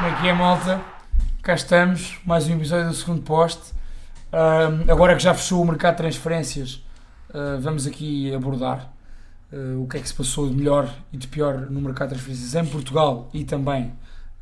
Como 0.00 0.12
é 0.12 0.18
que 0.18 0.28
é, 0.28 0.32
malta? 0.32 0.80
Cá 1.42 1.52
estamos, 1.52 2.18
mais 2.24 2.48
um 2.48 2.54
episódio 2.54 2.88
do 2.88 2.94
segundo 2.94 3.20
poste. 3.20 3.74
Agora 4.90 5.14
que 5.14 5.22
já 5.22 5.34
fechou 5.34 5.60
o 5.60 5.66
mercado 5.66 5.96
de 5.96 5.98
transferências, 5.98 6.82
ah, 7.34 7.58
vamos 7.60 7.86
aqui 7.86 8.34
abordar 8.34 8.90
ah, 9.52 9.56
o 9.78 9.86
que 9.86 9.98
é 9.98 10.00
que 10.00 10.08
se 10.08 10.14
passou 10.14 10.48
de 10.48 10.56
melhor 10.56 10.88
e 11.12 11.18
de 11.18 11.28
pior 11.28 11.70
no 11.70 11.82
mercado 11.82 12.08
de 12.08 12.14
transferências 12.14 12.54
em 12.54 12.64
Portugal 12.64 13.28
e 13.34 13.44
também 13.44 13.92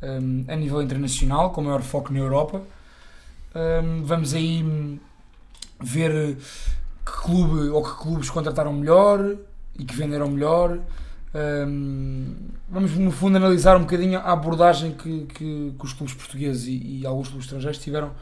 ahm, 0.01 0.45
a 0.47 0.55
nível 0.55 0.81
internacional, 0.81 1.51
com 1.51 1.61
maior 1.61 1.83
foco 1.83 2.13
na 2.13 2.21
Europa. 2.21 2.63
Ahm, 3.53 4.05
vamos 4.05 4.35
aí 4.35 4.63
hum, 4.63 5.01
ver 5.81 6.37
que 7.05 7.13
clube 7.25 7.69
ou 7.71 7.83
que 7.83 8.01
clubes 8.01 8.31
contrataram 8.31 8.73
melhor 8.73 9.35
e 9.77 9.85
que 9.85 9.97
venderam 9.97 10.29
melhor. 10.29 10.79
Ahm, 11.35 12.35
vamos 12.69 12.97
no 12.97 13.11
fundo 13.11 13.37
analisar 13.37 13.77
um 13.77 13.81
bocadinho 13.81 14.19
a 14.19 14.33
abordagem 14.33 14.93
que, 14.93 15.27
que- 15.27 15.75
que 15.79 15.85
os 15.85 15.93
clubes 15.93 16.15
portugueses 16.15 16.67
e, 16.67 17.01
e 17.03 17.07
alguns 17.07 17.29
clubes 17.29 17.45
estrangeiros 17.45 17.79
tiveram 17.79 18.13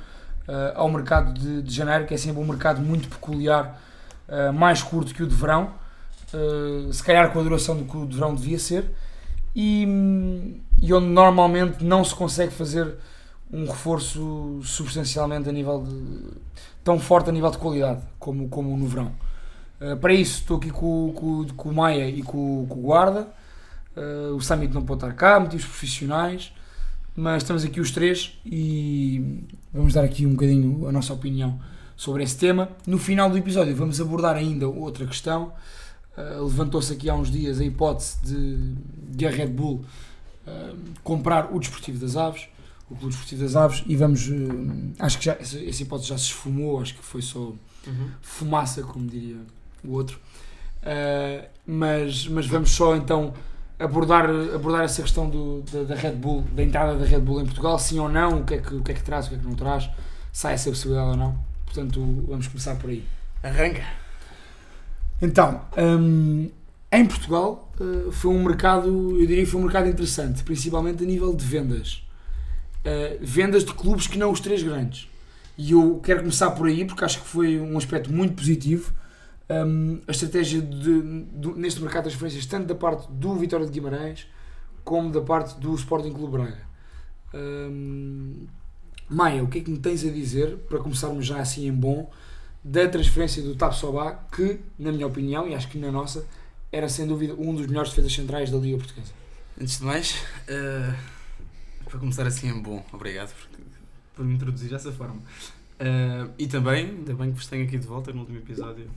ah, 0.48 0.72
ao 0.76 0.88
mercado 0.90 1.32
de, 1.38 1.62
de 1.62 1.72
janeiro, 1.74 2.04
que 2.06 2.14
é 2.14 2.16
sempre 2.16 2.42
um 2.42 2.46
mercado 2.46 2.80
muito 2.80 3.08
peculiar, 3.08 3.80
ah, 4.28 4.52
mais 4.52 4.82
curto 4.82 5.14
que 5.14 5.22
o 5.22 5.26
de 5.26 5.34
verão, 5.34 5.70
ah, 6.34 6.92
se 6.92 7.02
calhar 7.02 7.30
com 7.32 7.38
a 7.40 7.42
duração 7.42 7.76
do 7.76 7.84
que 7.84 7.96
o 7.96 8.06
de 8.06 8.14
verão 8.16 8.34
devia 8.34 8.58
ser, 8.58 8.90
e, 9.54 10.60
e 10.82 10.92
onde 10.92 11.06
normalmente 11.06 11.82
não 11.84 12.04
se 12.04 12.14
consegue 12.14 12.52
fazer 12.52 12.94
um 13.52 13.64
reforço 13.66 14.60
substancialmente 14.64 15.48
a 15.48 15.52
nível 15.52 15.82
de 15.84 16.34
tão 16.84 16.98
forte 16.98 17.30
a 17.30 17.32
nível 17.32 17.50
de 17.50 17.58
qualidade 17.58 18.02
como, 18.18 18.48
como 18.48 18.76
no 18.76 18.86
verão. 18.86 19.12
Uh, 19.80 19.96
para 19.96 20.14
isso 20.14 20.40
estou 20.40 20.56
aqui 20.56 20.70
com, 20.70 21.12
com, 21.14 21.46
com 21.54 21.68
o 21.68 21.74
Maia 21.74 22.08
e 22.08 22.22
com, 22.22 22.66
com 22.68 22.78
o 22.78 22.82
Guarda. 22.82 23.28
Uh, 23.96 24.34
o 24.34 24.40
Summit 24.40 24.72
não 24.72 24.82
pode 24.82 25.04
estar 25.04 25.14
cá, 25.14 25.38
motivos 25.38 25.66
profissionais, 25.66 26.52
mas 27.14 27.42
estamos 27.42 27.64
aqui 27.64 27.80
os 27.80 27.90
três 27.90 28.38
e 28.44 29.44
vamos 29.72 29.92
dar 29.92 30.04
aqui 30.04 30.26
um 30.26 30.32
bocadinho 30.32 30.88
a 30.88 30.92
nossa 30.92 31.12
opinião 31.12 31.60
sobre 31.94 32.22
esse 32.22 32.36
tema. 32.36 32.70
No 32.86 32.98
final 32.98 33.30
do 33.30 33.36
episódio 33.36 33.74
vamos 33.76 34.00
abordar 34.00 34.36
ainda 34.36 34.66
outra 34.68 35.06
questão. 35.06 35.52
Uh, 36.16 36.44
Levantou-se 36.44 36.92
aqui 36.92 37.10
há 37.10 37.14
uns 37.14 37.30
dias 37.30 37.60
a 37.60 37.64
hipótese 37.64 38.16
de, 38.22 38.74
de 39.14 39.26
a 39.26 39.30
Red 39.30 39.48
Bull 39.48 39.84
comprar 41.02 41.52
o 41.52 41.58
Desportivo 41.58 41.98
das 41.98 42.16
Aves, 42.16 42.46
o 42.88 42.94
Clube 42.94 43.08
Desportivo 43.08 43.42
das 43.42 43.56
Aves, 43.56 43.82
e 43.84 43.96
vamos. 43.96 44.28
uh, 44.28 44.92
acho 45.00 45.18
que 45.18 45.24
já, 45.24 45.32
essa, 45.32 45.58
essa 45.58 45.82
hipótese 45.82 46.08
já 46.08 46.16
se 46.16 46.26
esfumou, 46.26 46.80
acho 46.80 46.94
que 46.94 47.02
foi 47.02 47.20
só 47.20 47.52
fumaça, 48.22 48.82
como 48.82 49.06
diria 49.06 49.38
o 49.84 49.92
outro. 49.92 50.18
Uh, 50.82 51.46
mas, 51.66 52.28
mas 52.28 52.46
vamos 52.46 52.70
só 52.70 52.94
então 52.94 53.34
abordar, 53.78 54.28
abordar 54.54 54.84
essa 54.84 55.02
questão 55.02 55.28
do, 55.28 55.62
da, 55.62 55.82
da 55.82 55.94
Red 55.94 56.12
Bull, 56.12 56.44
da 56.52 56.62
entrada 56.62 56.96
da 56.96 57.04
Red 57.04 57.20
Bull 57.20 57.40
em 57.40 57.44
Portugal, 57.44 57.78
sim 57.78 57.98
ou 57.98 58.08
não, 58.08 58.40
o 58.40 58.44
que, 58.44 58.54
é 58.54 58.58
que, 58.58 58.74
o 58.74 58.82
que 58.82 58.92
é 58.92 58.94
que 58.94 59.02
traz, 59.02 59.26
o 59.26 59.30
que 59.30 59.34
é 59.34 59.38
que 59.38 59.44
não 59.44 59.54
traz, 59.54 59.90
há 60.44 60.50
essa 60.50 60.70
possibilidade 60.70 61.10
ou 61.10 61.16
não. 61.16 61.38
Portanto, 61.64 62.24
vamos 62.28 62.46
começar 62.48 62.76
por 62.76 62.90
aí. 62.90 63.04
Arranca. 63.42 63.84
Então, 65.20 65.62
hum, 65.76 66.50
em 66.92 67.06
Portugal 67.06 67.72
uh, 67.80 68.12
foi 68.12 68.30
um 68.30 68.42
mercado, 68.42 68.88
eu 69.20 69.26
diria 69.26 69.44
que 69.44 69.50
foi 69.50 69.60
um 69.60 69.64
mercado 69.64 69.88
interessante, 69.88 70.42
principalmente 70.42 71.02
a 71.02 71.06
nível 71.06 71.34
de 71.34 71.44
vendas. 71.44 72.02
Uh, 72.80 73.18
vendas 73.20 73.64
de 73.64 73.72
clubes 73.74 74.06
que 74.06 74.18
não 74.18 74.30
os 74.30 74.40
três 74.40 74.62
grandes. 74.62 75.08
E 75.58 75.72
eu 75.72 76.00
quero 76.02 76.20
começar 76.20 76.50
por 76.50 76.66
aí 76.68 76.84
porque 76.84 77.04
acho 77.04 77.20
que 77.20 77.26
foi 77.26 77.58
um 77.58 77.76
aspecto 77.76 78.12
muito 78.12 78.34
positivo. 78.34 78.92
Hum, 79.50 80.00
a 80.06 80.10
estratégia 80.10 80.60
de, 80.62 81.00
do- 81.32 81.56
neste 81.56 81.80
mercado 81.80 82.04
de 82.04 82.10
transferências, 82.10 82.46
tanto 82.46 82.66
da 82.66 82.74
parte 82.74 83.10
do 83.12 83.34
Vitória 83.36 83.66
de 83.66 83.72
Guimarães 83.72 84.26
como 84.84 85.10
da 85.10 85.20
parte 85.20 85.58
do 85.60 85.74
Sporting 85.74 86.12
Clube 86.12 86.32
Braga. 86.32 86.60
Hum, 87.34 88.46
Maia, 89.08 89.42
o 89.42 89.48
que 89.48 89.58
é 89.58 89.60
que 89.60 89.70
me 89.70 89.78
tens 89.78 90.04
a 90.04 90.10
dizer, 90.10 90.56
para 90.68 90.78
começarmos 90.78 91.24
já 91.26 91.38
assim 91.38 91.66
em 91.68 91.72
bom, 91.72 92.10
da 92.64 92.88
transferência 92.88 93.42
do 93.42 93.54
Tap 93.54 93.72
Sobá, 93.72 94.12
que, 94.34 94.58
na 94.78 94.90
minha 94.90 95.06
opinião, 95.06 95.46
e 95.48 95.54
acho 95.54 95.68
que 95.68 95.78
na 95.78 95.92
nossa, 95.92 96.26
era 96.72 96.88
sem 96.88 97.06
dúvida 97.06 97.34
um 97.34 97.54
dos 97.54 97.66
melhores 97.68 97.90
defesas 97.90 98.12
centrais 98.12 98.50
da 98.50 98.58
Liga 98.58 98.78
Portuguesa. 98.78 99.12
Antes 99.60 99.78
de 99.78 99.84
mais, 99.84 100.16
eh, 100.48 100.92
para 101.84 101.98
começar 102.00 102.26
assim 102.26 102.48
em 102.48 102.60
bom, 102.60 102.84
obrigado 102.92 103.32
por, 103.32 103.48
por 104.16 104.24
me 104.24 104.34
introduzir 104.34 104.70
dessa 104.70 104.90
forma. 104.90 105.20
Eh, 105.78 106.26
e 106.40 106.46
também, 106.48 106.86
ainda 106.86 107.14
bem 107.14 107.30
que 107.30 107.36
vos 107.36 107.46
tenho 107.46 107.64
aqui 107.64 107.78
de 107.78 107.86
volta 107.86 108.12
no 108.12 108.20
último 108.20 108.38
episódio. 108.38 108.90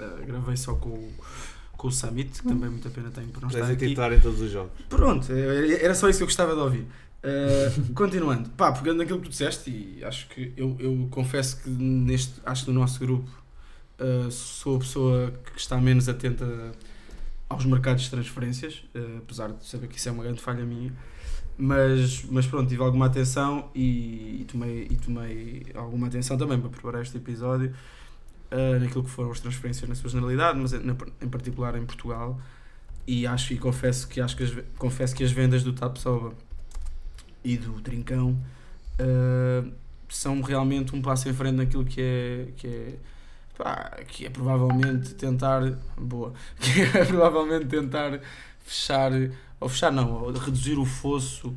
Eh, 0.00 0.24
gravei 0.26 0.56
só 0.56 0.74
com, 0.74 0.90
o- 0.90 1.12
com 1.76 1.88
o 1.88 1.92
Summit, 1.92 2.42
que 2.42 2.48
também 2.48 2.70
muita 2.70 2.88
pena 2.90 3.10
tenho 3.10 3.28
por 3.28 3.40
não 3.42 3.48
estar 3.48 3.60
Tens 3.60 3.70
a 3.70 3.72
aqui. 3.74 3.88
titular 3.88 4.12
em 4.12 4.20
todos 4.20 4.40
os 4.40 4.50
jogos. 4.50 4.72
Pronto, 4.88 5.26
eh, 5.32 5.82
era 5.84 5.94
só 5.94 6.08
isso 6.08 6.18
que 6.18 6.22
eu 6.24 6.28
gostava 6.28 6.54
de 6.54 6.60
ouvir. 6.60 6.86
Eh, 7.22 7.72
continuando, 7.94 8.48
pá, 8.50 8.72
pegando 8.72 8.98
naquilo 8.98 9.18
que 9.18 9.24
tu 9.26 9.30
disseste, 9.30 9.70
e 9.70 10.04
acho 10.04 10.28
que 10.28 10.52
eu, 10.56 10.76
eu 10.78 11.08
confesso 11.10 11.62
que 11.62 11.68
neste, 11.70 12.34
acho 12.44 12.64
que 12.66 12.70
no 12.70 12.80
nosso 12.80 12.98
grupo 13.00 13.28
eh, 13.98 14.28
sou 14.30 14.76
a 14.76 14.78
pessoa 14.78 15.32
que 15.52 15.58
está 15.60 15.80
menos 15.80 16.08
atenta 16.08 16.72
aos 17.48 17.64
mercados 17.64 18.02
de 18.04 18.10
transferências, 18.10 18.82
eh, 18.94 19.18
apesar 19.18 19.48
de 19.52 19.64
saber 19.66 19.86
que 19.88 19.96
isso 19.98 20.08
é 20.08 20.12
uma 20.12 20.22
grande 20.22 20.40
falha 20.40 20.64
minha. 20.64 20.92
Mas, 21.58 22.22
mas 22.30 22.46
pronto, 22.46 22.68
tive 22.68 22.82
alguma 22.82 23.06
atenção 23.06 23.70
e, 23.74 24.42
e 24.42 24.44
tomei, 24.46 24.86
e 24.90 24.96
tomei 24.96 25.66
alguma 25.74 26.06
atenção 26.06 26.36
também 26.36 26.60
para 26.60 26.68
preparar 26.68 27.00
este 27.02 27.16
episódio 27.16 27.72
eh, 28.50 28.78
naquilo 28.78 29.04
que 29.04 29.10
foram 29.10 29.30
as 29.30 29.40
transferências 29.40 29.88
na 29.88 29.94
sua 29.94 30.10
generalidade, 30.10 30.58
mas 30.58 30.72
na- 30.72 30.96
em 31.22 31.28
particular 31.28 31.76
em 31.76 31.84
Portugal. 31.84 32.40
E 33.06 33.26
acho 33.26 33.52
e 33.52 33.58
confesso 33.58 34.08
que 34.08 34.20
acho 34.20 34.36
que 34.36 34.42
as, 34.44 34.52
confesso 34.78 35.14
que 35.14 35.22
as 35.24 35.30
vendas 35.30 35.62
do 35.62 35.72
Tapsoba 35.72 36.32
e 37.44 37.56
do 37.56 37.80
Trincão 37.80 38.36
eh, 38.98 39.64
são 40.08 40.40
realmente 40.40 40.94
um 40.94 41.00
passo 41.02 41.28
em 41.28 41.32
frente 41.32 41.54
naquilo 41.56 41.84
que 41.84 42.00
é 42.00 42.48
que 42.56 42.66
é 42.66 42.94
que 44.08 44.26
é 44.26 44.30
provavelmente 44.30 45.14
tentar 45.14 45.62
boa 45.96 46.32
que 46.60 46.82
é 46.82 47.04
provavelmente 47.04 47.66
tentar 47.66 48.20
fechar 48.60 49.10
ou 49.60 49.68
fechar 49.68 49.90
não 49.92 50.12
ou 50.24 50.32
reduzir 50.32 50.78
o 50.78 50.84
fosso 50.84 51.54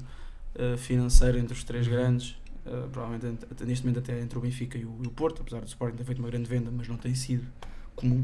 eh, 0.55 0.77
financeiro 0.77 1.37
entre 1.37 1.53
os 1.53 1.63
três 1.63 1.87
grandes 1.87 2.35
eh, 2.69 2.87
provavelmente 2.91 3.45
neste 3.65 3.85
momento 3.85 3.99
até 3.99 4.19
entre 4.21 4.37
o 4.37 4.41
Benfica 4.41 4.77
e 4.77 4.85
o, 4.85 4.97
e 5.03 5.07
o 5.07 5.11
Porto 5.11 5.41
apesar 5.41 5.61
do 5.61 5.67
Sporting 5.67 5.97
ter 5.97 6.03
feito 6.03 6.19
uma 6.19 6.29
grande 6.29 6.47
venda 6.49 6.69
mas 6.71 6.87
não 6.87 6.97
tem 6.97 7.13
sido 7.15 7.45
comum 7.95 8.23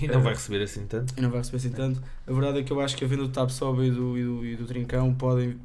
E 0.00 0.06
não 0.06 0.16
Eh, 0.20 0.22
vai 0.22 0.34
receber 0.34 0.62
assim 0.62 0.86
tanto. 0.86 1.14
e 1.16 1.20
não 1.20 1.28
vai 1.30 1.38
receber 1.40 1.56
assim 1.56 1.70
tanto. 1.70 2.02
A 2.26 2.32
verdade 2.32 2.58
é 2.60 2.62
que 2.62 2.72
eu 2.72 2.80
acho 2.80 2.96
que 2.96 3.04
a 3.04 3.08
venda 3.08 3.22
do 3.24 3.30
Tapsoba 3.30 3.84
e 3.84 3.90
do, 3.90 4.16
e, 4.18 4.22
do, 4.24 4.46
e 4.46 4.56
do 4.56 4.64
Trincão 4.66 5.12
podem. 5.14 5.56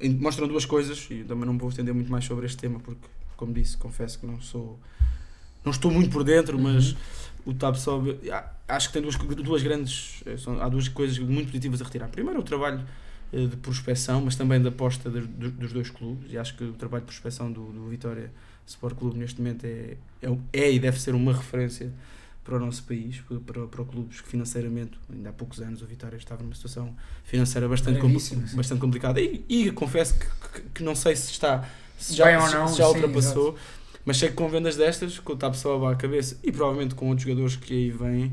em- 0.00 0.14
mostram 0.16 0.48
duas 0.48 0.64
coisas 0.64 1.06
e 1.10 1.22
também 1.22 1.44
não 1.46 1.56
vou 1.56 1.68
estender 1.68 1.94
muito 1.94 2.10
mais 2.10 2.24
sobre 2.24 2.44
este 2.46 2.58
tema 2.58 2.80
porque, 2.80 3.06
como 3.36 3.52
disse, 3.52 3.76
confesso 3.76 4.18
que 4.18 4.26
não 4.26 4.40
sou. 4.40 4.80
não 5.64 5.70
estou 5.70 5.90
muito 5.92 6.10
por 6.10 6.24
dentro, 6.24 6.58
mas 6.58 6.96
o 7.46 7.54
Tapsoba. 7.54 8.16
ah, 8.32 8.50
acho 8.68 8.88
que 8.88 8.94
tem 8.94 9.02
duas, 9.02 9.16
duas 9.16 9.62
grandes. 9.62 10.20
eh, 10.26 10.36
são- 10.36 10.60
há 10.60 10.68
duas 10.68 10.88
coisas 10.88 11.16
muito 11.20 11.46
positivas 11.46 11.80
a 11.80 11.84
retirar. 11.84 12.08
Primeiro, 12.08 12.40
o 12.40 12.42
trabalho 12.42 12.82
de 13.32 13.56
prospecção, 13.56 14.20
mas 14.20 14.36
também 14.36 14.60
da 14.60 14.68
aposta 14.68 15.08
dos, 15.08 15.26
dos 15.26 15.72
dois 15.72 15.90
clubes. 15.90 16.32
E 16.32 16.38
acho 16.38 16.56
que 16.56 16.64
o 16.64 16.72
trabalho 16.72 17.02
de 17.02 17.06
prospecção 17.06 17.50
do, 17.50 17.64
do 17.72 17.88
Vitória 17.88 18.30
Sport 18.66 18.94
Clube 18.96 19.18
neste 19.18 19.40
momento 19.40 19.64
é, 19.64 19.96
é, 20.22 20.38
é 20.52 20.72
e 20.72 20.78
deve 20.78 21.00
ser 21.00 21.14
uma 21.14 21.32
referência 21.32 21.92
para 22.44 22.56
o 22.56 22.58
nosso 22.58 22.82
país, 22.84 23.22
para, 23.46 23.66
para, 23.66 23.84
clubes 23.84 24.20
que 24.20 24.28
financeiramente, 24.28 24.98
ainda 25.12 25.30
há 25.30 25.32
poucos 25.32 25.60
anos, 25.60 25.80
o 25.80 25.86
Vitória 25.86 26.16
estava 26.16 26.42
numa 26.42 26.54
situação 26.54 26.94
financeira 27.24 27.68
bastante, 27.68 28.00
sim. 28.18 28.56
bastante 28.56 28.80
complicada 28.80 29.20
e, 29.20 29.44
e 29.48 29.70
confesso 29.70 30.14
que, 30.18 30.26
que, 30.26 30.68
que 30.74 30.82
não 30.82 30.94
sei 30.94 31.14
se 31.14 31.30
está 31.30 31.68
se 31.96 32.16
já, 32.16 32.48
se- 32.48 32.54
não, 32.56 32.66
se 32.66 32.78
já 32.78 32.86
sim, 32.86 32.94
ultrapassou, 32.94 33.56
mas 34.04 34.16
sei 34.16 34.28
que 34.28 34.34
com 34.34 34.48
vendas 34.48 34.76
destas, 34.76 35.20
com 35.20 35.34
o 35.34 35.36
TAP 35.36 35.54
só 35.54 35.86
à 35.86 35.94
cabeça 35.94 36.36
e 36.42 36.50
provavelmente 36.50 36.96
com 36.96 37.08
outros 37.08 37.26
jogadores 37.28 37.54
que 37.54 37.72
aí 37.72 37.90
vêm, 37.90 38.32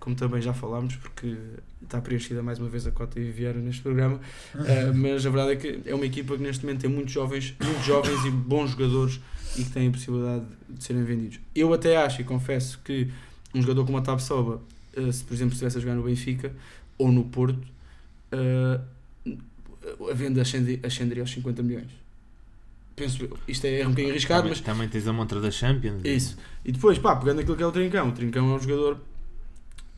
como 0.00 0.16
também 0.16 0.40
já 0.42 0.52
falámos, 0.54 0.96
porque 0.96 1.36
está 1.82 2.00
preenchida 2.00 2.42
mais 2.42 2.58
uma 2.58 2.68
vez 2.68 2.86
a 2.86 2.90
cota 2.90 3.20
e 3.20 3.30
vieram 3.30 3.60
neste 3.60 3.82
programa, 3.82 4.18
Uh, 4.54 4.92
mas 4.96 5.24
a 5.24 5.30
verdade 5.30 5.52
é 5.52 5.56
que 5.56 5.88
é 5.88 5.94
uma 5.94 6.06
equipa 6.06 6.36
que 6.36 6.42
neste 6.42 6.64
momento 6.64 6.80
tem 6.80 6.90
muitos 6.90 7.12
jovens, 7.12 7.54
muitos 7.62 7.84
jovens 7.84 8.24
e 8.24 8.30
bons 8.30 8.70
jogadores 8.70 9.20
e 9.56 9.62
que 9.64 9.70
têm 9.70 9.88
a 9.88 9.90
possibilidade 9.90 10.44
de 10.68 10.82
serem 10.82 11.04
vendidos. 11.04 11.38
Eu 11.54 11.72
até 11.74 11.96
acho 11.96 12.20
e 12.22 12.24
confesso 12.24 12.80
que 12.84 13.08
um 13.54 13.60
jogador 13.60 13.84
como 13.84 13.98
a 13.98 14.00
Tab 14.00 14.18
Soba, 14.20 14.60
uh, 14.96 15.12
se 15.12 15.22
por 15.22 15.34
exemplo 15.34 15.52
estivesse 15.52 15.76
a 15.78 15.80
jogar 15.80 15.94
no 15.94 16.02
Benfica 16.02 16.52
ou 16.98 17.12
no 17.12 17.24
Porto, 17.24 17.60
uh, 18.32 18.80
a 20.10 20.14
venda 20.14 20.42
ascendi- 20.42 20.80
ascenderia 20.82 21.22
aos 21.22 21.30
50 21.30 21.62
milhões. 21.62 21.88
Penso, 22.96 23.28
isto 23.48 23.64
é 23.66 23.82
um 23.86 23.90
bocadinho 23.90 24.10
arriscado, 24.10 24.42
também, 24.42 24.50
mas 24.50 24.60
também 24.60 24.88
tens 24.88 25.06
a 25.06 25.12
montra 25.12 25.40
da 25.40 25.50
Champions. 25.50 26.02
isso. 26.04 26.36
E 26.64 26.70
depois, 26.72 26.98
pá, 26.98 27.16
pegando 27.16 27.40
aquilo 27.40 27.56
que 27.56 27.62
é 27.62 27.66
o 27.66 27.72
Trincão, 27.72 28.08
o 28.08 28.12
Trincão 28.12 28.50
é 28.50 28.56
um 28.56 28.60
jogador. 28.60 28.98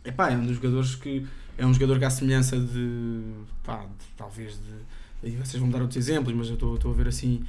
Epá, 0.05 0.31
é 0.31 0.37
um 0.37 0.47
dos 0.47 0.57
jogadores 0.57 0.95
que. 0.95 1.27
É 1.59 1.67
um 1.67 1.73
jogador 1.73 1.99
que, 1.99 2.05
à 2.05 2.11
semelhança 2.11 2.59
de. 2.59 3.21
pá, 3.63 3.79
de- 3.85 4.07
talvez 4.17 4.55
de. 4.55 5.27
Aí 5.29 5.37
vocês 5.37 5.61
vão 5.61 5.71
dar 5.71 5.81
outros 5.81 5.97
exemplos, 5.97 6.35
mas 6.35 6.49
eu 6.49 6.55
estou 6.55 6.91
a 6.91 6.95
ver 6.95 7.09
assim. 7.09 7.45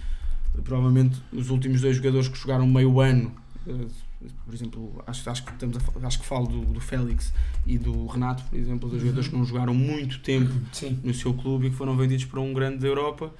Provavelmente 0.63 1.19
os 1.31 1.49
últimos 1.49 1.81
dois 1.81 1.95
jogadores 1.97 2.27
que 2.27 2.37
jogaram 2.37 2.67
meio 2.67 2.99
ano. 2.99 3.31
eh, 3.67 3.71
Por 4.45 4.53
exemplo, 4.53 5.03
acho, 5.07 5.27
acho, 5.29 5.43
que, 5.43 5.51
estamos 5.51 5.75
a, 5.77 6.07
acho 6.07 6.19
que 6.19 6.25
falo 6.25 6.45
do, 6.47 6.61
do 6.73 6.79
Félix 6.79 7.33
e 7.65 7.77
do 7.77 8.05
Renato, 8.05 8.43
por 8.43 8.57
exemplo, 8.57 8.87
dois 8.87 9.01
jogadores 9.01 9.27
que 9.29 9.35
não 9.35 9.43
jogaram 9.43 9.73
muito 9.73 10.19
tempo 10.19 10.53
Sim. 10.71 10.99
no 11.03 11.13
seu 11.13 11.33
clube 11.33 11.67
e 11.67 11.69
que 11.71 11.75
foram 11.75 11.97
vendidos 11.97 12.25
para 12.25 12.39
um 12.39 12.53
grande 12.53 12.77
da 12.77 12.87
Europa. 12.87 13.33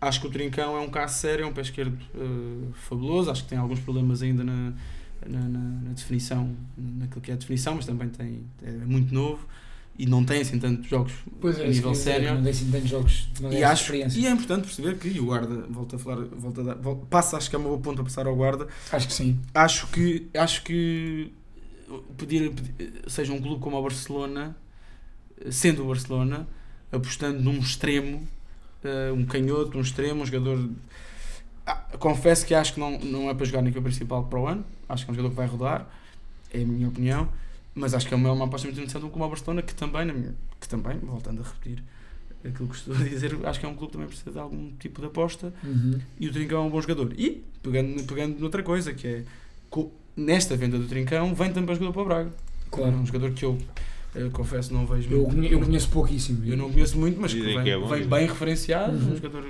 Acho 0.00 0.22
que 0.22 0.26
o 0.26 0.30
Trincão 0.30 0.76
é 0.76 0.80
um 0.80 0.88
caso 0.90 1.18
sério, 1.18 1.44
é 1.44 1.46
um 1.46 1.52
pé 1.52 1.60
esquerdo 1.60 1.96
eh, 2.14 2.68
fabuloso. 2.88 3.30
Acho 3.30 3.42
que 3.44 3.50
tem 3.50 3.58
alguns 3.58 3.80
problemas 3.80 4.22
ainda 4.22 4.42
na, 4.42 4.72
na, 5.26 5.40
na- 5.40 5.58
na 5.58 5.90
definição, 5.92 6.54
naquilo 6.76 7.20
que 7.20 7.30
é 7.30 7.34
a 7.34 7.36
definição, 7.36 7.74
mas 7.76 7.86
também 7.86 8.08
tem, 8.08 8.42
é 8.62 8.70
muito 8.70 9.12
novo 9.14 9.46
e 9.98 10.06
não 10.06 10.24
tem 10.24 10.40
assim 10.40 10.58
tantos 10.58 10.88
jogos 10.88 11.12
Pois 11.40 11.58
a 11.58 11.62
é, 11.62 11.68
isso 11.68 11.76
nível 11.76 11.92
dizer, 11.92 12.02
sério. 12.04 12.34
Não 12.34 12.42
dei 12.42 12.50
assim 12.52 12.70
tantos 12.70 12.88
jogos, 12.90 13.28
E, 13.50 13.62
acho, 13.62 13.82
experiência. 13.82 14.18
e 14.20 14.26
é 14.26 14.30
importante 14.30 14.62
perceber 14.64 14.98
que 14.98 15.08
e 15.08 15.20
o 15.20 15.26
guarda, 15.26 15.66
volta 15.70 15.96
a 15.96 15.98
falar, 15.98 16.24
volta 16.24 16.60
a 16.60 16.64
dar, 16.64 16.74
vol- 16.76 17.06
passa, 17.08 17.36
acho 17.36 17.48
que 17.48 17.54
é 17.56 17.58
uma 17.58 17.68
boa 17.68 17.80
ponta 17.80 18.00
a 18.00 18.04
passar 18.04 18.26
ao 18.26 18.34
guarda. 18.34 18.66
Acho 18.92 19.06
que 19.06 19.12
sim. 19.14 19.38
Acho 19.54 19.86
que, 19.88 20.26
acho 20.34 20.62
que 20.64 21.32
pedir, 22.16 22.50
pedir- 22.50 22.92
seja 23.06 23.32
um 23.32 23.40
clube 23.40 23.60
como 23.60 23.76
o 23.76 23.82
Barcelona, 23.82 24.56
sendo 25.50 25.84
o 25.84 25.88
Barcelona, 25.88 26.46
apostando 26.92 27.40
num 27.40 27.58
extremo, 27.58 28.26
eh, 28.84 29.12
um 29.12 29.24
canhoto, 29.24 29.78
um 29.78 29.80
extremo, 29.80 30.22
um 30.22 30.26
jogador. 30.26 30.68
Ah, 31.66 31.82
confesso 31.98 32.44
que 32.46 32.54
acho 32.54 32.74
que 32.74 32.80
não, 32.80 32.98
não 32.98 33.30
é 33.30 33.34
para 33.34 33.44
jogar 33.46 33.62
na 33.62 33.68
equipa 33.68 33.82
principal 33.84 34.24
para 34.24 34.38
o 34.38 34.46
ano. 34.46 34.64
Acho 34.88 35.04
que 35.04 35.10
é 35.10 35.12
um 35.12 35.14
jogador 35.16 35.30
que 35.30 35.36
vai 35.36 35.46
rodar, 35.46 35.88
é 36.52 36.60
a 36.62 36.64
minha 36.64 36.88
opinião. 36.88 37.28
Mas 37.74 37.92
acho 37.94 38.06
que 38.06 38.14
é 38.14 38.16
uma, 38.16 38.30
uma 38.32 38.44
aposta 38.44 38.66
muito 38.68 38.76
interessante 38.78 39.04
um 39.04 39.08
como 39.10 39.24
o 39.24 39.28
Barcelona, 39.28 39.62
que 39.62 39.74
também, 39.74 40.04
na 40.04 40.12
minha- 40.12 40.34
que 40.60 40.68
também, 40.68 40.96
voltando 40.98 41.40
a 41.40 41.44
repetir 41.44 41.82
aquilo 42.44 42.68
que 42.68 42.76
estou 42.76 42.94
a 42.94 42.98
dizer, 42.98 43.36
acho 43.44 43.58
que 43.58 43.66
é 43.66 43.68
um 43.68 43.74
clube 43.74 43.86
que 43.90 43.92
também 43.94 44.06
precisa 44.08 44.30
de 44.30 44.38
algum 44.38 44.70
tipo 44.78 45.00
de 45.00 45.06
aposta 45.06 45.52
Uhum. 45.64 45.98
e 46.20 46.28
o 46.28 46.32
Trincão 46.32 46.62
é 46.64 46.66
um 46.66 46.70
bom 46.70 46.80
jogador. 46.80 47.12
E, 47.18 47.42
pegando, 47.62 48.04
pegando 48.04 48.38
noutra 48.38 48.62
coisa, 48.62 48.92
que 48.92 49.06
é 49.08 49.24
nesta 50.16 50.56
venda 50.56 50.78
do 50.78 50.86
Trincão, 50.86 51.34
vem 51.34 51.52
também 51.52 51.74
jogador 51.74 51.92
para 51.92 52.02
o 52.02 52.04
Braga. 52.04 52.30
É 52.30 52.70
Claro. 52.70 52.96
um 52.96 53.06
jogador 53.06 53.32
que 53.32 53.44
eu, 53.44 53.58
eh, 54.14 54.28
confesso 54.32 54.72
não 54.72 54.86
vejo 54.86 55.10
Eu, 55.10 55.26
muito. 55.28 55.52
eu 55.52 55.58
conheço 55.60 55.88
pouquíssimo. 55.88 56.44
Eu 56.44 56.56
não 56.56 56.70
conheço 56.70 56.96
muito, 56.98 57.20
mas 57.20 57.32
vem, 57.32 57.62
que 57.64 57.70
é 57.70 57.78
bom, 57.78 57.88
vem 57.88 58.06
bem 58.06 58.26
referenciado, 58.28 58.92
Uhum. 58.96 59.12
um, 59.12 59.16
jogador, 59.16 59.44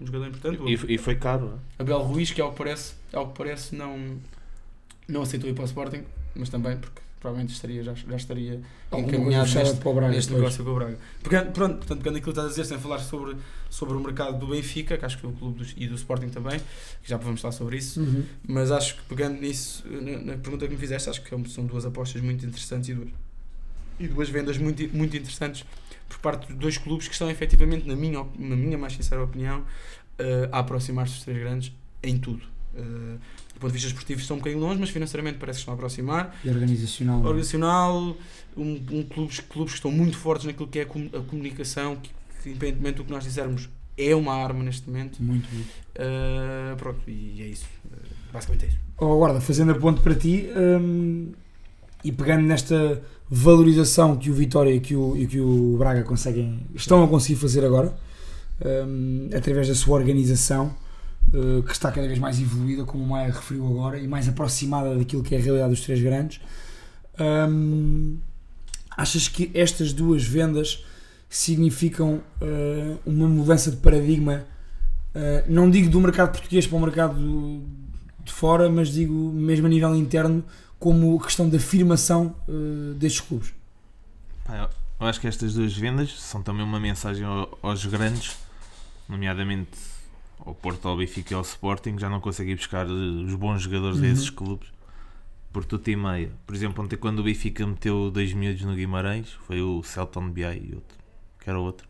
um 0.00 0.06
jogador 0.06 0.28
importante. 0.28 0.60
E, 0.66 0.94
e 0.94 0.98
foi 0.98 1.14
caro. 1.16 1.58
é? 1.78 1.82
Abel 1.82 1.98
Ruiz, 2.02 2.30
que 2.30 2.40
ao 2.40 2.52
que 2.52 2.58
parece, 2.58 2.94
ao 3.12 3.28
que 3.30 3.38
parece 3.38 3.74
não, 3.74 4.16
não 5.08 5.22
aceitou 5.22 5.48
ir 5.48 5.54
para 5.54 5.62
o 5.62 5.66
Sporting, 5.66 6.02
mas 6.34 6.48
também 6.48 6.76
porque 6.76 7.00
provavelmente 7.20 7.52
estaria, 7.52 7.82
já, 7.82 7.94
já 7.94 8.14
estaria 8.16 8.60
encaminhado 8.92 9.52
neste, 9.52 9.76
para 9.78 9.88
o 9.90 9.94
Braga. 9.94 10.14
neste 10.14 10.32
negócio 10.32 10.62
com 10.64 10.70
o 10.70 10.74
Braga. 10.76 10.98
Pegando, 11.20 11.50
pronto, 11.50 11.76
portanto, 11.78 11.98
pegando 11.98 12.16
aquilo 12.18 12.32
que 12.32 12.38
estás 12.40 12.46
a 12.46 12.50
dizer, 12.50 12.64
sem 12.64 12.78
falar 12.78 13.00
sobre, 13.00 13.36
sobre 13.68 13.94
o 13.96 14.00
mercado 14.00 14.38
do 14.38 14.46
Benfica, 14.46 14.96
que 14.96 15.04
acho 15.04 15.18
que 15.18 15.26
é 15.26 15.28
o 15.28 15.32
clube 15.32 15.58
dos, 15.58 15.74
e 15.76 15.88
do 15.88 15.96
Sporting 15.96 16.28
também, 16.28 16.60
que 17.02 17.10
já 17.10 17.16
vamos 17.16 17.40
falar 17.40 17.50
sobre 17.52 17.76
isso, 17.78 18.00
Uhum. 18.00 18.24
mas 18.46 18.70
acho 18.70 18.94
que 18.96 19.02
pegando 19.08 19.40
nisso, 19.40 19.82
na, 19.88 20.18
na 20.32 20.38
pergunta 20.38 20.64
que 20.68 20.72
me 20.74 20.78
fizeste, 20.78 21.10
acho 21.10 21.20
que 21.20 21.34
é 21.34 21.38
são 21.48 21.66
duas 21.66 21.84
apostas 21.84 22.22
muito 22.22 22.46
interessantes 22.46 22.88
e 22.90 22.94
duas, 22.94 23.08
e 23.98 24.06
duas 24.06 24.28
vendas 24.28 24.56
muito, 24.56 24.88
muito 24.96 25.16
interessantes 25.16 25.64
por 26.08 26.18
parte 26.18 26.46
de 26.48 26.54
dois 26.54 26.78
clubes 26.78 27.06
que 27.06 27.12
estão 27.14 27.30
efetivamente, 27.30 27.86
na 27.86 27.94
minha, 27.94 28.24
na 28.38 28.56
minha 28.56 28.78
mais 28.78 28.94
sincera 28.94 29.22
opinião, 29.22 29.62
eh, 30.18 30.48
a 30.50 30.60
aproximar-se 30.60 31.14
dos 31.14 31.22
três 31.24 31.38
grandes 31.38 31.72
em 32.02 32.16
tudo. 32.18 32.42
Eh, 32.74 32.80
do 33.54 33.60
ponto 33.60 33.72
de 33.72 33.74
vista 33.74 33.88
esportivo 33.88 34.20
estão 34.20 34.36
um 34.36 34.40
bocadinho 34.40 34.62
longe, 34.62 34.78
mas 34.80 34.90
financeiramente 34.90 35.38
parece 35.38 35.58
que 35.58 35.60
estão 35.62 35.74
a 35.74 35.76
aproximar. 35.76 36.36
E 36.44 36.48
organizacional. 36.48 37.18
Organizacional, 37.20 38.16
um, 38.56 38.72
um 38.92 39.02
clubes, 39.02 39.40
clubes 39.40 39.72
que 39.72 39.78
estão 39.78 39.90
muito 39.90 40.16
fortes 40.16 40.46
naquilo 40.46 40.68
que 40.68 40.78
é 40.78 40.82
a, 40.82 40.86
com- 40.86 41.10
a 41.12 41.20
comunicação, 41.22 41.96
que, 41.96 42.10
que 42.42 42.50
independentemente 42.50 42.96
do 42.98 43.04
que 43.04 43.10
nós 43.10 43.24
dissermos, 43.24 43.68
é 43.96 44.14
uma 44.14 44.32
arma 44.34 44.62
neste 44.62 44.88
momento. 44.88 45.20
Muito 45.20 45.48
bom. 45.52 45.60
Uh, 45.60 46.76
pronto, 46.76 47.00
e 47.10 47.42
é 47.42 47.46
isso. 47.46 47.66
Uh, 47.84 47.96
basicamente 48.32 48.64
é 48.66 48.68
isso. 48.68 48.78
Oh, 48.96 49.16
guarda, 49.18 49.40
fazendo 49.40 49.72
a 49.72 49.74
ponte 49.74 50.00
para 50.00 50.14
ti 50.14 50.48
hum, 50.56 51.32
e 52.04 52.12
pegando 52.12 52.42
nesta 52.42 53.02
valorização 53.30 54.16
que 54.16 54.30
o 54.30 54.34
Vitória 54.34 54.70
e 54.74 54.80
que 54.80 54.94
o, 54.96 55.16
e 55.16 55.26
que 55.26 55.40
o 55.40 55.76
Braga 55.78 56.02
conseguem, 56.02 56.60
estão 56.74 57.02
a 57.04 57.08
conseguir 57.08 57.38
fazer 57.38 57.64
agora, 57.64 57.94
hum, 58.86 59.28
através 59.36 59.68
da 59.68 59.74
sua 59.74 59.96
organização, 59.98 60.74
uh, 61.34 61.62
que 61.62 61.72
está 61.72 61.90
cada 61.92 62.06
vez 62.06 62.18
mais 62.18 62.40
evoluída, 62.40 62.84
como 62.84 63.04
o 63.04 63.06
Maia 63.06 63.32
referiu 63.32 63.66
agora, 63.66 63.98
e 63.98 64.08
mais 64.08 64.28
aproximada 64.28 64.96
daquilo 64.96 65.22
que 65.22 65.34
é 65.34 65.38
a 65.38 65.40
realidade 65.42 65.70
dos 65.70 65.80
três 65.82 66.00
grandes. 66.00 66.40
hum, 67.48 68.18
achas 68.96 69.28
que 69.28 69.50
estas 69.54 69.92
duas 69.92 70.24
vendas 70.24 70.84
significam 71.28 72.20
uh, 72.40 72.98
uma 73.04 73.28
mudança 73.28 73.70
de 73.70 73.76
paradigma? 73.78 74.44
uh, 75.14 75.44
não 75.48 75.70
digo 75.70 75.90
do 75.90 76.00
mercado 76.00 76.32
português 76.32 76.66
para 76.66 76.76
o 76.76 76.80
mercado 76.80 77.14
do- 77.20 77.62
de 78.24 78.32
fora, 78.32 78.68
mas 78.68 78.88
digo 78.88 79.12
mesmo 79.32 79.66
a 79.66 79.70
nível 79.70 79.94
interno, 79.94 80.44
como 80.78 81.18
questão 81.20 81.48
de 81.48 81.56
afirmação 81.56 82.34
uh, 82.48 82.94
destes 82.94 83.20
clubes. 83.20 83.52
Pá, 84.44 84.56
eu- 85.00 85.06
acho 85.08 85.20
que 85.20 85.26
estas 85.26 85.54
duas 85.54 85.76
vendas 85.76 86.12
são 86.20 86.42
também 86.42 86.64
uma 86.64 86.78
mensagem 86.80 87.24
ao- 87.24 87.58
aos 87.62 87.84
grandes, 87.86 88.36
nomeadamente 89.08 89.78
ao 90.44 90.54
Porto, 90.54 90.86
ao 90.88 90.96
Benfica 90.96 91.34
e 91.34 91.36
ao 91.36 91.42
Sporting, 91.42 91.98
já 91.98 92.08
não 92.08 92.20
conseguem 92.20 92.54
buscar 92.54 92.86
eh, 92.86 92.90
os 92.90 93.34
bons 93.34 93.62
jogadores 93.62 93.98
Uhum. 93.98 94.04
a 94.04 94.08
esses 94.08 94.30
clubes 94.30 94.68
por 95.52 95.64
tudo 95.64 95.88
e 95.88 95.96
meia. 95.96 96.30
Por 96.46 96.54
exemplo, 96.54 96.84
ontem 96.84 96.96
quando 96.96 97.18
o 97.20 97.22
Benfica 97.22 97.66
meteu 97.66 98.10
dois 98.10 98.32
miúdos 98.32 98.62
no 98.62 98.74
Guimarães, 98.74 99.32
foi 99.46 99.60
o 99.60 99.82
Celton 99.82 100.30
BI 100.30 100.42
e 100.42 100.74
outro, 100.74 100.96
que 101.40 101.50
era 101.50 101.58
outro. 101.58 101.88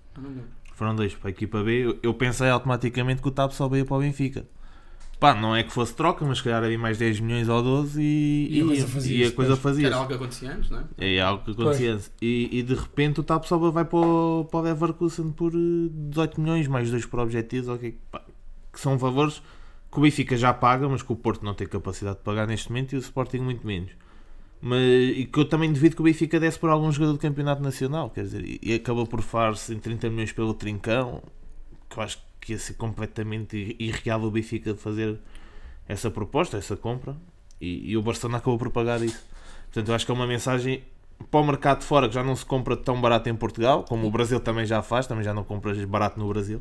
Foram 0.74 0.94
dois 0.94 1.14
para 1.14 1.28
a 1.28 1.30
equipa 1.30 1.62
B. 1.62 1.84
Eu, 1.86 1.98
eu 2.02 2.14
pensei 2.14 2.48
automaticamente 2.48 3.20
que 3.20 3.28
o 3.28 3.30
TAP 3.32 3.50
só 3.52 3.68
veio 3.68 3.84
para 3.84 3.96
o 3.96 4.00
Benfica. 4.00 4.46
Pá, 5.18 5.34
não 5.34 5.54
é 5.54 5.64
que 5.64 5.72
fosse 5.72 5.94
troca, 5.94 6.24
mas 6.24 6.38
se 6.38 6.44
calhar 6.44 6.62
havia 6.62 6.78
mais 6.78 6.96
10 6.96 7.18
milhões 7.18 7.48
ou 7.48 7.60
12 7.60 8.00
e, 8.00 8.58
E 8.58 8.60
a 8.60 8.64
coisa 8.64 8.86
fazia-se, 8.86 9.22
e 9.22 9.26
a 9.26 9.32
coisa 9.32 9.56
pois. 9.56 9.62
fazia 9.62 9.94
algo 9.94 10.06
que 10.06 10.14
acontecia 10.14 10.52
antes, 10.52 10.70
não 10.70 10.78
é? 10.78 11.14
é 11.16 11.20
algo 11.20 11.44
que 11.44 11.50
acontecia 11.50 11.94
antes. 11.94 12.12
E, 12.22 12.48
e 12.52 12.62
de 12.62 12.74
repente 12.74 13.18
o 13.18 13.24
TAP 13.24 13.44
só 13.44 13.58
vai 13.58 13.84
para 13.84 13.98
o, 13.98 14.44
para 14.44 14.60
o 14.60 14.62
Leverkusen 14.62 15.32
por 15.32 15.52
eh, 15.52 15.88
18 15.90 16.40
milhões, 16.40 16.68
mais 16.68 16.88
dois 16.90 17.04
por 17.04 17.18
objetivos, 17.18 17.68
ok, 17.68 17.98
pá, 18.12 18.22
que 18.72 18.78
são 18.78 18.96
valores 18.96 19.42
que 19.90 19.98
o 19.98 20.02
Benfica 20.02 20.36
já 20.36 20.54
paga, 20.54 20.88
mas 20.88 21.02
que 21.02 21.12
o 21.12 21.16
Porto 21.16 21.44
não 21.44 21.54
tem 21.54 21.66
capacidade 21.66 22.18
de 22.18 22.22
pagar 22.22 22.46
neste 22.46 22.68
momento 22.68 22.92
e 22.92 22.96
o 22.96 23.00
Sporting 23.00 23.38
muito 23.38 23.66
menos. 23.66 23.90
Mas, 24.60 24.80
e 24.80 25.24
que 25.24 25.38
eu 25.38 25.44
também 25.44 25.72
devido 25.72 25.96
que 25.96 26.00
o 26.00 26.04
Benfica 26.04 26.38
desse 26.38 26.58
por 26.58 26.70
algum 26.70 26.90
jogador 26.92 27.14
do 27.14 27.18
Campeonato 27.18 27.62
Nacional, 27.62 28.10
quer 28.10 28.22
dizer, 28.22 28.44
e, 28.44 28.60
e 28.62 28.74
acabou 28.74 29.06
por 29.06 29.22
falar-se 29.22 29.74
em 29.74 29.78
30 29.78 30.10
milhões 30.10 30.32
pelo 30.32 30.54
Trincão, 30.54 31.22
que 31.88 31.98
eu 31.98 32.02
acho 32.02 32.18
que 32.18 32.27
ia 32.48 32.58
ser 32.58 32.74
completamente 32.74 33.56
ir- 33.56 33.76
irreal 33.78 34.22
o 34.22 34.30
Benfica 34.30 34.74
fazer 34.74 35.18
essa 35.88 36.10
proposta, 36.10 36.56
essa 36.56 36.76
compra, 36.76 37.16
e, 37.60 37.90
e 37.90 37.96
o 37.96 38.02
Barcelona 38.02 38.38
acabou 38.38 38.58
por 38.58 38.70
pagar 38.70 39.02
isso. 39.02 39.22
Portanto, 39.66 39.88
eu 39.88 39.94
acho 39.94 40.04
que 40.06 40.12
é 40.12 40.14
uma 40.14 40.26
mensagem 40.26 40.82
para 41.30 41.40
o 41.40 41.44
mercado 41.46 41.80
de 41.80 41.84
fora 41.84 42.08
que 42.08 42.14
já 42.14 42.22
não 42.22 42.36
se 42.36 42.44
compra 42.46 42.76
tão 42.76 43.00
barato 43.00 43.28
em 43.28 43.34
Portugal, 43.34 43.84
como 43.84 44.06
o 44.06 44.10
Brasil 44.10 44.38
também 44.40 44.64
já 44.66 44.82
faz, 44.82 45.06
também 45.06 45.24
já 45.24 45.34
não 45.34 45.42
compras 45.44 45.82
barato 45.84 46.18
no 46.18 46.28
Brasil. 46.28 46.60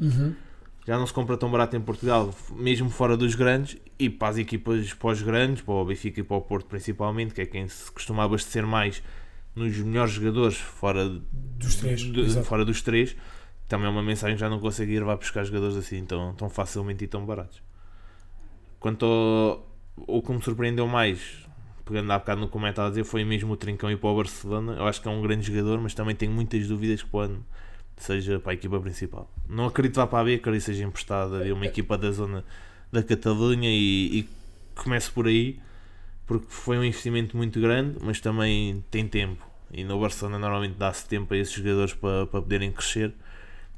Já 0.88 0.98
não 0.98 1.06
se 1.06 1.12
compra 1.14 1.36
tão 1.38 1.52
barato 1.52 1.76
em 1.76 1.82
Portugal, 1.82 2.34
mesmo 2.56 2.90
fora 2.90 3.18
dos 3.18 3.36
grandes, 3.36 3.78
e 4.00 4.10
para 4.10 4.30
as 4.30 4.38
equipas 4.38 4.94
pós-grandes, 4.94 5.62
para 5.62 5.74
o 5.74 5.84
Benfica 5.86 6.22
e 6.22 6.24
para 6.24 6.38
o 6.38 6.42
Porto 6.42 6.66
principalmente, 6.68 7.34
que 7.34 7.42
é 7.42 7.46
quem 7.46 7.68
se 7.68 7.92
costuma 7.92 8.24
abastecer 8.24 8.66
mais 8.66 9.04
nos 9.54 9.78
melhores 9.80 10.14
jogadores 10.14 10.56
fora, 10.58 11.10
Dos 11.32 11.76
três, 11.76 12.00
de- 12.02 12.44
fora 12.44 12.64
dos 12.64 12.82
três, 12.82 13.16
também 13.68 13.88
é 13.88 13.90
uma 13.90 14.04
mensagem 14.04 14.36
que 14.36 14.40
já 14.40 14.50
não 14.50 14.60
consegue 14.60 14.94
ir 14.94 15.04
vai 15.04 15.18
buscar 15.18 15.44
jogadores 15.44 15.76
assim 15.76 16.06
tão, 16.06 16.34
tão 16.36 16.50
facilmente 16.50 17.04
e 17.04 17.08
tão 17.08 17.26
baratos. 17.26 17.62
Quanto 18.80 19.06
ao, 19.06 19.68
o 19.96 20.22
que 20.22 20.32
me 20.32 20.42
surpreendeu 20.42 20.88
mais, 20.88 21.46
pegando 21.86 22.12
há 22.12 22.20
bocado 22.20 22.42
no 22.42 22.48
comentário 22.48 22.88
a 22.88 22.90
dizer, 22.90 23.04
foi 23.04 23.24
mesmo 23.24 23.54
o 23.54 23.58
Trincão 23.58 23.92
ir 23.92 23.98
para 23.98 24.10
o 24.10 24.16
Barcelona. 24.16 24.74
Eu 24.74 24.86
acho 24.88 25.02
que 25.02 25.08
é 25.08 25.12
um 25.12 25.22
grande 25.22 25.48
jogador, 25.48 25.80
mas 25.80 25.94
também 25.94 26.16
tenho 26.16 26.32
muitas 26.32 26.68
dúvidas 26.68 27.02
que 27.02 27.10
pode 27.10 27.34
seja 27.98 28.40
para 28.40 28.52
a 28.52 28.54
equipa 28.54 28.80
principal. 28.80 29.30
Não 29.50 29.66
acredito 29.66 29.96
vá 29.96 30.08
para 30.08 30.20
a 30.20 30.24
B, 30.24 30.36
acredito 30.36 30.64
seja 30.64 30.84
emprestado 30.84 31.36
a 31.36 31.54
uma 31.54 31.66
equipa 31.66 31.98
da 31.98 32.12
zona 32.12 32.46
da 32.92 33.04
Catalunha 33.04 33.70
e, 33.70 34.20
e 34.20 34.30
comece 34.76 35.12
por 35.12 35.28
aí, 35.28 35.60
porque 36.26 36.46
foi 36.50 36.78
um 36.78 36.84
investimento 36.84 37.36
muito 37.36 37.60
grande, 37.60 37.98
mas 38.02 38.22
também 38.22 38.84
tem 38.92 39.08
tempo. 39.08 39.46
E 39.72 39.84
no 39.84 40.00
Barcelona 40.00 40.40
normalmente 40.40 40.76
dá-se 40.76 41.08
tempo 41.08 41.34
a 41.34 41.38
esses 41.38 41.54
jogadores 41.54 41.94
para, 41.94 42.26
para 42.28 42.42
poderem 42.42 42.72
crescer. 42.72 43.14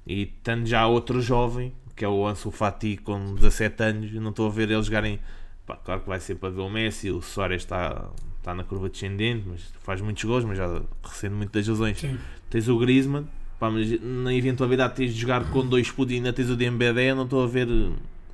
E 0.09 0.25
tanto 0.41 0.65
já 0.65 0.87
outro 0.87 1.21
jovem, 1.21 1.71
que 1.95 2.03
é 2.03 2.07
o 2.07 2.25
Ansu 2.25 2.49
Fati 2.49 2.97
com 2.97 3.35
17 3.35 3.83
anos, 3.83 4.11
não 4.13 4.31
estou 4.31 4.47
a 4.47 4.49
ver 4.49 4.71
eles 4.71 4.87
jogarem. 4.87 5.19
Pá, 5.67 5.75
claro 5.75 6.01
que 6.01 6.09
vai 6.09 6.19
ser 6.19 6.33
para 6.33 6.49
ver 6.49 6.61
o 6.61 6.69
Messi, 6.69 7.11
o 7.11 7.21
Soares 7.21 7.61
está, 7.61 8.09
está 8.39 8.55
na 8.55 8.63
curva 8.63 8.89
descendente, 8.89 9.45
mas 9.47 9.71
faz 9.83 10.01
muitos 10.01 10.23
gols, 10.23 10.43
mas 10.43 10.57
já 10.57 10.81
recebe 11.03 11.35
muitas 11.35 11.67
lesões. 11.67 11.99
Sim. 11.99 12.17
Tens 12.49 12.67
o 12.67 12.79
Griezmann, 12.79 13.27
pá, 13.59 13.69
mas 13.69 14.01
na 14.01 14.33
eventualidade 14.33 14.95
tens 14.95 15.13
de 15.13 15.21
jogar 15.21 15.47
com 15.51 15.63
dois 15.63 15.91
putos 15.91 16.11
e 16.11 16.15
ainda 16.15 16.33
tens 16.33 16.49
o 16.49 16.55
Dembélé, 16.55 17.13
não 17.13 17.25
estou 17.25 17.43
a 17.43 17.47
ver. 17.47 17.67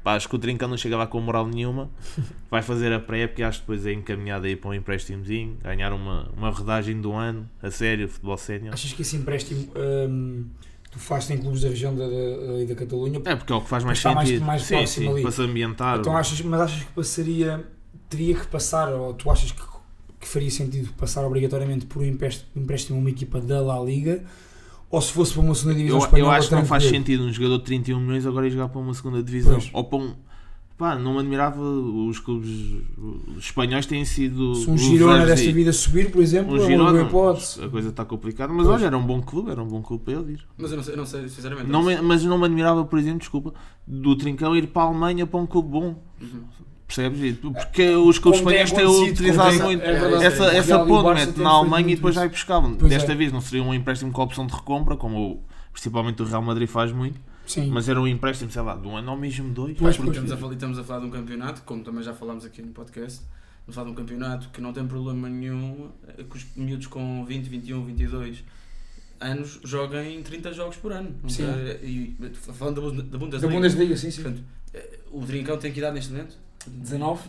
Pá, 0.01 0.13
acho 0.13 0.29
que 0.29 0.35
o 0.35 0.39
Trincão 0.39 0.69
não 0.69 0.77
chega 0.77 0.95
lá 0.95 1.05
com 1.05 1.19
moral 1.19 1.45
nenhuma. 1.45 1.89
Vai 2.49 2.61
fazer 2.61 2.93
a 2.93 3.01
pré-época 3.01 3.41
e 3.41 3.43
acho 3.43 3.59
que 3.59 3.63
depois 3.63 3.85
é 3.85 3.91
encaminhado 3.91 4.45
aí 4.45 4.55
para 4.55 4.69
um 4.69 4.73
empréstimozinho, 4.73 5.57
ganhar 5.61 5.91
uma, 5.91 6.29
uma 6.37 6.51
rodagem 6.51 7.01
do 7.01 7.11
ano, 7.11 7.49
a 7.61 7.69
sério, 7.69 8.07
futebol 8.07 8.37
sénior. 8.37 8.73
Achas 8.73 8.93
que 8.93 9.01
esse 9.01 9.17
empréstimo 9.17 9.73
hum, 9.75 10.45
tu 10.95 10.99
fazes 10.99 11.29
em 11.29 11.37
clubes 11.37 11.61
da 11.61 11.67
região 11.69 11.93
da, 11.93 12.05
da, 12.07 12.65
da 12.67 12.75
Catalunha? 12.75 13.21
É 13.25 13.35
porque 13.35 13.51
é 13.51 13.55
o 13.55 13.61
que 13.61 13.67
faz 13.69 13.83
mais 13.83 13.97
Está 13.97 14.13
mais- 14.13 14.29
sentido. 14.29 14.45
mais 14.45 14.61
sim, 14.63 14.75
próximo 14.77 15.05
sim, 15.07 15.11
ali. 15.11 15.21
para 15.21 15.31
se 15.31 15.41
ambientar. 15.41 15.99
Então 15.99 16.15
achas, 16.17 16.41
mas 16.41 16.61
achas 16.61 16.83
que 16.83 16.91
passaria, 16.93 17.65
teria 18.09 18.35
que 18.35 18.47
passar, 18.47 18.89
ou 18.93 19.13
tu 19.13 19.29
achas 19.29 19.51
que, 19.51 19.61
que 20.19 20.27
faria 20.27 20.49
sentido 20.49 20.91
passar 20.93 21.25
obrigatoriamente 21.25 21.85
por 21.85 22.01
um 22.01 22.05
empréstimo, 22.05 22.47
empréstimo 22.55 22.97
a 22.97 23.01
uma 23.01 23.09
equipa 23.09 23.41
da 23.41 23.59
La 23.61 23.79
Liga, 23.83 24.23
ou 24.89 25.01
se 25.01 25.11
fosse 25.11 25.33
para 25.33 25.41
uma 25.41 25.53
segunda 25.53 25.75
divisão 25.75 25.97
Eu, 25.97 26.01
eu 26.01 26.05
espanhola. 26.05 26.37
acho 26.37 26.47
que 26.49 26.55
não 26.55 26.65
faz 26.65 26.83
sentido 26.85 27.23
um 27.25 27.31
jogador 27.33 27.57
de 27.57 27.63
31 27.65 27.99
milhões 27.99 28.25
agora 28.25 28.47
ir 28.47 28.51
jogar 28.51 28.69
para 28.69 28.79
uma 28.79 28.93
segunda 28.93 29.21
divisão. 29.21 29.53
Pois. 29.53 29.69
Ou 29.73 29.83
para 29.83 29.97
um. 29.99 30.13
Pá, 30.77 30.93
não 30.95 31.13
me 31.13 31.19
admirava. 31.19 31.61
Os 31.61 32.19
clubes 32.19 32.49
espanhóis 33.37 33.85
têm 33.85 34.03
sido. 34.03 34.55
Se 34.55 34.69
um 34.69 34.77
Girona 34.77 35.25
desta 35.25 35.51
vida 35.51 35.71
subir, 35.71 36.11
por 36.11 36.21
exemplo, 36.21 36.53
Um 36.53 36.57
é 36.63 36.65
Girona, 36.67 37.01
a 37.03 37.69
coisa 37.69 37.89
está 37.89 38.03
complicada, 38.03 38.51
mas 38.51 38.65
Pois. 38.67 38.79
olha, 38.79 38.87
era 38.87 38.97
um 38.97 39.05
bom 39.05 39.21
clube, 39.21 39.51
era 39.51 39.63
um 39.63 39.67
bom 39.67 39.81
clube 39.81 40.03
para 40.03 40.13
ele 40.15 40.33
ir. 40.33 40.45
Mas 40.57 40.71
eu 40.71 40.77
não 40.77 40.83
sei, 40.83 40.93
eu 40.93 40.97
não 40.97 41.05
sei 41.05 41.29
sinceramente. 41.29 41.69
Não 41.69 41.81
me- 41.81 42.01
mas 42.01 42.23
não 42.25 42.37
me 42.37 42.45
admirava, 42.45 42.83
por 42.83 42.99
exemplo, 42.99 43.19
desculpa, 43.19 43.53
do 43.87 44.17
Trincão 44.17 44.53
ir 44.55 44.67
para 44.67 44.81
a 44.83 44.85
Alemanha 44.87 45.25
para 45.25 45.39
um 45.39 45.45
clube 45.45 45.69
bom. 45.69 45.95
Uhum. 46.21 46.43
Percebes? 46.87 47.37
Porque 47.39 47.95
os 47.95 48.19
clubes 48.19 48.41
Como 48.41 48.51
tem 48.51 48.61
espanhóis 48.61 48.95
têm 48.99 49.11
utilizado 49.11 49.63
muito 49.63 49.81
é 49.81 49.91
verdade. 49.99 50.23
essa, 50.25 50.79
ponte, 50.85 51.15
mete 51.25 51.37
na 51.39 51.49
Alemanha 51.49 51.81
e 51.81 51.85
muito 51.85 51.95
depois 51.97 52.15
vai 52.15 52.29
buscavam. 52.29 52.73
Desta 52.73 53.11
é. 53.11 53.15
vez 53.15 53.31
não 53.31 53.41
seria 53.41 53.63
um 53.63 53.73
empréstimo 53.73 54.11
com 54.11 54.21
a 54.21 54.25
opção 54.25 54.45
de 54.45 54.53
recompra, 54.53 54.95
como 54.95 55.17
o- 55.17 55.39
principalmente 55.75 56.21
o 56.21 56.25
Real 56.25 56.41
Madrid 56.41 56.69
faz 56.69 56.91
muito, 56.93 57.19
Sim. 57.45 57.69
mas 57.69 57.89
era 57.89 57.99
um 58.01 58.07
empréstimo, 58.07 58.49
sei 58.49 58.61
lá, 58.61 58.75
de 58.77 58.87
um 58.87 58.95
ano 58.95 59.11
ou 59.11 59.17
mesmo 59.17 59.53
dois. 59.53 59.77
Pois, 59.77 59.97
Porque 59.97 60.11
pois. 60.11 60.17
estamos 60.17 60.31
a, 60.31 60.37
falar, 60.37 60.53
estamos 60.53 60.79
a 60.79 60.83
falar 60.85 60.99
de 61.01 61.05
um 61.07 61.09
campeonato, 61.11 61.61
como 61.63 61.83
também 61.83 62.01
já 62.01 62.13
falámos 62.13 62.45
aqui 62.45 62.61
no 62.61 62.69
podcast, 62.71 63.19
estamos 63.59 63.69
a 63.69 63.73
falar 63.73 63.85
de 63.87 63.91
um 63.91 63.95
campeonato 63.95 64.49
que 64.49 64.61
não 64.61 64.71
tem 64.71 64.87
problema 64.87 65.27
nenhum 65.29 65.89
eh, 66.07 66.23
que 66.23 66.37
os 66.37 66.45
miúdos 66.55 66.87
com 66.87 67.25
20, 67.25 67.45
21, 67.47 67.85
22 67.85 68.43
anos 69.19 69.59
joguem 69.63 70.23
30 70.23 70.53
jogos 70.53 70.77
por 70.77 70.91
ano. 70.93 71.13
Sim. 71.27 71.43
sei, 71.43 71.79
e, 71.83 72.15
falando 72.53 72.75
da, 72.75 72.81
Bund- 72.81 73.01
da 73.03 73.03
Da 73.11 73.17
Bundesliga, 73.17 73.53
Bundesliga, 73.53 73.97
sim, 73.97 74.11
sim. 74.11 74.23
portanto, 74.23 74.43
eh, 74.73 74.99
o 75.11 75.25
Trincão 75.25 75.57
tem 75.57 75.71
que 75.73 75.79
idade 75.79 75.95
neste 75.95 76.11
momento? 76.13 76.37
19? 76.67 77.21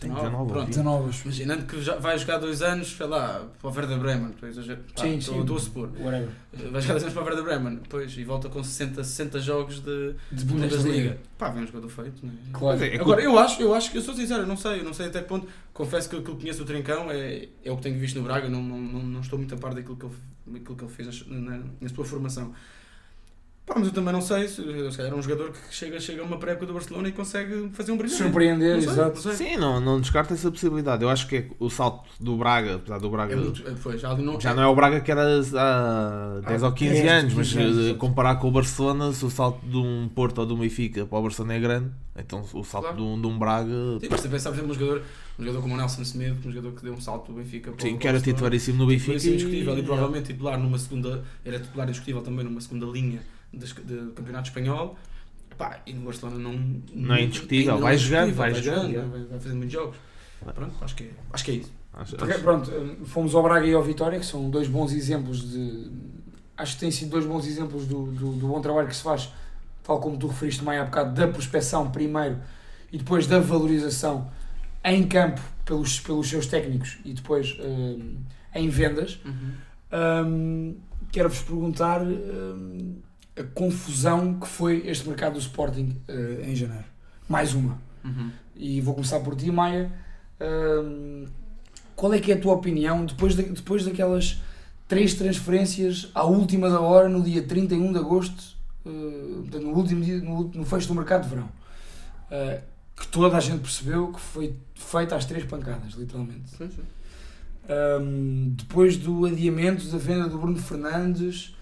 Tem 0.00 0.12
19, 0.12 0.52
Pronto. 0.52 0.68
19, 0.68 1.08
acho. 1.08 1.22
Imaginando 1.24 1.66
que 1.66 1.82
já 1.82 1.96
vai 1.96 2.16
jogar 2.18 2.38
dois 2.38 2.62
anos, 2.62 2.88
sei 2.96 3.06
lá, 3.06 3.44
para 3.60 3.70
o 3.70 3.74
Werder 3.74 3.98
Bremen, 3.98 4.30
estou 4.30 4.46
a 4.46 4.50
exagerar, 4.50 4.82
pá, 4.94 5.02
Sim, 5.02 5.18
estou, 5.18 5.34
sim. 5.34 5.40
estou 5.40 5.56
a 5.56 5.60
supor. 5.60 5.90
Whatever. 5.98 6.28
Eh, 6.52 6.68
Vai 6.70 6.80
jogar 6.82 6.94
dois 6.94 7.02
anos 7.02 7.14
para 7.14 7.22
o 7.22 7.26
Werder 7.26 7.44
Bremen, 7.44 7.74
depois, 7.76 8.16
e 8.16 8.24
volta 8.24 8.48
com 8.48 8.62
60, 8.62 9.02
60 9.02 9.40
jogos 9.40 9.80
de 9.80 10.14
De 10.30 10.44
Bundesliga. 10.44 11.18
Pá, 11.36 11.50
vem 11.50 11.64
um 11.64 11.66
jogador 11.66 11.88
feito, 11.88 12.24
não 12.24 12.32
é? 12.32 12.36
Claro. 12.52 12.84
É, 12.84 12.96
é 12.96 13.00
Agora, 13.00 13.22
eu 13.22 13.38
acho, 13.38 13.60
eu 13.60 13.74
acho 13.74 13.90
que 13.90 13.98
eu 13.98 14.02
sou 14.02 14.14
sincero, 14.14 14.42
eu 14.42 14.46
não 14.46 14.56
sei, 14.56 14.80
eu 14.80 14.84
não 14.84 14.94
sei 14.94 15.06
até 15.06 15.20
que 15.20 15.28
ponto. 15.28 15.46
Confesso 15.72 16.08
que 16.08 16.16
aquilo 16.16 16.34
que 16.36 16.42
conheço 16.42 16.60
do 16.60 16.64
Trincão 16.64 17.10
é, 17.10 17.48
é 17.64 17.70
o 17.70 17.76
que 17.76 17.82
tenho 17.82 17.98
visto 17.98 18.16
no 18.18 18.24
Braga, 18.24 18.48
não, 18.48 18.62
não, 18.62 18.78
não, 18.78 19.02
não 19.02 19.20
estou 19.20 19.38
muito 19.38 19.54
a 19.54 19.58
par 19.58 19.74
daquilo 19.74 19.96
que 19.96 20.06
ele, 20.06 20.14
daquilo 20.46 20.76
que 20.76 20.84
ele 20.84 20.92
fez 20.92 21.26
na, 21.26 21.36
na, 21.38 21.60
na 21.80 21.88
sua 21.88 22.04
formação. 22.04 22.52
Pá, 23.68 23.74
mas 23.76 23.88
eu 23.88 23.92
também 23.92 24.12
não 24.14 24.22
sei, 24.22 24.48
se, 24.48 24.62
calhar 24.96 25.12
é 25.12 25.14
um 25.14 25.20
jogador 25.20 25.52
que 25.52 25.58
chega, 25.70 26.00
chega 26.00 26.22
a 26.22 26.24
uma 26.24 26.38
pré-época 26.38 26.64
do 26.66 26.72
Barcelona 26.72 27.08
e 27.08 27.12
consegue 27.12 27.68
fazer 27.74 27.92
um 27.92 27.98
brilhante. 27.98 28.16
Surpreender, 28.22 28.76
Não 28.76 28.80
sei, 28.82 28.90
exato. 28.92 29.14
não 29.16 29.22
sei. 29.22 29.32
Sim, 29.34 29.56
não, 29.58 29.78
não 29.78 30.00
descarta 30.00 30.32
essa 30.32 30.50
possibilidade. 30.50 31.02
Eu 31.02 31.10
acho 31.10 31.28
que 31.28 31.36
é 31.36 31.46
o 31.58 31.68
salto 31.68 32.08
do 32.18 32.34
Braga, 32.38 32.76
apesar 32.76 32.98
do 32.98 33.10
Braga. 33.10 33.34
É 33.34 33.36
muito, 33.36 33.68
é, 33.68 33.74
pois, 33.82 34.00
já, 34.00 34.16
não, 34.16 34.40
Já 34.40 34.54
não 34.54 34.62
é 34.62 34.66
o 34.66 34.74
Braga 34.74 35.00
que 35.02 35.10
era 35.10 35.22
há 35.22 36.40
10 36.48 36.62
ou 36.62 36.72
15 36.72 37.02
10, 37.02 37.12
anos, 37.12 37.34
mas 37.34 37.48
15 37.48 37.60
anos, 37.62 37.78
eh, 37.78 37.80
exato. 37.82 37.98
comparar 37.98 38.36
com 38.36 38.48
o 38.48 38.50
Barcelona, 38.50 39.12
se 39.12 39.24
o 39.24 39.30
salto 39.30 39.64
de 39.66 39.76
um 39.76 40.08
Porto 40.14 40.38
ou 40.38 40.46
de 40.46 40.54
um 40.54 40.58
Benfica 40.58 41.04
para 41.04 41.18
o 41.18 41.22
Barcelona 41.22 41.54
é 41.54 41.60
grande, 41.60 41.90
então 42.16 42.42
o 42.54 42.64
salto 42.64 42.84
Claro. 42.84 42.96
de, 42.96 43.02
um, 43.02 43.20
de 43.20 43.26
um 43.26 43.38
Braga, 43.38 43.68
Sim, 44.00 44.08
mas 44.10 44.20
por 44.26 44.34
exemplo, 44.34 44.70
um 44.70 44.74
jogador, 44.74 45.02
um 45.38 45.42
jogador 45.44 45.60
como 45.62 45.74
o 45.74 45.76
Nelson 45.76 46.04
Semedo, 46.04 46.48
um 46.48 46.52
jogador 46.52 46.72
que 46.74 46.82
deu 46.84 46.94
um 46.94 47.00
salto 47.00 47.30
do 47.32 47.38
Benfica 47.38 47.70
para 47.70 47.78
o 47.78 47.82
sim, 47.82 47.98
que 47.98 48.08
era 48.08 48.18
titularíssimo 48.20 48.78
no 48.78 48.84
Foi 48.86 48.94
Benfica. 48.96 49.28
indiscutível 49.28 49.76
e 49.76 49.80
e- 49.80 49.82
provavelmente 49.82 50.32
titular 50.32 50.58
numa 50.58 50.78
segunda, 50.78 51.22
era 51.44 51.58
titular 51.60 51.86
indiscutível 51.86 52.22
também 52.22 52.44
numa 52.44 52.60
segunda 52.60 52.86
linha 52.86 53.20
do 53.52 54.12
Campeonato 54.12 54.48
Espanhol. 54.48 54.96
Pá, 55.56 55.80
e 55.86 55.92
no 55.92 56.02
Barcelona 56.02 56.38
não, 56.38 56.80
Não 56.94 57.14
é 57.16 57.22
indiscutível, 57.22 57.74
ainda 57.74 57.82
vai 57.84 57.94
é 57.94 57.98
jogando, 57.98 58.28
indiscutível, 58.30 58.52
vai 58.52 58.54
jogando, 58.84 58.96
é. 58.96 59.00
vai, 59.18 59.24
vai 59.24 59.40
fazendo 59.40 59.56
muitos 59.58 59.72
jogos. 59.72 59.96
Pronto, 60.54 60.74
acho 60.84 60.94
que 60.94 61.02
é, 61.04 61.10
acho 61.32 61.44
que 61.44 61.50
é 61.50 61.54
isso. 61.54 61.72
Acho- 61.92 62.16
Porque, 62.16 62.34
acho- 62.34 62.42
pronto, 62.42 62.70
hum, 62.70 63.04
fomos 63.04 63.34
ao 63.34 63.42
Braga 63.42 63.66
e 63.66 63.74
ao 63.74 63.82
Vitória, 63.82 64.20
que 64.20 64.26
são 64.26 64.48
dois 64.50 64.68
bons 64.68 64.92
exemplos 64.92 65.50
de. 65.50 65.90
Acho 66.56 66.74
que 66.74 66.80
têm 66.80 66.90
sido 66.92 67.10
dois 67.10 67.24
bons 67.26 67.44
exemplos 67.46 67.86
do, 67.86 68.06
do, 68.06 68.32
do 68.34 68.46
bom 68.48 68.60
trabalho 68.60 68.86
que 68.86 68.94
se 68.94 69.02
faz, 69.02 69.32
tal 69.82 69.98
como 70.00 70.16
tu 70.16 70.28
referiste 70.28 70.62
mais 70.62 70.80
há 70.80 70.84
bocado, 70.84 71.12
da 71.14 71.26
prospecção 71.26 71.90
primeiro 71.90 72.38
e 72.92 72.98
depois 72.98 73.26
da 73.26 73.40
valorização 73.40 74.30
em 74.84 75.06
campo 75.08 75.40
pelos, 75.64 75.98
pelos 76.00 76.28
seus 76.28 76.46
técnicos 76.46 76.98
e 77.04 77.12
depois 77.14 77.56
hum, 77.60 78.16
em 78.54 78.68
vendas. 78.68 79.18
Hum, 79.92 80.76
Quero-vos 81.10 81.40
perguntar 81.42 82.02
hum, 82.02 82.96
a 83.38 83.44
confusão 83.44 84.38
que 84.40 84.48
foi 84.48 84.82
este 84.86 85.06
mercado 85.08 85.34
do 85.34 85.38
Sporting 85.38 85.96
eh, 86.08 86.44
em 86.46 86.56
janeiro. 86.56 86.84
Mais 87.28 87.54
uma. 87.54 87.78
E 88.56 88.80
vou 88.80 88.94
começar 88.94 89.20
por 89.20 89.36
ti, 89.36 89.50
Maia. 89.50 89.92
Hum, 90.40 91.26
qual 91.94 92.12
é 92.14 92.20
que 92.20 92.32
é 92.32 92.34
a 92.34 92.40
tua 92.40 92.54
opinião 92.54 93.04
depois, 93.04 93.34
da, 93.34 93.42
depois 93.42 93.84
daquelas 93.84 94.40
três 94.86 95.14
transferências 95.14 96.10
à 96.14 96.24
última 96.24 96.70
da 96.70 96.80
hora, 96.80 97.08
no 97.08 97.22
dia 97.22 97.42
31 97.42 97.92
de 97.92 97.98
agosto, 97.98 98.56
uh, 98.84 99.60
no 99.60 99.74
último 99.74 100.02
dia, 100.02 100.18
no, 100.18 100.44
no 100.48 100.64
fecho 100.64 100.88
do 100.88 100.94
mercado 100.94 101.24
de 101.24 101.28
verão, 101.28 101.48
uh, 102.30 102.60
que 102.96 103.06
toda 103.08 103.36
a 103.36 103.40
gente 103.40 103.60
percebeu 103.60 104.12
que 104.12 104.20
foi 104.20 104.56
feita 104.74 105.14
às 105.16 105.24
três 105.24 105.44
pancadas, 105.44 105.94
literalmente. 105.94 106.48
Sim, 106.50 106.70
sim. 106.70 106.82
Um, 108.00 108.54
depois 108.56 108.96
do 108.96 109.26
adiamento 109.26 109.86
da 109.88 109.98
venda 109.98 110.26
do 110.26 110.38
Bruno 110.38 110.56
Fernandes 110.56 111.54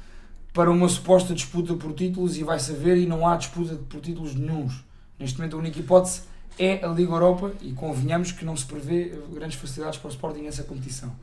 para 0.57 0.71
uma 0.71 0.89
suposta 0.89 1.35
disputa 1.35 1.75
por 1.75 1.93
títulos 1.93 2.39
e 2.39 2.43
vai 2.43 2.59
saber 2.59 2.97
e 2.97 3.05
não 3.05 3.29
há 3.29 3.37
disputa 3.37 3.75
por 3.91 4.01
títulos 4.01 4.35
nenhums. 4.35 4.83
Neste 5.19 5.37
momento 5.37 5.55
a 5.55 5.59
única 5.59 5.79
hipótese 5.79 6.23
é 6.59 6.83
a 6.83 6.89
Liga 6.89 7.13
Europa 7.13 7.53
e 7.61 7.73
convenhamos 7.73 8.33
que 8.33 8.43
não 8.43 8.57
se 8.57 8.65
prevê 8.65 9.13
grandes 9.35 9.59
facilidades 9.59 9.99
para 9.99 10.09
o 10.09 10.11
Sporting 10.11 10.41
nessa 10.41 10.63
competição. 10.63 11.15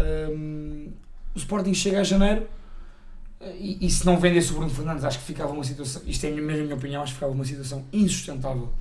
Um, 0.00 0.92
o 1.34 1.38
Sporting 1.38 1.74
chega 1.74 2.00
a 2.00 2.04
janeiro 2.04 2.46
e, 3.58 3.84
e 3.84 3.90
se 3.90 4.06
não 4.06 4.18
vendesse 4.18 4.50
o 4.52 4.54
Bruno 4.54 4.70
Fernandes 4.70 5.04
acho 5.04 5.18
que 5.18 5.24
ficava 5.26 5.52
uma 5.52 5.62
situação, 5.62 6.00
isto 6.06 6.24
é 6.24 6.30
mesmo 6.30 6.50
a 6.52 6.64
minha 6.64 6.74
opinião, 6.74 7.02
acho 7.02 7.12
que 7.12 7.16
ficava 7.16 7.32
uma 7.34 7.44
situação 7.44 7.84
insustentável 7.92 8.72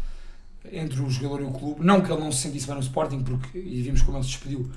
entre 0.71 1.01
o 1.01 1.09
jogador 1.09 1.41
e 1.41 1.43
o 1.43 1.51
clube. 1.51 1.83
Não 1.83 1.99
que 1.99 2.09
ele 2.09 2.21
não 2.21 2.31
se 2.31 2.43
sentisse 2.43 2.67
bem 2.67 2.75
no 2.75 2.81
Sporting, 2.81 3.21
porque 3.21 3.57
e 3.57 3.81
vimos 3.81 4.01
como 4.01 4.17
ele 4.17 4.23
se 4.23 4.29
despediu. 4.29 4.71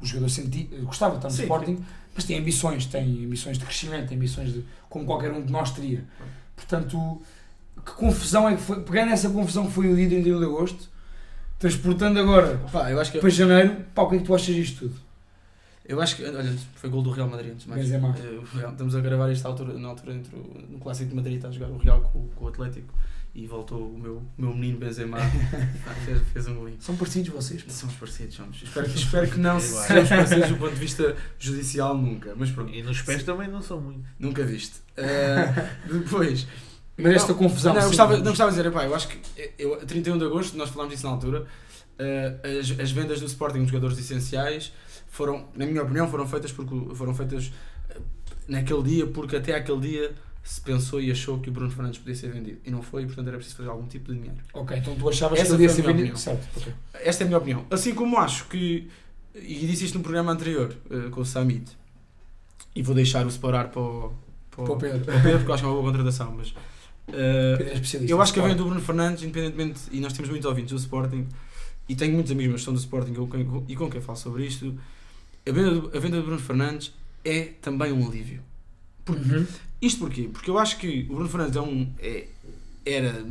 O 0.00 0.06
jogador 0.06 0.28
senti, 0.28 0.64
gostava 0.82 1.12
de 1.12 1.18
estar 1.18 1.28
no 1.28 1.34
Sim, 1.34 1.42
Sporting, 1.42 1.84
mas 2.14 2.24
tem 2.24 2.38
ambições, 2.38 2.86
tem 2.86 3.24
ambições 3.24 3.58
de 3.58 3.64
crescimento, 3.64 4.08
tem 4.08 4.16
ambições 4.16 4.52
de, 4.52 4.64
como 4.88 5.04
qualquer 5.06 5.32
um 5.32 5.42
de 5.44 5.50
nós 5.52 5.70
teria. 5.70 6.04
Portanto, 6.54 7.20
que 7.84 7.92
confusão 7.92 8.48
é 8.48 8.54
que 8.56 8.62
foi, 8.62 8.80
pegando 8.82 9.12
essa 9.12 9.28
confusão 9.30 9.66
que 9.66 9.72
foi 9.72 9.92
o 9.92 9.96
dia 9.96 10.08
31 10.08 10.38
de 10.38 10.44
agosto, 10.44 10.88
transportando 11.58 12.18
agora 12.20 12.58
Pá, 12.70 12.90
eu 12.90 13.00
acho 13.00 13.10
que 13.12 13.18
para 13.18 13.28
janeiro, 13.30 13.76
pá, 13.94 14.02
o 14.02 14.08
que 14.08 14.16
é 14.16 14.18
que 14.18 14.24
tu 14.24 14.34
achas 14.34 14.54
disto 14.54 14.80
tudo? 14.80 14.94
eu 15.86 16.00
acho 16.00 16.16
que 16.16 16.24
olha, 16.24 16.54
foi 16.76 16.88
gol 16.88 17.02
do 17.02 17.10
Real 17.10 17.28
Madrid 17.28 17.52
antes 17.52 17.66
mais. 17.66 17.82
Benzema. 17.82 18.14
Eh, 18.18 18.38
o 18.38 18.56
Real- 18.56 18.72
estamos 18.72 18.94
a 18.96 19.00
gravar 19.00 19.30
isto 19.30 19.44
à 19.44 19.48
altura, 19.50 19.74
na 19.78 19.88
altura 19.88 20.14
entre 20.14 20.34
o, 20.34 20.62
no 20.70 20.78
clássico 20.78 21.10
de 21.10 21.16
Madrid 21.16 21.36
está 21.36 21.48
a 21.48 21.52
jogar 21.52 21.68
o 21.70 21.76
Real 21.76 22.00
com, 22.00 22.26
com 22.28 22.44
o 22.46 22.48
Atlético 22.48 22.94
e 23.34 23.46
voltou 23.48 23.88
o 23.92 23.98
meu, 23.98 24.22
meu 24.38 24.54
menino 24.54 24.78
Benzema 24.78 25.18
fez, 26.04 26.20
fez 26.32 26.46
um 26.48 26.54
golinho. 26.54 26.76
São 26.80 26.96
parecidos 26.96 27.30
vocês? 27.30 27.62
pá. 27.62 27.72
Somos 27.72 27.94
parecidos, 27.96 28.34
somos. 28.36 28.62
Espero, 28.62 28.88
que- 28.88 28.96
espero 28.98 29.28
que 29.30 29.38
não 29.40 29.58
sejamos 29.58 30.08
parecidos 30.08 30.48
do 30.50 30.56
ponto 30.56 30.74
de 30.74 30.80
vista 30.80 31.16
judicial 31.38 31.96
nunca, 31.96 32.32
mas 32.36 32.50
pronto, 32.50 32.72
E 32.72 32.82
nos 32.82 33.02
pés 33.02 33.22
também 33.24 33.48
não 33.48 33.60
são 33.60 33.80
muito. 33.80 34.04
nunca 34.18 34.44
viste. 34.44 34.76
Eh, 34.96 35.52
depois, 35.90 36.46
Mas 36.96 37.14
esta 37.16 37.32
Não, 37.32 37.38
confusão. 37.38 37.72
Não, 37.74 37.80
eu 37.80 37.82
sim, 37.82 37.88
gostava, 37.88 38.16
não 38.18 38.24
gostava 38.26 38.50
de 38.52 38.56
dizer, 38.56 38.68
epá, 38.68 38.84
eu 38.84 38.94
acho 38.94 39.08
que 39.08 39.18
eu, 39.58 39.74
a 39.74 39.78
31 39.84 40.16
de 40.16 40.24
agosto, 40.26 40.56
nós 40.56 40.70
falámos 40.70 40.94
disso 40.94 41.04
na 41.06 41.12
altura, 41.12 41.44
eh, 41.98 42.36
as, 42.60 42.78
as 42.78 42.92
vendas 42.92 43.18
do 43.20 43.26
Sporting 43.26 43.58
dos 43.62 43.68
jogadores 43.70 43.98
essenciais 43.98 44.72
foram, 45.08 45.48
na 45.56 45.66
minha 45.66 45.82
opinião, 45.82 46.08
foram 46.08 46.24
feitas, 46.28 46.52
porque, 46.52 46.94
foram 46.94 47.12
feitas 47.12 47.50
eh, 47.90 47.98
naquele 48.46 48.82
dia, 48.84 49.06
porque 49.08 49.34
até 49.34 49.56
aquele 49.56 49.80
dia 49.80 50.12
se 50.44 50.60
pensou 50.60 51.00
e 51.00 51.10
achou 51.10 51.40
que 51.40 51.48
o 51.48 51.52
Bruno 51.52 51.70
Fernandes 51.70 51.98
podia 51.98 52.14
ser 52.14 52.30
vendido. 52.30 52.58
E 52.64 52.70
não 52.70 52.82
foi, 52.82 53.02
e 53.02 53.06
portanto 53.06 53.28
era 53.28 53.38
preciso 53.38 53.56
fazer 53.56 53.70
algum 53.70 53.86
tipo 53.86 54.12
de 54.12 54.18
dinheiro. 54.18 54.36
Ok, 54.52 54.76
então 54.76 54.94
tu 54.94 55.08
achavas 55.08 55.38
Essa 55.38 55.48
que 55.48 55.54
ele 55.54 55.62
ia 55.62 55.68
foi 55.70 55.80
a 55.80 55.84
ser 55.86 55.92
vendido. 55.94 56.18
Certo, 56.18 56.48
ok. 56.58 56.72
Esta 56.92 57.22
é 57.22 57.24
a 57.24 57.26
minha 57.26 57.38
opinião. 57.38 57.66
Assim 57.70 57.94
como 57.94 58.18
acho 58.18 58.46
que, 58.48 58.88
e 59.34 59.66
disse 59.66 59.86
isto 59.86 59.96
no 59.96 60.04
programa 60.04 60.30
anterior, 60.32 60.76
eh, 60.90 61.08
com 61.10 61.22
o 61.22 61.24
Samit, 61.24 61.72
e 62.76 62.82
vou 62.82 62.94
deixar 62.94 63.26
o 63.26 63.30
separar 63.30 63.70
para 63.70 63.80
o, 63.80 64.12
para 64.50 64.64
Para 64.64 64.74
o 64.74 64.76
Pedro. 64.76 65.00
para 65.00 65.16
o 65.16 65.22
Pedro, 65.22 65.38
porque 65.38 65.50
eu 65.50 65.54
acho 65.54 65.62
que 65.62 65.66
é 65.66 65.72
uma 65.72 65.80
boa 65.80 65.90
contratação, 65.90 66.34
mas... 66.36 66.54
especialista. 67.72 68.12
Eu 68.12 68.20
acho 68.20 68.32
que 68.32 68.40
a 68.40 68.42
venda 68.42 68.56
do 68.56 68.66
Bruno 68.66 68.82
Fernandes, 68.82 69.22
independentemente, 69.22 69.80
e 69.90 69.98
nós 70.00 70.12
temos 70.12 70.28
muitos 70.28 70.46
ouvintes 70.46 70.72
do 70.72 70.78
Sporting, 70.78 71.26
e 71.88 71.96
tenho 71.96 72.12
muitos 72.12 72.32
amigos 72.32 72.60
que 72.60 72.64
são 72.64 72.74
do 72.74 72.80
Sporting 72.80 73.14
e 73.68 73.76
com 73.76 73.90
quem 73.90 74.00
falo 74.00 74.18
sobre 74.18 74.46
isto, 74.46 74.78
a 75.46 75.52
venda, 75.52 75.70
do, 75.70 75.96
a 75.96 76.00
venda 76.00 76.16
do 76.18 76.22
Bruno 76.22 76.40
Fernandes 76.40 76.92
é 77.24 77.44
também 77.62 77.92
um 77.92 78.06
alívio. 78.06 78.42
Uhum. 79.08 79.46
Isto 79.82 80.00
porquê? 80.00 80.28
Porque 80.32 80.48
eu 80.50 80.58
acho 80.58 80.78
que 80.78 81.06
o 81.10 81.14
Bruno 81.14 81.28
Fernandes 81.28 81.56
é 81.56 81.60
um, 81.60 81.88
é, 81.98 82.26
era, 82.86 83.24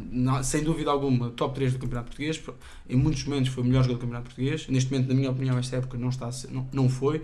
sem 0.43 0.63
dúvida 0.63 0.91
alguma, 0.91 1.29
top 1.31 1.55
3 1.55 1.73
do 1.73 1.79
Campeonato 1.79 2.07
Português. 2.07 2.41
Em 2.89 2.95
muitos 2.95 3.23
momentos 3.23 3.49
foi 3.51 3.63
o 3.63 3.65
melhor 3.65 3.81
jogador 3.83 3.97
do 3.97 4.01
Campeonato 4.01 4.25
Português. 4.25 4.67
Neste 4.67 4.91
momento, 4.91 5.07
na 5.09 5.15
minha 5.15 5.31
opinião, 5.31 5.57
esta 5.57 5.77
época 5.77 5.97
não, 5.97 6.09
está 6.09 6.31
ser- 6.31 6.51
não, 6.51 6.67
não 6.71 6.89
foi. 6.89 7.23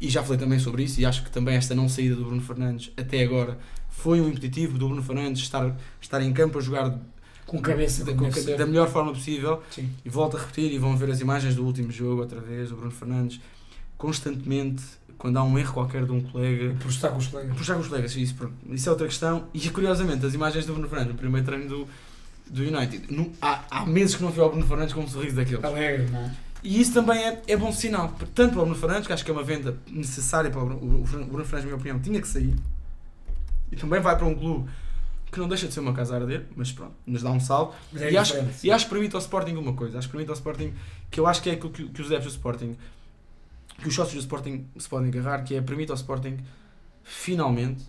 E 0.00 0.08
já 0.08 0.22
falei 0.22 0.38
também 0.38 0.58
sobre 0.58 0.84
isso. 0.84 1.00
E 1.00 1.04
acho 1.04 1.24
que 1.24 1.30
também 1.30 1.56
esta 1.56 1.74
não 1.74 1.88
saída 1.88 2.14
do 2.14 2.24
Bruno 2.24 2.40
Fernandes 2.40 2.90
até 2.96 3.22
agora 3.22 3.58
foi 3.90 4.20
um 4.20 4.28
impeditivo 4.28 4.78
do 4.78 4.86
Bruno 4.86 5.02
Fernandes 5.02 5.42
estar, 5.42 5.76
estar 6.00 6.22
em 6.22 6.32
campo 6.32 6.58
a 6.58 6.60
jogar 6.60 6.96
Com 7.44 7.60
cabeça, 7.60 8.04
da, 8.04 8.12
com- 8.14 8.28
da 8.56 8.64
melhor 8.66 8.88
forma 8.88 9.12
possível. 9.12 9.60
Sim. 9.70 9.90
E 10.04 10.08
volto 10.08 10.36
a 10.36 10.40
repetir, 10.40 10.72
e 10.72 10.78
vão 10.78 10.96
ver 10.96 11.10
as 11.10 11.20
imagens 11.20 11.54
do 11.56 11.64
último 11.66 11.90
jogo 11.90 12.20
outra 12.22 12.40
vez. 12.40 12.70
O 12.70 12.76
Bruno 12.76 12.92
Fernandes 12.92 13.40
constantemente 13.96 14.82
quando 15.18 15.36
há 15.36 15.42
um 15.44 15.58
erro 15.58 15.72
qualquer 15.74 16.04
de 16.06 16.12
um 16.12 16.20
colega. 16.22 16.74
Por 16.80 16.88
estar 16.90 17.08
com 17.10 17.18
os 17.18 17.26
colegas. 17.26 17.56
Puxar 17.56 17.74
com 17.74 17.80
os 17.80 17.88
colegas, 17.88 18.14
isso, 18.16 18.34
pronto. 18.34 18.54
isso 18.70 18.88
é 18.88 18.92
outra 18.92 19.06
questão. 19.06 19.48
E 19.52 19.68
curiosamente, 19.70 20.24
as 20.24 20.32
imagens 20.34 20.64
do 20.64 20.72
Bruno 20.72 20.88
Fernandes 20.88 21.12
no 21.12 21.18
primeiro 21.18 21.44
treino 21.44 21.68
do, 21.68 21.88
do 22.46 22.62
United, 22.62 23.12
não- 23.12 23.30
há, 23.42 23.64
há 23.70 23.84
meses 23.86 24.14
que 24.14 24.22
não 24.22 24.30
vi 24.30 24.40
o 24.40 24.48
Bruno 24.48 24.66
Fernandes 24.66 24.94
com 24.94 25.00
um 25.00 25.08
sorriso 25.08 25.36
daqueles. 25.36 25.62
Alegre, 25.64 26.06
não 26.10 26.20
é? 26.20 26.34
E 26.62 26.80
isso 26.80 26.92
também 26.92 27.18
é, 27.22 27.42
é 27.46 27.56
bom 27.56 27.70
sinal, 27.72 28.08
tanto 28.34 28.52
para 28.52 28.62
o 28.62 28.64
Bruno 28.64 28.74
Fernandes, 28.74 29.06
que 29.06 29.12
acho 29.12 29.24
que 29.24 29.30
é 29.30 29.34
uma 29.34 29.44
venda 29.44 29.76
necessária 29.88 30.50
para 30.50 30.60
o 30.60 30.66
Bruno, 30.66 30.80
o 31.02 31.02
Bruno 31.04 31.44
Fernandes, 31.44 31.52
na 31.52 31.60
minha 31.62 31.74
opinião, 31.76 31.98
tinha 32.00 32.20
que 32.20 32.26
sair. 32.26 32.54
E 33.70 33.76
também 33.76 34.00
vai 34.00 34.16
para 34.16 34.26
um 34.26 34.34
clube 34.34 34.68
que 35.30 35.38
não 35.38 35.46
deixa 35.46 35.68
de 35.68 35.74
ser 35.74 35.80
uma 35.80 35.92
casa 35.92 36.14
a 36.16 36.20
arder, 36.20 36.46
mas 36.56 36.72
pronto, 36.72 36.94
nos 37.06 37.22
dá 37.22 37.30
um 37.30 37.38
salto. 37.38 37.76
É 37.96 38.10
E 38.10 38.16
acho, 38.16 38.34
e 38.64 38.70
acho 38.70 38.86
que 38.86 38.90
permite 38.90 39.14
ao 39.14 39.20
Sporting 39.20 39.52
uma 39.56 39.74
coisa, 39.74 39.98
acho 39.98 40.08
que 40.08 40.12
permite 40.12 40.30
ao 40.30 40.34
Sporting, 40.34 40.72
que 41.10 41.20
eu 41.20 41.26
acho 41.26 41.42
que 41.42 41.50
é 41.50 41.52
aquilo 41.52 41.70
que, 41.70 41.86
que 41.86 42.00
os 42.00 42.06
adeptos 42.08 42.32
do 42.32 42.36
Sporting, 42.36 42.76
que 43.80 43.88
os 43.88 43.94
sócios 43.94 44.14
do 44.14 44.20
Sporting 44.20 44.66
se 44.78 44.88
podem 44.88 45.08
agarrar, 45.08 45.42
que 45.44 45.54
é 45.54 45.60
permite 45.62 45.90
ao 45.90 45.96
Sporting, 45.96 46.36
finalmente, 47.02 47.82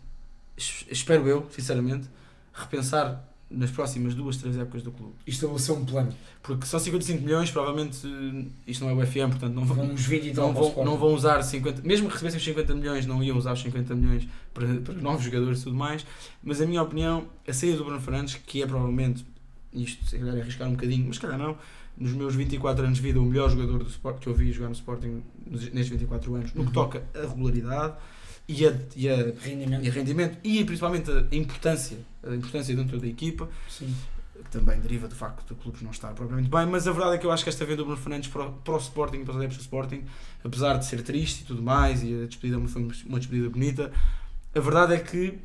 es- 0.57 0.85
espero 0.89 1.27
eu, 1.27 1.47
sinceramente, 1.51 2.07
repensar 2.53 3.25
nas 3.49 3.71
próximas 3.71 4.13
duas, 4.13 4.37
três 4.37 4.55
épocas 4.59 4.83
do 4.83 4.91
clube. 4.91 5.13
E 5.25 5.31
estabelecer 5.31 5.73
um 5.75 5.83
plano. 5.83 6.13
Porque 6.43 6.67
são 6.67 6.79
55 6.79 7.23
milhões, 7.23 7.49
provavelmente 7.49 7.97
eh, 8.05 8.45
isto 8.67 8.85
não 8.85 8.91
é 8.91 8.93
o 9.03 9.07
FM, 9.07 9.29
portanto 9.31 9.53
não 9.55 9.65
vão, 9.65 9.85
uns 9.85 10.05
20 10.05 10.25
e 10.27 10.33
tal 10.33 10.53
não 10.53 10.53
vão, 10.53 10.85
não 10.85 10.97
vão 10.97 11.13
usar 11.15 11.41
50, 11.41 11.81
mesmo 11.81 12.07
que 12.07 12.13
recebessem 12.13 12.37
os 12.37 12.43
50 12.45 12.75
milhões, 12.75 13.05
não 13.07 13.23
iam 13.23 13.35
usar 13.35 13.53
os 13.53 13.61
50 13.61 13.95
milhões 13.95 14.27
para, 14.53 14.67
para 14.81 14.93
novos 14.95 15.23
jogadores 15.25 15.61
e 15.61 15.63
tudo 15.63 15.75
mais. 15.75 16.05
Mas 16.43 16.61
a 16.61 16.65
minha 16.67 16.81
opinião, 16.83 17.25
a 17.47 17.51
saída 17.51 17.77
do 17.77 17.85
Bruno 17.85 17.99
Fernandes, 17.99 18.35
que 18.35 18.61
é 18.61 18.67
provavelmente, 18.67 19.25
isto 19.73 20.05
se 20.05 20.19
calhar 20.19 20.35
é 20.35 20.41
arriscar 20.41 20.67
um 20.67 20.71
bocadinho, 20.73 21.05
mas 21.07 21.15
se 21.15 21.21
calhar 21.23 21.39
não, 21.39 21.57
nos 21.99 22.13
meus 22.13 22.33
24 22.35 22.85
anos 22.85 22.97
de 22.97 23.03
vida, 23.03 23.19
o 23.19 23.25
melhor 23.25 23.49
jogador 23.49 23.83
do 23.83 23.89
Sport 23.89 24.19
que 24.19 24.27
eu 24.27 24.33
vi 24.33 24.51
jogar 24.51 24.67
no 24.69 24.73
Sporting 24.75 25.21
nestes 25.45 25.89
24 25.89 26.33
anos, 26.35 26.53
no 26.53 26.61
que 26.63 26.67
Uhum. 26.67 26.73
toca 26.73 27.03
a 27.13 27.21
regularidade 27.27 27.93
e 28.47 28.65
a, 28.65 28.73
e 28.95 29.09
a, 29.09 29.15
Rendimento. 29.43 29.83
e 29.85 29.89
a 29.89 29.91
rendimento 29.91 30.37
e 30.43 30.63
principalmente 30.63 31.11
a 31.11 31.35
importância, 31.35 31.97
a 32.23 32.33
importância 32.33 32.75
dentro 32.75 32.99
da 32.99 33.05
equipa 33.07 33.47
Sim. 33.69 33.93
que 34.33 34.49
também 34.49 34.79
deriva 34.79 35.07
do 35.07 35.13
facto 35.15 35.45
do 35.49 35.55
clube 35.55 35.79
não 35.83 35.91
estar 35.91 36.13
propriamente 36.13 36.49
bem, 36.49 36.65
mas 36.65 36.87
a 36.87 36.91
verdade 36.91 37.15
é 37.15 37.17
que 37.19 37.25
eu 37.25 37.31
acho 37.31 37.43
que 37.43 37.49
esta 37.49 37.65
venda 37.65 37.77
do 37.77 37.85
Bruno 37.85 37.99
Fernandes 38.01 38.29
para, 38.29 38.45
o- 38.47 38.53
para 38.53 38.73
o 38.73 38.77
Sporting, 38.77 39.23
para 39.23 39.31
os 39.31 39.37
adeptos 39.37 39.57
do 39.57 39.61
Sporting, 39.61 40.03
apesar 40.43 40.77
de 40.77 40.85
ser 40.85 41.03
triste 41.03 41.41
e 41.41 41.45
tudo 41.45 41.61
mais, 41.61 42.01
e 42.01 42.23
a 42.23 42.25
despedida 42.25 42.59
foi 42.67 42.81
uma 43.05 43.19
despedida 43.19 43.49
bonita, 43.49 43.91
a 44.55 44.59
verdade 44.61 44.93
é 44.93 44.99
que 44.99 45.37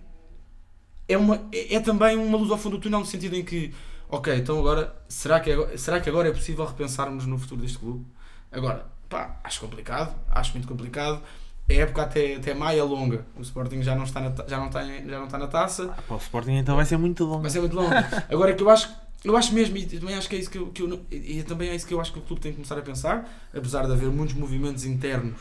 é, 1.08 1.18
uma, 1.18 1.42
é, 1.52 1.74
é 1.74 1.80
também 1.80 2.16
uma 2.16 2.38
luz 2.38 2.50
ao 2.50 2.56
fundo 2.56 2.76
do 2.78 2.82
túnel 2.82 3.00
no 3.00 3.06
sentido 3.06 3.34
em 3.36 3.44
que, 3.44 3.72
ok, 4.08 4.36
então 4.36 4.58
agora, 4.58 4.94
será 5.08 5.40
que 5.40 5.50
agora, 5.50 5.78
será 5.78 6.00
que 6.00 6.08
agora 6.08 6.28
é 6.28 6.32
possível 6.32 6.64
repensarmos 6.64 7.26
no 7.26 7.38
futuro 7.38 7.62
deste 7.62 7.78
clube? 7.78 8.04
Agora, 8.50 8.86
pá, 9.08 9.38
acho 9.44 9.60
complicado, 9.60 10.14
acho 10.30 10.52
muito 10.52 10.68
complicado. 10.68 11.20
A 11.68 11.72
época 11.72 12.02
até, 12.02 12.34
até 12.36 12.52
maio 12.52 12.80
é 12.80 12.82
longa. 12.82 13.26
O 13.36 13.40
Sporting 13.40 13.82
já 13.82 13.94
não 13.94 14.04
está 14.04 14.20
na, 14.20 14.34
já 14.46 14.58
não 14.58 14.66
está, 14.66 14.84
já 14.84 15.18
não 15.18 15.24
está 15.24 15.38
na 15.38 15.46
taça. 15.46 15.94
Ah, 15.96 16.02
para 16.02 16.16
o 16.16 16.18
Sporting 16.18 16.52
então 16.52 16.76
vai 16.76 16.84
ser 16.84 16.98
muito 16.98 17.24
longo. 17.24 17.40
Vai 17.40 17.50
ser 17.50 17.60
muito 17.60 17.74
longo. 17.74 17.90
Agora 18.30 18.50
é 18.50 18.54
que 18.54 18.62
eu 18.62 18.68
acho, 18.68 18.90
eu 19.24 19.36
acho 19.36 19.54
mesmo, 19.54 19.76
e 19.78 19.86
também 19.86 20.14
acho 20.14 20.28
que 20.28 20.36
é 20.36 20.38
isso 20.38 20.50
que 20.50 20.58
eu, 20.58 20.66
que 20.66 20.82
eu 20.82 21.00
e 21.10 21.42
também 21.42 21.70
é 21.70 21.74
isso 21.74 21.86
que 21.86 21.94
eu 21.94 22.00
acho 22.00 22.12
que 22.12 22.18
o 22.18 22.22
clube 22.22 22.42
tem 22.42 22.52
que 22.52 22.56
começar 22.56 22.78
a 22.78 22.82
pensar, 22.82 23.26
apesar 23.54 23.86
de 23.86 23.92
haver 23.92 24.10
muitos 24.10 24.34
movimentos 24.34 24.84
internos 24.84 25.40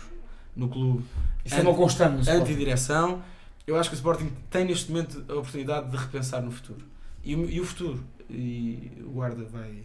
no 0.55 0.69
clube 0.69 1.03
Isso 1.43 1.55
é 1.55 1.61
uma 1.61 1.73
constante 1.73 2.29
anti-direção, 2.29 3.21
eu 3.67 3.75
acho 3.75 3.89
que 3.89 3.95
o 3.95 3.97
Sporting 3.97 4.31
tem 4.49 4.65
neste 4.65 4.89
momento 4.91 5.25
a 5.27 5.33
oportunidade 5.33 5.89
de 5.89 5.97
repensar 5.97 6.41
no 6.41 6.51
futuro. 6.51 6.92
E, 7.23 7.35
o- 7.35 7.49
e 7.49 7.59
o 7.61 7.65
futuro, 7.65 8.03
e 8.29 8.91
o 9.05 9.09
Guarda 9.11 9.43
vai, 9.45 9.83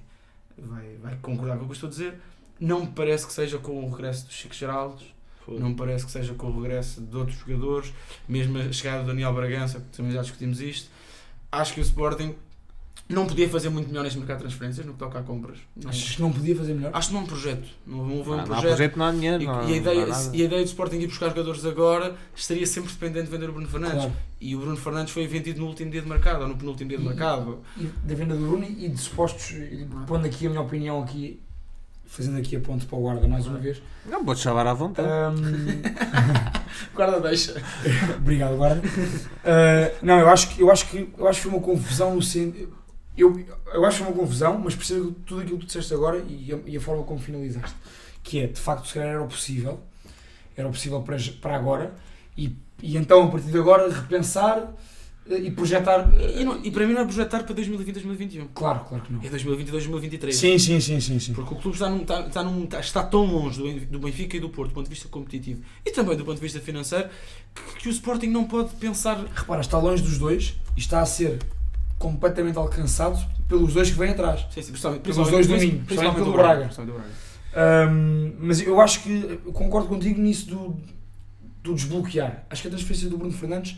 vai, 0.57 0.97
vai 0.97 1.16
concordar 1.23 1.57
com 1.59 1.64
o 1.64 1.66
que 1.66 1.73
eu 1.73 1.75
estou 1.75 1.87
a 1.88 1.90
dizer, 1.90 2.14
não 2.59 2.80
me 2.80 2.87
parece 2.88 3.26
que 3.26 3.33
seja 3.33 3.59
com 3.59 3.85
o 3.85 3.90
regresso 3.90 4.26
do 4.26 4.33
Chico 4.33 4.54
Geraldes, 4.54 5.07
não 5.47 5.71
me 5.71 5.75
parece 5.76 6.04
que 6.04 6.11
seja 6.12 6.35
com 6.35 6.49
o 6.49 6.61
regresso 6.61 7.00
de 7.00 7.16
outros 7.16 7.38
jogadores, 7.38 7.92
mesmo 8.28 8.59
a 8.59 8.71
chegada 8.73 9.02
do 9.02 9.07
Daniel 9.07 9.33
Bragança, 9.33 9.80
que 9.80 9.97
também 9.97 10.12
já 10.12 10.21
discutimos 10.23 10.61
isto. 10.61 10.90
Acho 11.50 11.73
que 11.75 11.80
o 11.80 11.83
Sporting 11.83 12.35
não 13.09 13.26
podia 13.26 13.49
fazer 13.49 13.69
muito 13.71 13.88
melhor 13.88 14.02
neste 14.05 14.19
mercado 14.19 14.38
de 14.38 14.43
transferências 14.45 14.84
no 14.87 14.93
que 14.93 14.99
toca 14.99 15.19
a 15.19 15.23
compras. 15.23 15.58
Não- 15.76 15.89
Achas 15.91 16.17
que 16.17 16.23
não 16.23 16.32
podia 16.32 16.54
fazer 16.56 16.75
melhor? 16.75 16.91
acho 16.95 17.08
que 17.08 17.15
não 17.15 17.21
há 17.21 17.25
um 17.25 17.26
projeto. 17.26 17.69
Não 17.87 17.99
houve 18.17 18.30
um 18.30 18.32
Ah, 18.32 18.37
não 18.37 18.43
há 18.43 18.47
projeto. 18.47 18.63
projeto, 18.69 18.97
não 18.97 19.06
há 19.06 19.13
dinheiro. 19.13 19.43
E, 19.43 19.47
não 19.47 19.52
e 19.54 19.56
a 19.56 19.61
não 19.63 19.73
há 19.73 19.76
ideia, 19.76 20.06
nada. 20.06 20.37
e 20.37 20.43
a 20.43 20.45
ideia 20.45 20.63
do 20.63 20.67
Sporting 20.67 20.97
ir 20.97 21.06
buscar 21.06 21.28
jogadores 21.28 21.65
agora 21.65 22.15
estaria 22.37 22.67
sempre 22.67 22.91
dependente 22.93 23.26
de 23.26 23.30
vender 23.30 23.49
o 23.49 23.52
Bruno 23.52 23.69
Fernandes. 23.69 23.97
Claro. 23.99 24.13
E 24.41 24.54
o 24.56 24.61
Bruno 24.61 24.76
Fernandes 24.76 25.13
foi 25.13 25.26
vendido 25.26 25.61
no 25.61 25.67
último 25.67 25.91
dia 25.91 26.02
de 26.02 26.08
mercado, 26.08 26.43
ou 26.43 26.49
no 26.49 26.56
penúltimo 26.56 26.89
dia 26.89 26.99
de 26.99 27.04
E- 27.04 27.08
mercado. 27.08 27.58
E 27.76 27.84
da 27.84 28.15
venda 28.15 28.34
do 28.37 28.47
Bruno 28.47 28.65
e 28.65 28.89
de 28.89 28.99
supostos, 29.00 29.50
e 29.52 29.87
pondo 30.06 30.26
aqui 30.26 30.47
a 30.47 30.50
minha 30.50 30.63
opinião 30.63 31.02
aqui, 31.02 31.41
fazendo 32.06 32.39
aqui 32.39 32.56
a 32.56 32.61
ponte 32.61 32.84
para 32.87 32.97
o 32.99 33.00
guarda 33.02 33.26
mais 33.26 33.47
uma 33.47 33.58
vez. 33.58 33.80
Não, 34.06 34.25
podes 34.25 34.43
chamar 34.43 34.67
à 34.67 34.75
vontade. 34.75 35.08
Ahm, 35.08 35.34
Guarda 36.95 37.21
deixa. 37.21 37.61
Obrigado, 38.17 38.56
guarda. 38.56 38.82
Ah, 39.45 39.91
não, 40.02 40.19
eu 40.21 40.28
acho 40.28 40.49
que 40.50 40.63
eu 40.63 40.71
acho 40.71 40.87
que 40.89 41.08
eu 41.19 41.26
acho 41.28 41.41
que 41.43 41.49
foi 41.49 41.58
uma 41.58 41.65
confusão 41.65 42.15
no 42.15 42.23
sen- 42.23 42.69
eu, 43.21 43.45
eu 43.75 43.85
acho 43.85 43.99
que 43.99 44.04
foi 44.04 44.13
uma 44.13 44.21
confusão, 44.21 44.59
mas 44.59 44.75
percebo 44.75 45.13
tudo 45.26 45.41
aquilo 45.43 45.59
que 45.59 45.65
tu 45.65 45.67
disseste 45.69 45.93
agora 45.95 46.19
e 46.28 46.52
a, 46.52 46.59
e 46.67 46.76
a 46.76 46.81
forma 46.81 47.02
como 47.04 47.19
finalizaste. 47.19 47.75
Que 48.23 48.41
é, 48.41 48.47
de 48.47 48.61
facto, 48.61 48.87
se 48.87 48.95
calhar 48.95 49.09
era 49.11 49.23
o 49.23 49.26
possível, 49.28 49.81
era 50.57 50.69
o 50.69 50.71
possível 50.73 51.00
para, 51.02 51.17
para 51.41 51.57
agora, 51.57 51.95
e, 52.37 52.54
e 52.83 52.97
então 52.97 53.25
a 53.25 53.28
partir 53.28 53.50
de 53.50 53.59
agora 53.59 53.89
repensar 53.93 54.73
eh, 55.31 55.39
e 55.39 55.50
projetar. 55.50 56.09
E, 56.37 56.45
não- 56.45 56.63
e 56.65 56.71
para 56.71 56.87
mim 56.87 56.93
não 56.93 57.00
é 57.02 57.04
projetar 57.04 57.43
para 57.45 57.54
2020 57.54 57.95
2021. 57.95 58.49
Claro, 58.54 58.81
claro 58.89 59.04
que 59.04 59.13
não. 59.13 59.23
É 59.23 59.28
2020 59.28 59.71
2023. 59.71 60.37
Sim, 60.37 60.59
sim, 60.59 60.81
sim, 60.81 61.00
sim, 61.00 61.19
sim. 61.19 61.33
Porque 61.33 61.54
o 61.54 61.57
clube 61.57 61.76
está, 61.76 61.89
num, 61.89 62.02
está, 62.02 62.21
está, 62.26 62.43
num- 62.43 62.65
está- 62.65 62.81
está 62.81 63.02
tão 63.02 63.25
longe 63.25 63.59
do, 63.61 63.87
do 63.87 63.99
Benfica 63.99 64.37
e 64.37 64.41
do 64.41 64.49
Porto, 64.50 64.71
do 64.71 64.75
ponto 64.75 64.85
de 64.85 64.91
vista 64.95 65.09
competitivo 65.09 65.63
e 65.85 65.91
também 65.91 66.17
do 66.17 66.25
ponto 66.25 66.37
de 66.37 66.43
vista 66.43 66.61
financeiro, 66.61 67.09
que, 67.54 67.81
que 67.83 67.89
o 67.89 67.93
Sporting 67.93 68.28
não 68.28 68.45
pode 68.45 68.75
pensar. 68.76 69.17
Repara, 69.35 69.61
está 69.61 69.78
longe 69.78 70.02
dos 70.02 70.19
dois 70.19 70.54
e 70.76 70.81
está 70.81 71.00
a 71.00 71.07
ser 71.07 71.39
completamente 71.99 72.56
alcançado 72.56 73.19
pelos 73.49 73.75
dois 73.75 73.91
que 73.91 73.99
vêm 73.99 74.11
atrás. 74.11 74.47
Sim, 74.50 74.63
sim, 74.63 74.71
principalmente, 74.71 75.02
Pelos 75.02 75.30
dois 75.30 75.47
do 75.47 75.56
Minho, 75.56 75.84
principalmente 75.84 76.23
pelo 76.23 76.32
Braga. 76.32 76.65
do 76.67 76.93
Braga. 76.93 77.28
Ahm, 77.54 78.32
mas 78.39 78.61
eu 78.61 78.80
acho 78.80 79.02
que 79.02 79.41
eu 79.45 79.52
concordo 79.52 79.89
contigo 79.89 80.21
nisso 80.21 80.49
do, 80.49 80.76
do 81.63 81.75
desbloquear. 81.75 82.45
Acho 82.49 82.63
que 82.63 82.69
a 82.69 82.71
transferência 82.71 83.08
do 83.08 83.19
Bruno 83.19 83.32
Fernandes 83.32 83.76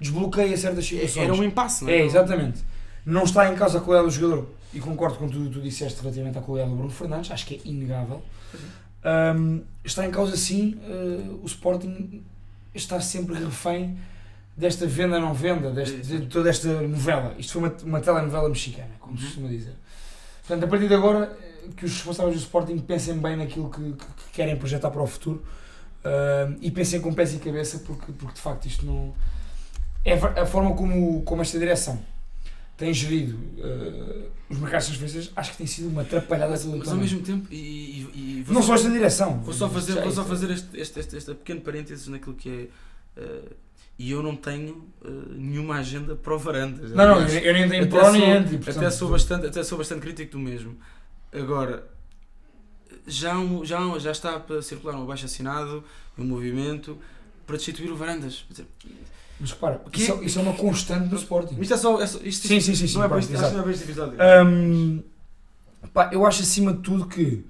desbloqueia 0.00 0.56
certas 0.56 0.86
situações. 0.86 1.24
Era 1.24 1.34
um 1.34 1.44
impasse, 1.44 1.84
não 1.84 1.90
é? 1.90 1.98
É, 1.98 2.04
exatamente. 2.04 2.60
Não 3.04 3.22
está 3.22 3.52
em 3.52 3.56
causa 3.56 3.78
a 3.78 3.80
qualidade 3.80 4.14
do 4.14 4.20
jogador. 4.20 4.48
E 4.72 4.80
concordo 4.80 5.18
com 5.18 5.28
tudo 5.28 5.46
o 5.46 5.48
que 5.48 5.54
tu 5.54 5.60
disseste 5.60 6.00
relativamente 6.00 6.38
à 6.38 6.40
qualidade 6.40 6.70
do 6.70 6.76
Bruno 6.76 6.92
Fernandes, 6.92 7.30
acho 7.30 7.46
que 7.46 7.56
é 7.56 7.68
inegável. 7.68 8.22
Ahm, 9.04 9.60
está 9.84 10.06
em 10.06 10.10
causa 10.10 10.36
sim 10.36 10.78
eh, 10.84 11.30
o 11.42 11.46
Sporting 11.46 12.22
está 12.74 13.00
sempre 13.00 13.34
refém 13.34 13.96
desta 14.60 14.86
venda 14.86 15.18
não 15.18 15.32
venda, 15.34 15.70
deste, 15.70 15.96
de 15.98 16.26
toda 16.26 16.50
esta 16.50 16.68
novela. 16.82 17.34
Isto 17.38 17.54
foi 17.54 17.62
uma, 17.62 17.76
uma 17.84 18.00
telenovela 18.00 18.48
mexicana, 18.48 18.90
como 19.00 19.16
se 19.16 19.22
Uhum. 19.24 19.28
costuma 19.30 19.48
dizer. 19.48 19.74
Portanto, 20.46 20.64
a 20.64 20.68
partir 20.68 20.88
de 20.88 20.94
agora, 20.94 21.36
eh, 21.42 21.68
que 21.76 21.84
os 21.84 21.92
responsáveis 21.94 22.36
do 22.36 22.40
Sporting 22.42 22.78
pensem 22.78 23.18
bem 23.18 23.36
naquilo 23.36 23.70
que, 23.70 23.80
que- 23.80 24.06
que 24.06 24.30
querem 24.32 24.56
projetar 24.56 24.90
para 24.90 25.02
o 25.02 25.06
futuro 25.06 25.42
ahm, 26.04 26.56
e 26.60 26.70
pensem 26.70 27.00
com 27.00 27.12
pés 27.12 27.34
e 27.34 27.38
cabeça, 27.38 27.78
porque, 27.80 28.12
porque 28.12 28.34
de 28.34 28.40
facto 28.40 28.66
isto 28.66 28.84
não. 28.86 29.14
É 30.04 30.14
a 30.14 30.46
forma 30.46 30.74
como, 30.74 31.22
como 31.22 31.42
esta 31.42 31.58
direção 31.58 32.00
tem 32.76 32.92
gerido 32.94 33.38
eh, 33.58 34.28
os 34.48 34.58
mercados 34.58 34.86
de 34.88 34.96
transferências, 34.98 35.32
acho 35.36 35.50
que 35.52 35.58
tem 35.58 35.66
sido 35.66 35.88
uma 35.90 36.00
atrapalhada 36.00 36.52
Mas, 36.52 36.64
mas 36.64 36.88
ao 36.88 36.96
mesmo 36.96 37.20
tempo, 37.20 37.46
e, 37.52 37.56
e, 37.56 38.44
e 38.48 38.52
Não 38.52 38.62
só- 38.62 38.68
só 38.68 38.74
esta 38.76 38.90
direção. 38.90 39.40
Vou 39.42 39.52
só 39.52 39.68
fazer, 39.68 39.92
vou 40.00 40.04
só 40.10 40.22
isto- 40.22 40.24
fazer 40.24 40.50
este, 40.50 40.80
este, 40.80 41.00
este, 41.00 41.16
este 41.18 41.34
pequeno 41.34 41.60
parênteses 41.60 42.08
naquilo 42.08 42.34
que 42.34 42.48
é. 43.16 43.20
eh, 43.22 43.42
e 44.02 44.10
eu 44.12 44.22
não 44.22 44.34
tenho 44.34 44.88
eh, 45.04 45.08
nenhuma 45.36 45.74
agenda 45.76 46.16
para 46.16 46.34
o 46.34 46.38
Varandas. 46.38 46.90
Não, 46.92 47.06
não, 47.06 47.20
eu, 47.28 47.38
eu 47.40 47.52
nem 47.52 47.68
tenho 47.68 47.86
pró 47.86 48.10
nem 48.10 48.32
anti. 48.32 48.58
até, 48.70 48.90
sou 48.90 49.10
bastante, 49.10 49.46
até 49.46 49.62
sou 49.62 49.76
bastante 49.76 50.00
crítico 50.00 50.32
do 50.32 50.38
mesmo. 50.38 50.74
Agora, 51.30 51.84
já, 53.06 53.36
um- 53.36 53.62
já, 53.62 53.78
um- 53.78 54.00
já 54.00 54.10
está 54.10 54.40
para 54.40 54.62
circular 54.62 54.96
um 54.96 55.02
abaixo 55.02 55.26
assinado, 55.26 55.84
um 56.18 56.24
movimento 56.24 56.96
para 57.46 57.56
destituir 57.56 57.90
o 57.92 57.96
Varandas. 57.96 58.46
Mas 59.38 59.50
repara, 59.50 59.82
Que- 59.92 60.02
isso, 60.02 60.12
é- 60.14 60.24
isso 60.24 60.38
é 60.38 60.42
uma 60.42 60.54
constante 60.54 61.08
no 61.10 61.16
Sporting. 61.16 61.56
Isto 61.60 61.74
é 61.74 61.76
só. 61.76 62.00
é 62.00 62.06
só- 62.06 62.20
isto, 62.22 62.48
Sim, 62.48 62.58
sim, 62.58 62.74
sim. 62.74 62.86
sim 62.86 62.94
não 62.94 63.04
é 63.04 63.08
não 63.08 63.16
é 63.18 63.62
para 63.62 63.70
este 63.70 63.84
episódio. 63.84 64.18
Hum, 64.46 65.02
pá, 65.92 66.08
eu 66.10 66.24
acho 66.24 66.40
acima 66.42 66.72
de 66.72 66.80
tudo 66.80 67.06
que, 67.06 67.44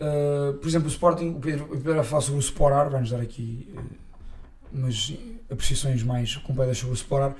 uh, 0.00 0.54
por 0.54 0.66
exemplo, 0.66 0.88
o 0.88 0.90
Sporting, 0.90 1.28
o 1.30 1.40
Pedro, 1.40 1.64
o 1.66 1.68
Pedro 1.76 1.94
vai 1.96 2.04
falar 2.04 2.22
sobre 2.22 2.38
o 2.38 2.40
Sporar, 2.40 2.88
vai-nos 2.90 3.10
dar 3.10 3.20
aqui 3.20 3.68
uh, 3.76 4.01
umas 4.72 5.12
apreciações 5.50 6.02
mais 6.02 6.36
completas 6.36 6.78
sobre 6.78 6.92
o 6.94 6.96
Sporar. 6.96 7.34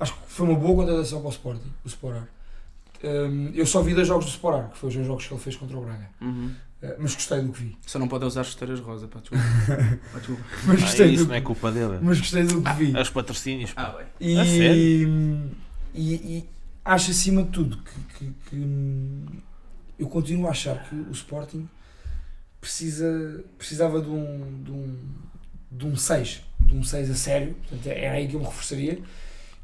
Acho 0.00 0.14
que 0.14 0.20
foi 0.28 0.48
uma 0.48 0.58
boa 0.58 0.76
contratação 0.76 1.20
para 1.20 1.28
o 1.28 1.32
Sporting, 1.32 1.72
o 1.84 1.88
Sporar. 1.88 2.28
Hum, 3.02 3.50
eu 3.54 3.64
só 3.66 3.80
vi 3.82 3.94
dois 3.94 4.08
jogos 4.08 4.24
do 4.26 4.30
Sporar, 4.30 4.70
que 4.70 4.78
foi 4.78 4.88
os 4.88 4.94
dois 4.94 5.06
jogos 5.06 5.26
que 5.26 5.32
ele 5.34 5.40
fez 5.40 5.56
contra 5.56 5.76
o 5.76 5.84
Braga. 5.84 6.08
Uhum. 6.20 6.52
Uh, 6.82 6.94
mas 7.00 7.14
gostei 7.14 7.40
do 7.42 7.52
que 7.52 7.60
vi. 7.62 7.76
Só 7.86 7.98
não 7.98 8.06
pode 8.06 8.24
usar 8.24 8.44
chuteiras 8.44 8.78
rosa, 8.80 9.08
pá, 9.08 9.18
desculpa. 9.20 9.44
Pá, 10.12 10.18
desculpa. 10.18 10.42
Mas 10.66 10.78
Ah, 10.78 10.80
gostei, 10.86 11.10
isso 11.12 11.24
do, 11.24 11.28
não 11.28 11.34
é 11.34 11.40
culpa 11.40 11.72
dele. 11.72 11.98
mas 12.00 12.18
gostei 12.18 12.44
do 12.44 12.62
que 12.62 12.72
vi. 12.74 12.96
É 12.96 13.02
os 13.02 13.10
patrocínios. 13.10 13.72
pá. 13.72 13.82
Ah, 13.82 13.96
bem. 13.98 14.06
E, 14.20 14.38
A 14.38 14.44
e, 15.94 16.14
e 16.14 16.48
acho 16.84 17.10
acima 17.10 17.42
de 17.42 17.50
tudo 17.50 17.78
que, 17.78 18.00
que- 18.18 18.34
que, 18.50 18.56
hum, 18.56 19.26
eu 19.98 20.08
continuo 20.08 20.46
a 20.46 20.50
achar 20.50 20.88
que 20.88 20.94
o 20.94 21.10
Sporting 21.10 21.68
precisa, 22.60 23.44
precisava 23.56 24.00
de 24.00 24.08
um, 24.08 24.62
de 24.62 24.70
um, 24.70 24.96
de 25.72 25.86
um 25.86 25.96
6, 25.96 26.42
de 26.68 26.76
um 26.76 26.82
6 26.82 27.10
a 27.10 27.14
sério, 27.14 27.54
portanto 27.54 27.86
era 27.88 28.12
aí 28.16 28.28
que 28.28 28.34
eu 28.34 28.40
me 28.40 28.46
reforçaria, 28.46 28.98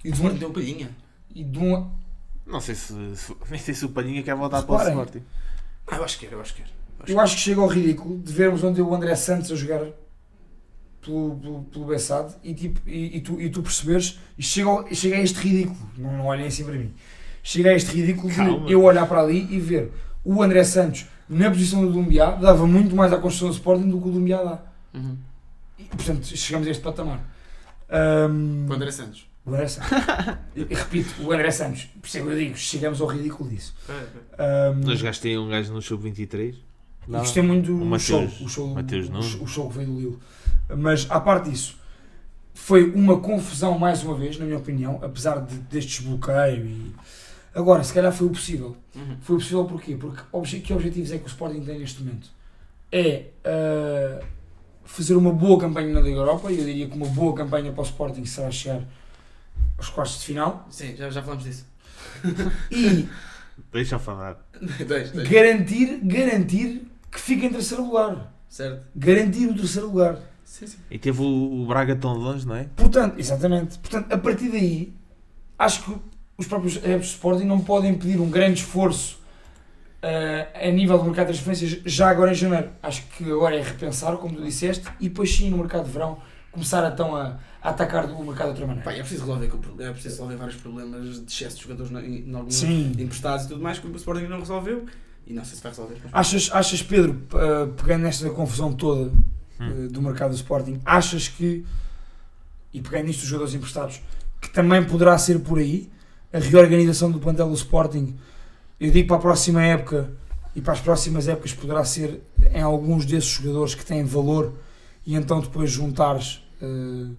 e 0.05 0.11
de 0.11 0.21
um, 0.23 0.35
deu 0.35 0.51
palhinha. 0.51 0.91
e 1.35 1.45
de 1.45 1.59
um 1.59 1.91
Não 2.47 2.61
sei 2.61 2.75
se, 2.75 2.93
se- 3.17 3.37
nem 3.51 3.59
sei 3.61 3.75
se 3.75 3.85
o 3.85 3.89
Palhinha 3.91 4.23
quer 4.23 4.35
voltar 4.35 4.63
para 4.63 4.75
o 4.75 4.77
Reparem. 4.79 4.99
Sporting. 4.99 5.23
Ah, 5.87 5.97
eu 5.97 6.05
acho 6.05 6.19
que 6.19 6.27
era, 6.27 6.35
eu 6.35 6.41
acho 6.41 6.55
que 6.55 6.63
era. 6.63 6.71
Eu 7.07 7.21
acho 7.21 7.35
que 7.37 7.43
chega 7.43 7.61
ao 7.61 7.67
ridículo 7.67 8.19
de 8.19 8.33
vermos 8.33 8.65
onde 8.65 8.81
o 8.81 8.95
André 8.95 9.15
Santos 9.15 9.51
a 9.53 9.55
jogar 9.57 9.81
pelo, 11.03 11.37
pelo, 11.37 11.63
pelo 11.65 11.85
Bessade 11.87 12.35
e, 12.43 12.55
tipo, 12.55 12.81
e, 12.89 13.17
e 13.19 13.21
tu, 13.21 13.41
e 13.41 13.51
tu 13.51 13.63
perceberes, 13.63 14.19
e 14.39 14.43
chega, 14.43 14.69
ao- 14.71 14.95
chega 14.95 15.17
a 15.17 15.21
este 15.21 15.39
ridículo, 15.39 15.91
não, 15.99 16.13
não 16.19 16.27
olhem 16.27 16.47
assim 16.47 16.65
para 16.65 16.75
mim, 16.75 16.93
chega 17.43 17.71
a 17.71 17.75
este 17.75 17.95
ridículo 17.95 18.35
Calma. 18.35 18.67
de 18.67 18.73
eu 18.73 18.83
olhar 18.83 19.07
para 19.07 19.21
ali 19.21 19.47
e 19.55 19.59
ver 19.61 19.93
o 20.25 20.43
André 20.43 20.65
Santos 20.65 21.07
na 21.29 21.51
posição 21.51 21.85
do 21.85 21.93
Dumbiá 21.93 22.31
dava 22.33 22.67
muito 22.67 22.95
mais 22.97 23.13
à 23.13 23.19
construção 23.19 23.49
do 23.49 23.55
Sporting 23.55 23.89
do 23.91 24.01
que 24.01 24.09
o 24.09 24.13
Dumbiá 24.13 24.43
dá. 24.43 24.63
Uhum. 24.95 25.17
Portanto, 25.97 26.25
chegamos 26.37 26.67
a 26.67 26.71
este 26.71 26.83
patamar. 26.83 27.21
Com 27.89 28.73
o 28.73 28.75
André 28.75 28.91
Santos. 28.91 29.27
o 29.47 29.51
André 29.51 29.69
Santos. 29.69 29.91
Repito, 30.71 31.23
o 31.23 31.33
André 31.33 31.51
Santos, 31.51 31.89
percebo, 32.01 32.31
eu 32.31 32.39
digo, 32.39 32.57
chegamos 32.57 33.01
ao 33.01 33.07
ridículo 33.07 33.49
disso. 33.51 33.75
Ahm, 34.39 34.81
Nós 34.85 35.01
gastei 35.03 35.37
um 35.39 35.49
gajo 35.49 35.73
no 35.73 35.83
sub-23. 35.83 36.55
E 37.07 37.11
gostei 37.11 37.43
muito 37.43 37.67
do 37.67 37.75
O 37.93 37.99
show, 37.99 38.21
Mateus- 38.23 38.41
o 38.41 38.49
show, 38.49 38.69
Mateus 38.75 39.09
o, 39.11 39.23
show- 39.23 39.43
o 39.43 39.47
show 39.47 39.69
que 39.71 39.77
veio 39.79 39.89
do 39.91 39.99
Lille. 40.01 40.19
Mas, 40.77 41.07
à 41.11 41.21
parte 41.21 41.51
disso, 41.51 41.77
foi 42.55 42.91
uma 42.91 43.21
confusão, 43.21 43.79
mais 43.79 44.03
uma 44.03 44.15
vez, 44.17 44.39
na 44.39 44.47
minha 44.47 44.57
opinião, 44.59 44.99
apesar 45.03 45.41
de, 45.45 45.55
deste 45.57 46.01
desbloqueio. 46.01 46.65
E... 46.67 46.93
Agora, 47.55 47.85
se 47.85 47.93
calhar 47.93 48.11
foi 48.13 48.27
o 48.27 48.31
possível. 48.31 48.75
Uhum. 48.97 49.17
Foi 49.21 49.37
o 49.37 49.39
possível 49.39 49.65
porquê? 49.67 49.95
Porque 49.97 50.23
obje- 50.33 50.61
que 50.61 50.73
objetivos 50.73 51.13
é 51.13 51.19
que 51.19 51.25
o 51.25 51.29
Sporting 51.29 51.61
tem 51.61 51.79
neste 51.79 52.03
momento? 52.03 52.29
É 52.91 53.27
ah, 53.45 54.21
fazer 54.85 55.15
uma 55.15 55.33
boa 55.33 55.59
campanha 55.59 55.93
na 55.93 56.01
Liga 56.01 56.17
Europa, 56.19 56.51
e 56.53 56.59
eu 56.59 56.65
diria 56.65 56.89
que 56.89 56.97
uma 56.97 57.07
boa 57.09 57.35
campanha 57.35 57.73
para 57.73 57.81
o 57.83 57.85
Sporting 57.85 58.25
será 58.25 58.51
chegar 58.51 58.83
aos 59.79 59.89
quartos 59.89 60.21
de 60.21 60.27
final, 60.27 60.67
Sim, 60.71 60.95
já, 60.97 61.11
já 61.11 61.23
falamos 61.23 61.45
disso. 61.45 61.67
e 62.71 63.09
Deixa 63.73 63.99
falar. 63.99 64.45
garantir, 65.31 66.01
garantir 66.03 66.87
que 67.11 67.21
fique 67.21 67.47
em 67.47 67.51
terceiro 67.51 67.85
lugar. 67.85 68.33
Certo? 68.49 68.85
Garantir 68.95 69.47
o 69.47 69.55
terceiro 69.55 69.89
lugar. 69.89 70.19
Sim, 70.45 70.67
sim. 70.67 70.79
E 70.91 70.99
teve 70.99 71.21
o, 71.23 71.63
o 71.63 71.67
Braga 71.67 71.97
tão 71.97 72.15
longe, 72.15 72.47
não 72.47 72.55
é? 72.55 72.65
Portanto, 72.77 73.19
exatamente. 73.19 73.79
Portanto, 73.79 74.13
a 74.13 74.19
partir 74.19 74.49
daí, 74.51 74.93
acho 75.59 75.85
que 75.85 75.97
os 76.37 76.47
próprios 76.47 76.77
adeptos 76.77 77.09
de 77.09 77.15
Sporting 77.15 77.45
não 77.45 77.61
podem 77.61 77.95
pedir 77.95 78.21
um 78.21 78.29
grande 78.31 78.61
esforço 78.61 79.19
eh, 80.07 80.69
a 80.69 80.71
nível 80.71 80.99
do 80.99 81.05
mercado 81.05 81.33
de 81.33 81.33
transferências 81.43 81.81
já 81.85 82.09
agora 82.11 82.33
em 82.33 82.35
janeiro. 82.35 82.71
Acho 82.83 83.03
que 83.17 83.25
agora 83.31 83.57
é 83.57 83.63
repensar, 83.63 84.17
como 84.19 84.37
tu 84.37 84.43
disseste, 84.43 84.85
e 85.01 85.09
depois 85.09 85.35
sim 85.35 85.49
no 85.51 85.57
mercado 85.59 85.85
de 85.87 85.91
verão 85.91 86.19
começar 86.53 86.89
então 86.93 87.17
a, 87.17 87.39
a 87.63 87.71
atacar 87.71 88.05
o 88.05 88.23
mercado 88.25 88.47
de 88.47 88.51
outra 88.51 88.67
maneira. 88.67 88.85
Pá, 88.85 88.93
é 88.93 89.01
preciso 89.01 89.23
resolver, 89.23 89.47
é 89.47 89.91
preciso 89.91 90.15
resolver 90.15 90.37
vários 90.37 90.57
problemas 90.57 91.25
de 91.25 91.33
excesso 91.33 91.57
de 91.57 91.63
jogadores 91.63 91.91
na- 91.91 92.03
em, 92.03 92.29
em 92.29 92.35
alguns 92.35 92.55
Sim. 92.55 92.93
emprestados 92.99 93.47
e 93.47 93.49
tudo 93.49 93.63
mais 93.63 93.79
que 93.79 93.87
o 93.87 93.97
Sporting 93.97 94.25
não 94.27 94.39
resolveu. 94.41 94.85
E 95.27 95.33
não 95.33 95.43
sei 95.45 95.57
se 95.57 95.63
vai 95.63 95.73
resolver. 95.73 95.97
mas- 96.05 96.13
Achas, 96.13 96.51
achas 96.53 96.83
Pedro, 96.83 97.23
eh, 97.35 97.67
pegando 97.77 98.03
nesta 98.03 98.29
confusão 98.31 98.73
toda 98.75 99.11
Hum. 99.59 99.89
do 99.91 100.03
mercado 100.03 100.31
do 100.31 100.37
Sporting, 100.37 100.81
achas 100.85 101.29
que, 101.29 101.65
e 102.73 102.81
pegando 102.81 103.07
nisto 103.07 103.21
dos 103.21 103.29
jogadores 103.29 103.55
emprestados, 103.55 104.03
que 104.41 104.51
também 104.51 104.85
poderá 104.85 105.17
ser 105.17 105.39
por 105.41 105.59
aí 105.59 105.89
a 106.33 106.39
reorganização 106.39 107.11
do 107.11 107.19
plantel 107.19 107.49
do 107.49 107.55
Sporting? 107.55 108.15
Eu 108.81 108.91
digo 108.91 109.09
para 109.09 109.17
a 109.17 109.21
próxima 109.21 109.63
época 109.63 110.11
e 110.55 110.61
para 110.61 110.73
as 110.73 110.81
próximas 110.81 111.27
épocas 111.29 111.53
poderá 111.53 111.85
ser 111.85 112.21
em 112.53 112.61
alguns 112.63 113.05
desses 113.07 113.31
jogadores 113.31 113.75
que 113.75 113.85
têm 113.85 114.05
valor 114.05 114.53
e 115.07 115.15
então 115.15 115.41
depois 115.41 115.71
juntares 115.71 116.43
eh, 116.63 117.11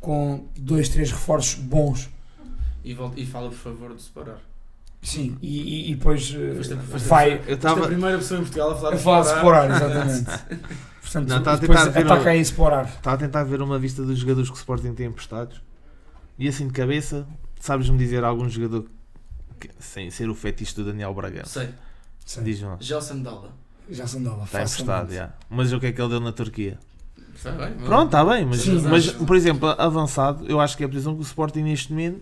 com 0.00 0.46
dois, 0.56 0.88
três 0.88 1.10
reforços 1.10 1.54
bons. 1.56 2.08
E, 2.84 2.94
volta, 2.94 3.18
e 3.20 3.26
fala, 3.26 3.48
por 3.48 3.58
favor, 3.58 3.94
de 3.94 4.02
separar. 4.02 4.38
Sim, 5.02 5.36
e, 5.42 5.60
e- 5.88 5.90
e 5.92 5.94
depois 5.94 6.30
Foste 6.30 6.72
a- 6.72 6.76
foste 6.78 7.04
a- 7.04 7.08
vai 7.08 7.32
Eu 7.32 7.36
Esta 7.36 7.48
é 7.48 7.52
a 7.52 7.54
estava. 7.54 7.86
primeira 7.86 8.18
pessoa 8.18 8.40
em 8.40 8.42
Portugal 8.42 8.70
a 8.72 8.76
falar 8.76 8.92
a 8.92 8.96
de 8.96 9.02
falar 9.02 9.20
de 9.22 9.26
separar. 9.28 9.70
explorar, 9.70 9.76
exatamente. 9.76 10.64
Portanto, 11.02 11.28
Não, 11.28 11.38
está 11.38 11.52
a 11.52 11.56
depois 11.56 11.78
tentar 11.84 11.90
ver 12.00 12.06
ataca 12.12 12.30
aí 12.30 12.40
explorar. 12.40 12.84
Estava 12.86 13.14
a 13.16 13.18
tentar 13.18 13.44
ver 13.44 13.62
uma 13.62 13.78
vista 13.78 14.02
dos 14.02 14.18
jogadores 14.18 14.50
que 14.50 14.56
o 14.56 14.58
Sporting 14.58 14.92
tem 14.94 15.06
emprestados. 15.06 15.60
E 16.38 16.48
assim 16.48 16.66
de 16.66 16.72
cabeça, 16.72 17.26
sabes-me 17.60 17.96
dizer 17.96 18.24
algum 18.24 18.48
jogador 18.48 18.82
que- 18.82 18.90
sem 19.78 20.10
ser 20.10 20.28
o 20.28 20.34
fetiche 20.34 20.74
do 20.74 20.84
Daniel 20.84 21.12
Bragança? 21.14 21.60
Sei. 21.60 21.68
Sim. 22.24 22.42
Diz-me 22.42 22.68
lá. 22.68 22.76
Gelson 22.80 23.22
Dalla. 23.22 23.52
Já 23.88 24.04
se 24.06 24.16
andava. 24.18 24.42
Está 24.44 24.62
emprestado, 24.62 25.14
já. 25.14 25.30
Mas 25.48 25.72
o 25.72 25.78
que 25.78 25.86
é 25.86 25.92
que 25.92 26.00
ele 26.00 26.08
deu 26.08 26.20
na 26.20 26.32
Turquia? 26.32 26.76
Está 27.36 27.52
bem? 27.52 27.74
Pronto, 27.74 28.06
está 28.06 28.24
bem, 28.24 28.44
mas, 28.44 28.60
Sim, 28.62 28.80
mas 28.80 29.06
mas- 29.06 29.10
por 29.12 29.36
exemplo, 29.36 29.68
avançado, 29.78 30.44
eu 30.48 30.58
acho 30.60 30.76
que 30.76 30.82
é 30.82 30.86
a 30.86 30.88
posição 30.88 31.14
que 31.14 31.20
o 31.20 31.22
Sporting 31.22 31.60
neste 31.62 31.92
momento, 31.92 32.20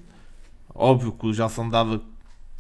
óbvio 0.75 1.13
que 1.13 1.27
o 1.27 1.33
Gelson 1.33 1.69
dava 1.71 2.03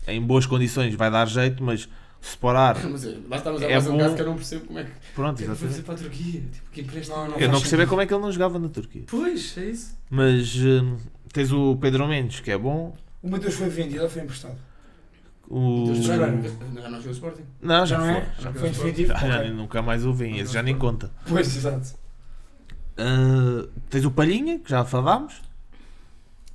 em 0.09 0.23
boas 0.23 0.47
condições, 0.47 0.95
vai 0.95 1.11
dar 1.11 1.27
jeito, 1.29 1.63
mas 1.63 1.87
se 2.23 2.39
parar, 2.39 2.83
Mas 2.89 3.05
é, 3.05 3.19
lá 3.29 3.37
estamos 3.37 3.61
a 3.61 3.67
É 3.67 3.73
mais 3.73 3.87
um 3.87 3.93
bom. 3.93 3.99
caso 3.99 4.15
que 4.15 4.21
eu 4.23 4.27
não 4.27 4.35
percebo 4.37 4.67
como 4.67 4.79
é 4.79 4.85
que. 4.85 4.91
pronto, 5.15 5.43
é 5.43 5.47
que 5.47 5.55
foi 5.55 5.69
exatamente. 5.69 5.83
para 5.83 5.95
a 5.95 5.99
Turquia? 5.99 6.41
Tipo, 6.51 6.71
que 6.71 6.81
empréstimo. 6.81 7.17
Não, 7.19 7.29
não 7.29 7.39
Eu 7.39 7.49
não 7.51 7.61
percebo 7.61 7.83
é 7.83 7.87
como 7.87 8.01
é 8.01 8.07
que 8.07 8.15
ele 8.15 8.23
não 8.23 8.33
jogava 8.33 8.59
na 8.59 8.69
Turquia. 8.71 9.03
Pois, 9.07 9.59
é 9.59 9.65
isso. 9.67 9.95
Mas 10.09 10.57
hum, 10.57 10.97
tens 11.31 11.53
o 11.53 11.77
Pedro 11.77 12.07
Mendes, 12.09 12.41
que 12.41 12.51
é 12.51 12.57
bom. 12.57 12.97
O 13.25 13.29
Mateus 13.31 13.55
foi 13.55 13.69
vendido 13.71 14.03
ou 14.03 14.09
foi 14.11 14.23
emprestado? 14.23 14.57
O... 15.49 15.85
Deus 15.87 16.05
Já 16.05 16.17
já 16.19 16.27
não. 16.27 16.43
já 16.43 16.89
não 16.91 16.99
jogou 16.99 17.09
o 17.09 17.15
Sporting. 17.15 17.43
Não, 17.63 17.87
já, 17.87 17.87
Já 17.87 17.99
não 17.99 18.05
foi. 18.07 18.15
é? 18.23 18.27
Já 18.39 18.53
Foi 18.53 18.61
foi. 18.61 18.71
definitivo? 18.71 19.09
Já, 19.13 19.19
já 19.19 19.39
Ok. 19.41 19.51
nunca 19.51 19.83
mais 19.83 20.05
o 20.05 20.13
vim, 20.13 20.37
esse 20.37 20.53
já 20.53 20.63
nem 20.63 20.77
conta. 20.77 21.11
Pois, 21.27 21.57
exato. 21.57 21.95
Ah, 22.99 23.67
tens 23.89 24.05
o 24.05 24.11
Palhinha, 24.11 24.59
que 24.59 24.69
já 24.71 24.85
falámos. 24.85 25.41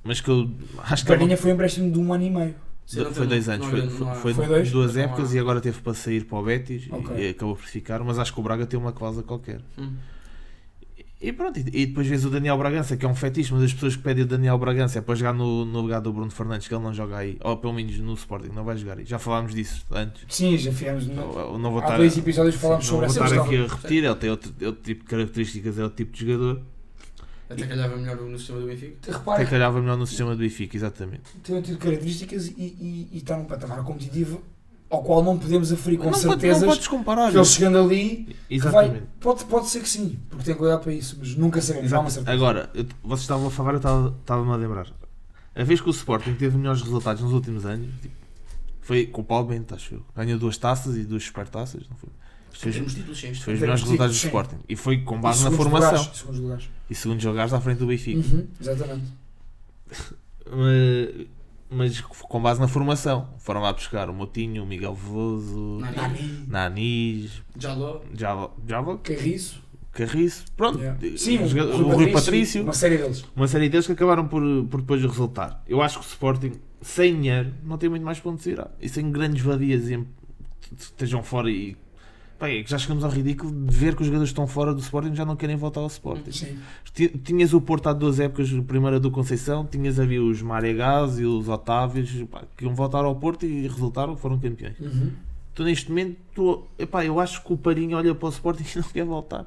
Mas 0.04 0.20
que 0.20 0.30
eu 0.30 0.50
acho 0.78 1.04
que 1.04 1.12
é 1.12 1.16
Palhinha 1.16 1.36
foi 1.36 1.50
um 1.50 1.54
empréstimo 1.54 1.90
de 1.92 1.98
um 1.98 2.12
ano 2.12 2.24
e 2.24 2.30
meio. 2.30 2.54
Sim, 2.86 3.04
foi 3.12 3.26
dois 3.26 3.48
anos, 3.48 3.66
foi, 3.66 3.82
não 3.82 3.90
foi, 3.90 4.14
foi 4.14 4.34
Foi 4.34 4.46
dois? 4.46 4.70
duas 4.72 4.96
épocas 4.96 5.34
e 5.34 5.38
agora 5.38 5.60
teve 5.60 5.80
para 5.80 5.94
sair 5.94 6.24
para 6.24 6.38
o 6.38 6.42
Betis 6.42 6.86
e- 6.86 6.92
Ok. 6.92 7.16
e, 7.16 7.28
acabou 7.30 7.54
por 7.56 7.64
ficar. 7.66 8.02
Mas 8.02 8.18
acho 8.18 8.32
que 8.32 8.40
o 8.40 8.42
Braga 8.42 8.66
tem 8.66 8.78
uma 8.78 8.92
cláusula 8.92 9.22
qualquer. 9.24 9.60
Hum. 9.78 9.92
E 11.22 11.32
pronto, 11.34 11.58
e, 11.58 11.62
e 11.82 11.86
depois 11.86 12.06
vês 12.06 12.24
o 12.24 12.30
Daniel 12.30 12.56
Bragança, 12.56 12.96
que 12.96 13.04
é 13.04 13.08
um 13.08 13.14
fetiche, 13.14 13.52
mas 13.52 13.62
as 13.64 13.74
pessoas 13.74 13.94
que 13.94 14.02
pedem 14.02 14.24
o 14.24 14.26
Daniel 14.26 14.56
Bragança 14.56 15.00
é 15.00 15.02
para 15.02 15.14
jogar 15.14 15.34
no, 15.34 15.66
no 15.66 15.80
lugar 15.82 16.00
do 16.00 16.10
Bruno 16.12 16.30
Fernandes, 16.30 16.66
que 16.66 16.74
ele 16.74 16.82
não 16.82 16.94
joga 16.94 17.18
aí, 17.18 17.36
ou 17.44 17.56
pelo 17.58 17.74
menos 17.74 17.98
no 17.98 18.14
Sporting, 18.14 18.48
não 18.54 18.64
vai 18.64 18.76
jogar 18.78 18.96
aí. 18.98 19.04
Já 19.04 19.18
falámos 19.18 19.54
disso 19.54 19.84
antes. 19.90 20.24
Sim, 20.30 20.56
já 20.56 20.72
fizemos. 20.72 21.06
no- 21.06 21.14
Não, 21.14 21.58
não 21.58 21.70
vou 21.72 21.80
Há 21.80 21.84
estar, 21.84 21.96
dois 21.98 22.16
episódios 22.16 22.54
falámos 22.54 22.86
não 22.86 22.90
sobre 22.90 23.06
vou 23.08 23.16
essa 23.16 23.24
estar 23.34 23.44
questão. 23.48 23.64
aqui 23.64 23.72
a 23.72 23.76
repetir, 23.76 24.04
ele 24.04 24.14
tem 24.14 24.30
outro, 24.30 24.54
outro 24.66 24.82
tipo 24.82 25.04
de 25.04 25.10
características, 25.10 25.78
é 25.78 25.82
outro 25.82 25.96
tipo 25.96 26.12
de 26.12 26.20
jogador. 26.26 26.62
Até 27.50 27.66
calhava 27.66 27.96
melhor 27.96 28.16
no 28.16 28.38
sistema 28.38 28.60
do 28.60 28.66
Benfica. 28.66 29.12
Repara, 29.12 29.42
Até 29.42 29.50
calhava 29.50 29.80
melhor 29.80 29.96
no 29.98 30.06
sistema 30.06 30.30
do 30.34 30.38
Benfica, 30.38 30.76
exatamente. 30.76 31.22
tem 31.42 31.54
outro 31.56 31.70
tipo 31.72 31.82
de 31.82 31.90
características 31.90 32.46
e, 32.46 32.52
e, 32.56 33.08
e 33.12 33.18
está 33.18 33.36
num 33.36 33.44
patamar 33.44 33.82
competitivo 33.84 34.40
ao 34.90 35.02
qual 35.02 35.22
não 35.22 35.38
podemos 35.38 35.72
aferir 35.72 35.98
com 35.98 36.04
não, 36.06 36.10
pode- 36.12 36.22
certezas 36.24 36.62
não 36.62 36.68
podes 36.68 36.88
comparar. 36.88 37.30
que 37.30 37.36
ele 37.38 37.44
chegando 37.44 37.78
ali 37.78 38.36
que 38.48 38.54
Exatamente. 38.56 38.90
vai. 38.92 39.02
Pode, 39.20 39.44
pode 39.44 39.68
ser 39.68 39.80
que 39.80 39.88
sim, 39.88 40.18
porque 40.28 40.44
tem 40.44 40.54
cuidado 40.54 40.80
para 40.82 40.92
isso, 40.92 41.16
mas 41.18 41.34
nunca 41.36 41.62
sabemos. 41.62 41.92
Há 41.92 42.00
uma 42.00 42.10
certeza. 42.10 42.32
Agora, 42.34 42.68
eu- 42.74 42.84
vocês 43.02 43.20
estavam 43.22 43.46
a 43.46 43.50
falar, 43.50 43.72
eu 43.72 43.76
estava- 43.76 44.14
estava-me 44.20 44.50
a 44.52 44.56
lembrar. 44.56 44.86
A 45.54 45.64
vez 45.64 45.80
que 45.80 45.88
o 45.88 45.90
Sporting 45.90 46.34
teve 46.34 46.56
melhores 46.58 46.82
resultados 46.82 47.22
nos 47.22 47.32
últimos 47.32 47.64
anos, 47.64 47.88
tipo, 48.02 48.14
foi 48.80 49.06
com 49.06 49.20
o 49.20 49.24
Paulo 49.24 49.46
Bento, 49.48 49.74
acho 49.74 49.94
eu. 49.94 50.02
Ganhou 50.16 50.38
duas 50.38 50.56
taças 50.56 50.96
e 50.96 51.04
duas 51.04 51.22
supertaças, 51.24 51.82
não 51.88 51.96
foi? 51.96 52.10
Foi, 52.52 52.70
isto 52.70 53.44
foi 53.44 53.54
os 53.54 53.60
melhores 53.60 53.82
resultados 53.82 54.20
do. 54.20 54.26
Sporting. 54.26 54.56
E 54.68 54.74
foi 54.76 54.98
com 55.02 55.20
base 55.20 55.44
na 55.44 55.50
formação. 55.52 55.92
lugares, 55.92 56.18
segundos 56.18 56.40
lugares. 56.40 56.68
E 56.90 56.94
segundos 56.94 57.24
lugares 57.24 57.52
à 57.52 57.60
frente 57.60 57.78
do 57.78 57.86
Benfica. 57.86 58.18
Uhum, 58.18 58.46
exatamente. 58.60 59.04
Mas, 61.70 62.00
com 62.00 62.40
base 62.42 62.60
na 62.60 62.66
formação. 62.66 63.28
Foram 63.38 63.60
lá 63.60 63.72
buscar 63.72 64.10
o 64.10 64.12
Motinho, 64.14 64.64
o 64.64 64.66
Miguel 64.66 64.94
Veloso, 64.94 65.78
Nani. 65.78 65.96
Nani, 65.96 66.44
Nanis, 66.48 67.42
Jaló. 67.56 68.00
Java 68.66 68.98
Carriço. 68.98 69.62
Carriço. 69.92 70.44
Pronto. 70.56 70.78
Yeah. 70.78 71.00
Sim, 71.16 71.38
o, 71.38 71.42
o, 71.42 71.88
o 71.88 71.92
Rui 71.94 72.12
Patrício. 72.12 72.62
Uma 72.62 72.72
série 72.72 72.96
deles. 72.96 73.24
uma 73.34 73.48
série 73.48 73.68
deles 73.68 73.86
que 73.86 73.92
acabaram 73.92 74.26
por, 74.26 74.42
por 74.70 74.80
depois 74.80 75.02
resultar. 75.02 75.62
Eu 75.68 75.80
acho 75.82 75.98
que 76.00 76.04
o 76.04 76.08
Sporting, 76.08 76.52
sem 76.80 77.14
dinheiro, 77.14 77.52
não 77.64 77.76
tem 77.78 77.88
muito 77.88 78.04
mais 78.04 78.18
para 78.20 78.30
onde 78.30 78.42
tirar. 78.42 78.70
E 78.80 78.88
sem 78.88 79.10
grandes 79.10 79.42
vadias 79.42 79.90
em- 79.90 80.06
que 80.60 80.74
estejam 80.78 81.22
fora 81.22 81.50
e. 81.50 81.76
Pá, 82.40 82.48
é 82.48 82.62
que 82.62 82.70
já 82.70 82.78
chegamos 82.78 83.04
ao 83.04 83.10
ridículo 83.10 83.52
de 83.66 83.76
ver 83.76 83.94
que 83.94 84.00
os 84.00 84.06
jogadores 84.06 84.30
estão 84.30 84.46
fora 84.46 84.72
do 84.74 84.80
Sporting 84.80 85.14
já 85.14 85.24
não 85.26 85.36
querem 85.36 85.54
voltar 85.56 85.80
ao 85.80 85.86
Sporting. 85.88 86.32
Sim. 86.32 86.58
Ti- 86.92 87.08
Tinhas 87.22 87.52
o 87.52 87.60
Porto 87.60 87.88
há 87.88 87.92
duas 87.92 88.18
épocas, 88.18 88.50
a 88.52 88.62
primeira 88.62 88.98
do 88.98 89.10
Conceição, 89.10 89.64
tinhas 89.66 90.00
havia 90.00 90.22
os 90.22 90.40
Maregás 90.42 91.18
e 91.20 91.24
os 91.24 91.48
Otávios 91.48 92.10
pá, 92.30 92.42
que 92.56 92.64
iam 92.64 92.74
voltar 92.74 93.04
ao 93.04 93.14
Porto 93.14 93.44
e 93.46 93.68
resultaram, 93.68 94.16
foram 94.16 94.38
campeões. 94.38 94.74
Uhum. 94.80 95.10
Tu 95.54 95.64
neste 95.64 95.90
momento, 95.90 96.16
tu, 96.34 96.62
epá, 96.78 97.04
eu 97.04 97.20
acho 97.20 97.44
que 97.44 97.52
o 97.52 97.56
Parinho 97.58 97.96
olha 97.98 98.14
para 98.14 98.26
o 98.26 98.30
Sporting 98.30 98.64
e 98.74 98.76
não 98.80 98.84
quer 98.88 99.04
voltar. 99.04 99.44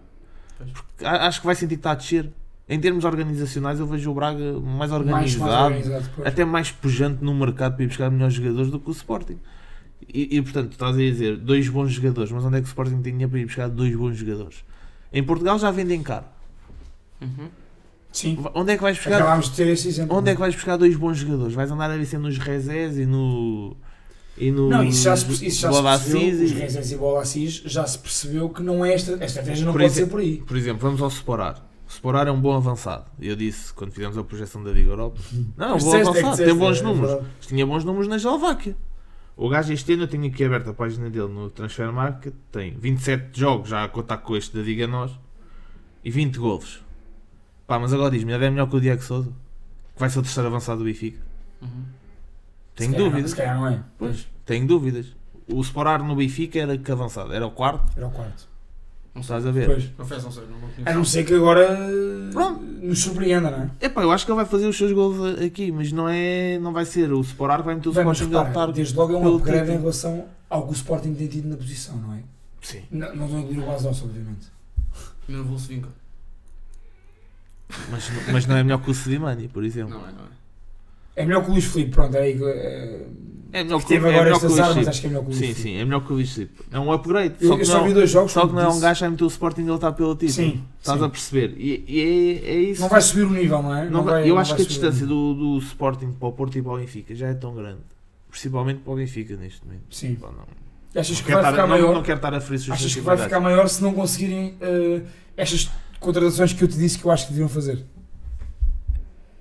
Acho 1.03 1.41
que 1.41 1.45
vai 1.47 1.55
sentir 1.55 1.75
que 1.75 1.79
está 1.79 1.91
a 1.91 1.95
descer. 1.95 2.29
Em 2.69 2.79
termos 2.79 3.03
organizacionais, 3.03 3.79
eu 3.79 3.85
vejo 3.87 4.09
o 4.09 4.13
Braga 4.13 4.53
mais 4.53 4.63
Mais, 4.63 4.91
organizado, 4.93 5.41
mais 5.51 5.63
organizado. 5.85 6.09
pois. 6.15 6.27
até 6.27 6.45
mais 6.45 6.71
pujante 6.71 7.23
no 7.23 7.33
mercado 7.33 7.75
para 7.75 7.83
ir 7.83 7.87
buscar 7.87 8.09
melhores 8.09 8.33
jogadores 8.35 8.69
do 8.71 8.79
que 8.79 8.89
o 8.89 8.91
Sporting. 8.93 9.37
E, 10.11 10.37
e, 10.37 10.41
portanto, 10.41 10.69
tu 10.69 10.73
estás 10.73 10.95
a 10.95 10.97
dizer 10.99 11.37
dois 11.37 11.67
bons 11.69 11.91
jogadores, 11.91 12.31
mas 12.31 12.43
onde 12.43 12.57
é 12.57 12.61
que 12.61 12.65
o 12.65 12.69
Sporting 12.69 13.01
tem 13.01 13.11
dinheiro 13.13 13.29
para 13.29 13.39
ir 13.39 13.45
buscar 13.45 13.69
dois 13.69 13.95
bons 13.95 14.15
jogadores? 14.15 14.63
Em 15.11 15.23
Portugal 15.23 15.59
já 15.59 15.69
vendem 15.71 16.01
caro. 16.01 16.25
Uhum. 17.21 17.47
Sim. 18.11 18.37
Onde 18.53 18.73
é 18.73 18.75
que 18.77 18.83
vais 18.83 18.97
buscar? 18.97 19.15
Acabámos 19.15 19.49
de 19.49 19.55
ter 19.55 19.67
esse 19.67 19.87
exemplo. 19.87 20.15
Onde 20.15 20.29
é 20.29 20.33
que 20.33 20.39
vais 20.39 20.53
buscar 20.53 20.77
dois 20.77 20.95
bons 20.95 21.17
jogadores? 21.17 21.53
Vais 21.53 21.71
andar 21.71 21.89
a 21.89 21.97
vencer 21.97 22.19
nos 22.19 22.37
Rezés 22.37 22.97
e 22.97 23.05
no. 23.05 23.75
E 24.37 24.51
no. 24.51 24.69
Não, 24.69 24.83
isso 24.83 25.03
já 25.03 25.15
se, 25.15 25.45
isso 25.45 25.61
já 25.61 25.71
se 25.71 25.81
percebeu, 25.81 26.21
Assis 26.21 26.41
os 26.41 26.51
e- 26.51 26.53
Rezes 26.55 26.91
e 26.91 26.95
Bola 26.97 27.21
Assis, 27.21 27.53
já 27.65 27.85
se 27.85 27.97
percebeu 27.99 28.49
que 28.49 28.61
não 28.63 28.83
é 28.83 28.93
esta, 28.93 29.11
esta 29.13 29.25
estratégia 29.25 29.65
não 29.65 29.71
Por 29.71 29.81
pode 29.81 29.93
exemplo- 29.93 30.05
ser 30.05 30.11
por 30.11 30.19
aí. 30.19 30.37
Por 30.45 30.57
exemplo, 30.57 30.79
vamos 30.81 31.01
ao 31.01 31.07
Sporar. 31.09 31.63
O 31.87 31.91
Sporar 31.91 32.27
é 32.27 32.31
um 32.31 32.39
bom 32.41 32.53
avançado. 32.55 33.05
Eu 33.19 33.35
disse 33.35 33.71
quando 33.73 33.91
fizemos 33.91 34.17
a 34.17 34.23
projeção 34.23 34.63
da 34.63 34.71
Liga 34.71 34.89
Europa. 34.89 35.19
Não, 35.55 35.69
é 35.69 35.73
um 35.73 35.77
bom 35.77 35.95
é 35.95 36.01
avançado, 36.01 36.13
disseste, 36.31 36.43
tem 36.45 36.55
bons 36.55 36.79
é 36.79 36.83
números. 36.83 37.09
verdade. 37.11 37.31
Tinha 37.41 37.65
bons 37.65 37.83
números 37.83 38.07
na 38.07 38.15
Eslováquia. 38.15 38.75
O 39.35 39.49
gajo 39.49 39.73
este 39.73 39.93
ano, 39.93 40.03
eu 40.03 40.07
tenho 40.07 40.27
aqui 40.27 40.43
aberto 40.43 40.69
a 40.69 40.73
página 40.73 41.09
dele 41.09 41.27
no 41.27 41.49
Transfer 41.49 41.91
Market, 41.91 42.33
tem 42.51 42.77
27 42.77 43.39
jogos 43.39 43.69
já 43.69 43.83
a 43.83 43.87
contar 43.87 44.17
com 44.17 44.35
este 44.35 44.55
da 44.55 44.61
Diga 44.63 44.85
Nós 44.87 45.11
e 46.03 46.11
20 46.11 46.37
golos. 46.37 46.83
Pá, 47.65 47.79
mas 47.79 47.91
agora 47.93 48.11
diz-me, 48.11 48.31
é 48.33 48.37
melhor 48.37 48.69
que 48.69 48.75
o 48.75 48.81
Diego 48.81 49.01
Souza? 49.01 49.31
Que 49.93 49.99
vai 49.99 50.09
ser 50.09 50.19
o 50.19 50.21
terceiro 50.21 50.47
avançado 50.49 50.79
do 50.79 50.85
Benfica? 50.85 51.19
Uhum. 51.61 51.83
Tenho 52.75 52.91
Se 52.91 52.95
calhar 52.95 52.99
não- 52.99 53.09
dúvidas. 53.11 53.31
Se 53.31 53.37
calhar 53.37 53.55
não 53.55 53.67
é. 53.67 53.83
Pois, 53.97 54.27
tenho 54.45 54.67
dúvidas. 54.67 55.15
O 55.47 55.61
Sporar 55.61 56.03
no 56.03 56.15
Benfica 56.15 56.59
era 56.59 56.77
que 56.77 56.91
avançado? 56.91 57.33
Era 57.33 57.45
o 57.47 57.51
quarto? 57.51 57.91
Era 57.97 58.07
o 58.07 58.11
quarto. 58.11 58.47
Não. 59.13 59.21
Estás 59.21 59.45
a 59.45 59.51
ver? 59.51 59.67
Pois. 59.67 59.85
Confesso, 59.95 60.23
não 60.25 60.31
sei. 60.31 60.43
Não 60.47 60.59
conheço. 60.59 60.81
A 60.85 60.93
não 60.93 61.05
ser 61.05 61.23
que 61.23 61.33
agora 61.35 61.77
Pronto. 62.31 62.61
nos 62.63 62.99
surpreenda, 62.99 63.51
não 63.51 63.63
é? 63.63 63.69
Epá, 63.85 64.01
eu 64.01 64.11
acho 64.11 64.25
que 64.25 64.31
ele 64.31 64.37
vai 64.37 64.45
fazer 64.45 64.65
os 64.67 64.75
seus 64.75 64.91
gols 64.91 65.39
aqui, 65.39 65.71
mas 65.71 65.91
não, 65.91 66.09
é, 66.09 66.57
não 66.59 66.73
vai 66.73 66.83
ser 66.85 67.11
o 67.13 67.23
que 67.23 67.67
vai 67.67 67.75
meter 67.75 67.89
o 67.89 67.93
Bem, 67.93 68.03
Sporting 68.03 68.33
a 68.35 68.41
lutar. 68.43 68.71
desde 68.71 68.95
logo 68.95 69.13
é 69.13 69.17
um 69.17 69.35
upgrade 69.35 69.71
em 69.71 69.77
relação 69.77 70.25
ao 70.49 70.63
que 70.65 70.71
o 70.71 70.73
Sporting 70.73 71.13
tem 71.13 71.27
tido 71.27 71.47
na 71.47 71.57
posição, 71.57 71.95
não 71.97 72.13
é? 72.15 72.19
Sim. 72.61 72.81
Não, 72.89 73.15
não 73.15 73.27
a 73.37 73.39
incluir 73.41 73.59
o 73.59 73.65
Bastos, 73.67 74.01
obviamente. 74.03 74.47
Não 75.27 75.43
vou 75.43 75.59
se 75.59 75.67
vinca. 75.67 75.89
Mas, 77.89 78.09
mas 78.31 78.45
não 78.45 78.55
é 78.55 78.63
melhor 78.63 78.81
que 78.81 78.89
o 78.91 78.93
Sedimani, 78.93 79.47
por 79.47 79.63
exemplo. 79.63 79.93
Não 79.93 80.07
é, 80.07 80.11
não 80.11 80.23
é. 80.25 80.33
É 81.15 81.25
melhor 81.25 81.43
que 81.43 81.49
o 81.49 81.53
Luís 81.53 81.65
Filipe, 81.65 81.91
pronto, 81.91 82.15
era 82.15 82.25
aí 82.25 82.37
que. 82.37 82.43
eh, 82.43 83.05
É 83.53 83.63
melhor 83.63 83.77
que 83.77 83.83
que, 83.85 83.93
teve 83.93 84.07
é 84.07 84.09
agora 84.15 84.31
o 84.31 84.35
estas 84.35 84.59
armas, 84.59 84.87
acho 84.87 84.99
que 85.01 85.05
é 85.05 85.09
melhor 85.09 85.23
que 85.25 85.29
o 85.29 85.33
Sim, 85.33 85.53
sim, 85.53 85.75
é 85.77 85.85
melhor 85.85 86.03
que 86.03 86.11
o 86.11 86.15
Luís 86.15 86.33
Filipe. 86.33 86.63
É 86.71 86.79
um 86.79 86.91
upgrade. 86.91 87.35
Eu, 87.39 87.47
só 87.47 87.53
eu 87.53 87.59
que 87.59 87.65
só 87.65 87.77
não, 87.77 87.83
vi 87.85 87.93
dois 87.93 88.09
jogos. 88.09 88.31
só 88.31 88.47
que 88.47 88.53
não 88.53 88.61
é 88.61 88.67
um 88.67 88.79
gajo 88.79 88.99
vai 89.01 89.09
meter 89.09 89.23
o 89.23 89.27
Sporting 89.27 89.61
a 89.67 89.71
lutar 89.73 89.93
pelo 89.93 90.15
título. 90.15 90.31
Sim, 90.33 90.63
Estás 90.79 90.99
sim. 90.99 91.05
a 91.05 91.09
perceber? 91.09 91.53
E, 91.57 91.85
e 91.87 91.99
é, 92.01 92.49
é 92.49 92.59
isso. 92.61 92.81
Não 92.81 92.89
vai 92.89 93.01
subir 93.01 93.23
o 93.25 93.29
nível, 93.29 93.61
não 93.61 93.75
é? 93.77 93.87
Não 93.89 94.03
vai- 94.03 94.13
vai- 94.21 94.23
eu 94.29 94.33
não 94.33 94.41
acho 94.41 94.55
que 94.55 94.63
a 94.63 94.65
distância 94.65 95.05
do, 95.05 95.33
do 95.35 95.57
Sporting 95.59 96.11
para 96.13 96.27
o 96.27 96.31
Porto 96.33 96.57
e 96.57 96.61
para 96.63 96.71
o 96.73 96.77
Benfica 96.77 97.13
já 97.13 97.27
é 97.27 97.33
tão 97.35 97.53
grande. 97.53 97.81
Principalmente 98.29 98.79
para 98.79 98.93
o 98.93 98.95
Benfica 98.95 99.35
neste 99.37 99.63
momento. 99.65 99.83
Sim. 99.91 100.15
Pá, 100.15 100.27
não, 100.27 100.99
Achas 100.99 101.17
não 101.19 101.25
que 101.25 101.31
vai 101.31 101.41
estar- 101.41 101.51
ficar 101.51 101.61
não- 101.63 101.69
maior? 101.69 101.93
não 101.93 102.01
quero 102.03 102.17
estar 102.17 102.33
a 102.33 102.41
ferir 102.41 102.71
Achas 102.73 102.93
que 102.93 103.01
vai 103.01 103.17
ficar 103.17 103.39
maior 103.39 103.67
se 103.69 103.81
não 103.83 103.93
conseguirem 103.93 104.55
eh, 104.61 105.01
estas 105.37 105.69
contratações 105.99 106.53
que 106.53 106.63
eu 106.63 106.67
te 106.67 106.77
disse 106.77 106.97
que 106.97 107.05
eu 107.05 107.11
acho 107.11 107.27
que 107.27 107.33
deviam 107.33 107.47
fazer? 107.49 107.85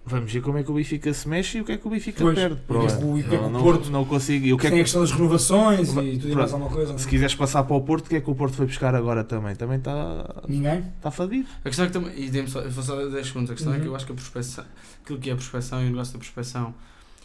Vamos 0.05 0.33
ver 0.33 0.43
como 0.43 0.59
é 0.59 0.65
que 0.65 0.71
o 0.71 0.75
Benfica 0.75 1.15
se 1.15 1.29
mexe 1.29 1.59
e 1.59 1.61
o 1.61 1.65
que 1.65 1.73
é 1.73 1.77
que 1.79 1.87
o 1.87 1.91
Benfica 1.91 2.23
Pois. 2.25 2.35
perde. 2.35 2.55
O 2.55 2.57
que 2.57 2.63
é 2.63 2.67
Pronto. 2.67 2.99
que 2.99 3.05
o- 3.05 3.13
o 3.13 3.15
que 3.15 3.21
é 3.21 3.29
que 3.29 3.37
Não, 3.37 3.47
o 3.47 3.51
não, 3.51 3.63
Porto- 3.63 3.91
não 3.91 4.05
consigo. 4.05 4.47
E 4.47 4.53
o 4.53 4.59
que 4.59 4.67
é 4.67 4.71
Tem 4.71 4.79
a 4.81 4.83
que, 4.83 4.85
questão 4.85 5.01
das 5.01 5.13
renovações 5.13 5.93
Va- 5.93 6.03
e 6.03 6.19
tudo 6.19 6.33
e 6.33 6.35
mais 6.35 6.53
alguma 6.53 6.71
coisa. 6.71 6.99
se 6.99 7.07
quiseres 7.07 7.35
passar 7.37 7.63
para 7.63 7.77
o 7.77 7.81
Porto, 7.83 8.07
o 8.07 8.09
que 8.11 8.17
é 8.17 8.21
que 8.21 8.29
o 8.29 8.35
Porto 8.35 8.55
foi 8.57 8.67
buscar 8.67 8.95
agora 8.97 9.23
também? 9.23 9.55
Também 9.55 9.79
está 9.79 10.43
Ninguém? 10.49 10.85
tá 11.01 11.11
fadido. 11.13 11.49
A 11.61 11.69
questão 11.69 11.85
é 11.85 11.89
que 11.89 11.93
também, 11.95 12.13
e 12.21 12.29
dê-me 12.31 12.49
só, 12.49 12.61
vou 12.69 12.83
só 12.83 13.09
10 13.09 13.27
segundos, 13.29 13.51
a 13.53 13.55
questão 13.55 13.73
é 13.73 13.77
que 13.77 13.83
Uhum. 13.85 13.91
eu 13.91 13.97
acho 13.97 14.05
que 14.07 14.13
a 14.13 14.15
prospeção, 14.17 14.65
aquilo 15.05 15.19
que 15.21 15.31
é 15.31 15.33
a 15.33 15.37
prospeção 15.37 15.81
e 15.81 15.87
o 15.87 15.91
negócio 15.91 16.13
da 16.15 16.19
prospeção 16.19 16.75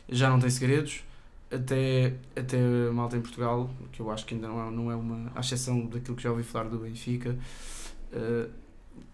já 0.07 0.29
não 0.29 0.39
tem 0.39 0.49
segredos, 0.51 1.01
até, 1.51 2.13
até 2.35 2.57
a 2.89 2.93
malta 2.93 3.17
em 3.17 3.21
Portugal, 3.21 3.69
que 3.91 4.01
eu 4.01 4.11
acho 4.11 4.23
que 4.25 4.35
ainda 4.35 4.47
não 4.49 4.67
é, 4.67 4.71
não 4.71 4.91
é 4.91 4.95
uma, 4.95 5.31
à 5.35 5.39
exceção 5.39 5.83
daquilo 5.87 6.15
que 6.15 6.21
já 6.23 6.29
ouvi 6.29 6.43
falar 6.43 6.69
do 6.69 6.77
Benfica, 6.77 7.35
eh, 8.13 8.47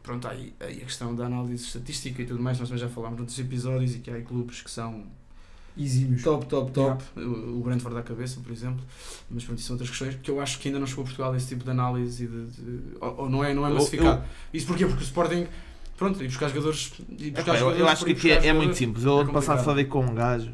pronto, 0.04 0.28
há 0.28 0.32
aí, 0.32 0.54
aí 0.60 0.78
a 0.82 0.86
questão 0.86 1.16
da 1.16 1.26
análise 1.26 1.64
estatística 1.66 2.22
e 2.22 2.26
tudo 2.26 2.42
mais, 2.44 2.60
nós 2.60 2.68
também 2.70 2.82
já 2.84 2.90
falámos 2.90 3.18
noutros 3.18 3.40
episódios 3.40 3.96
e 3.96 4.00
que 4.00 4.12
há 4.12 4.16
aí 4.16 4.22
clubes 4.24 4.62
que 4.62 4.70
são 4.70 5.06
Exímios. 5.76 6.22
top, 6.22 6.46
top, 6.46 6.72
top, 6.72 7.04
o 7.18 7.58
o 7.60 7.64
Brentford 7.64 7.96
da 7.96 8.04
cabeça, 8.04 8.40
por 8.42 8.52
exemplo, 8.52 8.84
mas 9.32 9.44
pronto, 9.44 9.58
isso 9.58 9.68
são 9.68 9.74
outras 9.76 9.90
questões, 9.90 10.16
que 10.22 10.30
eu 10.30 10.40
acho 10.40 10.60
que 10.60 10.68
ainda 10.68 10.80
não 10.80 10.86
chegou 10.86 11.02
a 11.04 11.06
Portugal 11.06 11.36
esse 11.36 11.48
tipo 11.48 11.64
de 11.64 11.72
análise, 11.72 12.26
e 12.26 12.28
de, 12.28 12.46
de- 12.48 12.98
ou, 13.02 13.22
ou 13.22 13.30
não 13.30 13.44
é, 13.44 13.54
não 13.54 13.66
é 13.66 13.70
Eu- 13.72 13.76
massificado. 13.76 14.24
Isso 14.54 14.68
porquê? 14.68 14.86
Porque 14.86 15.02
o 15.02 15.06
Sporting, 15.06 15.48
pronto, 15.98 16.22
e 16.24 16.28
buscar 16.28 16.50
jogadores, 16.50 16.94
e 17.18 17.32
buscar 17.32 17.54
eu, 17.54 17.60
jogadores 17.60 17.80
eu 17.80 17.88
acho 17.88 18.06
por 18.06 18.16
que 18.16 18.30
é, 18.32 18.48
é 18.48 18.54
muito 18.54 18.76
simples. 18.76 19.04
Eu 19.06 19.18
é 19.18 19.22
ano 19.22 19.34
passado 19.34 19.58
complicado. 19.58 19.66
falei 19.66 19.86
com 19.86 20.06
um 20.06 20.14
gajo. 20.14 20.52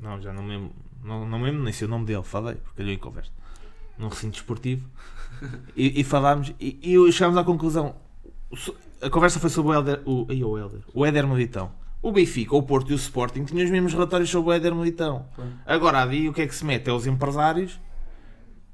Não, 0.00 0.22
já 0.22 0.32
não 0.32 0.42
me 0.44 0.50
lembro. 0.50 0.70
Não, 1.02 1.26
não 1.28 1.38
me 1.38 1.46
lembro 1.46 1.64
nem 1.64 1.72
sei 1.72 1.86
o 1.88 1.90
nome 1.90 2.04
dele. 2.06 2.22
Falei, 2.22 2.54
porque 2.56 2.82
eu 2.82 2.88
em 2.88 2.98
conversa. 2.98 3.32
Num 3.98 4.08
recinto 4.08 4.36
esportivo. 4.36 4.86
e, 5.76 6.00
e 6.00 6.04
falámos. 6.04 6.52
E, 6.60 6.78
e 6.82 7.12
chegámos 7.12 7.36
à 7.36 7.42
conclusão. 7.42 7.96
A 9.00 9.10
conversa 9.10 9.38
foi 9.38 9.50
sobre 9.50 9.72
o 9.72 9.74
Helder. 9.74 10.02
O, 10.04 10.26
ai, 10.28 10.42
o 10.42 10.58
Helder. 10.58 10.80
O 10.94 11.04
Éder 11.04 11.26
Militão. 11.26 11.70
O 12.00 12.12
Benfica, 12.12 12.54
o 12.54 12.62
Porto 12.62 12.90
e 12.90 12.94
o 12.94 12.96
Sporting 12.96 13.44
tinham 13.44 13.64
os 13.64 13.70
mesmos 13.70 13.92
relatórios 13.92 14.30
sobre 14.30 14.50
o 14.50 14.52
Éder 14.52 14.74
Militão. 14.74 15.26
Agora, 15.66 16.00
ali 16.00 16.28
o 16.28 16.32
que 16.32 16.42
é 16.42 16.46
que 16.46 16.54
se 16.54 16.64
mete? 16.64 16.88
É 16.88 16.92
os 16.92 17.06
empresários. 17.06 17.80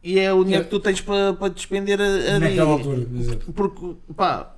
E 0.02 0.18
é 0.18 0.30
o 0.32 0.44
dinheiro 0.44 0.64
que 0.64 0.70
tu 0.70 0.78
tens 0.78 1.00
para, 1.00 1.32
para 1.32 1.48
despender 1.48 1.98
a, 2.00 2.36
a 2.36 2.38
Naquela 2.38 2.72
altura, 2.72 3.08
exato. 3.14 3.52
Porque, 3.52 3.96
pá, 4.14 4.54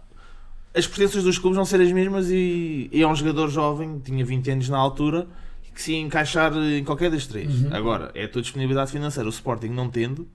as 0.74 0.86
pertenças 0.86 1.22
dos 1.22 1.38
clubes 1.38 1.56
vão 1.56 1.64
ser 1.64 1.80
as 1.80 1.92
mesmas 1.92 2.28
e, 2.30 2.90
e 2.92 3.00
é 3.00 3.06
um 3.06 3.14
jogador 3.14 3.48
jovem, 3.48 4.00
tinha 4.00 4.24
20 4.24 4.50
anos 4.50 4.68
na 4.68 4.76
altura, 4.76 5.28
que 5.72 5.80
se 5.80 5.92
ia 5.92 6.00
encaixar 6.00 6.52
em 6.56 6.82
qualquer 6.82 7.10
das 7.10 7.26
três. 7.28 7.62
Uhum. 7.62 7.68
Agora, 7.72 8.10
é 8.14 8.24
a 8.24 8.28
tua 8.28 8.42
disponibilidade 8.42 8.90
financeira. 8.90 9.28
O 9.28 9.30
Sporting 9.30 9.68
não 9.68 9.88
tendo, 9.88 10.26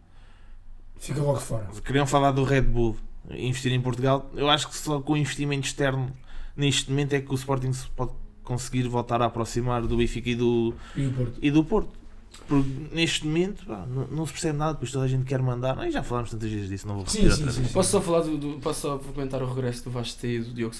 Fica 0.97 1.19
logo 1.19 1.39
fora. 1.39 1.67
queriam 1.83 2.05
falar 2.07 2.31
do 2.31 2.43
Red 2.43 2.61
Bull, 2.61 2.95
investir 3.29 3.71
em 3.71 3.81
Portugal. 3.81 4.29
Eu 4.35 4.49
acho 4.49 4.67
que 4.67 4.75
só 4.75 4.99
com 5.01 5.13
o 5.13 5.17
investimento 5.17 5.67
externo 5.67 6.11
neste 6.55 6.89
momento 6.89 7.13
é 7.13 7.21
que 7.21 7.31
o 7.31 7.35
Sporting 7.35 7.71
se 7.73 7.87
pode 7.89 8.11
conseguir 8.43 8.87
voltar 8.87 9.21
a 9.21 9.25
aproximar 9.25 9.81
do 9.87 9.97
Benfica 9.97 10.29
e 10.29 10.35
do, 10.35 10.73
E 10.95 11.07
Porto? 11.09 11.39
e 11.41 11.51
do 11.51 11.63
Porto. 11.63 12.01
Porque 12.47 12.69
neste 12.93 13.25
momento 13.27 13.65
pá, 13.65 13.85
não, 13.87 14.07
não 14.07 14.25
se 14.25 14.31
percebe 14.31 14.57
nada, 14.57 14.77
pois 14.77 14.89
toda 14.91 15.05
a 15.05 15.07
gente 15.07 15.25
quer 15.25 15.41
mandar. 15.41 15.77
Ai, 15.77 15.91
já 15.91 16.01
falámos 16.01 16.31
tantas 16.31 16.49
vezes 16.49 16.69
disso, 16.69 16.87
não 16.87 16.95
vou 16.95 17.03
repetir 17.03 17.21
sim, 17.23 17.27
outra 17.29 17.51
sim, 17.51 17.57
vez. 17.59 17.67
sim. 17.67 17.73
Posso 17.73 17.91
só 17.91 18.01
falar 18.01 18.21
do, 18.21 18.37
do- 18.37 18.59
posso 18.59 18.81
só 18.81 18.97
comentar 18.97 19.41
o 19.43 19.53
regresso 19.53 19.83
do 19.83 19.91
Vasco 19.91 20.25
e 20.25 20.39
do 20.39 20.53
Diogo? 20.53 20.73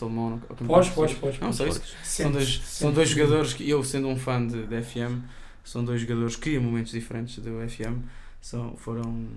Podes, 0.66 0.90
podes, 0.90 1.18
podes. 1.18 1.40
Não, 1.40 1.52
só 1.54 1.68
isso. 1.68 1.80
Podes. 1.82 1.96
São 2.04 2.32
dois, 2.32 2.62
são 2.66 2.92
dois 2.94 3.10
jogadores 3.10 3.54
que 3.54 3.70
eu, 3.70 3.84
sendo 3.84 4.08
um 4.08 4.16
fã 4.18 4.46
de, 4.46 4.66
de 4.66 4.82
FM, 4.82 5.22
são 5.64 5.84
dois 5.84 6.02
jogadores 6.02 6.36
que, 6.36 6.52
em 6.56 6.60
momentos 6.60 6.92
diferentes 6.94 7.38
do 7.40 7.50
FM, 7.70 8.00
são, 8.42 8.76
foram. 8.78 9.28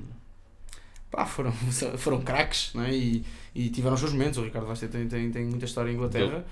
Pá, 1.15 1.27
foram, 1.27 1.53
foram 1.99 2.21
craques 2.23 2.73
não 2.75 2.83
é? 2.83 2.93
e, 2.95 3.25
e 3.55 3.69
tiveram 3.71 3.95
os 3.95 4.01
seus 4.01 4.13
momentos. 4.13 4.39
O 4.39 4.43
Ricardo 4.43 4.67
Vasta 4.67 4.89
tem, 4.89 5.07
tem, 5.07 5.31
tem 5.31 5.45
muita 5.47 5.65
história 5.65 5.91
em 5.91 5.95
Inglaterra 5.95 6.45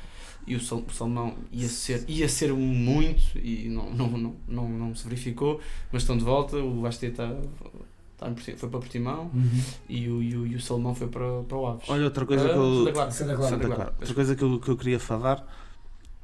e 0.47 0.55
o 0.57 0.61
Sal- 0.61 0.85
o 0.87 0.93
Salmão 0.93 1.35
ia 1.51 1.69
ser, 1.69 2.05
ia 2.09 2.29
ser 2.29 2.53
muito 2.53 3.39
e 3.39 3.69
não, 3.69 3.91
não, 3.91 4.09
não, 4.11 4.37
não, 4.49 4.69
não 4.69 4.95
se 4.95 5.05
verificou, 5.05 5.61
mas 5.91 6.03
estão 6.03 6.17
de 6.17 6.25
volta. 6.25 6.57
O 6.59 6.81
Vasta 6.81 7.07
está, 7.07 7.29
Porti- 8.19 8.57
foi 8.57 8.69
para 8.69 8.79
Portimão 8.79 9.31
Uhum. 9.35 9.63
e 9.89 10.09
o, 10.09 10.23
e 10.23 10.37
o, 10.37 10.47
e 10.47 10.55
o 10.55 10.61
Salmão 10.61 10.95
foi 10.95 11.09
para, 11.09 11.43
para 11.43 11.57
o 11.59 11.67
Aves. 11.67 11.89
Olha, 11.89 12.05
outra 12.05 12.25
coisa 12.25 12.45
Ah, 12.45 12.49
que 12.53 12.57
eu. 12.57 12.75
Santa 12.85 12.93
Clara. 12.93 13.11
Santa 13.11 13.35
Clara. 13.35 13.51
Santa 13.51 13.65
Clara. 13.67 13.75
Clara. 13.75 13.95
Outra 13.99 14.15
coisa 14.15 14.37
que 14.37 14.43
eu, 14.45 14.61
que 14.61 14.69
eu 14.69 14.77
queria 14.77 15.01
falar, 15.01 15.45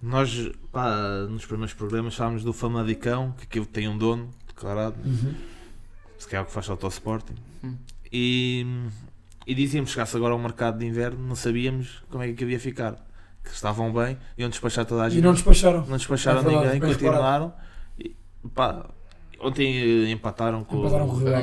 nós 0.01 0.51
pá, 0.71 1.27
nos 1.29 1.45
primeiros 1.45 1.75
programas 1.75 2.15
falámos 2.15 2.45
do 2.45 2.53
Famadicão, 2.53 3.33
que 3.37 3.45
aquilo 3.45 3.67
tem 3.67 3.89
um 3.89 3.99
dono 3.99 4.29
declarado, 4.47 4.97
Uhum. 5.05 5.35
se 6.19 6.29
calhar 6.29 6.45
o 6.45 6.47
que 6.47 6.53
faz 6.53 6.69
autosporting. 6.71 7.35
Hum. 7.65 7.75
E, 8.13 8.67
e 9.47 9.55
dizíamos 9.55 9.91
que 9.91 9.95
chegasse 9.95 10.17
agora 10.17 10.33
ao 10.33 10.39
mercado 10.39 10.79
de 10.79 10.87
inverno, 10.87 11.19
não 11.27 11.35
sabíamos 11.35 12.03
como 12.11 12.23
é 12.23 12.33
que 12.33 12.45
havia 12.45 12.59
ficar. 12.61 12.95
Que 13.45 13.51
estavam 13.55 13.93
bem, 13.93 14.19
iam 14.37 14.51
despachar 14.51 14.85
toda 14.85 15.03
a 15.05 15.09
gente. 15.09 15.21
E 15.21 15.23
não 15.23 15.33
despacharam. 15.33 15.87
não 15.87 15.97
despacharam 15.97 16.41
É 16.41 16.43
verdade, 16.43 16.75
ninguém, 16.75 16.81
continuaram. 16.93 17.53
E, 17.99 18.15
pá, 18.55 18.85
ontem 19.41 20.07
eh, 20.07 20.11
empataram 20.11 20.65
com, 20.65 20.81
Empataram 20.81 21.09
com 21.09 21.15
o 21.15 21.17
A 21.17 21.21
Rio 21.21 21.29
A 21.39 21.41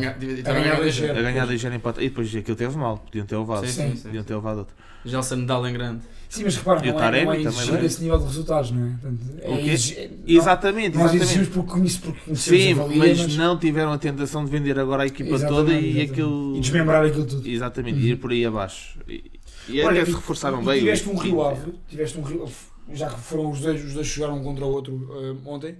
ganhar 0.54 0.75
a 0.75 0.80
ligeiro. 0.80 1.17
a 1.17 1.21
ganhar 1.21 1.45
ligeiro 1.45 1.75
empate. 1.75 2.01
E 2.01 2.10
depois 2.10 2.36
aquilo 2.36 2.56
teve 2.58 2.78
mal, 2.78 2.97
podiam 2.99 3.25
ter 3.25 3.38
levado. 3.38 3.65
Sim, 3.65 3.71
Sim. 3.71 3.89
sim, 3.89 3.95
sim. 3.95 4.04
Podiam 4.04 4.23
ter 4.23 4.36
levado 4.36 4.58
outro. 4.60 4.75
Gelson 5.06 5.46
Dal 5.46 5.68
em 5.68 5.74
grande. 5.74 6.02
Sim, 6.28 6.44
mas 6.44 6.58
repara, 6.58 6.82
não 6.82 7.00
é, 7.04 7.24
não 7.26 7.32
é 7.34 7.41
exigir 7.41 7.72
vai. 7.74 7.86
esse 7.86 8.02
nível 8.02 8.18
de 8.18 8.26
resultados, 8.26 8.72
não 8.72 8.86
é? 8.88 8.89
Portanto, 9.00 9.22
é 9.41 9.50
O 9.50 9.58
quê? 9.58 9.70
exigir- 9.70 9.98
é- 10.00 10.10
Exatamente, 10.28 10.98
Nós 10.98 11.13
exigimos 11.13 11.48
porque 11.50 11.72
conhece- 11.72 12.00
porque 12.00 12.20
conhecemos 12.26 12.62
Sim, 12.63 12.72
a 12.74 12.76
valia, 12.76 12.98
mas 13.00 13.38
não 13.38 13.58
tiveram 13.58 13.91
a 13.94 13.98
tentação 13.98 14.44
de 14.44 14.52
vender 14.52 14.78
agora 14.78 15.04
a 15.04 15.08
equipa 15.08 15.30
Exatamente, 15.36 15.56
toda 15.56 15.74
e 15.74 15.78
exatamente. 15.89 16.12
aquilo. 16.12 16.58
E 16.58 16.60
desmembrar 16.60 17.06
aquilo 17.06 17.26
tudo. 17.26 17.48
Exatamente, 17.48 18.00
Uhum. 18.00 18.06
ir 18.06 18.15
por 18.18 18.32
aí 18.32 18.46
abaixo. 18.46 19.00
E, 19.08 19.32
e 19.70 19.82
Olha, 19.82 20.02
até 20.02 20.12
se 20.12 20.15
reforçaram 20.18 20.62
e 20.62 20.65
bem. 20.65 20.80
Tiveste 20.80 21.10
um. 21.10 21.15
Rio 21.15 21.41
Ave, 21.41 21.74
tiveste 21.88 22.18
um 22.18 22.22
Rio 22.24 22.46
já 22.94 23.10
que 23.10 23.20
foram 23.20 23.50
os 23.52 23.62
dois, 23.62 23.84
os 23.86 23.94
dois 23.94 24.06
jogaram 24.08 24.38
um 24.39 24.44
contra 24.44 24.65
o 24.65 24.70
outro 24.72 25.10
eh, 25.22 25.36
ontem. 25.50 25.76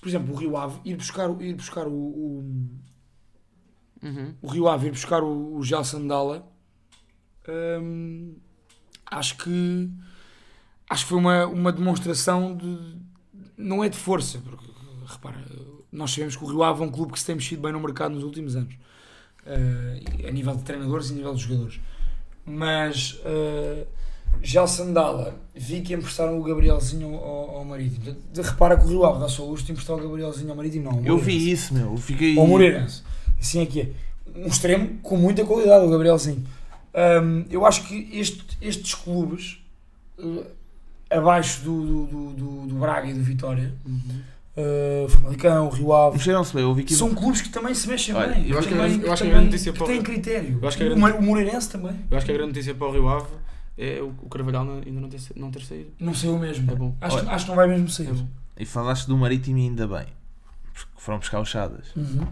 Por 0.00 0.08
exemplo, 0.08 0.32
o 0.32 0.36
Rio 0.36 0.56
Ave 0.56 0.78
ir 0.84 0.96
buscar, 0.96 1.28
o- 1.28 1.42
ir 1.42 1.54
buscar 1.54 1.86
o, 1.86 1.92
o, 1.92 2.44
Uhum. 4.02 4.34
o 4.40 4.48
Rio 4.48 4.68
Ave 4.68 4.86
ir 4.86 4.90
buscar 4.92 5.22
o, 5.22 5.56
o 5.56 5.62
Gelson 5.62 6.06
Dalla, 6.06 6.46
hum, 7.82 8.34
acho 9.10 9.36
que 9.38 9.90
acho 10.90 11.04
que 11.04 11.08
foi 11.10 11.18
uma, 11.18 11.46
uma 11.46 11.72
demonstração 11.72 12.56
de 12.56 12.96
não 13.56 13.82
é 13.82 13.88
de 13.88 13.96
força, 13.96 14.38
porque 14.44 14.66
repara, 15.06 15.36
nós 15.92 16.10
sabemos 16.12 16.36
que 16.36 16.44
o 16.44 16.46
Rio 16.46 16.62
Ave 16.62 16.82
é 16.82 16.86
um 16.86 16.90
clube 16.90 17.12
que 17.12 17.20
se 17.20 17.26
tem 17.26 17.34
mexido 17.34 17.62
bem 17.62 17.72
no 17.72 17.80
mercado 17.80 18.14
nos 18.14 18.22
últimos 18.24 18.54
anos, 18.56 18.74
eh, 19.44 20.00
a 20.28 20.30
nível 20.30 20.54
de 20.54 20.62
treinadores 20.62 21.10
e 21.10 21.12
a 21.12 21.16
nível 21.16 21.34
de 21.34 21.42
jogadores. 21.42 21.80
Mas 22.46 23.20
eh, 23.24 23.86
Já 24.42 24.66
Sandala, 24.66 25.34
vi 25.54 25.80
que 25.80 25.92
emprestaram 25.94 26.38
o 26.38 26.42
Gabrielzinho 26.42 27.14
ao, 27.16 27.56
ao 27.56 27.64
Marítimo. 27.64 28.04
De- 28.04 28.16
de- 28.32 28.42
repara 28.42 28.76
que 28.76 28.84
o 28.84 28.88
Rio 28.88 29.04
Ave 29.04 29.20
dá 29.20 29.28
só 29.28 29.44
luxo 29.44 29.64
de 29.64 29.72
emprestar 29.72 29.96
o 29.96 30.00
Gabrielzinho 30.02 30.50
ao 30.50 30.56
Marítimo, 30.56 30.84
não. 30.84 30.98
ao 30.98 31.04
Eu 31.04 31.18
vi 31.18 31.50
isso, 31.50 31.74
meu. 31.74 31.92
Eu 31.92 31.96
fiquei. 31.96 32.38
Ao 32.38 32.46
Moreirense. 32.46 33.02
Assim 33.40 33.60
é 33.60 33.66
que 33.66 33.80
é. 33.80 33.90
Um 34.36 34.46
extremo 34.46 34.98
com 35.02 35.16
muita 35.16 35.44
qualidade, 35.44 35.84
o 35.84 35.90
Gabrielzinho. 35.90 36.44
Hum, 36.94 37.44
eu 37.50 37.64
acho 37.66 37.84
que 37.86 38.08
este- 38.12 38.56
estes 38.60 38.94
clubes, 38.94 39.58
eh, 40.18 40.46
abaixo 41.10 41.62
do, 41.62 41.84
do, 42.06 42.06
do, 42.32 42.66
do- 42.66 42.74
Braga 42.76 43.08
e 43.08 43.14
do 43.14 43.22
Vitória, 43.22 43.72
uh, 44.56 45.08
Famalicão, 45.08 45.68
Rio 45.70 45.92
Ave, 45.92 46.16
Mexeram-se 46.18 46.54
bem. 46.54 46.62
Eu 46.62 46.74
vi 46.74 46.84
que. 46.84 46.94
são 46.94 47.14
clubes 47.14 47.40
que 47.42 47.48
também 47.50 47.74
se 47.74 47.86
mexem 47.88 48.14
Olha, 48.14 48.34
bem. 48.34 48.48
eu 48.48 48.58
acho 48.58 48.68
que 48.68 48.74
também, 48.74 48.92
é- 49.00 49.06
eu 49.06 49.12
acho 49.12 49.22
que 49.22 49.28
é 49.28 49.32
também- 49.32 49.48
grande 49.50 49.64
que 49.64 49.72
para 49.72 49.84
o- 49.84 49.86
têm 49.86 50.02
critério. 50.02 50.58
eu 50.60 50.68
acho 50.68 50.76
que 50.76 50.82
é 50.82 50.86
o, 50.86 50.94
grande- 50.96 51.18
o 51.18 51.22
Moreirense 51.22 51.70
também. 51.70 51.92
Eu 52.10 52.16
acho 52.16 52.26
que 52.26 52.32
a 52.32 52.34
grande 52.34 52.52
notícia 52.52 52.74
para 52.74 52.86
o 52.86 52.92
Rio 52.92 53.08
Ave 53.08 53.26
é 53.76 54.00
o, 54.02 54.08
o 54.22 54.28
Carvalhal 54.28 54.62
ainda 54.84 55.00
não 55.00 55.08
ter, 55.08 55.20
não 55.36 55.50
ter 55.50 55.62
saído. 55.62 55.90
Não 56.00 56.14
saiu 56.14 56.38
mesmo. 56.38 56.70
É 56.70 56.74
bom. 56.74 56.94
Acho, 57.00 57.16
Olha, 57.18 57.30
acho 57.30 57.44
que 57.44 57.48
não 57.50 57.56
vai 57.56 57.68
mesmo 57.68 57.88
sair. 57.88 58.08
É 58.08 58.12
bom. 58.12 58.26
E 58.58 58.64
falaste 58.64 59.06
do 59.06 59.16
Marítimo 59.16 59.58
e 59.58 59.62
ainda 59.62 59.86
bem. 59.86 60.06
Porque 60.74 60.90
foram 60.96 61.18
buscar 61.18 61.40
os 61.40 61.48
Chadas. 61.48 61.86
Uhum. 61.96 62.26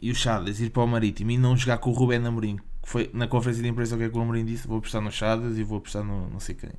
E 0.00 0.10
o 0.10 0.14
Chadas 0.14 0.60
ir 0.60 0.70
para 0.70 0.82
o 0.82 0.86
Marítimo 0.86 1.30
e 1.30 1.38
não 1.38 1.56
jogar 1.56 1.78
com 1.78 1.90
o 1.90 1.92
Rubén 1.92 2.24
Amorim. 2.26 2.58
Foi 2.86 3.10
na 3.12 3.26
conferência 3.26 3.64
de 3.64 3.68
imprensa 3.68 3.96
o 3.96 3.98
que 3.98 4.04
é 4.04 4.08
que 4.08 4.16
o 4.16 4.20
Amorim 4.20 4.44
disse: 4.44 4.68
vou 4.68 4.78
apostar 4.78 5.02
no 5.02 5.10
Chadas 5.10 5.58
e 5.58 5.64
vou 5.64 5.78
apostar 5.78 6.04
no 6.04 6.30
não 6.30 6.38
sei 6.38 6.54
quem. 6.54 6.70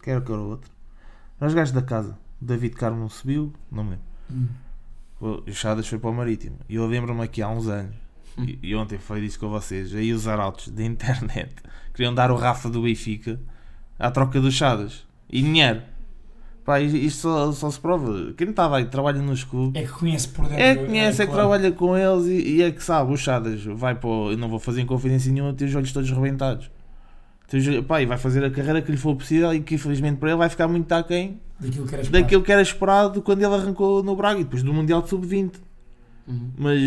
Quero 0.00 0.22
que 0.22 0.30
era 0.30 0.40
o 0.40 0.48
outro. 0.48 0.70
Nós 1.40 1.52
gajos 1.52 1.74
da 1.74 1.82
casa. 1.82 2.16
David 2.40 2.76
Carmo 2.76 3.00
não 3.00 3.08
subiu, 3.08 3.52
não 3.68 3.82
me 3.82 3.90
lembro. 3.90 4.04
Hum. 4.30 4.48
O 5.20 5.52
Chadas 5.52 5.88
foi 5.88 5.98
para 5.98 6.08
o 6.08 6.14
Marítimo. 6.14 6.56
E 6.68 6.76
eu 6.76 6.86
lembro-me 6.86 7.20
aqui 7.20 7.42
há 7.42 7.48
uns 7.48 7.66
anos. 7.66 7.96
E, 8.38 8.60
e 8.62 8.76
ontem 8.76 8.96
foi 8.96 9.20
disso 9.20 9.40
com 9.40 9.48
vocês. 9.48 9.92
Aí 9.92 10.12
os 10.12 10.28
arautos 10.28 10.68
da 10.68 10.84
internet 10.84 11.52
queriam 11.92 12.14
dar 12.14 12.30
o 12.30 12.36
Rafa 12.36 12.70
do 12.70 12.82
Benfica 12.82 13.40
à 13.98 14.08
troca 14.08 14.40
dos 14.40 14.54
Chadas. 14.54 15.04
E 15.28 15.42
dinheiro. 15.42 15.82
Pá, 16.66 16.80
isto 16.80 17.20
só, 17.20 17.52
só 17.52 17.70
se 17.70 17.78
prova. 17.78 18.32
Quem 18.36 18.50
estava 18.50 18.78
aí 18.78 18.86
trabalha 18.86 19.22
nos 19.22 19.44
clubes. 19.44 19.80
É 19.80 19.86
que 19.86 19.92
conhece 19.92 20.26
por 20.26 20.48
dentro. 20.48 20.60
É 20.60 20.74
que 20.74 20.86
conhece, 20.86 21.22
é 21.22 21.24
que 21.24 21.32
claro. 21.32 21.48
trabalha 21.48 21.70
com 21.72 21.96
eles 21.96 22.26
e, 22.26 22.56
e 22.56 22.62
é 22.62 22.72
que 22.72 22.82
sabe, 22.82 23.12
o 23.12 23.16
Chadas 23.16 23.64
vai 23.64 23.94
para 23.94 24.10
o, 24.10 24.32
Eu 24.32 24.36
não 24.36 24.48
vou 24.48 24.58
fazer 24.58 24.80
em 24.80 24.86
confidência 24.86 25.30
nenhuma, 25.32 25.54
tem 25.54 25.68
os 25.68 25.74
olhos 25.76 25.92
todos 25.92 26.10
rebentados. 26.10 26.68
Tem 27.48 27.82
pá, 27.84 28.02
e 28.02 28.06
vai 28.06 28.18
fazer 28.18 28.44
a 28.44 28.50
carreira 28.50 28.82
que 28.82 28.90
lhe 28.90 28.98
for 28.98 29.14
possível 29.14 29.54
e 29.54 29.60
que 29.60 29.76
infelizmente 29.76 30.16
para 30.18 30.30
ele 30.30 30.38
vai 30.38 30.48
ficar 30.48 30.66
muito 30.66 30.90
aquém 30.92 31.40
Daquilo 31.60 31.86
que 31.86 31.94
era 31.94 32.02
esperado. 32.02 32.22
daquilo 32.24 32.42
que 32.42 32.52
era 32.52 32.62
esperado 32.62 33.22
quando 33.22 33.42
ele 33.42 33.54
arrancou 33.54 34.02
no 34.02 34.16
Braga 34.16 34.40
e 34.40 34.44
depois 34.44 34.64
do 34.64 34.74
Mundial 34.74 35.00
de 35.02 35.08
Sub-20. 35.08 35.52
Uhum. 36.26 36.50
Mas, 36.58 36.80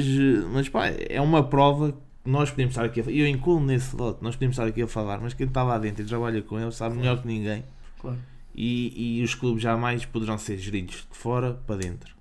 mas 0.53 0.67
pá, 0.67 0.87
é 0.87 1.21
uma 1.21 1.41
prova 1.41 1.93
que 1.93 2.29
nós 2.29 2.49
podemos 2.49 2.73
estar 2.73 2.83
aqui 2.83 2.99
a 2.99 3.03
falar. 3.05 3.15
E 3.15 3.21
eu 3.21 3.27
incluo 3.27 3.61
nesse 3.61 3.95
lote, 3.95 4.21
nós 4.21 4.35
podemos 4.35 4.55
estar 4.57 4.67
aqui 4.67 4.81
a 4.81 4.87
falar, 4.87 5.21
mas 5.21 5.33
quem 5.33 5.47
está 5.47 5.63
lá 5.63 5.77
dentro 5.77 6.03
e 6.03 6.05
trabalha 6.05 6.41
com 6.41 6.59
ele 6.59 6.71
sabe 6.73 6.97
melhor 6.97 7.21
que 7.21 7.27
ninguém. 7.27 7.63
Claro. 8.01 8.17
E, 8.61 9.19
e 9.19 9.23
os 9.23 9.33
clubes 9.35 9.63
jamais 9.63 10.03
poderão 10.03 10.37
ser 10.37 10.57
geridos 10.57 11.07
de 11.09 11.17
fora 11.17 11.53
para 11.65 11.77
dentro. 11.77 12.13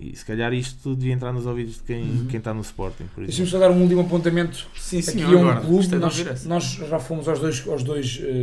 E 0.00 0.16
se 0.16 0.24
calhar 0.24 0.52
isto 0.52 0.94
devia 0.96 1.12
entrar 1.12 1.32
nos 1.32 1.46
ouvidos 1.46 1.74
de 1.76 1.82
quem, 1.82 2.02
Uhum. 2.02 2.26
quem 2.28 2.38
está 2.38 2.52
no 2.52 2.60
Sporting, 2.62 3.04
por 3.14 3.24
Deixa-me 3.24 3.48
só 3.48 3.58
dar 3.60 3.70
um 3.70 3.80
último 3.82 4.00
apontamento 4.00 4.66
Sim, 4.76 4.98
aqui 4.98 5.06
sim, 5.10 5.22
a 5.22 5.28
um 5.28 5.40
agora. 5.48 5.60
clube. 5.60 5.86
De 5.86 5.96
Nós, 5.96 6.44
nós 6.46 6.64
já 6.64 6.98
fomos 6.98 7.28
aos 7.28 7.38
dois, 7.40 7.66
aos 7.68 7.82
dois 7.84 8.20
eh, 8.22 8.42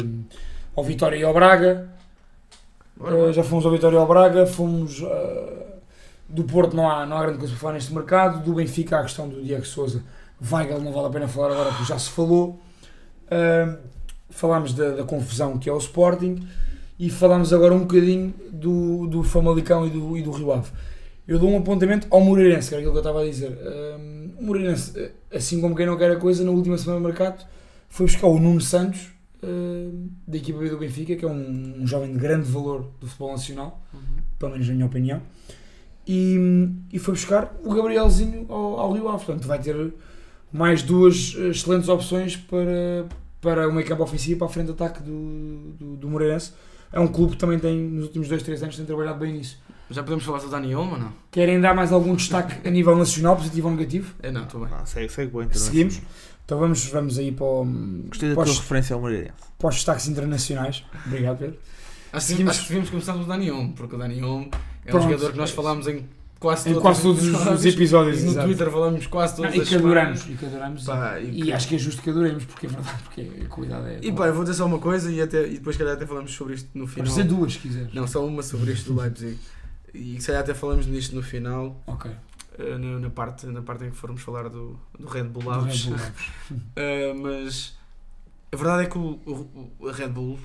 ao 0.75 0.84
Vitória 0.84 1.17
e 1.17 1.23
ao 1.23 1.34
Braga. 1.34 1.89
Bora. 2.97 3.32
já 3.34 3.43
fomos 3.43 3.65
ao 3.65 3.71
Vitória 3.71 3.95
e 3.95 3.99
ao 3.99 4.08
Braga. 4.08 4.45
Fomos 4.45 5.01
eh, 5.01 5.65
do 6.29 6.43
Porto, 6.45 6.75
não 6.75 6.89
há, 6.89 7.05
não 7.05 7.17
há 7.17 7.21
grande 7.23 7.39
coisa 7.39 7.53
para 7.53 7.62
falar 7.62 7.73
neste 7.73 7.93
mercado. 7.93 8.43
Do 8.43 8.53
Benfica, 8.53 8.99
a 8.99 9.03
questão 9.03 9.27
do 9.29 9.41
Diego 9.41 9.65
Souza. 9.65 10.03
Weigl 10.51 10.79
não 10.82 10.91
vale 10.93 11.08
a 11.08 11.10
pena 11.10 11.27
falar 11.27 11.51
agora 11.51 11.69
porque 11.69 11.86
já 11.86 11.97
se 11.99 12.10
falou. 12.10 12.62
Falámos 14.29 14.73
da, 14.73 14.91
da 14.91 15.03
confusão 15.03 15.58
que 15.58 15.69
é 15.69 15.73
o 15.73 15.77
Sporting 15.77 16.45
e 16.99 17.09
falámos 17.09 17.53
agora 17.53 17.73
um 17.73 17.79
bocadinho 17.79 18.33
do, 18.51 19.07
do 19.07 19.23
Famalicão 19.23 19.88
e 19.88 19.89
do, 19.89 20.17
e 20.17 20.21
do 20.21 20.31
Rio 20.31 20.51
Ave. 20.51 20.69
Eu 21.27 21.39
dou 21.39 21.49
um 21.49 21.57
apontamento 21.57 22.07
ao 22.09 22.19
Moreirense, 22.21 22.69
que 22.69 22.75
era 22.75 22.81
aquilo 22.81 22.91
que 22.91 22.97
eu 22.97 23.01
estava 23.01 23.21
a 23.21 23.25
dizer. 23.25 23.51
Um, 23.51 24.31
o 24.39 24.43
Moreirense, 24.43 24.99
eh, 24.99 25.12
assim 25.33 25.62
como 25.62 25.75
quem 25.75 25.85
não 25.85 25.97
quer 25.97 26.12
a 26.12 26.15
coisa, 26.17 26.43
na 26.43 26.51
última 26.51 26.77
semana 26.77 26.99
do 26.99 27.05
mercado, 27.05 27.45
foi 27.88 28.05
buscar 28.07 28.27
o 28.27 28.39
Nuno 28.39 28.59
Santos, 28.59 29.09
da 30.27 30.38
equipa 30.38 30.59
B 30.59 30.69
do 30.69 30.77
Benfica, 30.77 31.15
que 31.15 31.23
é 31.23 31.27
um, 31.27 31.75
um 31.81 31.88
jovem 31.88 32.12
de 32.12 32.19
grande 32.19 32.51
valor 32.51 32.91
do 32.99 33.07
futebol 33.07 33.31
nacional, 33.31 33.81
Uhum. 33.93 33.99
pelo 34.38 34.51
menos 34.51 34.67
na 34.67 34.73
minha 34.73 34.85
opinião, 34.85 35.21
e, 36.07 36.69
e 36.91 36.99
foi 36.99 37.13
buscar 37.13 37.55
o 37.63 37.73
Gabrielzinho 37.73 38.45
ao, 38.49 38.79
ao 38.79 38.91
Rio 38.91 39.07
Ave. 39.07 39.25
Portanto, 39.25 39.47
vai 39.47 39.59
ter 39.59 39.93
mais 40.51 40.81
duas 40.83 41.35
eh, 41.38 41.49
excelentes 41.49 41.88
opções 41.88 42.35
para, 42.35 43.05
para 43.39 43.69
o 43.69 43.71
meio 43.73 43.88
campo 43.88 44.03
ofensivo, 44.03 44.39
para 44.39 44.47
a 44.47 44.49
frente 44.49 44.65
de 44.67 44.71
ataque 44.73 45.01
do, 45.03 45.73
do, 45.79 45.95
do 45.95 46.09
Moreirense. 46.09 46.51
É 46.91 46.99
um 46.99 47.08
clube 47.08 47.34
que 47.34 47.38
também 47.38 47.60
tem, 47.60 47.78
nos 47.78 48.06
últimos 48.06 48.28
2, 48.28 48.41
3 48.43 48.63
anos, 48.63 48.75
tem 48.75 48.86
trabalhado 48.86 49.19
bem 49.19 49.34
nisso. 49.34 49.60
Já 49.91 50.04
podemos 50.04 50.23
falar 50.23 50.39
do 50.39 50.49
Dani 50.49 50.75
Olmo 50.75 50.93
ou 50.93 50.99
não? 50.99 51.13
Querem 51.32 51.60
dar 51.60 51.73
mais 51.75 51.91
algum 51.91 52.15
destaque 52.15 52.67
a 52.67 52.71
nível 52.71 52.95
nacional, 52.95 53.36
positivo 53.36 53.69
ou 53.69 53.75
negativo? 53.75 54.13
É, 54.21 54.32
não, 54.32 54.43
estou 54.43 54.62
bem. 54.62 54.69
Ah, 54.71 54.86
segue, 54.86 55.10
segue 55.12 55.32
bem, 55.32 55.41
internacional. 55.45 55.71
Seguimos. 55.73 56.02
Então 56.45 56.60
vamos, 56.60 56.86
vamos 56.88 57.17
aí 57.19 57.32
para, 57.32 57.45
o, 57.45 57.65
Gostei 58.08 58.30
da 58.30 58.36
tua 58.36 58.45
referência 58.45 58.93
ao 58.95 59.02
Moreirense. 59.02 59.34
para 59.58 59.69
os 59.69 59.75
destaques 59.75 60.08
internacionais. 60.08 60.84
Obrigado, 61.06 61.38
Pedro. 61.38 61.58
Acho, 62.12 62.25
Seguimos. 62.28 62.52
acho 62.52 62.62
que 62.62 62.67
devíamos 62.69 62.89
começar 62.89 63.13
pelo 63.13 63.25
Dani 63.25 63.52
Olmo, 63.52 63.73
porque 63.73 63.95
o 63.95 63.99
Dani 63.99 64.23
Olmo 64.23 64.49
é 64.86 64.89
um 64.89 64.91
Pronto. 64.91 65.04
jogador 65.04 65.32
que 65.32 65.38
nós 65.38 65.52
falámos 65.52 65.88
em 65.88 66.06
quase 66.39 66.69
Em 66.69 66.73
todos, 66.73 66.82
quase 66.84 67.02
todos 67.02 67.23
os, 67.28 67.47
os 67.47 67.65
episódios. 67.65 68.23
No 68.23 68.32
exato. 68.32 68.47
Twitter 68.47 68.71
falamos 68.71 69.08
quase 69.08 69.34
Não, 69.34 69.49
todas 69.49 69.56
e 69.56 69.62
as 69.62 69.69
que 69.69 69.75
adoramos. 69.75 70.19
semanas. 70.19 70.36
E 70.36 70.39
que 70.39 70.45
adoramos. 70.45 70.84
Pá, 70.86 71.19
e, 71.19 71.41
que- 71.43 71.52
acho 71.54 71.67
que 71.67 71.75
é 71.75 71.78
justo 71.78 72.02
que 72.02 72.10
adoremos, 72.10 72.45
porque 72.45 72.65
é 72.65 72.69
verdade, 72.69 73.04
porque 73.04 73.21
a 73.21 73.47
qualidade 73.49 73.88
é. 73.89 73.99
E 74.02 74.12
pá, 74.13 74.28
eu 74.28 74.34
vou 74.34 74.43
dizer 74.43 74.56
só 74.56 74.65
uma 74.65 74.80
coisa 74.80 75.12
e, 75.12 75.21
até, 75.21 75.45
e 75.47 75.54
depois 75.56 75.75
se 75.75 75.80
calhar 75.82 75.95
até 75.95 76.06
falamos 76.06 76.32
sobre 76.34 76.54
isto 76.56 76.69
no 76.73 76.88
final. 76.88 77.08
dizer 77.08 77.23
duas, 77.25 77.54
se 77.54 77.60
quiseres. 77.60 77.93
Não, 77.93 78.08
só 78.08 78.25
uma 78.25 78.41
sobre 78.41 78.71
isto 78.71 78.93
do 78.93 78.99
Leipzig. 79.02 79.38
E 79.93 80.19
se 80.21 80.28
calhar 80.28 80.41
até 80.43 80.54
falamos 80.54 80.86
nisto 80.86 81.15
no 81.15 81.21
final, 81.23 81.82
Ok. 81.88 82.12
eh, 82.60 82.78
na, 82.78 82.99
na 82.99 83.10
parte, 83.10 83.45
na 83.47 83.62
parte 83.62 83.86
em 83.86 83.89
que 83.89 83.97
formos 83.97 84.21
falar 84.21 84.47
do, 84.49 84.80
do 84.99 85.08
Red 85.08 85.23
Bull 85.25 85.43
Labs. 85.45 85.86
Red 85.86 85.89
Bull 85.91 85.97
Labs. 85.99 86.19
Uh, 86.52 87.21
mas 87.21 87.78
a 88.52 88.56
verdade 88.56 88.84
é 88.84 88.86
que 88.86 88.97
o, 88.97 89.19
o- 89.80 89.88
a 89.89 89.91
Red 89.91 90.10
Bull, 90.10 90.39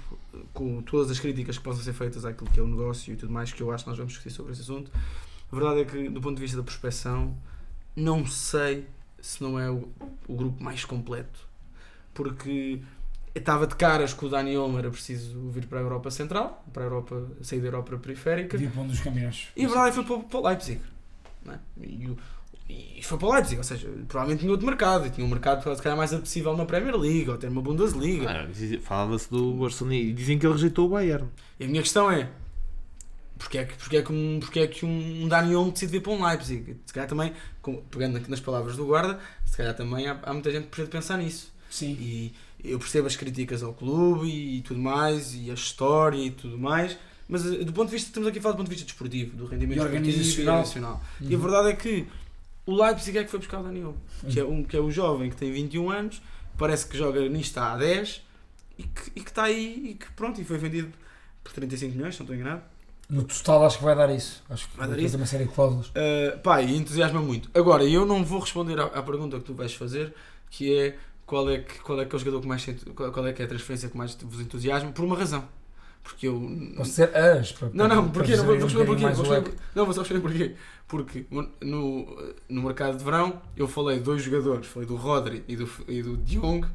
com 0.53 0.83
todas 0.83 1.11
as 1.11 1.21
críticas 1.21 1.59
que 1.59 1.63
possam 1.65 1.83
ser 1.83 1.93
feitas 1.93 2.25
àquilo 2.25 2.51
que 2.51 2.59
é 2.59 2.63
o 2.63 2.67
negócio 2.67 3.13
e 3.13 3.17
tudo 3.17 3.33
mais, 3.33 3.53
que 3.53 3.63
eu 3.63 3.71
acho 3.71 3.85
que 3.85 3.91
nós 3.91 3.99
vamos 3.99 4.13
discutir 4.15 4.35
sobre 4.35 4.53
esse 4.53 4.63
assunto, 4.63 4.91
a 5.57 5.61
verdade 5.61 5.81
é 5.81 5.85
que, 5.85 6.09
do 6.09 6.21
ponto 6.21 6.35
de 6.37 6.41
vista 6.43 6.57
da 6.57 6.63
prospecção, 6.63 7.37
não 7.97 8.27
sei 8.27 8.87
se 9.21 9.43
não 9.43 9.59
é 9.59 9.71
o, 9.71 9.89
o 10.29 10.35
grupo 10.35 10.63
mais 10.63 10.85
completo. 10.85 11.41
Porque 12.13 12.81
estava 13.35 13.67
de 13.67 13.75
caras 13.75 14.13
que 14.13 14.25
o 14.25 14.29
Dani 14.29 14.57
Olmo 14.57 14.79
era 14.79 14.91
preciso 14.91 15.49
vir 15.51 15.67
para 15.67 15.79
a 15.81 15.83
Europa 15.83 16.11
Central, 16.11 16.65
para 16.73 16.83
a 16.85 16.87
Europa, 16.87 17.27
sair 17.43 17.61
da 17.61 17.69
Europa 17.69 17.97
Periférica, 17.99 18.57
Devia 18.57 18.71
para 18.73 18.83
um 18.83 18.87
dos 18.87 19.01
campeonatos. 19.01 19.49
e 19.57 19.65
a 19.65 19.69
verdade 19.69 19.87
é 19.89 19.91
que 19.91 20.07
foi 20.09 20.19
para, 20.19 20.29
para 20.29 20.39
o 20.39 20.47
Leipzig. 20.49 20.81
não 21.45 21.55
é? 21.55 21.59
E, 21.81 22.07
o- 22.09 22.17
e 22.69 23.03
foi 23.03 23.19
para 23.19 23.29
o 23.29 23.33
Leipzig, 23.35 23.59
ou 23.59 23.65
seja, 23.65 23.89
provavelmente 24.09 24.41
tinha 24.41 24.51
outro 24.53 24.65
mercado, 24.67 25.07
e 25.07 25.11
tinha 25.11 25.27
um 25.27 25.29
mercado 25.31 25.63
se 25.77 25.83
calhar 25.83 25.99
mais 25.99 26.13
acessível 26.15 26.57
na 26.57 26.65
Premier 26.65 26.97
League 26.97 27.29
ou 27.29 27.37
ter 27.37 27.49
uma 27.49 27.61
Bundesliga. 27.61 28.31
Ah, 28.31 28.49
Falava-se 28.83 29.29
do 29.31 29.53
Barcelona 29.55 29.97
e 29.97 30.13
dizem 30.13 30.39
que 30.39 30.47
ele 30.47 30.55
rejeitou 30.55 30.87
o 30.87 30.91
Bayern. 30.91 31.29
E 31.61 31.65
a 31.65 31.69
minha 31.69 31.83
questão 31.83 32.11
é: 32.11 32.31
porque 33.45 33.59
é 33.59 33.65
que, 33.67 33.75
porque 33.77 33.97
é 33.99 34.03
que, 34.03 34.13
um, 34.13 34.41
porque 34.41 34.61
é 34.61 34.67
que 34.67 34.87
um 34.87 35.29
Dani 35.29 35.55
Olmo 35.55 35.71
decide 35.71 35.93
vir 35.93 36.01
para 36.03 36.13
um 36.13 36.25
Leipzig? 36.27 36.77
Se 36.87 36.93
calhar 36.95 37.07
também, 37.09 37.33
com- 37.61 37.77
pegando 37.91 38.19
nas 38.29 38.41
palavras 38.41 38.77
do 38.77 38.87
guarda, 38.87 39.21
se 39.45 39.57
calhar 39.57 39.75
também 39.77 40.07
há, 40.09 40.19
há 40.23 40.33
muita 40.33 40.51
gente 40.51 40.63
que 40.65 40.69
precisa 40.71 40.89
pensar 40.91 41.19
nisso. 41.19 41.53
Sim. 41.71 41.93
E 42.01 42.35
eu 42.65 42.79
percebo 42.79 43.07
as 43.07 43.17
críticas 43.17 43.63
ao 43.63 43.75
clube 43.75 44.29
e 44.29 44.63
tudo 44.63 44.81
mais, 44.81 45.35
e 45.35 45.51
a 45.51 45.55
história 45.55 46.17
e 46.19 46.31
tudo 46.31 46.57
mais, 46.59 46.97
mas 47.29 47.45
eh, 47.45 47.65
do 47.65 47.73
ponto 47.73 47.89
de 47.89 47.93
vista, 47.97 48.09
estamos 48.09 48.29
aqui 48.29 48.39
a 48.39 48.43
falar 48.43 48.55
do 48.55 48.59
ponto 48.59 48.69
de 48.69 48.75
vista 48.75 48.87
desportivo, 48.87 49.37
do 49.37 49.47
rendimento 49.47 49.79
E 49.79 49.81
organizacional. 49.83 50.25
e 50.25 50.49
organizacional. 50.49 51.03
E 51.21 51.27
a 51.35 51.37
Uhum. 51.37 51.43
verdade 51.43 51.69
é 51.69 51.77
que 51.77 52.07
o 52.67 52.75
Leipzig 52.83 53.19
é 53.19 53.25
que 53.25 53.31
foi 53.31 53.39
buscar 53.41 53.61
o 53.61 53.63
Daniel, 53.65 53.95
que 54.31 54.41
é, 54.41 54.45
um, 54.45 54.63
que 54.65 54.75
é 54.77 54.81
o 54.81 54.91
jovem 54.91 55.29
que 55.29 55.37
tem 55.37 55.53
21 55.53 55.91
anos, 55.91 56.23
parece 56.57 56.87
que 56.87 56.97
joga 56.97 57.29
nisto 57.29 57.59
há 57.59 57.77
10 57.77 58.23
e 58.79 58.83
que, 58.85 59.11
e 59.17 59.21
que 59.21 59.31
está 59.31 59.45
aí 59.45 59.91
e 59.91 59.95
que 59.95 60.11
pronto, 60.13 60.41
e 60.41 60.45
foi 60.45 60.57
vendido 60.57 60.91
por 61.43 61.53
35 61.53 61.95
milhões, 61.95 62.15
se 62.15 62.21
não 62.21 62.25
estou 62.25 62.35
enganado. 62.35 62.63
No 63.15 63.23
total 63.23 63.65
acho 63.65 63.79
que 63.79 63.85
vai 63.85 63.95
dar 63.95 64.11
isso. 64.11 64.43
Acho 64.51 64.69
que 64.69 64.77
Vai 64.77 64.89
dar 64.89 64.99
isso? 64.99 65.17
uma 65.17 65.25
série 65.27 65.45
de 65.45 65.53
cláusulas. 65.53 65.87
Uh, 65.89 66.39
pá, 66.43 66.61
e 66.61 66.77
entusiasma 66.77 67.21
muito. 67.21 67.49
Agora, 67.55 67.85
eu 67.85 68.05
não 68.05 68.25
vou 68.25 68.41
responder 68.41 68.81
à, 68.81 68.87
à 68.87 69.03
pergunta 69.03 69.39
que 69.39 69.45
tu 69.45 69.55
vais 69.55 69.73
fazer, 69.73 70.13
que 70.51 70.77
é 70.77 70.97
qual 71.25 71.49
é 71.49 71.59
que, 71.59 71.79
qual 71.79 72.01
é, 72.01 72.05
que 72.05 72.13
é 72.13 72.17
o 72.17 72.19
jogador 72.19 72.41
que 72.41 72.49
mais 72.49 72.67
qual, 72.97 73.27
é 73.29 73.33
que 73.33 73.41
é 73.41 73.45
a 73.45 73.49
transferência 73.49 73.89
que 73.89 73.97
mais 73.97 74.15
vos 74.15 74.41
entusiasma, 74.41 74.91
por 74.91 75.05
uma 75.05 75.17
razão. 75.17 75.45
Porque 76.03 76.27
eu. 76.27 76.41
Posso 76.77 76.91
dizer 76.91 77.17
as? 77.17 77.53
Para, 77.53 77.71
Não, 77.73 77.87
não, 77.87 78.11
para 78.11 78.13
porquê? 78.25 78.37
Não 78.37 78.45
vou, 78.45 78.55
responder 78.57 78.85
porquê. 78.85 79.07
Vou 79.07 79.25
responder, 79.25 79.55
não, 79.75 79.85
vou 79.85 79.95
só 79.95 80.01
responder 80.01 80.21
porquê. 80.21 80.55
Porque 80.89 81.27
no, 81.63 82.35
no 82.49 82.63
mercado 82.63 82.99
de 82.99 83.05
verão 83.05 83.41
eu 83.57 83.69
falei 83.69 83.99
de 83.99 84.05
dois 84.05 84.23
jogadores, 84.23 84.67
falei 84.67 84.89
do 84.89 84.97
Rodri 84.97 85.45
e 85.49 85.55
do, 85.57 85.71
e 85.89 86.03
do 86.03 86.17
Jong, 86.19 86.67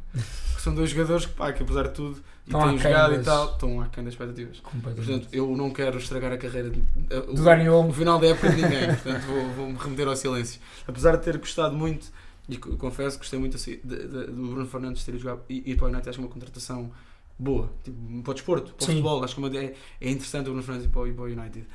que 0.56 0.62
são 0.62 0.74
dois 0.74 0.90
jogadores 0.90 1.26
que, 1.28 1.34
pá, 1.34 1.52
que 1.54 1.62
apesar 1.62 1.90
de 1.90 1.94
tudo, 1.94 2.24
Estão 2.58 2.70
têm 2.70 2.78
jogado 2.80 3.14
e 3.14 3.18
das- 3.18 3.26
tal, 3.26 3.52
estão 3.54 3.82
aquém 3.82 4.04
das 4.04 4.14
expectativas. 4.14 4.60
Portanto, 4.60 5.28
eu 5.32 5.56
não 5.56 5.70
quero 5.70 5.98
estragar 5.98 6.32
a 6.32 6.38
carreira 6.38 6.70
de, 6.70 6.80
uh, 6.80 7.34
Do 7.34 7.42
o- 7.42 7.94
final 7.94 8.20
da 8.20 8.28
época 8.28 8.50
de 8.50 8.62
ninguém, 8.62 8.88
portanto 8.88 9.22
vou- 9.28 9.50
vou-me 9.52 9.78
remeter 9.78 10.08
ao 10.08 10.16
silêncio. 10.16 10.60
Apesar 10.88 11.16
de 11.18 11.24
ter 11.24 11.38
gostado 11.38 11.76
muito, 11.76 12.08
e 12.48 12.58
co- 12.58 12.76
confesso 12.78 13.18
que 13.18 13.24
gostei 13.24 13.40
muito 13.40 13.56
assim, 13.56 13.80
de- 13.84 14.08
de- 14.08 14.26
do 14.28 14.48
Bruno 14.50 14.66
Fernandes 14.66 15.04
ter 15.04 15.12
ido 15.12 15.20
jogar, 15.22 15.38
ir 15.48 15.76
para 15.76 15.86
o 15.86 15.90
United, 15.90 16.10
acho 16.10 16.18
que 16.18 16.24
é 16.24 16.28
uma 16.28 16.34
contratação 16.34 16.92
boa. 17.38 17.70
Tipo, 17.84 17.98
para 18.24 18.32
o 18.32 18.34
desporto, 18.34 18.74
para 18.74 18.84
o 18.84 18.86
Sim. 18.86 18.92
futebol. 18.94 19.24
Acho 19.24 19.36
que 19.36 19.58
é, 19.58 19.66
é, 19.66 19.76
é 20.02 20.10
interessante 20.10 20.42
o 20.48 20.50
Bruno 20.52 20.64
Fernandes 20.64 20.88
ir 20.88 20.92
para 20.92 21.02
o, 21.02 21.08
ir 21.08 21.14
para 21.14 21.24
o 21.24 21.28
United. 21.28 21.66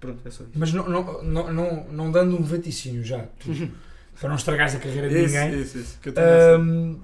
Pronto, 0.00 0.18
é 0.26 0.30
só 0.30 0.42
isso. 0.44 0.52
Mas 0.56 0.72
não, 0.72 0.88
não, 0.88 1.22
não, 1.22 1.52
não, 1.52 1.84
não 1.92 2.10
dando 2.10 2.36
um 2.36 2.42
vaticínio 2.42 3.04
já, 3.04 3.18
tu, 3.38 3.50
para 4.18 4.30
não 4.30 4.36
estragares 4.36 4.74
a 4.74 4.78
carreira 4.80 5.08
de 5.08 5.14
Isso, 5.24 5.34
ninguém. 5.34 5.60
isso, 5.60 5.78
isso. 5.78 5.98
Que 6.00 6.08
eu 6.08 6.12
também 6.14 6.30
sei. 6.30 7.00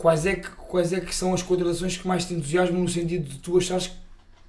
Quais, 0.00 0.24
é 0.24 0.34
que, 0.36 0.48
quais 0.48 0.92
é 0.94 1.00
que 1.00 1.14
são 1.14 1.34
as 1.34 1.42
contratações 1.42 1.94
que 1.98 2.08
mais 2.08 2.24
te 2.24 2.32
entusiasmam 2.32 2.80
no 2.80 2.88
sentido 2.88 3.28
de 3.28 3.38
tu 3.38 3.58
achares 3.58 3.90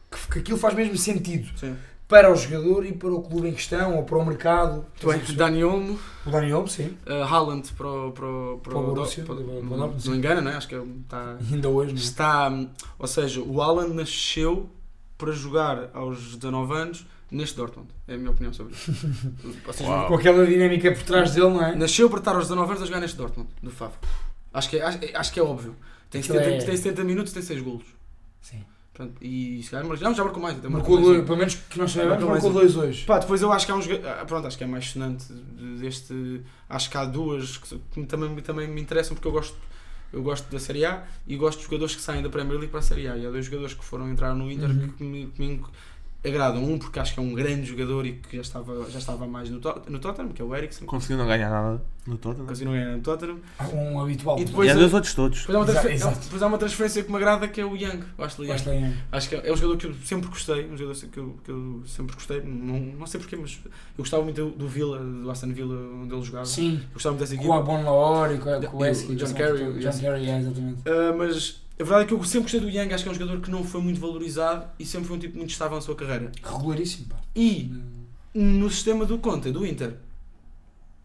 que, 0.09 0.31
que 0.31 0.39
aquilo 0.39 0.57
faz 0.57 0.73
mesmo 0.73 0.95
sentido 0.97 1.49
Sim. 1.57 1.75
para 2.07 2.31
o 2.31 2.35
jogador 2.37 2.85
e 2.85 2.93
para 2.93 3.11
o 3.11 3.21
clube 3.21 3.49
em 3.49 3.53
questão 3.53 3.97
ou 3.97 4.03
para 4.03 4.17
o 4.17 4.25
mercado? 4.25 4.85
Tu 4.97 5.11
é 5.11 5.17
Dani 5.17 5.61
Olmo, 5.61 5.99
O 6.25 6.29
Dani 6.29 6.53
Olmo, 6.53 6.69
sim. 6.69 6.95
uh, 7.05 7.23
Haaland 7.23 7.67
para 7.73 7.85
o. 7.85 8.11
Para, 8.13 8.25
o- 8.25 8.59
Para 8.63 8.77
o 8.77 8.83
Borussia, 8.93 9.25
para- 9.25 9.35
para 9.35 9.43
o 9.43 9.61
não, 9.77 9.93
não 10.05 10.15
engana, 10.15 10.39
não 10.39 10.51
é? 10.51 10.55
Acho 10.55 10.69
que 10.69 10.75
está. 10.75 11.37
Ainda 11.51 11.67
hoje, 11.67 11.91
não 11.93 11.99
é? 11.99 12.03
Está. 12.03 12.67
Ou 12.97 13.07
seja, 13.07 13.41
o 13.41 13.61
Haaland 13.61 13.93
nasceu 13.93 14.69
para 15.17 15.33
jogar 15.33 15.89
aos 15.93 16.37
19 16.37 16.73
anos 16.73 17.05
neste 17.29 17.57
Dortmund. 17.57 17.89
É 18.07 18.13
a 18.15 18.17
minha 18.17 18.31
opinião 18.31 18.53
sobre 18.53 18.73
isso. 18.73 18.91
Ou 19.67 19.73
seja, 19.73 19.89
Uau. 19.89 20.07
Com 20.07 20.15
aquela 20.15 20.45
dinâmica 20.47 20.89
por 20.93 21.03
trás 21.03 21.31
dele, 21.33 21.49
não 21.49 21.61
é? 21.61 21.75
Nasceu 21.75 22.09
para 22.09 22.19
estar 22.19 22.31
aos 22.35 22.45
19 22.45 22.69
anos 22.71 22.83
a 22.83 22.85
jogar 22.85 22.99
neste 23.01 23.17
Dortmund, 23.17 23.49
do 23.61 23.69
Favo. 23.69 23.95
Acho 24.53 24.69
que 24.69 24.77
é, 24.77 24.83
acho, 24.83 24.99
acho 25.13 25.31
que 25.33 25.39
é 25.39 25.43
óbvio. 25.43 25.75
Tem 26.09 26.19
Aquilo 26.21 26.37
70, 26.39 26.55
é- 26.55 26.65
tem 26.65 26.77
70 26.77 27.03
minutos, 27.03 27.31
tem 27.33 27.41
6 27.41 27.61
golos. 27.61 27.85
Sim. 28.41 28.63
Pronto, 28.93 29.13
e 29.23 29.63
se 29.63 29.69
calhar, 29.71 29.87
mas 29.87 29.99
já, 29.99 30.11
já 30.11 30.23
marcou 30.23 30.43
mais. 30.43 30.57
até 30.57 30.67
Marcou 30.67 30.95
mais, 30.95 31.07
dois, 31.07 31.25
pelo 31.25 31.37
menos 31.37 31.55
que 31.55 31.79
nós 31.79 31.95
Marcou 31.95 32.11
sabemos, 32.13 32.29
marcou 32.33 32.53
dois 32.53 32.75
hoje. 32.75 33.05
Pá, 33.05 33.19
depois 33.19 33.41
eu 33.41 33.51
acho 33.51 33.65
que 33.65 33.71
há 33.71 33.79
jogador. 33.79 34.07
ah, 34.09 34.25
Pronto, 34.25 34.47
acho 34.47 34.57
que 34.57 34.63
é 34.65 34.67
mais 34.67 34.89
sonante 34.89 35.25
deste. 35.79 36.41
Acho 36.69 36.89
que 36.89 36.97
há 36.97 37.05
duas 37.05 37.57
que, 37.57 38.03
também, 38.05 38.35
também 38.41 38.67
me 38.67 38.81
interessam 38.81 39.15
porque 39.15 39.27
eu 39.27 39.31
gosto. 39.31 39.57
Eu 40.11 40.21
gosto 40.21 40.51
da 40.51 40.59
Série 40.59 40.83
A 40.83 41.05
e 41.25 41.37
gosto 41.37 41.59
de 41.59 41.63
jogadores 41.65 41.95
que 41.95 42.01
saem 42.01 42.21
da 42.21 42.29
Premier 42.29 42.55
League 42.57 42.67
para 42.69 42.79
a 42.81 42.83
Série 42.83 43.07
A. 43.07 43.15
E 43.15 43.25
há 43.25 43.29
dois 43.31 43.45
jogadores 43.45 43.73
que 43.73 43.83
foram 43.85 44.09
entrar 44.11 44.35
no 44.35 44.51
Inter 44.51 44.69
Uhum. 44.69 44.89
que, 44.89 45.03
me, 45.05 45.27
que 45.27 45.41
me 45.41 45.63
agradam. 46.24 46.63
Um 46.63 46.78
porque 46.78 46.99
acho 46.99 47.13
que 47.13 47.19
é 47.19 47.24
um 47.24 47.34
grande 47.34 47.65
jogador 47.65 48.05
e 48.05 48.13
que 48.13 48.36
já 48.36 48.41
estava, 48.41 48.89
já 48.89 48.99
estava 48.99 49.26
mais 49.28 49.49
no, 49.49 49.59
Tot- 49.59 49.89
no 49.89 49.99
Tottenham, 49.99 50.30
que 50.30 50.41
é 50.41 50.45
o 50.45 50.55
Eriksen. 50.55 50.86
Conseguiu 50.88 51.17
não 51.17 51.26
ganhar 51.28 51.49
nada 51.49 51.82
no 52.05 52.17
Tottenham. 52.17 52.45
Conseguiu 52.47 52.72
não 52.72 52.80
ganhar 52.80 52.95
no 52.95 53.01
Tottenham. 53.01 53.38
Um 53.74 53.99
habitual. 53.99 54.38
E 54.38 54.41
E 54.41 54.45
depois 54.45 54.69
há 54.69 54.74
eu- 54.74 54.80
dois 54.80 54.93
outros 54.93 55.13
todos. 55.13 55.39
Depois 55.45 55.69
há, 55.76 55.82
uma 55.82 55.91
Exato, 55.91 56.19
depois 56.19 56.41
há 56.43 56.47
uma 56.47 56.57
transferência 56.57 57.03
que 57.03 57.09
me 57.11 57.17
agrada 57.17 57.47
que 57.47 57.59
é 57.61 57.65
o 57.65 57.76
Young. 57.76 58.01
O 58.17 58.43
Young. 58.43 58.47
Basta 58.47 58.72
aí. 58.72 58.93
Acho 59.11 59.30
que 59.30 59.36
é 59.36 59.47
é 59.49 59.53
um 59.53 59.55
jogador 59.55 59.78
que 59.78 59.88
eu 59.88 59.93
sempre 60.03 60.28
gostei, 60.30 60.65
um 60.69 60.78
jogador 60.78 60.99
que 61.07 61.17
eu, 61.17 61.36
que 61.43 61.51
eu 61.51 61.82
sempre 61.88 62.15
gostei, 62.15 62.41
não, 62.41 62.80
não 62.80 63.05
sei 63.07 63.19
porquê, 63.19 63.36
mas 63.36 63.59
eu 63.65 63.72
gostava 63.97 64.24
muito 64.24 64.43
do, 64.45 64.51
do 64.51 64.67
Villa, 64.67 64.99
do 64.99 65.30
Aston 65.32 65.47
Villa, 65.53 65.76
onde 66.03 66.13
ele 66.13 66.24
jogava. 66.24 66.45
Sim. 66.45 66.76
Eu 66.84 66.93
gostava 66.93 67.15
muito 67.15 67.28
dessa 67.30 67.36
Com 67.41 67.53
a 67.53 67.57
equipa. 67.57 67.72
Bon 67.72 67.84
Lahore 67.84 68.36
e 68.36 68.38
com, 68.38 68.67
com 68.67 68.78
o 68.78 68.82
E 68.82 68.84
Wesley. 68.89 69.15
John 69.17 69.26
e 69.26 69.28
John. 69.30 69.34
Kerry, 69.99 70.30
é, 70.30 70.38
exatamente. 70.39 70.82
Ah, 70.86 71.15
mas 71.17 71.61
a 71.82 71.84
verdade 71.84 72.03
é 72.03 72.07
que 72.07 72.13
eu 72.13 72.23
sempre 72.23 72.43
gostei 72.43 72.59
do 72.59 72.69
Young, 72.69 72.93
acho 72.93 73.03
que 73.03 73.09
é 73.09 73.11
um 73.11 73.15
jogador 73.15 73.41
que 73.41 73.49
não 73.49 73.63
foi 73.63 73.82
muito 73.82 73.99
valorizado 73.99 74.65
e 74.77 74.86
sempre 74.86 75.07
foi 75.07 75.17
um 75.17 75.19
tipo 75.19 75.38
muito 75.38 75.49
estável 75.49 75.75
na 75.75 75.82
sua 75.82 75.95
carreira. 75.95 76.32
Regularíssimo, 76.43 77.07
pá. 77.07 77.15
E 77.36 77.73
no 78.34 78.69
sistema 78.69 79.05
do 79.05 79.17
Conte, 79.17 79.51
do 79.51 79.65
Inter, 79.65 79.95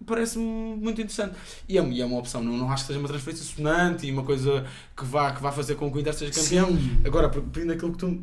parece-me 0.05 0.45
muito 0.45 1.01
interessante. 1.01 1.35
E 1.68 1.79
é, 1.79 1.83
e 1.89 2.03
é 2.03 2.05
uma 2.05 2.18
opção, 2.18 2.43
não, 2.43 2.57
não 2.57 2.70
acho 2.70 2.85
que 2.85 2.89
seja 2.89 2.99
uma 2.99 3.09
transferência 3.09 3.45
sonante 3.45 4.07
e 4.07 4.12
uma 4.12 4.22
coisa 4.22 4.66
que 4.95 5.05
vá, 5.05 5.33
que 5.33 5.43
vá 5.43 5.51
fazer 5.51 5.77
com 5.77 5.91
que 5.91 5.97
o 5.97 6.01
Inter 6.01 6.12
seja 6.12 6.33
campeão. 6.33 6.68
Sim, 6.68 7.01
Agora, 7.05 7.31
pegando 7.31 7.72
aquilo 7.72 7.93
que 7.93 7.99
tu, 7.99 8.22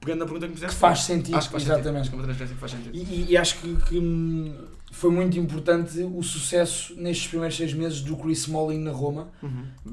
pegando 0.00 0.18
na 0.18 0.24
pergunta 0.26 0.46
que 0.46 0.52
me 0.52 0.54
que 0.54 0.60
fizeste, 0.60 0.76
faz 0.76 1.00
sentido, 1.00 1.36
acho 1.36 1.48
que 1.48 1.52
faz 1.52 1.64
sentido. 1.64 1.80
exatamente. 1.80 2.08
Que 2.10 2.14
é 2.14 2.18
uma 2.18 2.24
transferência 2.24 2.54
que 2.54 2.60
faz 2.60 2.72
sentido. 2.72 2.94
E, 2.94 3.32
e 3.32 3.36
acho 3.36 3.58
que, 3.58 3.76
que, 3.76 3.98
hum, 3.98 4.54
foi 4.92 5.10
muito 5.10 5.38
importante 5.38 6.00
o 6.02 6.22
sucesso 6.22 6.94
nestes 6.96 7.26
primeiros 7.28 7.56
seis 7.56 7.72
meses 7.72 8.00
do 8.02 8.14
Chris 8.16 8.40
Smalling 8.40 8.78
na 8.78 8.92
Roma 8.92 9.28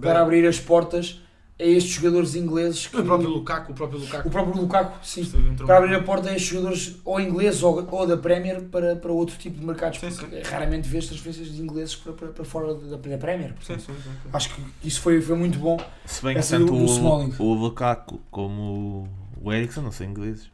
para 0.02 0.22
abrir 0.22 0.46
as 0.46 0.60
portas 0.60 1.20
a 1.62 1.66
estes 1.66 1.94
jogadores 1.94 2.36
ingleses. 2.36 2.88
Que, 2.88 2.98
O 2.98 3.04
próprio 3.04 3.30
Lukaku, 3.30 3.72
o 3.72 3.76
próprio 3.76 4.00
Lukaku. 4.00 4.28
o 4.28 4.32
próprio 4.32 4.62
Lukaku, 4.62 5.06
sim. 5.06 5.24
Para 5.66 5.78
abrir 5.78 5.96
a 5.96 6.02
porta 6.04 6.30
a 6.30 6.36
estes 6.36 6.50
jogadores 6.52 6.96
ou 7.06 7.20
ingleses 7.22 7.62
ou, 7.62 7.88
ou 7.92 8.08
da 8.08 8.18
Premier 8.18 8.62
para, 8.64 8.96
para 8.96 9.12
outro 9.12 9.38
tipo 9.38 9.60
de 9.60 9.66
mercados. 9.66 10.00
Sim, 10.00 10.10
porque 10.12 10.42
raramente 10.42 10.90
vês 10.90 11.06
transferências 11.08 11.54
de 11.54 11.62
ingleses 11.62 11.96
para, 11.96 12.14
para, 12.14 12.28
para 12.30 12.46
fora 12.46 12.74
da, 12.74 12.98
da 12.98 13.18
Premier. 13.18 13.54
Sim, 13.62 13.78
sim, 13.78 13.86
sim, 13.88 13.94
sim. 14.04 14.30
Acho 14.34 14.56
que 14.56 14.62
isso 14.84 15.00
foi, 15.02 15.22
foi 15.22 15.36
muito 15.36 15.60
bom. 15.60 15.78
Se 16.06 16.24
bem 16.24 16.36
que 16.36 16.48
tanto 16.48 16.74
o, 16.74 17.44
o 17.44 17.54
Lukaku 17.54 18.20
como 18.32 19.08
o 19.42 19.54
Ericsson 19.54 19.82
não 19.82 19.92
são 19.92 20.08
ingleses. 20.08 20.50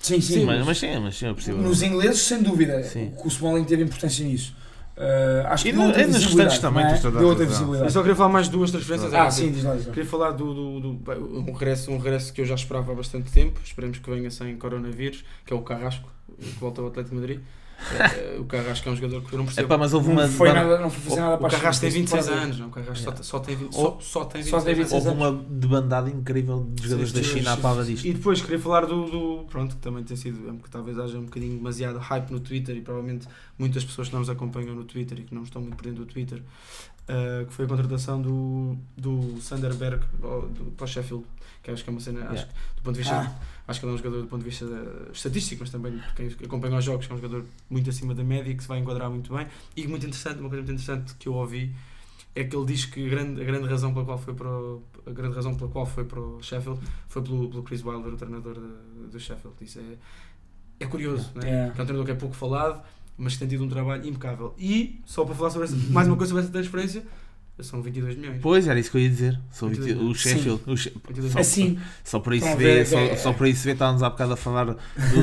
Sim, 0.00 0.20
sim. 0.20 0.44
mas, 0.44 0.64
mas 0.64 0.78
sim, 0.78 0.98
mas 1.00 1.16
sim, 1.16 1.26
é 1.26 1.34
possível. 1.34 1.60
Nos 1.60 1.82
ingleses, 1.82 2.22
sem 2.22 2.40
dúvida, 2.40 2.82
Sim. 2.84 3.12
o 3.24 3.28
Smalling 3.28 3.64
teve 3.64 3.82
importância 3.82 4.24
nisso. 4.24 4.54
Uh, 4.98 5.46
acho 5.46 5.62
que 5.62 5.70
E 5.70 5.72
e 5.72 5.76
nos 5.76 5.86
visibilidade, 5.96 6.24
restantes 6.24 6.58
também 6.58 6.82
não 6.82 6.90
é? 6.90 6.92
tens 6.94 7.02
toda 7.02 7.16
a 7.16 7.20
Deu 7.20 7.28
outra 7.28 7.44
razão. 7.44 7.58
Eu 7.58 7.64
visibilidade. 7.66 7.92
só 7.92 8.00
queria 8.00 8.16
falar 8.16 8.28
mais 8.30 8.48
duas 8.48 8.70
transferências. 8.72 9.14
Ah, 9.14 9.26
é 9.26 9.30
sim, 9.30 9.52
diz 9.52 9.62
lá, 9.62 9.74
diz 9.76 9.86
lá. 9.86 9.92
Queria 9.94 10.08
falar 10.10 10.30
do, 10.32 10.52
do, 10.54 10.80
do- 10.80 10.92
bem, 10.94 11.18
um, 11.18 11.52
regresso, 11.52 11.90
um 11.92 11.98
regresso 11.98 12.32
que 12.32 12.40
eu 12.40 12.44
já 12.44 12.56
esperava 12.56 12.90
há 12.90 12.94
bastante 12.96 13.30
tempo. 13.30 13.60
Esperemos 13.64 13.98
que 13.98 14.10
venha 14.10 14.28
sem 14.30 14.56
coronavírus, 14.56 15.24
que 15.46 15.52
é 15.52 15.56
o 15.56 15.60
Carrasco, 15.62 16.08
que 16.40 16.58
volta 16.58 16.80
ao 16.80 16.88
Atlético 16.88 17.14
de 17.14 17.20
Madrid. 17.20 17.40
Eh, 18.00 18.38
o 18.40 18.44
Carrasco 18.44 18.88
é 18.88 18.90
um 18.92 18.96
jogador 18.96 19.22
que 19.22 19.32
eu 19.32 19.36
não 19.36 19.44
É 19.44 19.46
percebo. 19.46 19.68
pá, 19.68 19.78
mas 19.78 19.94
houve 19.94 20.08
Não 20.08 20.14
uma. 20.14 20.26
foi, 20.26 20.48
debanda- 20.48 20.68
nada, 20.68 20.82
não 20.82 20.90
foi 20.90 21.00
fazer 21.10 21.20
nada 21.20 21.34
o 21.36 21.38
para 21.38 21.46
as 21.46 21.54
Carrasco 21.54 21.80
tem 21.80 21.90
costas, 21.90 21.94
26 22.18 22.26
para- 22.26 22.42
anos, 22.44 22.58
não? 22.58 22.66
O 22.66 22.70
Carrasco 22.70 23.04
só, 23.04 23.22
só 23.22 23.38
tem, 23.38 23.56
só, 23.70 23.98
só 24.00 24.24
tem 24.24 24.42
26 24.42 24.48
só 24.50 24.60
tem 24.66 24.74
26 24.74 25.06
anos. 25.06 25.22
Houve 25.22 25.36
uma 25.38 25.44
debandada 25.48 26.10
incrível 26.10 26.66
de 26.74 26.82
jogadores 26.82 27.10
Sim, 27.12 27.16
da 27.18 27.22
China 27.22 27.52
à 27.52 27.84
sim. 27.84 27.92
disto. 27.92 28.04
E 28.08 28.12
depois 28.14 28.40
queria 28.42 28.58
falar 28.58 28.84
do, 28.84 29.04
do- 29.08 29.44
Pronto, 29.48 29.76
que 29.76 29.80
também 29.80 30.02
tem 30.02 30.16
sido. 30.16 30.50
é 30.50 30.52
que 30.60 30.68
talvez 30.68 30.98
haja 30.98 31.18
um 31.18 31.24
bocadinho 31.26 31.56
demasiado 31.56 31.98
hype 32.00 32.30
no 32.32 32.40
Twitter 32.40 32.76
e 32.76 32.80
provavelmente 32.80 33.28
muitas 33.58 33.84
pessoas 33.84 34.08
que 34.08 34.14
não 34.14 34.20
nos 34.20 34.30
acompanham 34.30 34.74
no 34.74 34.84
Twitter 34.84 35.20
e 35.20 35.22
que 35.24 35.34
não 35.34 35.42
estão 35.42 35.60
muito 35.60 35.76
por 35.76 35.84
dentro 35.84 36.04
do 36.04 36.12
Twitter, 36.12 36.38
uh, 36.38 37.46
que 37.46 37.52
foi 37.52 37.64
a 37.64 37.68
contratação 37.68 38.20
do, 38.22 38.76
do 38.96 39.40
Sanderberg 39.40 40.04
para 40.76 40.84
o 40.84 40.86
Sheffield, 40.86 41.24
que 41.62 41.70
acho 41.70 41.82
que 41.82 41.90
é 41.90 41.92
uma 41.92 42.00
cena. 42.00 42.20
Acho, 42.20 42.32
Yeah. 42.32 42.52
que 42.52 42.76
do 42.76 42.82
ponto 42.82 42.94
de 42.94 43.00
vista. 43.00 43.16
Ah, 43.16 43.58
Acho 43.68 43.80
que 43.80 43.86
ele 43.86 43.92
é 43.92 43.94
um 43.96 43.98
jogador 43.98 44.22
do 44.22 44.28
ponto 44.28 44.42
de 44.42 44.48
vista 44.48 44.64
estatístico, 45.12 45.60
mas 45.60 45.68
também 45.70 46.00
quem 46.16 46.28
acompanha 46.42 46.78
os 46.78 46.84
jogos, 46.84 47.06
que 47.06 47.12
é 47.12 47.14
um 47.14 47.20
jogador 47.20 47.44
muito 47.68 47.90
acima 47.90 48.14
da 48.14 48.24
média 48.24 48.54
que 48.54 48.62
se 48.62 48.68
vai 48.68 48.78
enquadrar 48.78 49.10
muito 49.10 49.34
bem. 49.34 49.46
E 49.76 49.86
muito 49.86 50.06
interessante, 50.06 50.40
uma 50.40 50.48
coisa 50.48 50.64
muito 50.64 50.80
interessante 50.80 51.14
que 51.16 51.28
eu 51.28 51.34
ouvi 51.34 51.74
é 52.34 52.44
que 52.44 52.56
ele 52.56 52.64
diz 52.64 52.86
que 52.86 53.04
a 53.04 53.08
grande, 53.10 53.42
a 53.42 53.44
grande 53.44 53.68
razão 53.68 53.92
pela 53.92 54.06
qual 54.06 54.16
foi 54.16 54.32
para 54.32 54.48
o, 54.48 54.82
a 55.04 55.10
grande 55.10 55.34
razão 55.34 55.54
pela 55.54 55.70
qual 55.70 55.84
foi 55.84 56.04
para 56.06 56.18
o 56.18 56.42
Sheffield 56.42 56.80
foi 57.08 57.20
pelo, 57.20 57.50
pelo 57.50 57.62
Chris 57.62 57.84
Wilder, 57.84 58.14
o 58.14 58.16
treinador 58.16 58.54
do 58.54 59.20
Sheffield. 59.20 59.54
Isso 59.60 59.80
é, 59.80 60.84
é 60.84 60.86
curioso, 60.86 61.30
né? 61.34 61.66
É. 61.66 61.70
que 61.70 61.78
é 61.78 61.82
um 61.82 61.86
treinador 61.86 62.06
que 62.06 62.12
é 62.12 62.14
pouco 62.14 62.34
falado, 62.34 62.82
mas 63.18 63.32
que 63.34 63.40
tem 63.40 63.48
tido 63.48 63.64
um 63.64 63.68
trabalho 63.68 64.06
impecável. 64.08 64.54
E, 64.58 65.00
só 65.04 65.24
para 65.24 65.34
falar 65.34 65.50
sobre 65.50 65.66
essa, 65.66 65.76
mais 65.90 66.06
uma 66.08 66.16
coisa 66.16 66.30
sobre 66.30 66.44
essa 66.44 66.52
transferência, 66.52 67.04
são 67.60 67.82
22 67.82 68.16
milhões. 68.16 68.38
Pois, 68.40 68.68
era 68.68 68.78
isso 68.78 68.88
que 68.88 68.96
eu 68.96 69.00
ia 69.00 69.08
dizer. 69.08 69.40
Muito 69.62 69.80
o. 70.08 70.14
Sheffield. 70.14 70.62
o 70.64 70.76
She- 70.76 70.92
22 71.08 71.32
Só- 71.32 71.38
assim, 71.40 71.76
Só 72.04 72.20
para 72.20 72.36
isso 72.36 72.46
Estão 72.46 72.54
a 72.60 72.62
ver, 72.62 72.74
ver, 72.76 72.86
só, 72.86 72.98
é- 73.00 73.16
só 73.16 73.32
para 73.32 73.48
isso 73.48 73.64
ver, 73.64 73.72
estávamos 73.72 74.02
há 74.04 74.10
bocado 74.10 74.32
a 74.34 74.36
falar 74.36 74.64
do, 74.66 74.76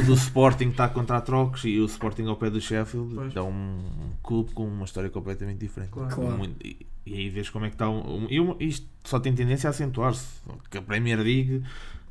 do 0.05 0.13
Sporting 0.15 0.65
que 0.65 0.71
está 0.71 0.89
contra 0.89 1.15
a 1.15 1.21
trocos 1.21 1.63
e 1.63 1.79
o 1.79 1.85
Sporting 1.85 2.23
ao 2.25 2.35
pé 2.35 2.49
do 2.49 2.59
Sheffield 2.59 3.15
Pois. 3.15 3.35
é 3.37 3.41
um 3.41 3.77
clube 4.21 4.51
com 4.51 4.67
uma 4.67 4.83
história 4.83 5.09
completamente 5.09 5.59
diferente. 5.59 5.91
Claro. 5.91 6.13
Claro. 6.13 6.37
Muito- 6.37 6.57
e, 6.67 6.85
e 7.05 7.13
aí 7.13 7.29
vês 7.29 7.49
como 7.49 7.63
é 7.63 7.69
que 7.69 7.75
está. 7.75 7.89
Um, 7.89 8.27
e 8.29 8.37
uma- 8.41 8.57
isto 8.59 8.85
só 9.05 9.17
tem 9.17 9.33
tendência 9.33 9.69
a 9.69 9.71
acentuar-se. 9.71 10.25
Que 10.69 10.77
a 10.77 10.81
Premier 10.81 11.19
League, 11.19 11.63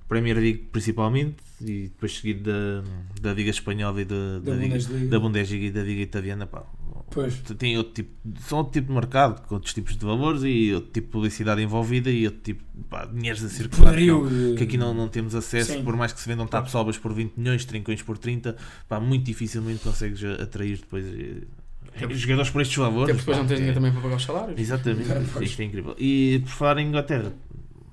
Premier 0.08 0.36
League 0.36 0.68
principalmente, 0.70 1.36
e 1.60 1.82
depois 1.84 2.16
seguido 2.18 2.50
da, 2.50 2.84
da 3.22 3.32
Liga 3.34 3.50
Espanhola 3.50 4.00
e 4.02 4.04
da, 4.04 4.14
da 4.14 4.50
da, 4.50 4.54
Liga, 4.54 4.68
Bundesliga. 4.74 5.06
da 5.08 5.18
Bundesliga 5.20 5.64
e 5.66 5.70
da 5.70 5.82
Liga 5.82 6.02
Italiana, 6.02 6.46
pá, 6.46 6.62
Pois. 7.10 7.34
tem 7.58 7.76
outro 7.78 7.92
tipo, 7.94 8.10
são 8.40 8.58
outro 8.58 8.72
tipo 8.72 8.88
de 8.88 8.92
mercado, 8.94 9.46
com 9.46 9.54
outros 9.54 9.72
tipos 9.72 9.96
de 9.96 10.04
valores 10.04 10.42
e 10.44 10.72
outro 10.74 10.90
tipo 10.90 11.06
de 11.06 11.12
publicidade 11.12 11.62
envolvida 11.62 12.10
e 12.10 12.26
outro 12.26 12.40
tipo 12.40 12.62
pá, 12.90 13.04
de 13.06 13.14
dinheiros 13.14 13.42
a 13.44 13.48
circular. 13.48 13.94
que 13.96 14.06
não- 14.06 14.54
que 14.56 14.64
aqui 14.64 14.76
não, 14.76 14.92
não 14.92 15.08
temos 15.08 15.34
acesso, 15.34 15.72
Sim. 15.72 15.84
por 15.84 15.96
mais 15.96 16.12
que 16.12 16.20
se 16.20 16.28
vendam 16.28 16.46
tapsobas 16.46 16.98
por 16.98 17.12
20 17.14 17.34
milhões, 17.36 17.64
trincões 17.64 18.02
por 18.02 18.18
30, 18.18 18.56
pá, 18.88 18.98
muito 19.00 19.24
dificilmente 19.24 19.80
consegues 19.80 20.22
atrair 20.24 20.78
depois 20.78 21.04
eh, 21.06 21.42
porque- 21.98 22.14
jogadores 22.14 22.50
por 22.50 22.60
estes 22.62 22.76
valores. 22.76 23.16
depois 23.16 23.36
pá, 23.36 23.42
não 23.42 23.46
tens 23.48 23.54
é- 23.56 23.58
dinheiro 23.58 23.74
também 23.76 23.92
para 23.92 24.00
pagar 24.02 24.16
os 24.16 24.24
salários. 24.24 24.60
Exatamente, 24.60 25.10
É, 25.12 25.44
isto 25.44 25.62
é 25.62 25.64
incrível. 25.64 25.94
E 25.98 26.40
por 26.42 26.50
falar 26.50 26.78
em 26.78 26.88
Inglaterra, 26.88 27.32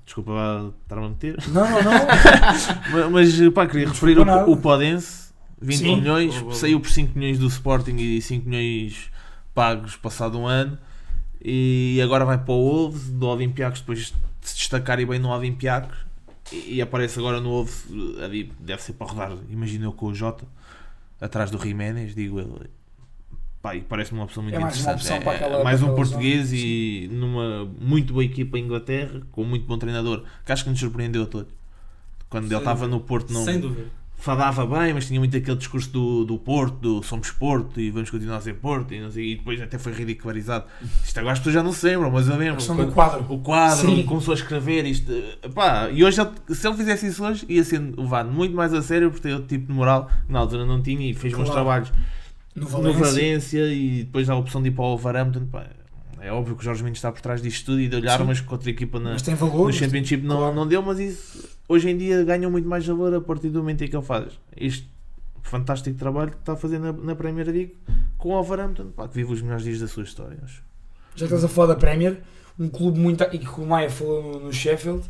desculpa 0.04 0.32
lá 0.32 0.70
estar-me 0.82 1.06
a 1.06 1.08
meter, 1.08 1.36
Não, 1.48 1.70
não, 1.70 1.82
não. 1.82 1.92
mas, 3.10 3.38
mas 3.38 3.52
pá, 3.52 3.66
queria 3.66 3.88
referir 3.88 4.18
o, 4.18 4.50
o 4.50 4.56
Podense, 4.56 5.32
20 5.60 5.78
Sim. 5.78 5.96
milhões, 5.96 6.34
saiu 6.56 6.80
por 6.80 6.90
5 6.90 7.18
milhões 7.18 7.38
do 7.38 7.46
Sporting 7.46 7.96
e 7.96 8.20
5 8.20 8.48
milhões 8.48 9.10
pagos 9.54 9.96
passado 9.96 10.38
um 10.38 10.46
ano. 10.46 10.78
E 11.44 12.00
agora 12.02 12.24
vai 12.24 12.38
para 12.38 12.52
o 12.52 12.56
Wolves, 12.56 13.10
do 13.10 13.26
Olympiacos, 13.26 13.80
depois 13.80 13.98
de 13.98 14.14
se 14.42 14.56
destacar 14.56 15.00
e 15.00 15.06
bem 15.06 15.18
no 15.18 15.28
Olympiacos. 15.28 15.98
E, 16.52 16.76
e 16.76 16.82
aparece 16.82 17.18
agora 17.18 17.40
no 17.40 17.50
Wolves, 17.50 17.86
deve 18.60 18.82
ser 18.82 18.92
para 18.94 19.06
rodar, 19.06 19.32
imagino 19.48 19.86
eu 19.86 19.92
com 19.92 20.06
o 20.06 20.14
Jota, 20.14 20.46
atrás 21.20 21.50
do 21.50 21.58
Jiménez, 21.58 22.14
digo 22.14 22.38
eu. 22.38 22.60
Pá, 23.62 23.76
e 23.76 23.80
parece-me 23.80 24.18
uma 24.18 24.24
opção 24.24 24.42
muito 24.42 24.56
É 24.56 24.58
mais 24.58 24.74
uma 24.74 24.92
interessante. 24.94 25.12
opção 25.12 25.20
para 25.22 25.32
É, 25.34 25.36
aquela- 25.36 25.62
mais 25.64 25.82
um 25.82 25.94
português 25.94 26.48
zona. 26.48 26.60
e 26.60 27.08
numa 27.12 27.64
muito 27.80 28.12
boa 28.12 28.24
equipa 28.24 28.58
em 28.58 28.64
Inglaterra, 28.64 29.20
com 29.30 29.44
muito 29.44 29.64
bom 29.66 29.78
treinador, 29.78 30.24
que 30.44 30.50
acho 30.50 30.64
que 30.64 30.70
nos 30.70 30.80
surpreendeu 30.80 31.22
a 31.22 31.26
todos. 31.26 31.52
Quando 32.28 32.44
Sem 32.48 32.52
ele 32.56 32.58
estava 32.60 32.88
no 32.88 32.98
Porto, 32.98 33.32
não, 33.32 33.44
Sem 33.44 33.60
dúvida. 33.60 33.86
falava 34.16 34.66
bem, 34.66 34.92
mas 34.92 35.06
tinha 35.06 35.20
muito 35.20 35.36
aquele 35.36 35.56
discurso 35.56 35.90
do, 35.90 36.24
do 36.24 36.38
Porto, 36.38 36.74
do 36.78 37.02
somos 37.04 37.30
Porto 37.30 37.80
e 37.80 37.88
vamos 37.92 38.10
continuar 38.10 38.38
a 38.38 38.40
ser 38.40 38.54
Porto, 38.54 38.94
e, 38.94 39.00
não 39.00 39.12
sei, 39.12 39.32
e 39.32 39.36
depois 39.36 39.60
até 39.62 39.78
foi 39.78 39.92
ridicularizado. 39.92 40.64
Isto 41.04 41.18
agora 41.20 41.34
as 41.34 41.38
pessoas 41.38 41.54
já 41.54 41.62
não 41.62 41.72
se 41.72 41.86
lembram, 41.86 42.10
mas 42.10 42.26
eu 42.26 42.34
A 42.34 42.36
lembro. 42.38 42.56
questão 42.56 42.74
quando- 42.74 42.88
do 42.88 42.94
quadro. 42.94 43.26
o 43.28 43.38
quadro, 43.38 43.90
Sim. 43.94 44.02
começou 44.02 44.32
a 44.32 44.34
escrever 44.36 44.86
isto. 44.86 45.12
Pá, 45.54 45.88
e 45.88 46.02
hoje, 46.02 46.20
ele- 46.20 46.30
se 46.56 46.66
ele 46.66 46.76
fizesse 46.76 47.06
isso 47.06 47.24
hoje, 47.24 47.46
ia 47.48 47.62
ser 47.62 47.78
levado 47.96 48.28
muito 48.32 48.56
mais 48.56 48.74
a 48.74 48.82
sério 48.82 49.08
por 49.08 49.20
ter 49.20 49.34
outro 49.34 49.46
tipo 49.46 49.68
de 49.68 49.72
moral 49.72 50.10
que 50.26 50.32
na 50.32 50.40
altura 50.40 50.66
não 50.66 50.82
tinha 50.82 51.08
e 51.08 51.14
fez 51.14 51.32
bons 51.32 51.44
Claro. 51.44 51.52
trabalhos 51.52 51.92
No 52.54 52.62
no 52.62 52.68
Valência. 52.68 53.00
Valência 53.04 53.66
e 53.72 54.04
depois 54.04 54.28
a 54.28 54.36
opção 54.36 54.62
de 54.62 54.68
ir 54.68 54.72
para 54.72 54.84
o 54.84 54.88
Wolverhampton. 54.96 55.46
Pá, 55.46 55.66
é 56.20 56.30
óbvio 56.32 56.54
que 56.54 56.60
o 56.62 56.64
Jorge 56.64 56.82
Mendes 56.84 56.98
está 56.98 57.10
por 57.10 57.20
trás 57.20 57.40
disto 57.42 57.66
tudo 57.66 57.80
e 57.80 57.88
de 57.88 57.96
olhar, 57.96 58.18
Sim. 58.18 58.24
mas 58.24 58.40
que 58.40 58.52
outra 58.52 58.70
equipa 58.70 59.00
na, 59.00 59.12
Mas 59.12 59.22
tem 59.22 59.34
valor. 59.34 59.66
no 59.66 59.72
Championship 59.72 60.22
não, 60.24 60.36
claro. 60.36 60.54
não 60.54 60.66
deu, 60.66 60.80
mas 60.82 60.98
isso 61.00 61.48
hoje 61.68 61.88
em 61.90 61.96
dia 61.96 62.22
ganham 62.24 62.50
muito 62.50 62.68
mais 62.68 62.86
valor 62.86 63.14
a 63.14 63.20
partir 63.20 63.48
do 63.48 63.58
momento 63.60 63.82
em 63.84 63.88
que 63.88 63.96
ele 63.96 64.04
faz 64.04 64.38
este 64.56 64.88
fantástico 65.42 65.98
trabalho 65.98 66.30
que 66.30 66.36
está 66.38 66.52
a 66.52 66.56
fazer 66.56 66.78
na, 66.78 66.92
na 66.92 67.16
Premier 67.16 67.46
League 67.46 67.76
com 68.18 68.28
o 68.28 68.32
Wolverhampton, 68.32 68.90
pá, 68.90 69.08
que 69.08 69.14
vive 69.16 69.32
os 69.32 69.42
melhores 69.42 69.64
dias 69.64 69.80
da 69.80 69.88
sua 69.88 70.04
história. 70.04 70.38
acho. 70.44 70.62
Já 71.16 71.24
estás 71.26 71.42
a 71.44 71.48
falar 71.48 71.68
da 71.74 71.76
Premier, 71.76 72.20
um 72.58 72.68
clube 72.68 72.98
muito. 73.00 73.24
E 73.32 73.38
que 73.38 73.60
o 73.60 73.66
Maia 73.66 73.90
falou 73.90 74.22
no, 74.22 74.40
no 74.46 74.52
Sheffield, 74.52 75.02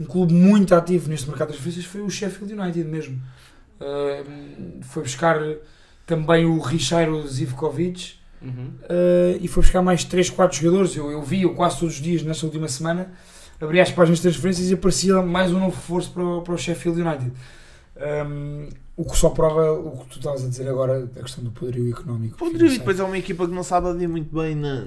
um 0.00 0.04
clube 0.04 0.32
muito 0.32 0.74
ativo 0.74 1.08
neste 1.10 1.28
mercado 1.28 1.48
das 1.48 1.56
transferências 1.58 1.84
foi 1.92 2.00
o 2.00 2.08
Sheffield 2.10 2.54
United 2.54 2.88
mesmo. 2.88 3.20
Uh, 3.80 4.82
foi 4.82 5.02
buscar 5.02 5.38
também 6.06 6.44
o 6.44 6.58
Richeiro 6.60 7.26
Zivkovic 7.26 8.14
Uhum. 8.42 8.50
uh, 8.82 9.38
e 9.40 9.48
foi 9.48 9.62
buscar 9.62 9.80
mais 9.80 10.04
3, 10.04 10.28
4 10.28 10.58
jogadores. 10.60 10.94
Eu, 10.94 11.10
eu 11.10 11.22
vi 11.22 11.46
-o 11.46 11.54
quase 11.54 11.78
todos 11.78 11.94
os 11.96 12.00
dias 12.02 12.22
nesta 12.22 12.44
última 12.44 12.68
semana, 12.68 13.10
abri 13.58 13.80
as 13.80 13.90
páginas 13.90 14.18
de 14.18 14.24
transferências 14.24 14.70
e 14.70 14.74
aparecia 14.74 15.22
mais 15.22 15.50
um 15.50 15.58
novo 15.58 15.74
reforço 15.74 16.10
para, 16.10 16.22
o- 16.22 16.42
para 16.42 16.52
o 16.52 16.58
Sheffield 16.58 17.00
United. 17.00 17.32
Um, 17.96 18.68
o 18.96 19.04
que 19.04 19.16
só 19.16 19.30
prova 19.30 19.72
o 19.72 19.98
que 19.98 20.06
tu 20.10 20.18
estavas 20.18 20.44
a 20.44 20.48
dizer 20.48 20.68
agora, 20.68 21.08
a 21.16 21.22
questão 21.22 21.42
do 21.42 21.50
poderio 21.50 21.88
económico. 21.90 22.36
Poderio, 22.36 22.66
e 22.68 22.78
depois 22.78 23.00
é 23.00 23.04
uma 23.04 23.16
equipa 23.18 23.46
que 23.48 23.52
não 23.54 23.62
sabe 23.64 23.88
ali 23.88 24.06
muito 24.06 24.32
bem. 24.36 24.54
Na, 24.54 24.84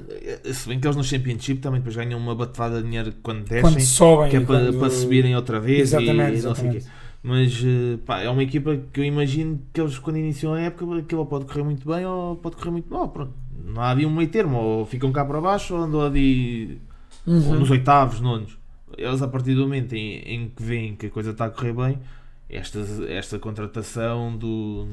se 0.53 0.67
bem 0.69 0.79
que 0.79 0.85
eles 0.87 0.95
no 0.95 1.03
Championship 1.03 1.59
também 1.59 1.79
depois 1.81 1.95
ganham 1.95 2.17
uma 2.19 2.35
batalha 2.35 2.77
de 2.77 2.83
dinheiro 2.83 3.13
quando 3.23 3.43
descem, 3.43 3.61
quando 3.61 3.81
sobem, 3.81 4.29
que 4.29 4.37
é 4.37 4.39
e 4.39 4.45
para, 4.45 4.59
quando- 4.65 4.79
para 4.79 4.89
subirem 4.91 5.35
outra 5.35 5.59
vez 5.59 5.93
Exatamente, 5.93 6.29
e, 6.31 6.33
o 6.35 6.37
exatamente. 6.37 6.85
Mas 7.27 7.61
eh, 7.61 7.97
pá, 8.05 8.21
é 8.21 8.29
uma 8.29 8.41
equipa 8.41 8.77
que 8.93 9.01
eu 9.01 9.03
imagino 9.03 9.59
que 9.73 9.81
eles 9.81 9.99
quando 9.99 10.15
iniciam 10.17 10.53
a 10.53 10.61
época 10.61 10.97
aquilo 10.99 11.25
pode 11.25 11.43
correr 11.45 11.63
muito 11.63 11.85
bem 11.85 12.05
ou 12.05 12.37
pode 12.37 12.55
correr 12.55 12.71
muito 12.71 12.89
mal. 12.93 13.09
Pronto. 13.09 13.33
Não 13.65 13.81
há 13.81 13.89
ali 13.89 14.05
um 14.05 14.09
meio 14.13 14.29
termo, 14.29 14.57
ou 14.57 14.85
ficam 14.85 15.11
cá 15.11 15.25
para 15.25 15.41
baixo 15.41 15.75
ou 15.75 15.81
andam 15.81 16.01
ali 16.01 16.79
Uhum. 17.25 17.59
nos 17.59 17.69
oitavos, 17.69 18.21
nonos. 18.21 18.57
Eles 18.97 19.21
a 19.21 19.27
partir 19.27 19.53
do 19.55 19.63
momento 19.63 19.93
em, 19.93 20.19
em 20.19 20.47
que 20.55 20.63
veem 20.63 20.95
que 20.95 21.07
a 21.07 21.09
coisa 21.09 21.31
está 21.31 21.45
a 21.45 21.49
correr 21.49 21.73
bem, 21.73 21.99
esta, 22.49 22.79
esta 23.09 23.37
contratação 23.37 24.37
do, 24.37 24.87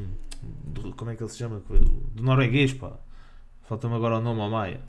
do- 0.65 0.93
Como 0.97 1.13
é 1.13 1.15
que 1.15 1.23
ele 1.23 1.31
se 1.31 1.39
chama? 1.39 1.63
Do 1.69 2.21
norueguês, 2.23 2.73
pá. 2.73 2.91
Falta-me 3.69 3.95
agora 3.95 4.19
o 4.19 4.21
nome 4.21 4.41
ao 4.41 4.51
Maia. 4.51 4.81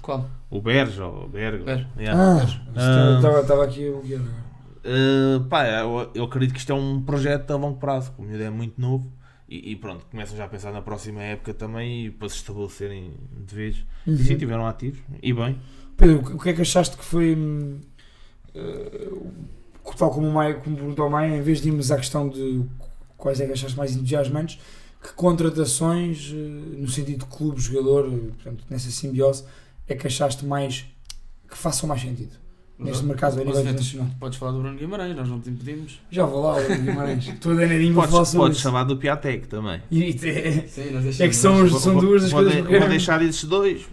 Qual? 0.00 0.30
O 0.48 0.60
Berge, 0.60 1.00
ou 1.02 1.26
Berge. 1.28 1.64
Berge. 1.64 1.86
Yeah. 1.98 2.20
Ah, 2.22 2.46
Ah. 2.76 3.16
estava 3.16 3.40
estava 3.40 3.64
aqui 3.64 3.88
o 3.88 4.00
era. 4.08 4.22
Uh, 4.84 5.44
pá, 5.44 5.64
eu, 5.68 6.10
eu 6.14 6.24
acredito 6.24 6.52
que 6.52 6.58
isto 6.58 6.72
é 6.72 6.74
um 6.74 7.00
projeto 7.02 7.50
a 7.52 7.56
longo 7.56 7.78
prazo. 7.78 8.12
O 8.18 8.22
miúdo 8.22 8.42
é 8.42 8.50
muito 8.50 8.80
novo 8.80 9.12
e, 9.48 9.72
e 9.72 9.76
pronto, 9.76 10.06
começam 10.06 10.36
já 10.36 10.44
a 10.44 10.48
pensar 10.48 10.72
na 10.72 10.82
próxima 10.82 11.22
época 11.22 11.54
também 11.54 12.06
e 12.06 12.10
para 12.10 12.28
se 12.28 12.36
estabelecerem 12.36 13.14
de 13.46 13.54
vez. 13.54 13.84
Uhum. 14.06 14.14
E 14.14 14.24
sim, 14.24 14.36
tiveram 14.36 14.66
ativos 14.66 15.00
e 15.22 15.32
bem. 15.32 15.60
Pedro, 15.96 16.34
o 16.34 16.38
que 16.38 16.48
é 16.48 16.52
que 16.52 16.62
achaste 16.62 16.96
que 16.96 17.04
foi. 17.04 17.36
eh, 18.54 19.12
tal 19.96 20.10
como 20.10 20.26
o 20.26 20.32
Maia, 20.32 20.54
como 20.54 20.76
perguntou 20.76 21.04
ao 21.04 21.10
Maia, 21.10 21.36
em 21.36 21.42
vez 21.42 21.60
de 21.60 21.68
irmos 21.68 21.92
à 21.92 21.96
questão 21.96 22.28
de 22.28 22.64
quais 23.16 23.40
é 23.40 23.46
que 23.46 23.52
achaste 23.52 23.76
mais 23.76 23.94
entusiasmantes, 23.94 24.58
que 25.00 25.12
contratações, 25.12 26.32
eh, 26.32 26.36
no 26.78 26.88
sentido 26.88 27.20
de 27.20 27.26
clube, 27.26 27.60
jogador, 27.60 28.06
eh, 28.12 28.32
portanto, 28.32 28.64
nessa 28.68 28.90
simbiose, 28.90 29.44
é 29.86 29.94
que 29.94 30.06
achaste 30.06 30.44
mais 30.44 30.86
que 31.48 31.56
façam 31.56 31.88
mais 31.88 32.00
sentido 32.00 32.41
neste 32.82 33.04
mercado 33.04 33.40
a 33.40 33.44
nível 33.44 33.60
internacional? 33.60 34.08
Podes 34.20 34.38
falar 34.38 34.52
do 34.52 34.60
Bruno 34.60 34.76
Guimarães, 34.78 35.16
nós 35.16 35.28
não 35.28 35.40
te 35.40 35.50
impedimos. 35.50 36.00
Já 36.10 36.24
vou 36.26 36.42
lá, 36.42 36.56
o 36.56 36.82
Guimarães. 36.82 37.28
Estou 37.28 37.52
a 37.52 37.54
danadinho 37.56 37.94
para 37.94 38.02
falar 38.02 38.10
Podes, 38.18 38.28
sobre 38.30 38.44
podes 38.46 38.56
isso. 38.58 38.62
chamar 38.62 38.84
do 38.84 38.96
Piatek 38.96 39.48
também. 39.48 39.80
E, 39.90 40.04
e- 40.04 40.18
Sim, 40.68 40.90
nós 40.92 41.20
é 41.20 41.28
que 41.28 41.34
são, 41.36 41.62
os- 41.64 41.82
são 41.82 41.96
duas 41.98 42.22
das 42.22 42.30
vou, 42.30 42.40
coisas 42.42 42.56
de- 42.56 42.62
que 42.62 42.66
eu 42.68 42.70
vou 42.72 42.78
quero. 42.80 42.90
deixar 42.90 43.22
esses 43.22 43.44
dois. 43.44 43.86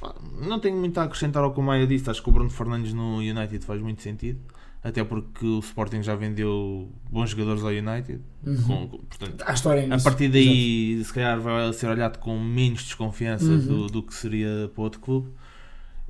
Pá, 0.00 0.14
Não 0.40 0.58
tenho 0.58 0.76
muito 0.76 0.96
a 0.98 1.04
acrescentar 1.04 1.42
ao 1.44 1.52
que 1.52 1.60
o 1.60 1.62
Maia 1.62 1.86
disse. 1.86 2.08
Acho 2.08 2.22
que 2.22 2.28
o 2.28 2.32
Bruno 2.32 2.48
Fernandes 2.50 2.92
no 2.94 3.18
United 3.18 3.64
faz 3.64 3.80
muito 3.82 4.00
sentido. 4.02 4.38
Até 4.82 5.04
porque 5.04 5.44
o 5.44 5.58
Sporting 5.58 6.02
já 6.02 6.14
vendeu 6.16 6.88
bons 7.10 7.28
jogadores 7.28 7.62
ao 7.62 7.68
United. 7.68 8.18
Uhum. 8.46 8.62
Com- 8.62 8.88
com- 8.88 8.98
portanto, 9.04 9.44
Há 9.46 9.52
história 9.52 9.84
A 9.84 9.86
nisso. 9.88 10.04
partir 10.04 10.28
daí, 10.30 11.02
se 11.04 11.12
calhar, 11.12 11.38
vai 11.38 11.70
ser 11.74 11.86
olhado 11.88 12.18
com 12.18 12.38
menos 12.40 12.84
desconfiança 12.84 13.44
Uhum. 13.44 13.58
do, 13.58 13.86
do 13.88 14.02
que 14.02 14.14
seria 14.14 14.70
para 14.74 14.82
outro 14.82 15.00
clube. 15.00 15.28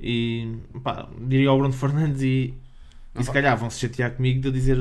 E 0.03 0.57
pá, 0.83 1.07
diria 1.27 1.49
ao 1.49 1.57
Bruno 1.59 1.73
Fernandes 1.73 2.21
e, 2.23 2.53
e 3.17 3.23
se 3.23 3.31
calhar 3.31 3.55
vão 3.55 3.69
se 3.69 3.79
chatear 3.79 4.11
comigo 4.15 4.41
de 4.41 4.47
eu 4.47 4.51
dizer. 4.51 4.77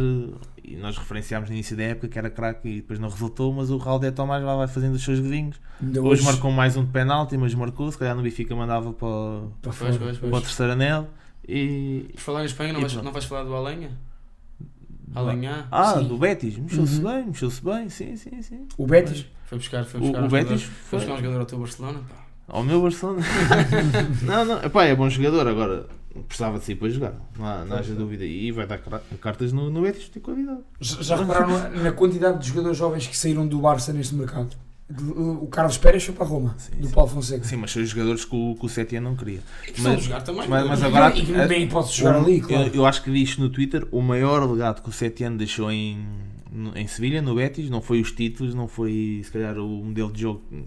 E 0.62 0.76
nós 0.76 0.96
referenciámos 0.96 1.48
no 1.50 1.54
início 1.54 1.76
da 1.76 1.82
época 1.82 2.08
que 2.08 2.18
era 2.18 2.30
craque 2.30 2.68
e 2.68 2.76
depois 2.76 2.98
não 2.98 3.08
resultou, 3.08 3.52
mas 3.52 3.70
o 3.70 3.76
Raul 3.76 4.00
Tomás 4.12 4.42
lá 4.44 4.56
vai 4.56 4.68
fazendo 4.68 4.94
os 4.94 5.02
seus 5.04 5.18
godinhos. 5.20 5.60
Ainda 5.82 6.00
Hoje 6.00 6.22
marcou 6.22 6.50
mais 6.52 6.76
um 6.76 6.84
de 6.84 6.90
penalti, 6.92 7.36
mas 7.36 7.54
marcou. 7.54 7.90
Se 7.90 7.98
calhar 7.98 8.14
no 8.16 8.22
Benfica 8.22 8.54
mandava 8.54 8.92
para, 8.92 9.08
para 9.60 9.72
Pois, 9.72 9.96
pois, 9.98 10.18
para 10.18 10.28
o 10.28 10.40
terceiro 10.40 10.72
anel. 10.72 11.08
E. 11.46 12.06
Por 12.14 12.20
falar 12.20 12.42
em 12.42 12.46
Espanha, 12.46 12.72
não 12.72 12.80
vais, 12.80 12.94
não 12.94 13.12
vais 13.12 13.24
falar 13.24 13.42
do 13.44 13.54
Alenha? 13.54 13.90
Alenha? 15.14 15.66
Ah, 15.72 15.98
Sim. 15.98 16.06
do 16.06 16.16
Betis, 16.16 16.56
mexeu-se 16.56 16.98
Uhum. 16.98 17.10
bem, 17.12 17.26
mexeu-se 17.26 17.64
bem, 17.64 17.88
sim, 17.88 18.14
sim, 18.16 18.40
sim. 18.42 18.68
O 18.78 18.86
Betis? 18.86 19.26
Foi 19.46 19.58
buscar, 19.58 19.84
foi 19.84 19.98
O, 20.00 20.04
buscar 20.04 20.22
o 20.22 20.24
um 20.24 20.28
Betis 20.28 20.60
jogador- 20.60 20.60
Foi 20.60 20.84
foi 20.84 20.98
buscar 21.00 21.12
um 21.14 21.16
jogador 21.16 21.40
ao 21.40 21.46
teu 21.46 21.58
Barcelona, 21.58 22.00
pá. 22.08 22.19
Ao 22.50 22.62
meu 22.62 22.82
Barcelona. 22.82 23.22
não, 24.22 24.44
não, 24.44 24.62
epá, 24.62 24.84
é 24.84 24.94
bom 24.94 25.08
jogador, 25.08 25.46
agora 25.48 25.86
precisava 26.26 26.58
de 26.58 26.64
sair 26.64 26.74
para 26.74 26.88
jogar, 26.88 27.14
não, 27.38 27.46
há, 27.46 27.64
não 27.64 27.76
haja 27.76 27.94
dúvida. 27.94 28.24
E 28.24 28.50
vai 28.50 28.66
dar 28.66 28.78
cartas 29.20 29.52
no, 29.52 29.70
no 29.70 29.82
Betis, 29.82 30.08
tem 30.08 30.20
qualidade. 30.22 30.60
Já 30.80 31.02
já 31.02 31.16
repararam 31.16 31.70
na, 31.82 31.92
quantidade 31.92 32.40
de 32.40 32.48
jogadores 32.48 32.76
jovens 32.76 33.06
que 33.06 33.16
saíram 33.16 33.46
do 33.46 33.58
Barça 33.60 33.92
neste 33.92 34.14
mercado? 34.14 34.50
O 35.16 35.46
Carlos 35.46 35.78
Pérez 35.78 36.02
foi 36.02 36.12
para 36.16 36.24
a 36.24 36.28
Roma, 36.28 36.56
Sim, 36.58 36.80
do 36.80 36.88
sim. 36.88 36.92
Paulo 36.92 37.08
Fonseca. 37.08 37.44
Sim, 37.44 37.56
mas 37.58 37.70
são 37.70 37.80
os 37.80 37.90
jogadores 37.90 38.24
que 38.24 38.34
o, 38.34 38.56
que 38.58 38.66
o 38.66 38.68
Setien 38.68 39.00
não 39.00 39.14
queria. 39.14 39.38
Que 39.64 39.66
precisam 39.70 39.92
Mas- 39.94 40.02
jogar 40.02 40.20
também. 40.22 40.48
mas- 40.48 40.66
mas 40.66 40.82
agora- 40.82 41.16
e 41.16 41.24
que 41.24 41.54
hipótese 41.58 41.92
de 41.92 41.98
jogar 42.00 42.16
ali, 42.16 42.38
eu, 42.40 42.48
claro. 42.48 42.70
eu 42.74 42.86
acho 42.86 43.04
que 43.04 43.08
li 43.10 43.22
isto 43.22 43.40
no 43.40 43.48
Twitter, 43.48 43.86
o 43.92 44.02
maior 44.02 44.50
legado 44.50 44.82
que 44.82 44.88
o 44.88 44.92
Setien 44.92 45.36
deixou 45.36 45.70
em, 45.70 46.04
em 46.74 46.86
Sevilha, 46.88 47.22
no 47.22 47.36
Betis, 47.36 47.70
não 47.70 47.80
foi 47.80 48.00
os 48.00 48.10
títulos, 48.10 48.52
não 48.52 48.66
foi 48.66 49.22
se 49.24 49.30
calhar 49.30 49.56
o 49.58 49.68
modelo 49.68 50.12
de 50.12 50.22
jogo, 50.22 50.42
um, 50.50 50.64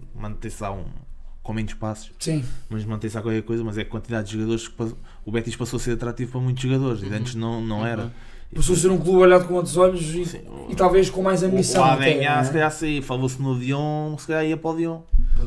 com 1.44 1.52
menos 1.52 1.74
passos. 1.74 2.10
Sim, 2.18 2.42
mas 2.68 2.84
mantém-se 2.84 3.16
a 3.16 3.22
qualquer 3.22 3.42
coisa, 3.42 3.62
mas 3.62 3.78
é 3.78 3.82
a 3.82 3.84
quantidade 3.84 4.26
de 4.28 4.32
jogadores 4.34 4.66
que 4.66 4.74
passou- 4.74 4.98
o 5.24 5.30
Betis 5.30 5.54
passou 5.54 5.76
a 5.76 5.80
ser 5.80 5.92
atrativo 5.92 6.32
para 6.32 6.40
muitos 6.40 6.60
jogadores 6.62 7.02
e 7.02 7.06
Uhum. 7.06 7.14
antes 7.14 7.34
não, 7.36 7.60
não 7.60 7.86
era. 7.86 8.10
passou 8.54 8.74
a 8.76 8.78
ser 8.78 8.88
um 8.90 8.98
clube 8.98 9.18
olhado 9.18 9.46
com 9.48 9.54
outros 9.54 9.76
olhos 9.76 10.00
e, 10.14 10.24
Sim, 10.24 10.38
o- 10.46 10.68
e 10.70 10.76
talvez 10.76 11.10
com 11.10 11.22
mais 11.22 11.42
ambição. 11.42 11.82
o 11.82 11.84
Adenha, 11.86 12.30
é? 12.38 12.44
se 12.44 12.52
calhar 12.52 12.70
saía, 12.70 13.02
falou-se 13.02 13.40
no 13.42 13.58
Dion, 13.58 14.16
se 14.16 14.26
calhar 14.28 14.44
ia 14.46 14.56
para 14.56 14.70
o 14.70 14.76
Dion. 14.76 15.00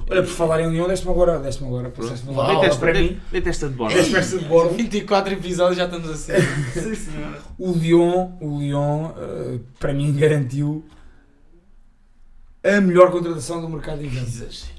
Olha, 0.10 0.22
por 0.22 0.30
falar 0.30 0.60
em 0.62 0.70
Lyon, 0.70 0.88
deste-me 0.88 1.12
agora, 1.14 1.40
deste-me 1.40 1.70
agora, 1.70 1.90
passaste-me 1.90 2.34
uma 2.34 2.44
aula 2.44 2.60
Deita 2.60 2.76
para 2.76 2.92
esta, 2.92 3.02
mim, 3.02 3.20
deita 3.32 3.50
esta 3.50 3.70
de 3.70 3.74
borda. 3.76 3.96
deste 3.96 4.12
peça 4.12 4.38
de 4.38 4.46
bordo. 4.46 4.76
24 4.76 5.34
episódios 5.34 5.78
já 5.78 5.86
estamos 5.86 6.10
assim. 6.10 6.34
Sim, 6.74 6.94
senhora. 6.96 7.42
O 7.58 7.72
Lyon, 7.72 8.32
o 8.42 8.60
Lyon 8.60 9.12
eh, 9.18 9.60
para 9.80 9.94
mim 9.94 10.14
garantiu 10.14 10.84
a 12.64 12.82
melhor 12.82 13.10
contratação 13.12 13.62
do 13.62 13.70
mercado. 13.70 14.02
Exagero. 14.04 14.77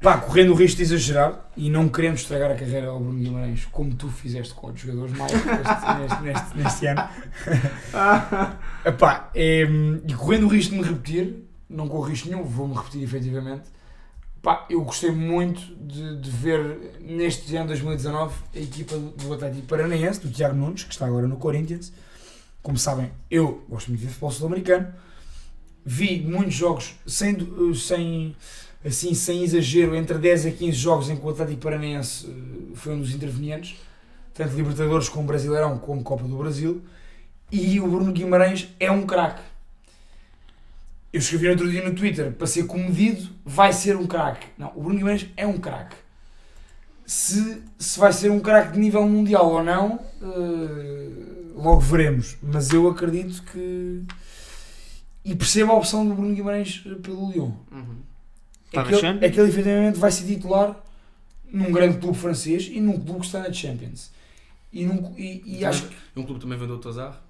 Pá, 0.00 0.18
correndo 0.18 0.52
o 0.52 0.54
risco 0.54 0.76
de 0.76 0.82
exagerar 0.82 1.50
e 1.56 1.70
não 1.70 1.88
queremos 1.88 2.20
estragar 2.20 2.50
a 2.50 2.54
carreira 2.54 2.88
ao 2.88 3.00
Bruno 3.00 3.18
Guimarães 3.18 3.64
como 3.66 3.94
tu 3.94 4.08
fizeste 4.08 4.52
com 4.52 4.66
outros 4.66 4.84
jogadores 4.84 5.16
mais 5.16 5.32
neste, 5.32 6.22
neste, 6.22 6.58
neste 6.58 6.86
ano. 6.86 7.08
Epá, 8.84 9.30
é, 9.34 9.62
e 10.06 10.14
correndo 10.14 10.44
o 10.44 10.48
risco 10.48 10.74
de 10.74 10.80
me 10.80 10.86
repetir, 10.86 11.46
não 11.68 11.88
corro 11.88 12.04
risco 12.04 12.28
nenhum, 12.28 12.44
vou-me 12.44 12.74
repetir 12.74 13.02
efetivamente. 13.02 13.64
Pá, 14.42 14.64
eu 14.70 14.80
gostei 14.84 15.10
muito 15.10 15.60
de, 15.74 16.20
de 16.20 16.30
ver 16.30 16.98
neste 17.00 17.56
ano 17.56 17.66
2019 17.66 18.34
a 18.54 18.58
equipa 18.60 18.96
do, 18.96 19.32
Atlético 19.32 19.66
Paranaense, 19.66 20.20
do 20.20 20.30
Tiago 20.30 20.54
Nunes, 20.54 20.84
que 20.84 20.92
está 20.92 21.06
agora 21.06 21.26
no 21.26 21.36
Corinthians. 21.36 21.92
Como 22.62 22.78
sabem, 22.78 23.10
eu 23.28 23.64
gosto 23.68 23.88
muito 23.88 24.00
de 24.00 24.06
ver 24.06 24.12
futebol 24.12 24.30
sul-americano. 24.30 24.94
Vi 25.84 26.20
muitos 26.20 26.54
jogos 26.54 26.94
sem, 27.06 27.36
sem, 27.74 28.36
assim, 28.86 29.14
sem 29.14 29.42
exagero, 29.42 29.96
entre 29.96 30.16
10 30.16 30.46
a 30.46 30.50
15 30.50 30.72
jogos 30.72 31.10
em 31.10 31.16
que 31.16 31.26
o 31.26 31.30
Atlético 31.30 31.60
Paranaense 31.60 32.26
eh, 32.26 32.74
foi 32.74 32.94
um 32.94 33.00
dos 33.00 33.12
intervenientes, 33.12 33.76
tanto 34.32 34.54
Libertadores 34.54 35.08
como 35.08 35.26
Brasileirão, 35.26 35.78
como 35.78 36.02
Copa 36.02 36.24
do 36.24 36.36
Brasil, 36.36 36.82
e 37.50 37.80
o 37.80 37.88
Bruno 37.88 38.12
Guimarães 38.12 38.68
é 38.78 38.90
um 38.90 39.06
craque. 39.06 39.42
Eu 41.12 41.18
escrevi 41.18 41.48
outro 41.48 41.70
dia 41.70 41.82
no 41.88 41.94
Twitter, 41.94 42.32
para 42.32 42.46
ser 42.46 42.66
comedido, 42.66 43.28
vai 43.44 43.72
ser 43.72 43.96
um 43.96 44.06
craque. 44.06 44.46
Não, 44.58 44.72
o 44.76 44.82
Bruno 44.82 44.98
Guimarães 44.98 45.26
é 45.36 45.46
um 45.46 45.58
craque. 45.58 45.96
Se, 47.04 47.62
se 47.78 47.98
vai 47.98 48.12
ser 48.12 48.30
um 48.30 48.40
craque 48.40 48.72
de 48.72 48.78
nível 48.78 49.06
mundial 49.08 49.50
ou 49.50 49.62
não, 49.62 50.00
eh, 50.20 51.52
logo 51.54 51.80
veremos. 51.80 52.36
Mas 52.42 52.70
eu 52.70 52.88
acredito 52.88 53.42
que. 53.44 54.02
E 55.24 55.34
percebo 55.34 55.72
a 55.72 55.76
opção 55.76 56.06
do 56.06 56.14
Bruno 56.14 56.34
Guimarães 56.34 56.84
eh, 56.84 56.94
pelo 56.96 57.30
Lyon. 57.30 57.52
Uhum. 57.70 57.96
É, 58.80 58.84
na 58.84 58.88
que 58.98 59.06
ele, 59.06 59.26
é 59.26 59.30
que 59.30 59.40
ele 59.40 59.48
efetivamente 59.48 59.98
vai 59.98 60.10
ser 60.10 60.26
titular 60.26 60.76
num 61.52 61.72
grande 61.72 61.98
clube 61.98 62.16
francês 62.16 62.68
e 62.70 62.80
num 62.80 63.00
clube 63.00 63.20
que 63.20 63.26
está 63.26 63.40
na 63.40 63.52
Champions. 63.52 64.10
E, 64.72 64.84
num, 64.84 65.14
e, 65.16 65.42
e 65.58 65.64
acho 65.64 65.86
que. 65.86 65.96
Um 66.16 66.22
clube 66.24 66.40
também 66.40 66.58
vendeu 66.58 66.76
o 66.76 66.78
Tozar. 66.78 67.22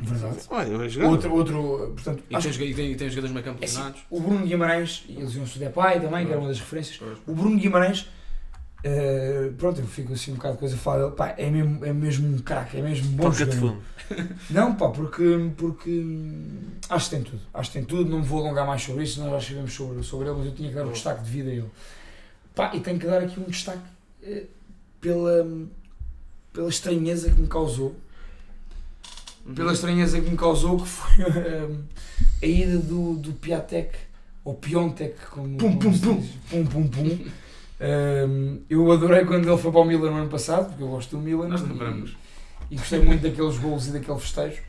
Verdade. 0.00 0.38
Olha, 0.50 0.78
vai 0.78 0.88
jogar. 0.88 1.08
Outro, 1.08 1.34
outro, 1.34 1.92
portanto, 1.94 2.22
E 2.30 2.36
acho 2.36 2.56
tem, 2.56 2.70
e 2.70 2.74
tem, 2.74 2.96
tem 2.96 3.08
jogadores 3.10 3.30
no 3.30 3.34
meio 3.34 3.44
campo 3.44 3.62
É 3.62 3.66
assim, 3.66 3.94
o 4.08 4.20
Bruno 4.20 4.46
Guimarães, 4.46 5.04
eles 5.08 5.34
iam 5.34 5.44
o 5.44 5.58
Depay 5.58 6.00
também, 6.00 6.24
que 6.24 6.30
era 6.30 6.40
uma 6.40 6.48
das 6.48 6.60
referências. 6.60 7.00
O 7.26 7.34
Bruno 7.34 7.58
Guimarães, 7.58 8.08
eh, 8.84 9.50
pronto, 9.58 9.80
eu 9.80 9.86
fico 9.86 10.12
assim 10.12 10.32
um 10.32 10.36
bocado 10.36 10.54
de 10.54 10.60
coisa 10.60 10.74
a 10.76 10.78
falar 10.78 11.04
dele, 11.04 11.16
pá, 11.16 11.34
é 11.36 11.50
mesmo, 11.50 11.84
é 11.84 11.92
mesmo 11.92 12.28
um 12.28 12.38
craque, 12.38 12.76
é 12.76 12.82
mesmo 12.82 13.08
bom 13.10 13.24
Toca 13.30 13.46
de 13.46 13.56
fundo. 13.56 13.82
Não, 14.50 14.74
pá, 14.76 14.88
porque, 14.90 15.50
porque 15.56 16.04
acho 16.88 17.10
que 17.10 17.16
tem 17.16 17.24
tudo. 17.24 17.40
Acho 17.52 17.70
que 17.72 17.78
tem 17.78 17.84
tudo, 17.84 18.08
não 18.08 18.20
me 18.20 18.24
vou 18.24 18.44
alongar 18.44 18.66
mais 18.66 18.82
sobre 18.82 19.02
isso, 19.02 19.20
nós 19.20 19.30
já 19.32 19.38
escrevemos 19.38 19.72
sobre, 19.74 20.02
sobre 20.04 20.28
ele, 20.28 20.38
mas 20.38 20.46
eu 20.46 20.54
tinha 20.54 20.68
que 20.68 20.74
dar 20.76 20.86
um 20.86 20.92
destaque 20.92 21.24
de 21.24 21.30
vida 21.30 21.50
a 21.50 21.54
ele. 21.54 21.70
Pá, 22.54 22.74
e 22.74 22.80
tenho 22.80 22.98
que 22.98 23.06
dar 23.06 23.20
aqui 23.20 23.40
um 23.40 23.44
destaque 23.44 23.82
eh, 24.22 24.44
pela, 25.00 25.46
pela 26.52 26.68
estranheza 26.68 27.30
que 27.30 27.40
me 27.40 27.48
causou. 27.48 27.96
Uhum. 29.44 29.54
Pela 29.54 29.72
estranheza 29.72 30.20
que 30.20 30.30
me 30.30 30.36
causou, 30.36 30.76
que 30.76 30.86
foi 30.88 31.24
hum, 31.24 31.82
a 32.42 32.46
ida 32.46 32.78
do, 32.78 33.14
do 33.14 33.32
Piatek, 33.32 33.96
ou 34.44 34.54
Piontek, 34.54 35.14
como, 35.30 35.56
Pum, 35.56 35.78
como 35.78 35.98
pum, 35.98 35.98
pum. 35.98 36.28
pum, 36.48 36.66
pum, 36.66 36.88
pum. 36.88 37.30
Eu 38.68 38.90
adorei 38.92 39.24
quando 39.24 39.48
ele 39.48 39.56
foi 39.60 39.70
para 39.70 39.80
o 39.80 39.84
Milan 39.84 40.10
no 40.10 40.16
ano 40.18 40.28
passado, 40.30 40.68
porque 40.68 40.82
eu 40.82 40.88
gosto 40.88 41.16
do 41.16 41.22
Milan. 41.22 41.48
Nós 41.48 41.60
e- 41.60 41.64
lembramos. 41.64 42.16
e 42.70 42.76
gostei 42.76 43.00
muito 43.00 43.22
daqueles 43.22 43.56
golos 43.58 43.86
e 43.88 43.92
daquele 43.92 44.18
festejo. 44.18 44.60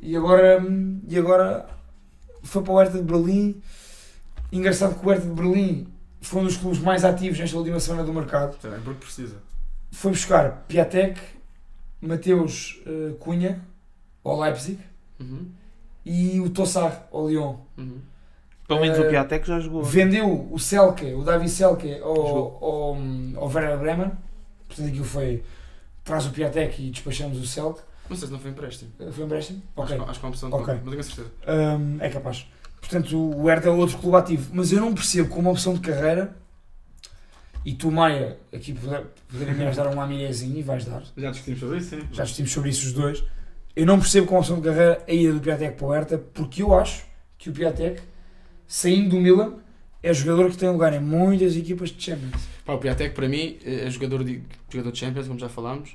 E 0.00 0.16
agora, 0.16 0.60
hum, 0.62 1.00
e 1.08 1.18
agora 1.18 1.68
foi 2.42 2.62
para 2.62 2.72
o 2.72 2.78
Hertha 2.78 2.98
de 2.98 3.04
Berlim. 3.04 3.60
Engraçado 4.50 4.98
que 4.98 5.06
o 5.06 5.10
Hertha 5.10 5.26
de 5.26 5.32
Berlim 5.34 5.86
foi 6.20 6.40
um 6.40 6.44
dos 6.44 6.56
clubes 6.56 6.78
mais 6.80 7.04
ativos 7.04 7.38
nesta 7.38 7.56
última 7.56 7.80
semana 7.80 8.04
do 8.04 8.12
mercado. 8.12 8.56
Também, 8.58 8.80
porque 8.80 9.00
precisa. 9.04 9.36
Foi 9.90 10.10
buscar 10.12 10.64
Piatek, 10.68 11.20
Mateus 12.00 12.80
eh, 12.86 13.14
Cunha, 13.20 13.60
ao 14.24 14.40
Leipzig, 14.40 14.78
Uhum. 15.20 15.46
e 16.04 16.40
o 16.40 16.48
Tossar, 16.50 17.06
ao 17.12 17.28
Lyon. 17.28 17.56
Uhum. 17.78 17.98
Pelo 18.74 18.80
menos 18.80 18.98
Eh, 18.98 19.06
o 19.06 19.08
Piatek 19.10 19.46
já 19.48 19.60
jogou. 19.60 19.82
Vendeu 19.82 20.48
o 20.50 20.58
Selke, 20.58 21.12
o 21.14 21.22
Davi 21.22 21.48
Selke, 21.48 21.98
ao, 22.00 22.64
ao, 22.64 22.96
ao 23.36 23.46
Werder 23.48 23.78
Bremen. 23.78 24.12
Portanto, 24.68 24.88
aquilo 24.88 25.04
foi. 25.04 25.42
Traz 26.04 26.26
o 26.26 26.30
Piatek 26.30 26.82
e 26.86 26.90
despachamos 26.90 27.38
o 27.40 27.46
Selke. 27.46 27.80
Não 28.10 28.16
sei 28.16 28.26
se 28.26 28.32
não 28.32 28.40
foi 28.40 28.50
empréstimo. 28.50 28.90
Foi 29.12 29.22
um 29.22 29.26
empréstimo? 29.26 29.62
Ok. 29.76 29.94
Acho, 29.96 30.04
que- 30.04 30.10
acho 30.10 30.20
que 30.20 30.24
é 30.24 30.28
uma 30.28 30.32
opção 30.32 30.48
de 30.48 30.54
Ok. 30.54 30.66
compra, 30.66 30.80
mas 30.84 30.90
tenho 30.90 31.00
a 31.00 31.04
certeza. 31.04 31.78
Hum, 31.78 31.96
é 32.00 32.08
capaz. 32.08 32.46
Portanto, 32.80 33.16
o 33.16 33.46
Hertha 33.46 33.68
é 33.68 33.70
outro 33.70 33.96
clube 33.98 34.16
ativo. 34.16 34.50
Mas 34.52 34.72
eu 34.72 34.80
não 34.80 34.92
percebo 34.92 35.28
como 35.28 35.50
opção 35.50 35.72
de 35.74 35.80
carreira. 35.80 36.34
E 37.64 37.72
tu, 37.74 37.92
Maia, 37.92 38.38
aqui 38.52 38.72
poder- 38.72 39.06
poderias 39.30 39.76
dar 39.76 39.86
um 39.94 40.00
amiguezinho 40.00 40.58
e 40.58 40.62
vais 40.62 40.84
dar. 40.84 41.02
Já 41.16 41.30
discutimos 41.30 41.60
sobre 41.60 41.78
isso, 41.78 41.90
sim. 41.90 42.02
Já 42.12 42.22
discutimos 42.24 42.52
sobre 42.52 42.70
isso 42.70 42.86
os 42.86 42.92
dois. 42.92 43.24
Eu 43.76 43.86
não 43.86 43.98
percebo 44.00 44.26
como 44.26 44.40
opção 44.40 44.56
de 44.56 44.62
carreira 44.62 45.02
a 45.08 45.12
ida 45.12 45.32
do 45.32 45.40
Piatek 45.40 45.76
para 45.76 45.86
o 45.86 45.90
Hertha, 45.92 46.18
porque 46.18 46.62
eu 46.62 46.74
acho 46.74 47.04
que 47.38 47.48
o 47.50 47.52
Piatek, 47.52 48.02
saindo 48.72 49.10
do 49.10 49.20
Milan, 49.20 49.56
é 50.02 50.14
jogador 50.14 50.50
que 50.50 50.56
tem 50.56 50.70
lugar 50.70 50.94
em 50.94 50.98
muitas 50.98 51.54
equipas 51.54 51.90
de 51.90 52.02
Champions. 52.02 52.48
Pá, 52.64 52.72
o 52.72 52.78
Piatek, 52.78 53.14
para 53.14 53.28
mim, 53.28 53.58
é 53.62 53.88
jogador 53.90 54.24
de, 54.24 54.40
jogador 54.70 54.92
de 54.92 54.98
Champions, 54.98 55.28
como 55.28 55.38
já 55.38 55.48
falámos. 55.50 55.94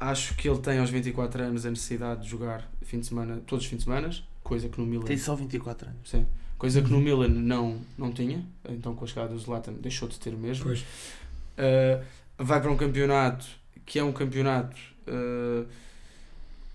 Acho 0.00 0.34
que 0.34 0.48
ele 0.48 0.58
tem 0.58 0.80
aos 0.80 0.90
24 0.90 1.40
anos 1.44 1.64
a 1.64 1.70
necessidade 1.70 2.24
de 2.24 2.28
jogar 2.28 2.68
fim 2.82 2.98
de 2.98 3.06
semana, 3.06 3.40
todos 3.46 3.64
os 3.64 3.70
fins 3.70 3.76
de 3.78 3.84
semana, 3.84 4.10
coisa 4.42 4.68
que 4.68 4.80
no 4.80 4.84
Milan, 4.86 5.04
Tem 5.04 5.16
só 5.16 5.36
24 5.36 5.88
anos. 5.88 6.00
sim, 6.04 6.26
coisa 6.58 6.82
que 6.82 6.90
no 6.90 7.00
Milan 7.00 7.28
não, 7.28 7.80
não 7.96 8.10
tinha. 8.10 8.44
Então, 8.68 8.92
com 8.92 9.04
a 9.04 9.06
chegada 9.06 9.32
do 9.32 9.38
Zlatan, 9.38 9.74
deixou 9.74 10.08
de 10.08 10.18
ter 10.18 10.32
mesmo. 10.36 10.64
Pois. 10.64 10.80
Uh, 10.80 12.04
vai 12.38 12.60
para 12.60 12.72
um 12.72 12.76
campeonato 12.76 13.46
que 13.86 14.00
é 14.00 14.02
um 14.04 14.12
campeonato 14.12 14.76
uh, 15.06 15.64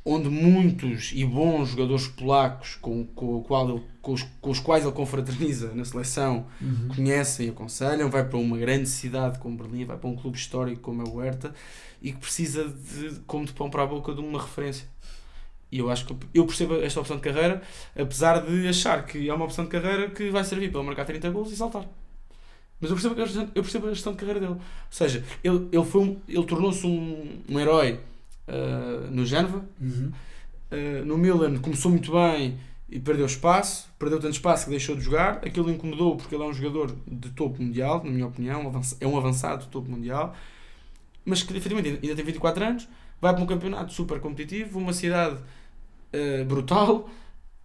onde 0.06 0.30
muitos 0.30 1.12
e 1.14 1.26
bons 1.26 1.70
jogadores 1.70 2.08
polacos 2.08 2.76
com, 2.76 3.06
com, 3.08 3.38
o 3.38 3.44
qual 3.44 3.70
ele- 3.70 3.84
com 4.06 4.14
os, 4.14 4.24
com 4.40 4.52
os 4.52 4.60
quais 4.60 4.84
ele 4.84 4.94
confraterniza 4.94 5.74
na 5.74 5.84
seleção 5.84 6.46
Uhum. 6.62 6.90
conhecem 6.96 7.48
e 7.48 7.50
aconselham, 7.50 8.08
vai 8.08 8.24
para 8.24 8.38
uma 8.38 8.56
grande 8.56 8.88
cidade 8.88 9.40
como 9.40 9.58
Berlim, 9.58 9.84
vai 9.84 9.98
para 9.98 10.08
um 10.08 10.16
clube 10.16 10.38
histórico 10.38 10.80
como 10.82 11.02
é 11.02 11.06
o 11.10 11.18
Hertha 11.20 11.54
e 12.04 12.12
que 12.12 12.20
precisa 12.20 12.66
de, 12.70 13.20
como 13.26 13.46
de 13.46 13.54
pão 13.54 13.68
para 13.68 13.82
a 13.82 13.88
boca 13.88 14.14
de 14.14 14.22
uma 14.22 14.40
referência. 14.40 14.88
E 15.72 15.80
eu 15.80 15.90
acho 15.90 16.06
que 16.06 16.16
eu 16.36 16.46
percebo 16.46 16.76
esta 16.76 17.00
opção 17.00 17.16
de 17.16 17.24
carreira, 17.24 17.64
apesar 18.00 18.42
de 18.46 18.68
achar 18.68 19.04
que 19.08 19.28
é 19.28 19.34
uma 19.34 19.46
opção 19.46 19.66
de 19.66 19.72
carreira 19.72 20.10
que 20.12 20.30
vai 20.30 20.44
servir 20.44 20.70
para 20.70 20.80
ele 20.80 20.88
marcar 20.88 21.06
30 21.06 21.30
gols 21.32 21.52
e 21.52 21.56
saltar. 21.56 21.86
Mas 22.80 22.92
eu 22.92 22.96
percebo, 22.96 23.20
a 23.20 23.26
gestão- 23.26 23.50
eu 23.56 23.64
percebo 23.64 23.88
a 23.88 23.90
gestão 23.94 24.14
de 24.14 24.20
carreira 24.20 24.40
dele. 24.40 24.52
Ou 24.54 24.60
seja, 24.92 25.24
ele, 25.44 25.68
ele, 25.72 25.84
foi 25.84 26.02
um- 26.02 26.18
ele 26.30 26.46
tornou-se 26.46 26.86
um, 26.86 27.40
um 27.50 27.60
herói 27.60 28.00
ah, 28.48 29.08
no 29.10 29.26
Génova, 29.26 29.66
Uhum. 29.82 30.12
Uh, 30.72 31.06
no 31.06 31.16
Milan 31.18 31.58
começou 31.60 31.92
muito 31.92 32.12
bem 32.12 32.58
e 32.96 33.00
perdeu 33.00 33.26
espaço, 33.26 33.90
perdeu 34.00 34.20
tanto 34.22 34.34
espaço 34.34 34.64
que 34.66 34.70
deixou 34.72 34.96
de 34.96 35.02
jogar. 35.02 35.42
Aquilo 35.46 35.70
incomodou 35.70 36.16
porque 36.16 36.34
ele 36.34 36.44
é 36.44 36.48
um 36.48 36.54
jogador 36.54 36.96
de 37.06 37.30
topo 37.32 37.62
mundial, 37.62 38.02
na 38.04 38.10
minha 38.10 38.26
opinião, 38.28 38.72
é 39.02 39.06
um 39.08 39.18
avançado 39.18 39.64
de 39.66 39.70
topo 39.70 39.92
mundial, 39.92 40.34
mas 41.26 41.44
que 41.44 41.52
efetivamente 41.52 42.00
ainda 42.02 42.16
tem 42.16 42.24
24 42.24 42.64
anos, 42.64 42.88
vai 43.22 43.34
para 43.34 43.44
um 43.44 43.46
campeonato 43.46 43.92
super 43.92 44.20
competitivo, 44.22 44.80
uma 44.80 44.94
cidade 44.94 45.36
uh, 45.36 46.46
brutal. 46.46 47.10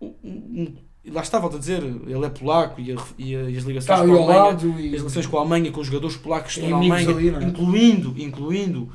Um- 0.00 0.14
um- 0.24 0.74
lá 1.12 1.22
está, 1.22 1.38
volto 1.38 1.56
a 1.56 1.58
dizer, 1.60 1.80
ele 1.82 2.24
é 2.24 2.28
polaco 2.28 2.80
e, 2.80 2.90
a- 2.92 2.96
e 3.16 3.36
a- 3.36 3.42
e 3.50 3.56
as 3.56 3.62
ligações 3.64 4.00
Está 4.00 4.04
com 4.04 4.12
a 4.30 4.34
Alemanha 4.42 4.80
e. 4.80 4.94
as 4.94 5.00
relações 5.00 5.26
com 5.26 5.36
a 5.36 5.40
Alemanha, 5.42 5.70
com 5.70 5.80
os 5.80 5.86
jogadores 5.86 6.16
polacos 6.16 6.54
que 6.54 6.60
estão 6.60 6.70
na 6.70 6.76
Alemanha, 6.78 7.08
ali, 7.10 7.28
é? 7.28 7.42
incluindo, 7.44 8.14
incluindo 8.18 8.92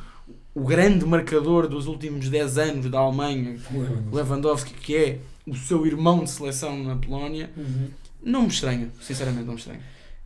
o 0.53 0.65
grande 0.65 1.05
marcador 1.05 1.67
dos 1.69 1.87
últimos 1.87 2.27
10 2.29 2.57
anos 2.57 2.89
da 2.89 2.99
Alemanha, 2.99 3.57
Lewandowski, 4.11 4.73
que 4.73 4.95
é 4.95 5.19
o 5.45 5.55
seu 5.55 5.85
irmão 5.85 6.23
de 6.23 6.29
seleção 6.29 6.81
na 6.83 6.95
Polónia, 6.95 7.49
Uhum. 7.55 7.87
não 8.23 8.41
me 8.43 8.47
estranha, 8.47 8.89
sinceramente 9.01 9.45
não 9.45 9.53
me 9.53 9.59
estranha. 9.59 9.81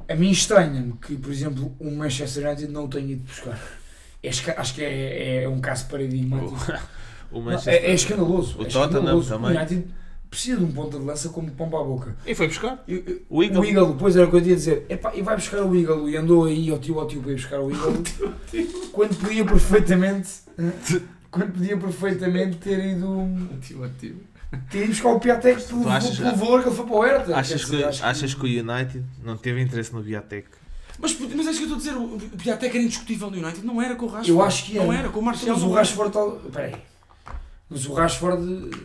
A 0.08 0.16
mim 0.16 0.32
estranha-me 0.32 0.94
que, 0.94 1.16
por 1.16 1.32
exemplo, 1.32 1.76
o 1.80 1.92
Manchester 1.92 2.48
United 2.48 2.72
não 2.72 2.86
o 2.86 2.88
tenha 2.88 3.12
ido 3.14 3.24
buscar. 3.24 3.60
Acho 4.28 4.44
que, 4.44 4.52
acho 4.52 4.74
que 4.76 4.84
é, 4.84 5.44
é 5.44 5.50
um 5.50 5.60
caso 5.62 5.88
paradigmático. 5.88 6.56
O 7.32 7.36
Não, 7.36 7.42
Manchester. 7.46 7.74
é, 7.76 7.92
é 7.92 7.94
escandaloso. 7.94 8.58
O 8.58 8.62
é 8.64 8.66
Tottenham 8.66 8.86
escandaloso. 8.88 9.30
também. 9.30 9.52
O 9.52 9.56
United 9.60 9.88
precisa 10.32 10.58
de 10.58 10.64
um 10.64 10.72
ponta 10.72 10.98
de 10.98 11.06
lança 11.06 11.30
como 11.30 11.52
pão 11.52 11.70
para 11.70 11.80
a 11.80 11.84
boca. 11.84 12.18
E 12.26 12.34
foi 12.34 12.48
buscar. 12.48 12.84
Eu- 12.88 13.04
eu- 13.06 13.22
O 13.30 13.44
Eagle. 13.44 13.62
O 13.62 13.66
Igalo, 13.66 13.96
pois 14.00 14.16
era 14.16 14.26
o 14.26 14.32
que 14.32 14.36
eu 14.38 14.40
ia 14.42 14.56
dizer. 14.56 14.84
Epá, 14.90 15.14
e 15.14 15.22
vai 15.22 15.36
buscar 15.36 15.62
o 15.64 15.76
Igalo 15.76 16.10
e 16.10 16.18
andou 16.18 16.46
aí 16.46 16.72
ao 16.72 16.80
tio 16.80 17.00
ao 17.00 17.06
tio 17.08 17.22
para 17.22 17.32
ir 17.32 17.36
buscar 17.36 17.60
o 17.60 17.70
Igalo 17.70 18.02
quando 18.92 19.16
podia 19.18 19.46
perfeitamente 19.46 20.30
quando 21.30 21.52
podia 21.54 21.78
perfeitamente 21.78 22.58
ter 22.58 22.84
ido 22.84 23.28
Ativo, 23.56 23.84
ativo. 23.84 24.20
Ido 24.74 24.88
buscar 24.88 25.10
o 25.10 25.20
Piatek 25.20 25.62
pelo, 25.64 25.84
Tu 25.84 25.90
achas- 25.90 26.18
pelo 26.18 26.36
valor 26.36 26.62
que 26.64 26.70
ele 26.70 26.76
foi 26.76 26.86
para 26.86 26.96
o 26.96 27.02
Hertha. 27.02 27.36
Achas 27.36 27.66
que, 27.66 27.84
achas 27.84 28.34
que 28.34 28.42
o 28.42 28.46
United 28.46 29.04
não 29.24 29.38
teve 29.38 29.62
interesse 29.62 29.94
no 29.94 30.02
Viatec? 30.02 30.48
Mas, 31.02 31.18
mas 31.18 31.48
é 31.48 31.52
isso 31.52 31.60
que 31.66 31.72
eu 31.72 31.78
estou 31.78 31.78
a 31.78 31.78
dizer, 31.78 31.96
o 31.96 32.38
Piatek 32.38 32.76
era 32.76 32.84
indiscutível 32.86 33.32
no 33.32 33.38
United, 33.38 33.66
não 33.66 33.82
era 33.82 33.96
com 33.96 34.06
o 34.06 34.10
Rashford. 34.10 34.30
Eu 34.30 34.42
acho 34.42 34.66
que 34.66 34.74
Não 34.76 34.92
era. 34.92 35.04
era, 35.04 35.10
com 35.10 35.20
o 35.20 35.24
Marcelo. 35.24 35.52
Mas 35.54 35.64
o 35.64 35.68
era. 35.68 35.76
Rashford 35.76 36.12
tal. 36.14 36.32
Peraí. 36.52 36.76
Mas 37.70 37.86
o 37.86 37.94
Rashford 37.94 38.44
eh, 38.74 38.78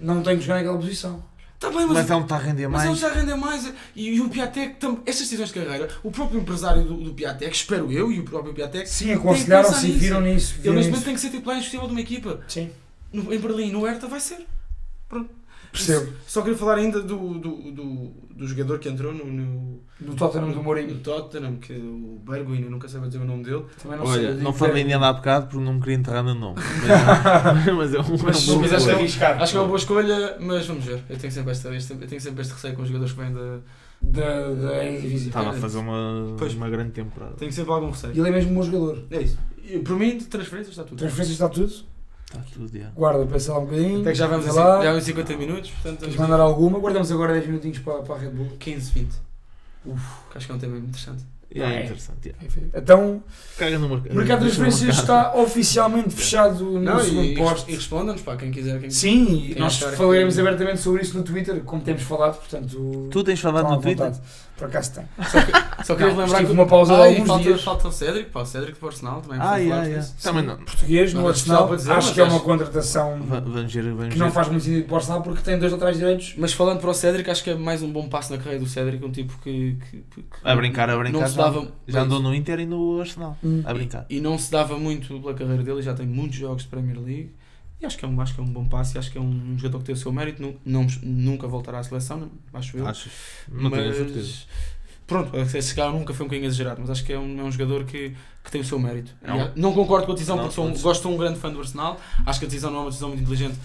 não 0.00 0.22
tem 0.22 0.36
que 0.38 0.42
jogar 0.42 0.56
naquela 0.56 0.78
posição. 0.78 1.22
Tá 1.60 1.68
bem, 1.70 1.86
Mas 1.86 1.96
mas, 1.96 2.10
ele 2.10 2.20
está 2.20 2.36
a 2.36 2.38
render 2.38 2.68
mas 2.68 2.80
ele 2.82 2.88
mais. 2.90 3.00
já 3.00 3.08
rende 3.12 3.34
mais. 3.34 3.72
E, 3.96 4.08
e 4.14 4.20
o 4.20 4.28
Piatek, 4.28 4.76
tam- 4.76 5.00
estas 5.06 5.22
decisões 5.24 5.48
de 5.50 5.54
carreira, 5.60 5.88
o 6.02 6.10
próprio 6.10 6.40
empresário 6.40 6.82
do, 6.84 6.94
do 6.96 7.14
Piatek, 7.14 7.54
espero 7.54 7.90
eu, 7.90 8.12
e 8.12 8.20
o 8.20 8.24
próprio 8.24 8.52
Piatek, 8.54 8.86
Sim, 8.88 9.12
aconselharam-se 9.12 9.86
e 9.86 9.92
viram 9.92 10.20
nisso. 10.20 10.54
ele 10.62 10.74
neste 10.76 10.90
momento 10.90 11.04
tem 11.04 11.14
que 11.14 11.20
ser 11.20 11.30
titular 11.30 11.56
indiscutível 11.56 11.86
de 11.88 11.92
uma 11.94 12.00
equipa. 12.00 12.40
Sim, 12.48 12.70
No- 13.12 13.32
em 13.32 13.38
Berlim, 13.38 13.70
no 13.72 13.84
Hertha 13.86 14.06
vai 14.06 14.20
ser. 14.20 14.46
Percebo. 15.72 16.12
Só 16.26 16.42
queria 16.42 16.56
falar 16.56 16.76
ainda 16.76 17.00
do, 17.00 17.34
do, 17.38 17.72
do, 17.72 18.12
do 18.34 18.46
jogador 18.46 18.78
que 18.78 18.88
entrou 18.88 19.12
no, 19.12 19.24
no, 19.24 19.80
Do 20.00 20.14
Tottenham 20.14 20.50
do 20.50 20.56
no 20.56 20.62
Mourinho. 20.62 20.98
Tottenham, 21.00 21.56
que 21.56 21.72
é 21.72 21.76
o 21.76 22.20
Berguin, 22.24 22.62
eu 22.62 22.70
nunca 22.70 22.88
sei 22.88 23.00
dizer 23.00 23.18
o 23.18 23.24
nome 23.24 23.44
dele. 23.44 23.64
Também 23.82 23.98
não 23.98 24.06
Olha, 24.06 24.32
sei. 24.34 24.42
não 24.42 24.52
falei 24.52 24.82
que- 24.84 24.88
nele 24.90 25.04
há 25.04 25.12
bocado 25.12 25.46
porque 25.48 25.64
não 25.64 25.74
me 25.74 25.80
queria 25.80 25.96
enterrar 25.96 26.22
no 26.22 26.34
nome. 26.34 26.56
Mas, 27.54 27.66
mas 27.76 27.94
é 27.94 28.00
um, 28.00 28.16
Mas- 28.22 28.48
é 28.48 28.52
um 28.52 28.54
bom 28.56 28.60
mas 28.62 28.72
acho 28.72 28.86
que. 28.86 29.24
Acho 29.24 29.52
que 29.52 29.56
é 29.56 29.60
uma 29.60 29.66
boa 29.66 29.78
escolha, 29.78 30.36
mas 30.40 30.66
vamos 30.66 30.84
ver. 30.84 31.02
Eu 31.08 31.16
tenho 31.18 31.32
sempre, 31.32 31.50
esta, 31.52 31.74
este, 31.74 31.92
eu 31.92 31.98
tenho 32.08 32.20
sempre 32.20 32.42
este 32.42 32.52
receio 32.54 32.74
com 32.74 32.82
os 32.82 32.88
jogadores 32.88 33.12
que 33.14 33.20
vêm 33.20 33.32
da. 33.32 33.58
Da, 34.02 34.50
da 34.52 34.84
Eredivisie. 34.84 35.28
Estava 35.28 35.48
a 35.50 35.52
fazer 35.54 35.78
uma, 35.78 36.34
Pois. 36.38 36.52
uma 36.54 36.68
grande 36.68 36.90
temporada. 36.90 37.32
Tenho 37.36 37.50
sempre 37.50 37.72
algum 37.72 37.88
receio. 37.90 38.12
Ele 38.12 38.28
é 38.28 38.30
mesmo 38.30 38.50
um 38.50 38.54
bom 38.56 38.62
jogador. 38.62 39.02
É 39.10 39.22
isso. 39.22 39.38
E, 39.64 39.78
por 39.78 39.96
mim, 39.98 40.18
de 40.18 40.26
transferências 40.26 40.72
está 40.72 40.84
tudo. 40.84 40.98
Transferência 40.98 41.32
está 41.32 41.48
tudo. 41.48 41.72
Está 42.40 42.44
tudo, 42.52 42.78
já. 42.78 42.88
Guarda, 42.90 43.26
pensa 43.26 43.52
lá 43.52 43.58
um 43.60 43.64
bocadinho. 43.64 44.00
Até 44.00 44.10
que 44.12 44.18
já 44.18 44.26
vamos 44.26 44.48
a, 44.48 44.52
lá. 44.52 44.82
já 44.82 44.88
vamos 44.90 45.04
a 45.04 45.06
50 45.06 45.36
minutos, 45.36 45.70
portanto 45.70 46.00
Queres 46.00 46.14
vamos 46.14 46.30
mandar 46.30 46.42
alguma? 46.42 46.78
Guardamos 46.78 47.10
agora 47.12 47.32
10 47.34 47.46
minutinhos 47.46 47.78
para, 47.78 48.02
para 48.02 48.14
a 48.14 48.18
Red 48.18 48.30
Bull. 48.30 48.48
15, 48.58 48.90
20. 48.92 49.12
Uf. 49.86 50.00
Acho 50.34 50.46
que 50.46 50.52
é 50.52 50.54
um 50.54 50.58
tema 50.58 50.78
interessante. 50.78 51.24
É, 51.54 51.60
É. 51.60 51.84
interessante. 51.84 52.18
yeah. 52.26 52.68
Então, 52.74 53.22
Caga 53.56 53.78
no 53.78 53.86
o 53.86 53.90
mercado. 53.90 54.14
mercado 54.16 54.38
de 54.40 54.44
transferências 54.46 54.96
mercado. 54.96 55.28
está 55.28 55.40
oficialmente 55.40 56.10
fechado 56.10 56.64
no 56.64 56.80
Não, 56.80 56.98
segundo 56.98 57.24
e, 57.26 57.34
posto. 57.36 57.70
e 57.70 57.74
responda-nos, 57.76 58.22
pá, 58.22 58.36
quem 58.36 58.50
quiser. 58.50 58.80
Quem 58.80 58.90
Sim, 58.90 59.50
Quem 59.52 59.54
nós 59.60 59.74
achar 59.74 59.90
que- 59.90 59.96
falaremos 59.96 60.36
abertamente 60.36 60.80
sobre 60.80 61.02
isso 61.02 61.16
no 61.16 61.22
Twitter, 61.22 61.60
como 61.62 61.80
temos 61.82 62.02
falado, 62.02 62.38
portanto. 62.38 63.08
Tu 63.08 63.22
tens 63.22 63.38
falado 63.38 63.68
no 63.68 63.80
Twitter? 63.80 64.12
Por 64.56 64.68
acaso 64.68 64.92
tem. 64.94 65.04
Só 65.84 65.96
queria 65.96 66.12
Não, 66.12 66.20
lembrar 66.20 66.26
estive 66.26 66.46
que 66.46 66.52
uma 66.52 66.66
pausa 66.66 66.94
de 66.94 67.00
Ah, 67.02 67.08
e 67.08 67.12
alguns 67.14 67.26
falta, 67.26 67.42
dias. 67.42 67.62
falta 67.64 67.88
o 67.88 67.92
Cédric, 67.92 68.30
pá, 68.30 68.40
o 68.42 68.46
Cédric 68.46 68.78
do 68.80 68.86
Arsenal 68.86 69.20
também. 69.20 69.38
Ah, 69.40 69.56
yeah, 69.56 69.84
yeah. 69.84 70.00
disso. 70.00 70.14
Também 70.22 70.44
não. 70.44 70.56
Português 70.58 71.12
no 71.12 71.26
Arsenal, 71.26 71.74
dizer, 71.76 71.92
acho 71.92 72.14
que 72.14 72.20
é 72.20 72.24
uma 72.24 72.38
contratação 72.38 73.20
Va- 73.22 73.40
Vamos 73.40 73.72
ver, 73.74 73.82
vamos 73.92 74.12
que 74.14 74.18
não 74.18 74.30
faz 74.30 74.48
muito 74.48 74.62
sentido 74.62 74.84
para 74.86 74.94
o 74.94 74.96
Arsenal 74.96 75.22
porque 75.22 75.42
tem 75.42 75.58
dois 75.58 75.72
laterais 75.72 75.96
direitos. 75.98 76.34
Mas 76.38 76.52
falando 76.52 76.78
para 76.80 76.88
o 76.90 76.94
Cédric, 76.94 77.28
acho 77.28 77.42
que 77.42 77.50
é 77.50 77.54
mais 77.56 77.82
um 77.82 77.90
bom 77.92 78.08
passo 78.08 78.30
na 78.30 78.38
carreira 78.38 78.60
do 78.60 78.66
Cédric, 78.68 79.04
um 79.04 79.10
tipo 79.10 79.36
que. 79.42 79.76
que, 79.90 79.96
que- 79.98 80.22
que 80.22 80.26
A 80.44 80.54
brincar, 80.54 80.88
a 80.88 80.96
brincar. 80.96 81.18
Não 81.20 81.26
se 81.28 81.34
já- 81.34 81.42
dava, 81.42 81.68
Já 81.88 82.02
andou 82.02 82.20
no 82.20 82.32
Inter 82.32 82.60
e 82.60 82.66
no 82.66 83.00
Arsenal. 83.00 83.36
A 83.64 83.74
brincar. 83.74 84.06
E, 84.08 84.18
e 84.18 84.20
não 84.20 84.38
se 84.38 84.52
dava 84.52 84.78
muito 84.78 85.18
pela 85.20 85.34
carreira 85.34 85.64
dele, 85.64 85.82
já 85.82 85.94
tem 85.94 86.06
muitos 86.06 86.36
jogos 86.38 86.62
de 86.62 86.68
Premier 86.68 86.96
League. 87.00 87.32
E 87.84 87.86
acho 87.86 87.98
que 87.98 88.04
é 88.04 88.08
um, 88.08 88.18
acho 88.20 88.34
que 88.34 88.40
é 88.40 88.42
um 88.42 88.46
bom 88.46 88.64
passo 88.66 88.96
e 88.96 88.98
acho 88.98 89.10
que 89.12 89.18
é 89.18 89.20
um 89.20 89.54
jogador 89.58 89.78
que 89.80 89.84
tem 89.84 89.94
o 89.94 89.98
seu 89.98 90.10
mérito. 90.10 90.40
Nu- 90.40 90.56
Não, 90.64 90.86
nunca 91.02 91.46
voltará 91.46 91.78
à 91.80 91.82
seleção, 91.84 92.16
não- 92.18 92.30
acho 92.54 92.76
eu. 92.78 92.86
Achas? 92.86 93.12
Não 93.46 93.70
tenho 93.70 93.90
a 93.90 93.94
certeza. 93.94 94.32
Pronto, 95.06 95.36
esse 95.36 95.74
cara 95.74 95.90
nunca 95.92 96.14
foi 96.14 96.24
um 96.24 96.28
bocadinho 96.28 96.46
exagerado, 96.48 96.80
mas 96.80 96.88
acho 96.88 97.04
que 97.04 97.12
é 97.12 97.18
um, 97.18 97.38
é 97.38 97.42
um 97.42 97.52
jogador 97.52 97.84
que, 97.84 98.14
que 98.42 98.50
tem 98.50 98.62
o 98.62 98.64
seu 98.64 98.78
mérito. 98.78 99.14
Não. 99.20 99.38
Ah, 99.38 99.52
não 99.54 99.74
concordo 99.74 100.06
com 100.06 100.12
a 100.12 100.14
decisão, 100.14 100.34
Não, 100.36 100.44
porque 100.44 100.54
sou 100.54 100.64
um, 100.64 100.70
não. 100.70 100.80
gosto, 100.80 101.02
sou 101.02 101.12
um 101.12 101.18
grande 101.18 101.38
fã 101.38 101.50
do 101.52 101.58
Arsenal. 101.60 102.00
Acho 102.24 102.38
que 102.38 102.46
a 102.46 102.48
decisão 102.48 102.70
não 102.70 102.78
é 102.78 102.82
uma 102.84 102.88
decisão 102.88 103.10
muito 103.10 103.20
inteligente, 103.22 103.58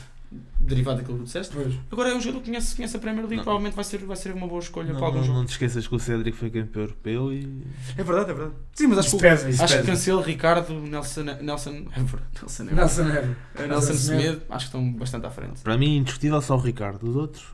derivada 0.59 0.97
daquilo 0.97 1.17
que 1.17 1.23
tu 1.23 1.25
disseste. 1.25 1.55
Pois. 1.55 1.73
Agora 1.91 2.09
é 2.09 2.15
um 2.15 2.21
jogador 2.21 2.41
que 2.41 2.49
conhece, 2.49 2.75
conhece 2.75 2.95
a 2.95 2.99
Premier 2.99 3.21
League, 3.21 3.37
Não. 3.37 3.43
provavelmente 3.43 3.75
vai 3.75 3.83
ser, 3.83 3.97
vai 3.99 4.15
ser 4.15 4.33
uma 4.33 4.47
boa 4.47 4.59
escolha 4.59 4.91
Não, 4.91 4.97
para 4.97 5.07
algum 5.07 5.17
não, 5.19 5.25
jogo. 5.25 5.39
não 5.39 5.45
te 5.45 5.51
esqueças 5.51 5.87
que 5.87 5.95
o 5.95 5.99
Cédric 5.99 6.37
foi 6.37 6.49
campeão 6.49 6.83
europeu 6.83 7.33
e. 7.33 7.63
É 7.97 8.03
verdade, 8.03 8.31
é 8.31 8.33
verdade. 8.33 8.55
Sim, 8.73 8.87
mas 8.87 8.99
acho 8.99 9.11
que, 9.11 9.17
pesa, 9.17 9.63
acho 9.63 9.77
que. 9.79 9.83
Cancelo, 9.83 10.21
Ricardo, 10.21 10.73
Nelson, 10.73 11.23
Nelson, 11.41 11.87
Ever, 11.95 12.19
Nelson, 12.39 12.63
Ever, 12.63 12.75
Nelson 12.75 13.03
Nero. 13.03 13.35
Nelson 13.55 13.67
Nelson 13.67 13.93
Semedo, 13.93 14.41
acho 14.49 14.65
que 14.69 14.77
estão 14.77 14.93
bastante 14.93 15.25
à 15.25 15.31
frente. 15.31 15.61
Para 15.61 15.77
mim, 15.77 15.97
indiscutível 15.97 16.41
só 16.41 16.55
o 16.55 16.59
Ricardo. 16.59 17.09
Os 17.09 17.15
outros. 17.15 17.45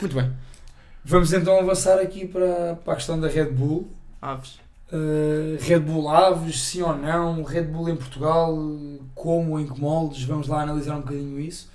Muito 0.00 0.14
bem. 0.16 0.32
Vamos 1.04 1.32
então 1.32 1.58
avançar 1.58 1.98
aqui 1.98 2.26
para, 2.26 2.76
para 2.76 2.92
a 2.94 2.96
questão 2.96 3.20
da 3.20 3.28
Red 3.28 3.50
Bull. 3.50 3.90
Aves. 4.20 4.58
Uh, 4.92 5.56
Red 5.58 5.80
Bull 5.80 6.10
Aves, 6.10 6.62
sim 6.62 6.82
ou 6.82 6.94
não? 6.94 7.42
Red 7.42 7.62
Bull 7.62 7.88
em 7.88 7.96
Portugal, 7.96 8.54
como 9.14 9.58
em 9.58 9.66
que 9.66 9.80
moldes? 9.80 10.22
Vamos 10.24 10.48
lá 10.48 10.62
analisar 10.62 10.96
um 10.96 11.00
bocadinho 11.00 11.40
isso. 11.40 11.70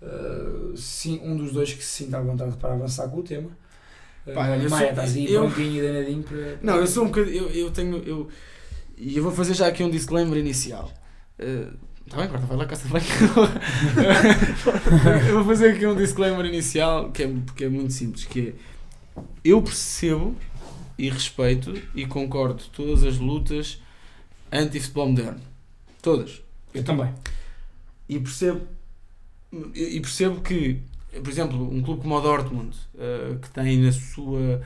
Uh, 0.00 0.74
sim, 0.74 1.20
um 1.22 1.36
dos 1.36 1.52
dois 1.52 1.74
que 1.74 1.84
se 1.84 2.04
sinta 2.04 2.16
à 2.16 2.22
vontade 2.22 2.56
para 2.56 2.72
avançar 2.72 3.08
com 3.08 3.18
o 3.18 3.22
tema. 3.22 3.50
Uh, 4.26 4.32
Pá, 4.32 4.56
eu 4.56 4.70
Maia, 4.70 4.90
estás 4.90 5.14
aí 5.14 5.32
eu- 5.32 5.44
prontinho 5.44 5.84
e 5.84 5.86
danadinho 5.86 6.22
para. 6.22 6.58
Não, 6.62 6.76
eu 6.76 6.86
sou 6.86 7.04
um 7.04 7.08
bocadinho. 7.08 7.44
Eu, 7.44 7.50
eu 7.50 7.70
tenho. 7.70 7.96
Eu, 7.98 8.28
e 8.96 9.16
eu 9.16 9.22
vou 9.22 9.32
fazer 9.32 9.52
já 9.52 9.66
aqui 9.66 9.84
um 9.84 9.90
disclaimer 9.90 10.38
inicial. 10.38 10.90
Está 12.06 12.18
bem, 12.18 12.28
corta, 12.28 12.46
vai 12.46 12.56
lá, 12.56 12.66
caça 12.66 12.88
bem. 12.88 13.02
eu 15.28 15.34
vou 15.34 15.44
fazer 15.44 15.72
aqui 15.72 15.86
um 15.86 15.94
disclaimer 15.94 16.46
inicial 16.46 17.10
que 17.10 17.24
é, 17.24 17.34
que 17.54 17.64
é 17.64 17.68
muito 17.68 17.92
simples. 17.92 18.24
Que 18.24 18.48
é, 18.48 18.52
eu 19.44 19.60
percebo 19.60 20.34
e 20.98 21.08
respeito 21.08 21.74
e 21.94 22.06
concordo 22.06 22.62
todas 22.72 23.04
as 23.04 23.18
lutas 23.18 23.80
anti-futebol 24.50 25.08
moderno. 25.08 25.40
Todas. 26.00 26.42
Eu 26.72 26.84
também. 26.84 27.12
E 28.08 28.18
percebo, 28.18 28.66
e 29.74 30.00
percebo 30.00 30.40
que, 30.40 30.80
por 31.12 31.28
exemplo, 31.28 31.70
um 31.70 31.82
clube 31.82 32.02
como 32.02 32.16
o 32.16 32.20
Dortmund, 32.20 32.76
eh, 32.98 33.36
que 33.42 33.50
tem 33.50 33.78
na 33.78 33.92
sua, 33.92 34.62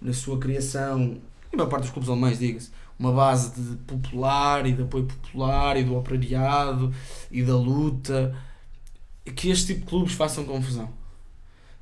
na 0.00 0.12
sua 0.12 0.38
criação, 0.38 1.20
e 1.50 1.54
a 1.54 1.56
maior 1.56 1.70
parte 1.70 1.84
dos 1.84 1.92
clubes 1.92 2.10
alemães, 2.10 2.38
diga-se, 2.38 2.70
uma 2.98 3.12
base 3.12 3.60
de 3.60 3.76
popular 3.78 4.66
e 4.66 4.72
de 4.72 4.82
apoio 4.82 5.06
popular 5.06 5.76
e 5.76 5.84
do 5.84 5.96
operariado 5.96 6.92
e 7.30 7.42
da 7.42 7.56
luta, 7.56 8.36
que 9.34 9.48
este 9.50 9.74
tipo 9.74 9.80
de 9.80 9.86
clubes 9.86 10.12
façam 10.12 10.44
confusão. 10.44 10.92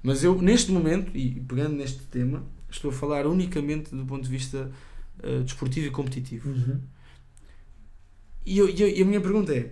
Mas 0.03 0.24
eu, 0.24 0.40
neste 0.40 0.72
momento, 0.72 1.16
e 1.16 1.40
pegando 1.40 1.76
neste 1.76 2.01
tema, 2.05 2.43
estou 2.73 2.91
a 2.91 2.95
falar 2.95 3.27
unicamente 3.27 3.95
do 3.95 4.05
ponto 4.05 4.23
de 4.25 4.29
vista 4.31 4.70
eh, 5.23 5.41
desportivo 5.41 5.87
e 5.87 5.91
competitivo. 5.91 6.49
Uhum. 6.49 6.81
E, 8.45 8.59
eu- 8.59 8.68
e 8.68 8.81
eu- 8.83 8.89
e 8.89 9.03
a 9.03 9.05
minha 9.05 9.20
pergunta 9.20 9.55
é: 9.55 9.70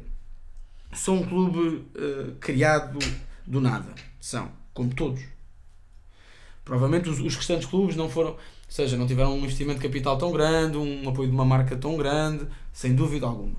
são 0.92 1.16
um 1.16 1.26
clube 1.26 1.84
eh, 1.96 2.32
criado 2.40 2.98
do 3.46 3.60
nada? 3.60 3.92
São, 4.20 4.50
como 4.74 4.94
todos. 4.94 5.22
Provavelmente 6.64 7.08
os, 7.08 7.18
os 7.20 7.34
restantes 7.36 7.66
clubes 7.66 7.96
não 7.96 8.08
foram, 8.08 8.30
ou 8.32 8.38
seja, 8.68 8.96
não 8.96 9.06
tiveram 9.06 9.34
um 9.34 9.38
investimento 9.38 9.80
de 9.80 9.86
capital 9.88 10.16
tão 10.18 10.30
grande, 10.30 10.76
um 10.76 11.08
apoio 11.08 11.28
de 11.28 11.34
uma 11.34 11.44
marca 11.44 11.76
tão 11.76 11.96
grande, 11.96 12.46
sem 12.72 12.94
dúvida 12.94 13.26
alguma. 13.26 13.56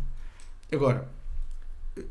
Agora, 0.71 1.09
eh, 1.97 2.03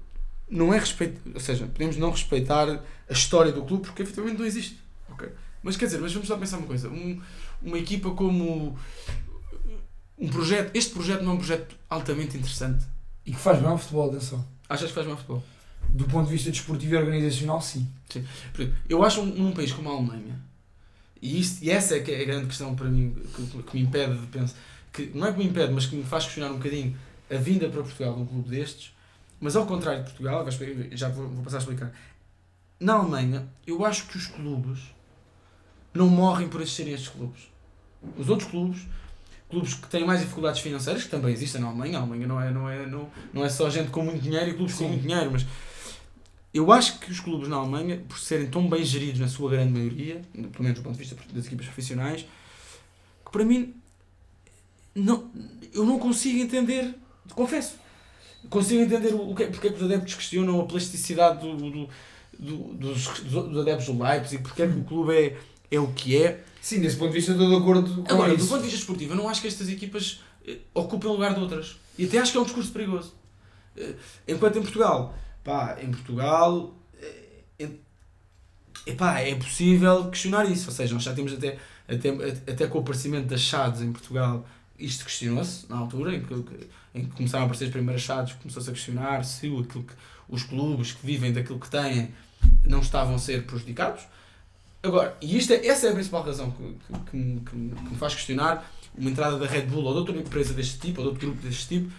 não 0.48 0.74
é 0.74 0.78
respeito, 0.78 1.18
ou 1.32 1.40
seja, 1.40 1.66
podemos 1.66 1.96
não 1.96 2.10
respeitar 2.10 2.68
a 3.08 3.12
história 3.12 3.52
do 3.52 3.62
clube 3.64 3.86
porque 3.86 4.02
efetivamente 4.02 4.38
não 4.38 4.44
existe. 4.46 4.78
Mas 5.62 5.76
quer 5.76 5.86
dizer, 5.86 5.98
mas 5.98 6.12
vamos 6.12 6.28
lá 6.28 6.36
pensar 6.38 6.58
uma 6.58 6.66
coisa: 6.66 6.88
um- 6.88 7.20
uma 7.62 7.78
equipa 7.78 8.10
como 8.10 8.78
um 10.18 10.28
projeto, 10.28 10.70
este 10.74 10.92
projeto 10.92 11.22
não 11.22 11.32
é 11.32 11.34
um 11.34 11.38
projeto 11.38 11.76
altamente 11.88 12.36
interessante. 12.36 12.84
E 13.24 13.32
que 13.32 13.38
faz 13.38 13.58
bem 13.58 13.68
ao 13.68 13.78
futebol, 13.78 14.08
atenção. 14.10 14.44
Achas 14.68 14.88
que 14.88 14.94
faz 14.94 15.06
mais 15.06 15.18
futebol? 15.18 15.42
Do 15.88 16.04
ponto 16.04 16.26
de 16.26 16.32
vista 16.32 16.50
desportivo 16.50 16.94
e 16.94 16.96
organizacional, 16.98 17.60
sim. 17.60 17.86
Exemplo, 18.14 18.74
Eu 18.88 19.04
acho 19.04 19.20
um, 19.20 19.26
num 19.26 19.52
país 19.52 19.72
como 19.72 19.88
a 19.90 19.92
Alemanha, 19.92 20.40
e, 21.20 21.40
isto, 21.40 21.62
e 21.62 21.70
essa 21.70 21.96
é 21.96 22.00
que 22.00 22.10
é 22.12 22.22
a 22.22 22.24
grande 22.24 22.46
questão 22.46 22.74
para 22.74 22.88
mim, 22.88 23.14
que, 23.34 23.62
que 23.62 23.76
me 23.76 23.82
impede 23.84 24.16
de 24.18 24.26
pensar, 24.28 24.56
que 24.92 25.10
não 25.14 25.26
é 25.26 25.32
que 25.32 25.38
me 25.38 25.46
impede, 25.46 25.72
mas 25.72 25.86
que 25.86 25.96
me 25.96 26.04
faz 26.04 26.24
questionar 26.24 26.50
um 26.52 26.56
bocadinho 26.58 26.96
a 27.30 27.36
vinda 27.36 27.68
para 27.68 27.82
Portugal 27.82 28.14
de 28.14 28.20
um 28.22 28.26
clube 28.26 28.48
destes, 28.50 28.92
mas 29.40 29.56
ao 29.56 29.66
contrário 29.66 30.00
de 30.04 30.10
Portugal, 30.10 30.46
já 30.92 31.08
vou, 31.08 31.28
vou 31.28 31.42
passar 31.44 31.56
a 31.56 31.60
explicar. 31.60 31.92
Na 32.78 32.94
Alemanha, 32.94 33.48
eu 33.66 33.84
acho 33.84 34.06
que 34.06 34.16
os 34.16 34.26
clubes 34.26 34.78
não 35.94 36.08
morrem 36.08 36.48
por 36.48 36.60
existirem 36.60 36.94
estes 36.94 37.08
clubes. 37.10 37.42
Os 38.18 38.28
outros 38.28 38.48
clubes, 38.48 38.82
clubes 39.48 39.74
que 39.74 39.88
têm 39.88 40.04
mais 40.06 40.20
dificuldades 40.20 40.60
financeiras, 40.60 41.02
que 41.04 41.08
também 41.10 41.32
existem 41.32 41.60
na 41.60 41.66
Alemanha, 41.68 41.98
a 41.98 42.00
Alemanha 42.02 42.26
não 42.26 42.40
é, 42.40 42.50
não 42.50 42.68
é, 42.68 42.86
não, 42.86 43.10
não 43.32 43.44
é 43.44 43.48
só 43.48 43.68
gente 43.68 43.90
com 43.90 44.02
muito 44.04 44.22
dinheiro 44.22 44.50
e 44.50 44.54
clubes 44.54 44.74
com 44.74 44.84
Sim. 44.84 44.88
muito 44.90 45.02
dinheiro, 45.02 45.30
mas 45.32 45.44
eu 46.52 46.72
acho 46.72 46.98
que 46.98 47.10
os 47.10 47.20
clubes 47.20 47.48
na 47.48 47.56
Alemanha, 47.56 48.02
por 48.08 48.18
serem 48.18 48.46
tão 48.48 48.68
bem 48.68 48.84
geridos 48.84 49.20
na 49.20 49.28
sua 49.28 49.50
grande 49.50 49.72
maioria, 49.72 50.20
pelo 50.32 50.62
menos 50.64 50.78
do 50.78 50.82
ponto 50.82 50.94
de 50.94 50.98
vista 51.00 51.16
das 51.32 51.46
equipas 51.46 51.66
profissionais, 51.66 52.22
que 53.24 53.30
para 53.30 53.44
mim 53.44 53.74
não, 54.94 55.30
eu 55.72 55.84
não 55.84 55.98
consigo 55.98 56.38
entender, 56.40 56.94
confesso, 57.34 57.74
consigo 58.48 58.82
entender 58.82 59.14
o, 59.14 59.30
o 59.30 59.34
que, 59.34 59.44
é- 59.44 59.46
porque 59.46 59.68
é 59.68 59.70
que 59.70 59.76
os 59.76 59.82
adeptos 59.84 60.14
questionam 60.14 60.60
a 60.60 60.64
plasticidade 60.64 61.40
do, 61.40 61.56
do- 61.56 61.88
do- 62.38 62.74
dos, 62.74 63.20
dos 63.20 63.58
adeptos 63.58 63.86
do 63.86 64.02
Leipzig, 64.02 64.42
porque 64.42 64.62
é 64.62 64.66
que 64.66 64.78
o 64.78 64.84
clube 64.84 65.14
é, 65.14 65.36
é 65.70 65.78
o 65.80 65.88
que 65.88 66.16
é. 66.22 66.42
Sim, 66.60 66.80
desse 66.80 66.96
ponto 66.96 67.08
de 67.10 67.16
vista 67.16 67.32
estou 67.32 67.48
de 67.48 67.56
acordo 67.56 68.02
com 68.02 68.12
Agora, 68.12 68.34
do 68.34 68.38
isso. 68.38 68.48
ponto 68.48 68.58
de 68.58 68.64
vista 68.64 68.78
esportivo, 68.80 69.12
eu 69.12 69.16
não 69.16 69.28
acho 69.28 69.40
que 69.40 69.46
estas 69.48 69.68
equipas 69.68 70.20
eh, 70.46 70.58
ocupem 70.74 71.08
o 71.08 71.14
lugar 71.14 71.34
de 71.34 71.40
outras. 71.40 71.76
E 71.98 72.04
até 72.04 72.18
acho 72.18 72.32
que 72.32 72.38
é 72.38 72.40
um 72.40 72.44
discurso 72.44 72.70
perigoso. 72.72 73.14
Eh, 73.76 73.94
enquanto 74.28 74.58
em 74.58 74.62
Portugal, 74.62 75.14
pá, 75.42 75.78
em 75.82 75.90
Portugal, 75.90 76.74
eh, 77.00 77.24
em- 77.60 77.80
epá, 78.86 79.20
é 79.20 79.34
possível 79.36 80.08
questionar 80.10 80.44
isso. 80.50 80.68
Ou 80.68 80.74
seja, 80.74 80.92
nós 80.94 81.02
já 81.02 81.14
temos 81.14 81.32
até, 81.32 81.58
até, 81.88 82.08
até 82.52 82.66
com 82.66 82.78
o 82.78 82.80
aparecimento 82.82 83.26
das 83.28 83.40
chades 83.40 83.80
em 83.80 83.90
Portugal, 83.92 84.46
isto 84.78 85.04
questionou-se 85.04 85.66
na 85.68 85.76
altura, 85.78 86.14
em 86.14 86.22
que, 86.22 86.34
em 86.94 87.04
que 87.06 87.10
começaram 87.16 87.44
a 87.44 87.46
aparecer 87.46 87.66
as 87.66 87.70
primeiras 87.70 88.02
chades, 88.02 88.34
começou-se 88.34 88.68
a 88.68 88.72
questionar 88.72 89.24
se 89.24 89.46
aquilo 89.46 89.64
que, 89.64 89.94
os 90.28 90.42
clubes 90.44 90.92
que 90.92 91.04
vivem 91.06 91.32
daquilo 91.32 91.58
que 91.58 91.68
têm 91.70 92.10
não 92.64 92.80
estavam 92.80 93.14
a 93.14 93.18
ser 93.18 93.44
prejudicados. 93.46 94.02
Agora, 94.82 95.16
e 95.20 95.36
isto 95.36 95.52
é, 95.52 95.66
essa 95.66 95.86
é 95.88 95.90
a 95.90 95.94
principal 95.94 96.22
razão 96.22 96.50
que, 96.52 96.62
que, 96.94 97.10
que 97.10 97.16
me- 97.16 97.40
que 97.40 97.56
me- 97.56 97.96
faz 97.98 98.14
questionar 98.14 98.70
uma 98.96 99.10
entrada 99.10 99.38
da 99.38 99.46
Red 99.46 99.62
Bull 99.66 99.84
ou 99.84 99.92
de 99.92 99.98
outra 99.98 100.16
empresa 100.16 100.54
deste 100.54 100.78
tipo, 100.78 101.00
ou 101.02 101.08
de 101.08 101.12
outro 101.12 101.28
grupo 101.28 101.46
deste 101.46 101.68
tipo, 101.68 101.92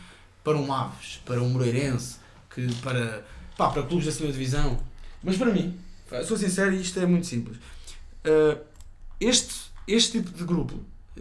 para 0.43 0.57
um 0.57 0.73
Aves, 0.73 1.21
para 1.25 1.41
um 1.41 1.49
Moreirense, 1.49 2.17
que 2.53 2.67
para, 2.81 3.23
pá, 3.55 3.69
para 3.69 3.83
clubes 3.83 4.05
da 4.07 4.11
segunda 4.11 4.33
divisão. 4.33 4.79
Mas 5.23 5.37
para 5.37 5.51
mim, 5.53 5.77
sou 6.27 6.35
sincero, 6.35 6.73
isto 6.73 6.99
é 6.99 7.05
muito 7.05 7.27
simples. 7.27 7.57
Uh, 8.25 8.59
este, 9.19 9.53
este 9.87 10.19
tipo 10.19 10.35
de 10.35 10.43
grupo, 10.43 10.79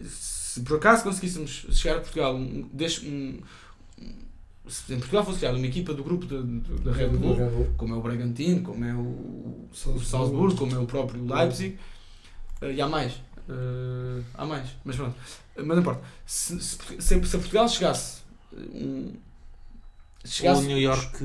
se 0.09 0.63
por 0.63 0.79
acaso 0.79 1.03
conseguíssemos 1.05 1.67
chegar 1.73 1.97
a 1.99 2.01
Portugal, 2.01 2.35
um, 2.35 2.69
um- 3.05 3.41
se 4.69 4.93
em 4.95 4.99
Portugal 4.99 5.25
fosse 5.25 5.39
criada 5.39 5.57
uma 5.57 5.67
equipa 5.67 5.93
do 5.95 6.05
grupo 6.05 6.27
da- 6.27 6.93
Red 6.93 7.09
Bull, 7.09 7.37
como 7.77 7.95
é 7.95 7.97
o 7.97 8.01
Bragantino, 8.03 8.63
como 8.63 8.85
é 8.85 8.95
o, 8.95 8.99
o 8.99 10.01
Salzburgo, 10.05 10.57
como 10.57 10.75
é 10.75 10.79
o 10.79 10.87
próprio 10.87 11.25
Leipzig, 11.27 11.79
eh, 12.61 12.73
e 12.75 12.81
há 12.81 12.89
mais. 12.89 13.15
Eh, 13.49 14.23
há 14.35 14.45
mais, 14.47 14.69
mas 14.85 14.97
pronto. 14.97 15.17
Eh, 15.57 15.63
Mas 15.63 15.69
não 15.77 15.79
importa. 15.81 16.03
Se, 16.27 16.59
se, 16.61 16.79
se 17.01 17.15
a 17.15 17.19
Portugal 17.39 17.69
chegasse. 17.69 18.21
Um, 18.53 19.13
se 20.23 20.27
Ou 20.27 20.31
chegasse 20.55 20.67
New 20.67 20.79
York. 20.79 21.19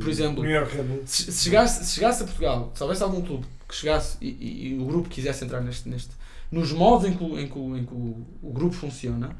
por 0.00 0.08
exemplo, 0.10 0.42
New 0.42 0.50
York 0.52 0.76
Red 0.76 0.82
Bull. 0.82 1.02
se, 1.06 1.30
se 1.32 1.44
chegasse, 1.44 1.84
se 1.84 1.94
chegasse 1.94 2.22
a 2.24 2.26
Portugal, 2.26 2.72
se 2.74 2.82
houvesse 2.82 3.02
algum 3.02 3.22
clube 3.22 3.46
que 3.68 3.74
chegasse 3.74 4.16
e, 4.20 4.28
e- 4.28 4.68
e 4.74 4.78
o 4.78 4.84
grupo 4.84 5.08
quisesse 5.08 5.44
entrar 5.44 5.60
neste, 5.60 5.88
neste, 5.88 6.10
nos 6.50 6.72
moldes 6.72 7.08
em 7.10 7.16
que, 7.16 7.22
o- 7.22 7.38
em 7.38 7.46
que 7.48 7.58
em 7.58 7.84
que 7.86 7.94
o, 7.94 8.26
o 8.42 8.52
grupo 8.52 8.74
funciona, 8.74 9.34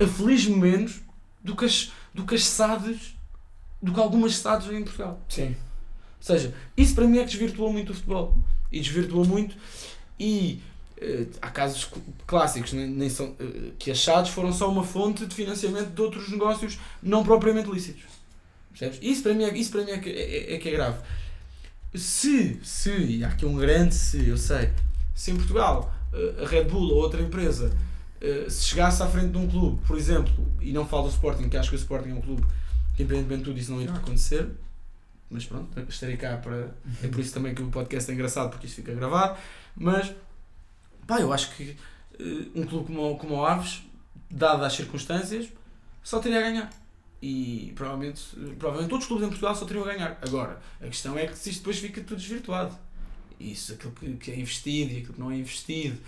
aflige-me 0.00 0.56
menos 0.56 1.00
do 1.44 1.54
que 1.54 1.64
as, 1.66 1.92
do 2.14 2.24
que 2.24 2.34
as 2.34 2.44
SADs, 2.44 3.14
do 3.82 3.92
que 3.92 4.00
algumas 4.00 4.36
SADs 4.36 4.70
em 4.70 4.82
Portugal. 4.82 5.20
Sim. 5.28 5.48
Ou 5.48 5.56
seja, 6.20 6.54
isso 6.76 6.94
para 6.94 7.06
mim 7.06 7.18
é 7.18 7.24
que 7.24 7.30
desvirtuou 7.30 7.72
muito 7.72 7.90
o 7.92 7.94
futebol. 7.94 8.36
E 8.72 8.80
desvirtuou 8.80 9.24
muito. 9.24 9.56
E 10.18 10.60
eh, 11.00 11.26
há 11.40 11.48
casos 11.48 11.84
cl- 11.84 12.02
clássicos 12.26 12.72
nem, 12.72 12.88
nem 12.88 13.08
são, 13.08 13.34
eh, 13.38 13.70
que 13.78 13.90
achados 13.90 14.30
foram 14.30 14.52
só 14.52 14.70
uma 14.70 14.82
fonte 14.84 15.24
de 15.26 15.34
financiamento 15.34 15.90
de 15.90 16.02
outros 16.02 16.28
negócios 16.28 16.78
não 17.02 17.22
propriamente 17.22 17.70
lícitos. 17.70 18.02
Percebes? 18.70 18.98
Isso 19.00 19.22
para 19.22 19.32
mim 19.34 19.44
é, 19.44 19.56
isso 19.56 19.70
para 19.70 19.84
mim 19.84 19.92
é, 19.92 19.98
que, 19.98 20.10
é, 20.10 20.54
é 20.54 20.58
que 20.58 20.68
é 20.68 20.72
grave. 20.72 20.98
Se, 21.94 22.60
se, 22.62 22.90
e 22.90 23.24
há 23.24 23.28
aqui 23.28 23.46
um 23.46 23.54
grande 23.56 23.94
se, 23.94 24.28
eu 24.28 24.36
sei, 24.36 24.70
se 25.14 25.30
em 25.30 25.36
Portugal 25.36 25.92
eh, 26.12 26.42
a 26.44 26.48
Red 26.48 26.64
Bull 26.64 26.90
ou 26.90 26.96
outra 26.96 27.22
empresa 27.22 27.72
eh, 28.20 28.46
se 28.48 28.64
chegasse 28.66 29.02
à 29.02 29.06
frente 29.06 29.30
de 29.32 29.38
um 29.38 29.48
clube, 29.48 29.80
por 29.86 29.96
exemplo, 29.96 30.32
e 30.60 30.72
não 30.72 30.86
falo 30.86 31.04
do 31.04 31.10
Sporting, 31.10 31.48
que 31.48 31.56
acho 31.56 31.70
que 31.70 31.76
o 31.76 31.78
Sporting 31.78 32.10
é 32.10 32.14
um 32.14 32.20
clube 32.20 32.42
que, 32.96 33.02
independentemente 33.02 33.40
de 33.40 33.44
tudo, 33.50 33.58
isso 33.58 33.72
não 33.72 33.80
irá 33.80 33.94
acontecer, 33.94 34.48
mas 35.30 35.44
pronto, 35.44 35.78
estarei 35.88 36.16
cá 36.16 36.36
para. 36.38 36.74
É 37.02 37.08
por 37.08 37.20
isso 37.20 37.32
também 37.34 37.54
que 37.54 37.62
o 37.62 37.68
podcast 37.68 38.10
é 38.10 38.14
engraçado, 38.14 38.50
porque 38.50 38.66
isso 38.66 38.76
fica 38.76 38.94
gravado. 38.94 39.38
Mas, 39.76 40.12
pá, 41.06 41.20
eu 41.20 41.32
acho 41.32 41.54
que 41.54 41.76
eh, 42.18 42.46
um 42.54 42.64
clube 42.64 42.86
como, 42.86 43.12
o- 43.12 43.16
como 43.18 43.34
o 43.36 43.44
Aves, 43.46 43.82
dadas 44.30 44.66
as 44.66 44.72
circunstâncias, 44.74 45.48
só 46.02 46.18
teria 46.18 46.38
a 46.38 46.42
ganhar. 46.42 46.70
E 47.20 47.72
provavelmente, 47.74 48.22
provavelmente 48.58 48.88
todos 48.90 49.04
os 49.04 49.08
clubes 49.08 49.26
em 49.26 49.28
Portugal 49.30 49.54
só 49.54 49.64
teriam 49.64 49.84
a 49.84 49.92
ganhar. 49.92 50.18
Agora, 50.22 50.60
a 50.80 50.84
questão 50.86 51.18
é 51.18 51.26
que 51.26 51.36
se 51.36 51.50
isto 51.50 51.60
depois 51.60 51.78
fica 51.78 52.00
tudo 52.00 52.16
desvirtuado. 52.18 52.74
Isso, 53.40 53.72
aquilo 53.74 53.92
que, 53.92 54.14
que 54.16 54.30
é 54.32 54.38
investido 54.38 54.92
e 54.92 54.98
aquilo 54.98 55.14
que 55.14 55.20
não 55.20 55.30
é 55.30 55.36
investido, 55.36 55.98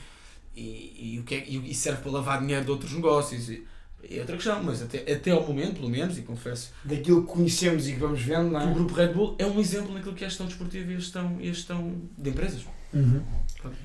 e, 0.57 1.15
e, 1.15 1.19
o 1.19 1.23
que 1.25 1.35
é, 1.35 1.49
e, 1.49 1.75
serve 1.75 2.03
para 2.03 2.11
lavar 2.13 2.41
dinheiro 2.41 2.65
de 2.65 2.71
outros 2.71 2.93
negócios. 2.93 3.49
E, 3.49 3.67
é 4.09 4.21
outra 4.21 4.37
questão, 4.37 4.63
mas 4.63 4.81
até, 4.83 5.13
até 5.13 5.31
ao 5.31 5.47
momento, 5.47 5.75
pelo 5.75 5.89
menos, 5.91 6.17
e 6.17 6.23
confesso 6.23 6.73
Daquilo 6.83 7.23
que 7.23 7.33
conhecemos 7.33 7.87
e 7.87 7.93
que 7.93 7.99
vamos 7.99 8.23
vendo, 8.23 8.51
não 8.51 8.61
que 8.61 8.67
o 8.67 8.71
é? 8.71 8.75
grupo 8.75 8.95
Red 8.95 9.09
Bull 9.13 9.37
é 9.39 9.45
um 9.45 9.61
exemplo 9.61 9.93
naquilo 9.93 10.15
que 10.15 10.25
é 10.25 10.27
a 10.27 10.31
gestão 10.31 10.47
desportiva 10.47 10.91
e 10.91 10.95
a 10.97 10.99
gestão, 10.99 11.37
e 11.39 11.51
a 11.51 11.53
gestão 11.53 11.95
de 12.17 12.31
empresas. 12.31 12.65
Uhum. 12.95 13.23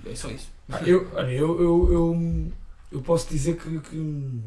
É 0.06 0.16
só 0.16 0.30
isso. 0.32 0.48
Ah, 0.70 0.82
Eu, 0.86 1.10
olha, 1.14 1.32
eu, 1.32 1.62
eu, 1.62 1.94
eu, 1.94 2.52
eu 2.94 3.02
posso 3.02 3.30
dizer 3.30 3.58
que, 3.58 3.80
que, 3.82 4.42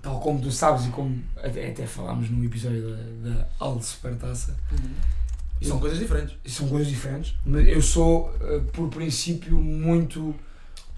tal 0.00 0.20
como 0.20 0.40
tu 0.40 0.52
sabes 0.52 0.86
e 0.86 0.90
como 0.90 1.20
até, 1.36 1.70
até 1.70 1.84
falámos 1.86 2.30
no 2.30 2.44
episódio 2.44 2.96
da, 3.22 3.30
da 3.30 3.48
Alde 3.58 3.84
Supertaça, 3.84 4.56
E 5.60 5.66
são 5.66 5.80
coisas 5.80 5.98
diferentes. 5.98 6.36
são 6.46 6.68
coisas 6.68 6.88
diferentes, 6.88 7.34
mas 7.44 7.66
eu 7.66 7.82
sou, 7.82 8.32
eh, 8.40 8.60
por 8.72 8.88
princípio, 8.88 9.56
muito 9.58 10.34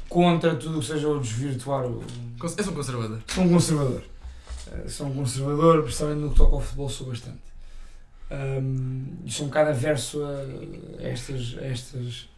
contra 0.09 0.55
tudo 0.57 0.79
o 0.79 0.81
que 0.81 0.87
seja 0.87 1.09
o 1.09 1.19
desvirtuar. 1.21 1.85
o- 1.87 2.03
Cons- 2.39 2.57
És 2.59 2.69
um 2.69 2.73
conservador. 2.75 3.21
Sou 3.29 3.45
um 3.45 3.49
conservador. 3.49 4.03
Eh, 4.73 4.89
Sou 4.89 5.07
um 5.07 5.15
conservador, 5.15 5.83
principalmente 5.83 6.19
no 6.21 6.31
que 6.31 6.37
toca 6.37 6.55
ao 6.57 6.61
futebol, 6.61 6.89
sou 6.89 7.07
bastante. 7.09 7.39
E 9.25 9.31
sou 9.31 9.47
um 9.47 9.49
bocado 9.49 9.71
averso 9.71 10.25
a 10.25 11.03
estas. 11.03 11.57
a 11.59 11.65
estas 11.67 12.29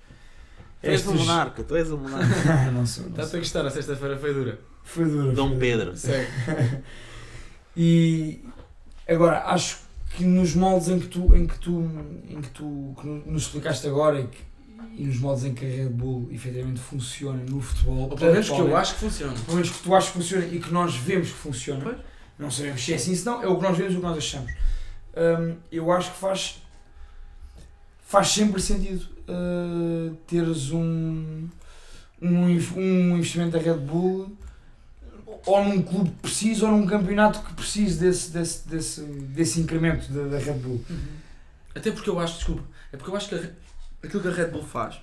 Tu 0.82 0.90
és 0.90 1.06
um 1.06 1.14
monarca, 1.14 1.64
tu 1.64 1.74
és 1.74 1.90
um 1.90 1.96
monarca. 1.98 2.70
não 2.70 2.86
sou, 2.86 3.04
não 3.04 3.10
Está-te 3.10 3.28
sou. 3.30 3.36
a 3.38 3.40
gostar, 3.40 3.66
a 3.66 3.70
sexta-feira 3.70 4.16
foi 4.18 4.34
dura. 4.34 4.60
Foi 4.84 5.04
duro. 5.06 5.32
Dom 5.32 5.48
foi. 5.50 5.58
Pedro. 5.58 5.96
Segue. 5.96 6.28
E 7.76 8.42
agora 9.08 9.42
acho 9.46 9.80
que 10.16 10.24
nos 10.24 10.54
moldes 10.54 10.88
em 10.88 10.98
que 10.98 11.08
tu, 11.08 11.34
em 11.36 11.46
que 11.46 11.58
tu, 11.58 11.82
em 12.28 12.40
que 12.40 12.48
tu 12.50 12.94
que 13.00 13.06
nos 13.06 13.42
explicaste 13.42 13.86
agora 13.86 14.20
e, 14.20 14.26
que- 14.26 14.38
e 14.96 15.04
nos 15.04 15.18
moldes 15.18 15.44
em 15.44 15.54
que 15.54 15.64
a 15.64 15.68
Red 15.68 15.88
Bull 15.90 16.28
efetivamente 16.30 16.80
funciona 16.80 17.42
no 17.48 17.60
futebol, 17.60 18.10
Ou 18.10 18.16
pelo 18.16 18.32
menos 18.32 18.48
que 18.48 18.58
eu 18.58 18.76
acho 18.76 18.94
que 18.94 19.00
funciona. 19.00 19.32
pelo 19.32 19.54
menos 19.56 19.70
que 19.70 19.82
tu 19.82 19.94
achas 19.94 20.10
que 20.10 20.18
funciona 20.18 20.46
e 20.46 20.60
que 20.60 20.72
nós 20.72 20.94
vemos 20.96 21.28
que 21.28 21.34
funciona, 21.34 21.84
Pois. 21.84 21.96
não 22.38 22.50
sabemos 22.50 22.84
se 22.84 22.92
é 22.92 22.96
assim, 22.96 23.14
se 23.14 23.24
não, 23.26 23.42
é 23.42 23.46
o 23.46 23.56
que 23.56 23.62
nós 23.62 23.76
vemos 23.76 23.92
e 23.94 23.96
o 23.96 24.00
que 24.00 24.06
nós 24.06 24.18
achamos. 24.18 24.52
Hum, 25.16 25.56
eu 25.70 25.90
acho 25.92 26.12
que 26.12 26.18
faz, 26.18 26.62
faz 28.00 28.28
sempre 28.28 28.60
sentido 28.60 29.06
uh, 29.28 30.14
teres 30.26 30.70
um, 30.70 31.48
um, 32.20 32.46
um 32.76 33.16
investimento 33.16 33.50
da 33.52 33.58
Red 33.58 33.78
Bull 33.78 34.36
ou 35.46 35.64
num 35.64 35.82
clube 35.82 36.10
preciso 36.22 36.66
ou 36.66 36.72
num 36.72 36.86
campeonato 36.86 37.40
que 37.40 37.54
precise 37.54 37.98
desse, 38.00 38.30
desse, 38.30 38.68
desse, 38.68 39.00
desse 39.02 39.60
incremento 39.60 40.10
da, 40.12 40.24
da 40.24 40.38
Red 40.38 40.54
Bull. 40.54 40.84
Até 41.74 41.90
porque 41.90 42.10
eu 42.10 42.18
acho, 42.18 42.36
desculpa, 42.36 42.62
é 42.92 42.96
porque 42.96 43.10
eu 43.10 43.16
acho 43.16 43.28
que 43.28 43.34
a 43.34 43.50
aquilo 44.06 44.22
que 44.22 44.28
a 44.28 44.32
Red 44.32 44.48
Bull 44.48 44.62
faz, 44.64 45.00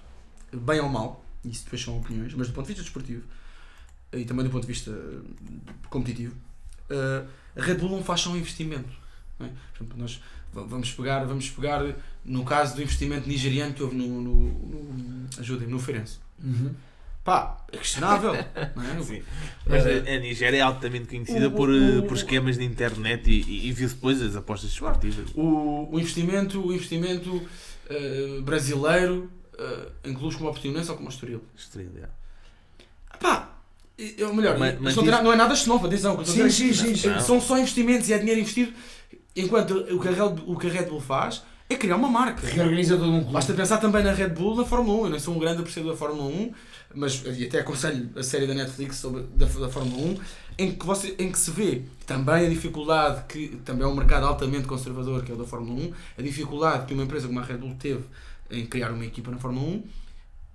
bem 0.52 0.80
ou 0.80 0.90
mal, 0.90 1.24
isso 1.46 1.64
depois 1.66 1.82
são 1.84 1.98
opiniões, 1.98 2.34
mas 2.34 2.48
do 2.48 2.54
ponto 2.54 2.66
de 2.66 2.74
vista 2.74 2.84
desportivo 2.84 3.24
e 4.14 4.26
também 4.26 4.46
do 4.46 4.52
ponto 4.52 4.62
de 4.62 4.68
vista 4.74 4.92
eh, 4.92 5.72
competitivo, 5.90 6.36
eh, 6.90 7.24
a 7.58 7.62
Red 7.62 7.76
Bull 7.76 7.90
não 7.90 8.04
faz 8.04 8.22
só 8.22 8.30
um 8.32 8.38
investimento. 8.38 8.90
é? 9.40 9.46
Por 9.46 9.84
exemplo, 9.84 9.98
nós 9.98 10.22
va- 10.54 10.64
vamos 10.64 10.92
pegar, 10.92 11.26
vamos 11.26 11.50
pegar 11.50 11.82
no 12.24 12.46
caso 12.46 12.76
do 12.76 12.82
investimento 12.84 13.28
nigeriano 13.28 13.74
que 13.74 13.82
houve 13.84 13.96
no, 13.96 14.22
no, 14.22 14.34
no 14.34 15.30
ajudem 15.40 15.68
no 15.68 15.80
Feirense. 15.80 16.20
Pá, 17.24 17.66
é 17.72 17.78
questionável. 17.78 18.34
não 18.76 18.84
é? 18.84 19.02
Sim. 19.04 19.24
Mas 19.66 19.86
Eh, 19.86 20.04
a, 20.14 20.16
a 20.18 20.20
Nigéria 20.20 20.58
é 20.58 20.62
altamente 20.62 21.08
conhecida 21.08 21.48
o- 21.48 21.52
por, 21.52 21.70
o- 21.70 22.00
eh, 22.00 22.02
por 22.02 22.18
esquemas 22.18 22.58
de 22.58 22.66
internet 22.66 23.30
e, 23.32 23.42
e, 23.44 23.68
e 23.70 23.72
viu-se 23.72 23.96
depois 23.96 24.22
as 24.22 24.36
apostas 24.36 24.70
desportivas. 24.72 25.30
o, 25.34 25.88
o 25.90 26.00
investimento, 26.00 26.60
o 26.66 26.74
investimento 26.74 27.42
eh, 27.90 28.40
brasileiro 28.42 29.30
eh, 29.58 29.88
em 30.06 30.14
clubes 30.14 30.36
como 30.38 30.50
o 30.50 30.54
Portimonense 30.54 30.90
ou 30.90 30.96
como 30.96 31.08
o 31.10 31.12
Estoril. 31.12 31.42
Pá, 33.20 33.50
é 33.98 34.26
o 34.26 34.34
melhor. 34.36 34.58
Mas- 34.58 34.80
mas 34.80 34.94
diz- 35.04 35.12
nada- 35.12 35.24
não 35.24 35.32
é 35.34 35.36
nada 35.36 35.56
xenófobo, 35.56 35.88
atenção. 35.88 36.24
Sim, 36.26 36.50
sim, 36.50 36.74
sim, 36.74 36.96
sim. 36.96 37.20
São 37.22 37.40
só 37.42 37.58
investimentos 37.58 38.10
e 38.10 38.14
é 38.14 38.18
dinheiro 38.18 38.42
investido, 38.42 38.74
enquanto 39.36 39.72
o 39.96 40.00
que 40.00 40.08
a 40.08 40.12
Red, 40.12 40.36
o 40.46 40.58
que 40.58 40.68
a 40.68 40.70
Red 40.70 40.86
Bull 40.86 41.00
faz 41.02 41.44
é 41.70 41.76
criar 41.76 41.96
uma 41.96 42.10
marca. 42.10 42.46
Reorganiza 42.46 42.98
todo 42.98 43.10
um 43.12 43.20
clube. 43.20 43.34
Basta 43.34 43.54
pensar 43.54 43.78
também 43.78 44.04
na 44.04 44.12
Red 44.12 44.30
Bull 44.30 44.56
na 44.56 44.66
Fórmula 44.66 45.02
1. 45.02 45.06
Eu 45.06 45.10
não 45.12 45.20
sou 45.20 45.36
um 45.36 45.40
grande 45.40 45.60
apreciador 45.60 45.92
da 45.94 45.98
Fórmula 45.98 46.26
1, 46.28 46.52
mas 46.96 47.24
e 47.26 47.46
até 47.46 47.60
aconselho 47.60 48.10
a 48.16 48.24
série 48.24 48.46
da 48.48 48.54
Netflix 48.54 48.98
sobre, 48.98 49.24
da, 49.36 49.46
da 49.46 49.70
Fórmula 49.70 49.98
1, 49.98 50.18
em 50.58 50.72
que, 50.76 50.86
você, 50.86 51.16
em 51.20 51.32
que 51.32 51.38
se 51.40 51.52
vê 51.52 51.84
também 52.06 52.46
a 52.46 52.50
dificuldade, 52.50 53.24
que 53.28 53.50
também 53.66 53.84
é 53.84 53.88
um 53.88 53.96
mercado 53.96 54.26
altamente 54.26 54.68
conservador, 54.68 55.24
que 55.24 55.32
é 55.32 55.36
o 55.36 55.38
da 55.38 55.46
Fórmula 55.46 55.80
1, 55.82 55.94
a 56.20 56.22
dificuldade 56.22 56.86
que 56.86 56.94
uma 56.94 57.04
empresa 57.04 57.28
como 57.28 57.40
a 57.40 57.44
Red 57.44 57.58
Bull 57.58 57.76
teve 57.76 58.04
em 58.52 58.66
criar 58.66 58.92
uma 58.92 59.06
equipa 59.06 59.32
na 59.32 59.38
Fórmula 59.38 59.66
1, 59.68 59.84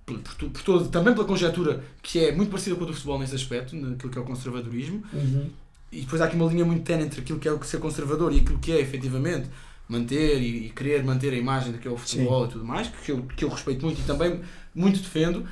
por, 0.05 0.19
por, 0.19 0.49
por 0.49 0.61
todo, 0.63 0.89
também 0.89 1.13
pela 1.13 1.25
conjetura 1.25 1.83
que 2.01 2.19
é 2.19 2.31
muito 2.31 2.49
parecida 2.51 2.75
com 2.75 2.83
a 2.83 2.87
do 2.87 2.93
futebol 2.93 3.19
nesse 3.19 3.35
aspecto, 3.35 3.75
naquilo 3.75 4.11
que 4.11 4.17
é 4.17 4.21
o 4.21 4.25
conservadorismo, 4.25 5.03
Uhum. 5.13 5.49
e 5.91 6.01
depois 6.01 6.21
há 6.21 6.25
aqui 6.25 6.35
uma 6.35 6.45
linha 6.51 6.65
muito 6.65 6.83
tenue 6.83 7.05
entre 7.05 7.21
aquilo 7.21 7.39
que 7.39 7.47
é 7.47 7.51
o 7.51 7.59
que 7.59 7.67
ser 7.67 7.79
conservador 7.79 8.33
e 8.33 8.39
aquilo 8.39 8.59
que 8.59 8.71
é 8.71 8.79
efetivamente 8.79 9.49
manter 9.87 10.41
e, 10.41 10.67
e 10.67 10.69
querer 10.71 11.03
manter 11.03 11.33
a 11.33 11.37
imagem 11.37 11.71
do 11.71 11.79
que 11.79 11.87
é 11.87 11.91
o 11.91 11.97
futebol 11.97 12.45
e 12.45 12.49
tudo 12.49 12.63
mais, 12.65 12.87
que 12.89 13.11
eu, 13.11 13.23
que 13.23 13.43
eu 13.43 13.49
respeito 13.49 13.85
muito 13.85 13.99
e 14.01 14.03
também 14.03 14.41
muito 14.73 14.99
defendo. 14.99 15.47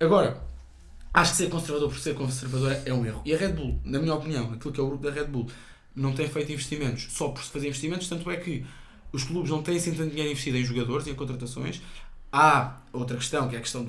Agora, 0.00 0.40
acho 1.20 1.32
que 1.32 1.36
ser 1.36 1.48
conservador 1.48 1.88
por 1.88 1.98
ser 1.98 2.14
conservador 2.14 2.76
é, 2.84 2.92
um 2.92 3.04
erro. 3.04 3.22
E 3.24 3.34
a 3.34 3.38
Red 3.38 3.52
Bull, 3.52 3.80
na 3.84 3.98
minha 3.98 4.14
opinião, 4.14 4.52
aquilo 4.52 4.72
que 4.72 4.80
é 4.80 4.82
o 4.82 4.88
grupo 4.88 5.04
da 5.04 5.10
Red 5.10 5.26
Bull, 5.26 5.48
não 5.94 6.12
tem 6.12 6.28
feito 6.28 6.52
investimentos 6.52 7.08
só 7.10 7.28
por 7.28 7.42
se 7.42 7.50
fazer 7.50 7.66
investimentos, 7.66 8.08
tanto 8.08 8.30
é 8.30 8.36
que 8.36 8.64
os 9.12 9.24
clubes 9.24 9.50
não 9.50 9.62
têm 9.62 9.76
assim 9.76 9.92
tanto 9.92 10.10
dinheiro 10.10 10.30
investido 10.30 10.56
em 10.56 10.64
jogadores 10.64 11.06
e 11.06 11.10
em 11.10 11.14
contratações. 11.14 11.80
Há 12.32 12.78
outra 12.92 13.16
questão, 13.16 13.48
que 13.48 13.56
é 13.56 13.58
a 13.58 13.62
questão 13.62 13.84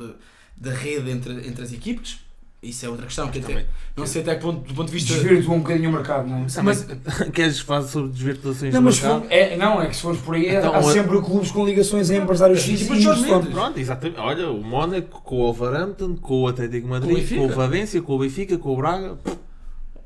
da 0.55 0.73
rede 0.73 1.09
entre, 1.09 1.47
entre 1.47 1.63
as 1.63 1.71
equipas. 1.73 2.19
Isso 2.61 2.85
é 2.85 2.89
outra 2.89 3.05
questão, 3.05 3.29
que 3.31 3.39
até, 3.39 3.65
não 3.95 4.05
sei 4.05 4.21
até 4.21 4.35
que 4.35 4.41
ponto, 4.41 4.67
do 4.67 4.73
ponto 4.73 4.87
de 4.87 4.91
vista... 4.93 5.13
Desvirtua 5.13 5.55
um 5.55 5.59
bocadinho 5.59 5.89
o 5.89 5.93
mercado, 5.93 6.27
não 6.27 6.39
é? 6.39 6.61
Mas 6.61 6.85
queres 7.33 7.59
falar 7.61 7.83
sobre 7.83 8.09
desvirtuações 8.09 8.73
Não, 8.73 8.81
do 8.81 8.85
mas 8.85 8.99
mercado? 8.99 9.21
for, 9.21 9.31
é, 9.31 9.55
não, 9.55 9.81
é 9.81 9.87
que 9.87 9.95
se 9.95 10.01
fores 10.01 10.19
por 10.19 10.35
aí, 10.35 10.49
Então, 10.49 10.75
há 10.75 10.79
o- 10.79 10.91
sempre 10.91 11.21
clubes 11.21 11.51
com 11.51 11.65
ligações 11.65 12.09
a 12.11 12.17
empresários 12.17 12.59
X 12.59 12.79
Tipo 12.81 12.95
e 12.95 13.01
Jorge. 13.01 13.21
Mendes. 13.21 13.49
Pronto, 13.51 13.79
exatamente. 13.79 14.19
Olha, 14.19 14.49
o 14.49 14.61
Mónaco 14.61 15.21
com 15.21 15.35
o 15.37 15.53
Wolverhampton, 15.53 16.17
com 16.17 16.41
o 16.41 16.47
Atlético 16.49 16.85
Madrid, 16.89 17.15
Benfica. 17.15 17.39
com 17.41 17.47
o 17.47 17.49
Valência, 17.55 18.01
com 18.01 18.13
o 18.15 18.19
Benfica, 18.19 18.57
com 18.57 18.73
o 18.73 18.75
Braga. 18.75 19.17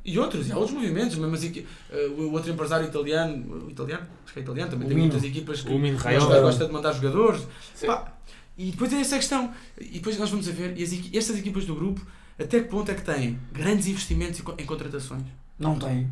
E 0.06 0.20
outros, 0.20 0.48
e 0.48 0.52
há 0.52 0.58
outros 0.58 0.76
movimentos, 0.78 1.18
mesmo 1.18 1.34
assim, 1.34 1.50
que, 1.50 1.66
eh, 1.90 2.08
o 2.18 2.34
outro 2.34 2.52
empresário 2.52 2.86
italiano, 2.86 3.66
o 3.66 3.72
italiano, 3.72 4.04
acho 4.26 4.34
que 4.34 4.40
é 4.40 4.42
italiano, 4.44 4.70
também 4.70 4.86
O 4.86 4.90
tem 4.90 4.98
Mino. 4.98 5.08
muitas 5.12 5.28
equipas 5.28 5.62
que 5.62 5.72
O 5.74 5.80
Mino 5.80 5.98
gosta, 5.98 6.42
gosta 6.42 6.66
de 6.68 6.72
mandar 6.74 6.92
jogadores. 6.92 7.42
Pá, 7.86 8.14
e 8.58 8.70
depois 8.72 8.92
é 8.94 8.98
essa 9.02 9.16
a 9.16 9.18
questão. 9.20 9.52
E 9.82 9.86
depois 10.00 10.20
nós 10.20 10.30
vamos 10.30 10.48
a 10.48 10.52
ver, 10.52 10.78
e 10.78 10.84
as 10.84 10.94
estas 11.16 11.38
equipas 11.40 11.66
do 11.66 11.74
grupo, 11.74 12.06
até 12.40 12.60
que 12.62 12.68
ponto 12.70 12.90
é 12.92 12.96
que 12.96 13.02
têm 13.02 13.40
grandes 13.52 13.88
investimentos 13.88 14.40
em 14.40 14.44
co- 14.44 14.56
em 14.58 14.66
contratações? 14.66 15.24
Não 15.60 15.78
tem. 15.78 16.10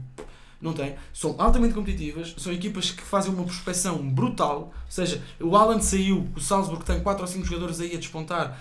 Não 0.62 0.74
tem. 0.74 0.96
São 1.12 1.36
altamente 1.40 1.74
competitivas, 1.74 2.36
são 2.38 2.54
equipas 2.54 2.92
que 2.92 3.02
fazem 3.02 3.34
uma 3.34 3.44
prospecção 3.44 3.98
brutal. 4.10 4.72
Ou 4.86 4.92
seja, 4.92 5.22
o 5.40 5.56
Alan 5.56 5.82
saiu, 5.82 6.28
o 6.36 6.40
Salzburg 6.40 6.86
tem 6.86 7.00
4 7.02 7.22
ou 7.24 7.28
5 7.28 7.46
jogadores 7.46 7.80
aí 7.80 7.96
a 7.96 7.98
despontar, 8.00 8.60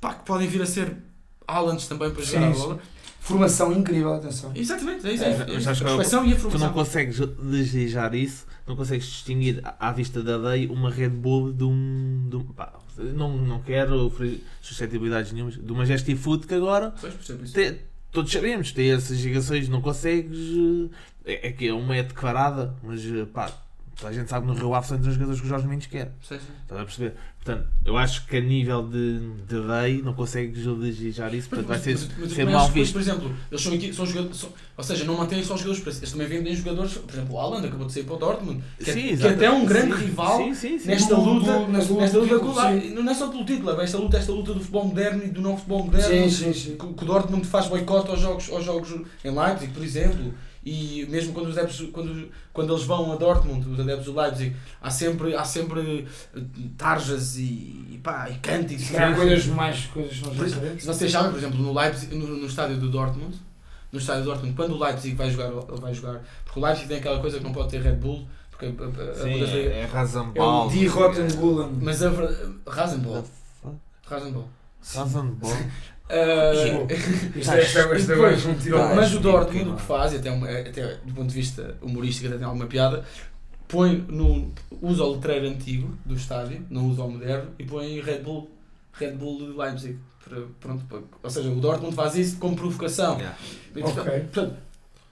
pá, 0.00 0.14
que 0.14 0.24
podem 0.24 0.46
vir 0.46 0.62
a 0.62 0.66
ser 0.66 0.96
Alands 1.46 1.88
também 1.88 2.10
para 2.12 2.22
jogar 2.22 2.40
Sim, 2.40 2.46
a 2.52 2.54
sim. 2.54 2.78
Formação 3.24 3.72
incrível, 3.72 4.12
atenção. 4.14 4.52
Exatamente, 4.54 5.06
é 5.06 5.12
isso. 5.14 5.24
É, 5.24 5.28
É, 5.30 5.32
a 5.70 5.74
prospeção 5.74 6.26
e 6.26 6.32
a 6.32 6.36
Tu 6.36 6.42
não 6.42 6.50
formação. 6.50 6.72
consegues 6.74 7.18
deslijar 7.18 8.14
isso, 8.14 8.46
não 8.66 8.76
consegues 8.76 9.06
distinguir 9.06 9.62
à 9.80 9.90
vista 9.92 10.22
da 10.22 10.36
lei 10.36 10.66
uma 10.66 10.90
Red 10.90 11.08
Bull 11.08 11.52
de 11.52 11.64
um. 11.64 12.26
De 12.28 12.36
um 12.36 12.44
pá, 12.44 12.72
não, 12.98 13.36
não 13.36 13.60
quero 13.62 14.12
suscetibilidades 14.60 15.32
nenhumas, 15.32 15.54
de 15.54 15.72
uma 15.72 15.84
Gestifood 15.86 16.46
que 16.46 16.54
agora 16.54 16.92
Pois, 17.00 17.14
percebo 17.14 17.44
isso. 17.44 17.54
tem- 17.54 17.78
todos 18.12 18.30
sabemos, 18.30 18.70
tem 18.72 18.92
essas 18.92 19.18
ligações, 19.20 19.68
não 19.68 19.80
consegues. 19.80 20.38
É, 21.24 21.48
é 21.48 21.52
que 21.52 21.72
uma 21.72 21.96
é 21.96 22.02
declarada, 22.02 22.74
mas 22.82 23.02
eh, 23.06 23.24
pá, 23.24 23.50
toda 23.96 24.08
a 24.10 24.12
gente 24.12 24.28
sabe 24.28 24.46
que 24.46 24.52
no 24.52 24.58
Rio 24.58 24.74
Ave 24.74 24.86
são 24.86 24.98
os 24.98 25.06
jogadores 25.14 25.40
que 25.40 25.46
o 25.46 25.48
Jorge 25.48 25.66
Mendes 25.66 25.86
quer. 25.86 26.12
Sei, 26.22 26.38
sei. 26.38 26.48
Estás 26.62 26.80
a 26.80 26.84
perceber? 26.84 27.14
Portanto, 27.44 27.68
eu 27.84 27.96
acho 27.98 28.26
que 28.26 28.36
a 28.38 28.40
nível 28.40 28.88
de, 28.88 29.18
de 29.46 29.54
lei 29.56 30.00
não 30.00 30.14
consegues 30.14 30.64
deslijar 30.64 31.34
isso, 31.34 31.46
portanto 31.50 31.68
vai 31.68 31.78
ser, 31.78 31.92
Mas- 31.92 32.08
mas 32.18 32.30
ser 32.30 32.36
também 32.36 32.54
mal 32.54 32.68
que, 32.68 32.72
visto. 32.74 32.92
Por 32.94 33.02
exemplo, 33.02 33.36
eles 33.50 33.62
são, 33.62 33.74
aqui, 33.74 33.92
são 33.92 34.06
jogadores. 34.06 34.36
são- 34.38 34.50
ou 34.76 34.82
seja, 34.82 35.04
não 35.04 35.16
mantêm 35.18 35.42
só 35.44 35.54
jogadores 35.54 35.80
para 35.82 35.92
Eles 35.92 36.10
também 36.12 36.26
vendem 36.26 36.54
jogadores. 36.56 36.94
Por 36.94 37.12
exemplo, 37.12 37.34
o 37.34 37.38
Haaland 37.38 37.66
acabou 37.66 37.86
de 37.86 37.92
sair 37.92 38.04
para 38.04 38.14
o 38.14 38.18
Dortmund. 38.18 38.64
Que, 38.82 38.90
é- 38.90 38.94
Sim, 38.94 39.02
que 39.02 39.08
exato. 39.10 39.34
até 39.34 39.44
é 39.44 39.50
um 39.50 39.66
grande 39.66 39.92
Sim, 39.94 40.04
rival 40.06 40.38
sim, 40.38 40.54
sim, 40.54 40.78
sim. 40.78 40.88
nesta 40.88 41.16
luta. 41.16 41.68
nesta 41.68 41.92
luta 41.92 42.04
Nesta. 42.72 43.02
Não 43.02 43.12
é 43.12 43.14
só 43.14 43.28
pelo 43.28 43.44
título, 43.44 43.78
é 43.78 43.84
esta 43.84 43.98
luta, 43.98 44.16
esta 44.16 44.32
luta 44.32 44.54
do 44.54 44.60
futebol 44.60 44.86
moderno 44.86 45.22
e 45.24 45.28
do 45.28 45.42
novo 45.42 45.56
futebol 45.58 45.84
moderno. 45.84 46.30
Sim, 46.30 46.30
sim, 46.30 46.52
sim. 46.54 46.70
que, 46.78 46.86
que 46.94 47.04
o 47.04 47.06
Dortmund 47.06 47.46
faz 47.46 47.66
boicote 47.68 48.08
aos 48.10 48.20
jogos, 48.20 48.48
aos 48.50 48.64
jogos 48.64 48.90
em 49.22 49.30
Leipzig, 49.30 49.70
por 49.72 49.84
exemplo, 49.84 50.32
e 50.64 51.06
mesmo 51.10 51.32
quando 51.32 51.48
os 51.48 51.58
adeptos, 51.58 51.88
quando, 51.92 52.28
quando 52.52 52.72
eles 52.72 52.84
vão 52.84 53.12
a 53.12 53.16
Dortmund, 53.16 53.68
os 53.68 53.78
adeptos 53.80 54.06
do 54.06 54.18
Leipzig, 54.20 54.56
há 54.80 54.90
sempre, 54.90 55.34
há 55.36 55.44
sempre 55.44 56.06
eh, 56.36 56.40
tarjas 56.76 57.36
e, 57.36 57.42
e, 57.42 58.00
pá, 58.02 58.28
e 58.30 58.34
cânticos. 58.38 58.88
Coisas 58.90 59.46
mais, 59.46 59.84
coisas 59.86 60.14
já 60.14 60.26
sabemos. 60.48 60.80
Se 60.82 60.86
vocês 60.86 61.12
sabem, 61.12 61.30
por 61.32 61.38
exemplo, 61.38 61.58
no, 61.58 61.72
Leipzig, 61.78 62.14
no, 62.14 62.26
no 62.26 62.46
estádio 62.46 62.76
do 62.78 62.88
Dortmund, 62.90 63.36
no 63.92 63.98
estádio 63.98 64.22
do 64.24 64.30
Dortmund, 64.30 64.54
quando 64.56 64.72
o 64.74 64.78
Leipzig 64.82 65.14
vai 65.14 65.30
jogar, 65.30 65.50
vai 65.50 65.92
jogar, 65.94 66.22
porque 66.44 66.58
o 66.58 66.62
Leipzig 66.62 66.88
tem 66.88 66.96
aquela 66.98 67.20
coisa 67.20 67.38
que 67.38 67.44
não 67.44 67.52
pode 67.52 67.68
ter 67.70 67.80
Red 67.82 67.96
Bull, 67.96 68.26
porque 68.50 68.66
a, 68.66 68.68
a, 68.68 69.10
a 69.10 69.14
Sim, 69.14 69.32
Bundesliga- 69.32 69.70
é, 69.70 69.78
é 69.78 69.80
É 69.80 69.84
Rasenball. 69.86 70.66
o 70.66 70.70
Die 70.70 70.86
Rottenbullen. 70.86 71.78
mas 71.82 72.02
a 72.02 72.10
Rasenball, 72.66 73.24
Rasenball. 74.06 74.48
Rasenball. 74.94 75.56
Uh, 76.08 76.86
Isto 77.38 77.52
é- 77.52 77.60
é- 77.62 78.92
é 78.92 78.94
mas 78.94 79.14
o 79.14 79.20
Dortmund 79.20 79.70
o 79.70 79.76
que 79.76 79.82
faz, 79.82 80.12
e 80.12 80.16
até, 80.16 80.30
uma- 80.30 80.50
até 80.50 80.96
do 81.04 81.14
ponto 81.14 81.28
de 81.28 81.34
vista 81.34 81.76
humorístico 81.80 82.28
até 82.28 82.36
tem 82.36 82.44
alguma 82.46 82.66
piada, 82.66 83.04
põe 83.66 84.04
no, 84.08 84.52
usa 84.82 85.02
o 85.02 85.14
letreiro 85.14 85.46
antigo 85.48 85.96
do 86.04 86.14
estádio, 86.14 86.64
não 86.68 86.86
usa 86.90 87.02
o 87.02 87.10
moderno, 87.10 87.50
e 87.58 87.64
põe 87.64 88.00
Red 88.00 88.18
Bull, 88.18 88.50
Red 88.92 89.12
Bull 89.12 89.38
de 89.50 89.58
Leipzig. 89.58 89.98
Para- 90.28 90.42
pronto, 90.60 90.84
para- 90.84 91.00
ou 91.22 91.30
seja, 91.30 91.48
o 91.50 91.56
Dortmund 91.56 91.94
faz 91.94 92.14
isso 92.16 92.36
como 92.38 92.54
provocação. 92.56 93.16
Yeah. 93.16 93.36
E, 93.74 93.80
portanto, 93.80 94.06
Ok. 94.08 94.20
portanto, 94.20 94.56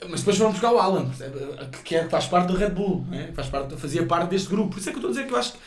mas 0.08 0.20
depois 0.20 0.36
foram 0.38 0.52
buscar 0.52 0.72
o 0.72 0.78
Alan, 0.78 1.10
que 1.72 1.82
que 1.84 1.96
é, 1.96 2.04
faz 2.08 2.26
parte 2.26 2.48
do 2.48 2.54
Red 2.56 2.70
Bull, 2.70 3.04
né? 3.08 3.30
faz 3.34 3.48
parte, 3.48 3.76
fazia 3.76 4.04
parte 4.06 4.30
deste 4.30 4.48
grupo. 4.48 4.70
Por 4.70 4.78
isso 4.78 4.88
é 4.88 4.92
que 4.92 4.96
eu 4.98 5.00
estou 5.00 5.10
a 5.10 5.12
dizer 5.12 5.26
que 5.26 5.32
eu 5.32 5.38
acho 5.38 5.52
que 5.52 5.58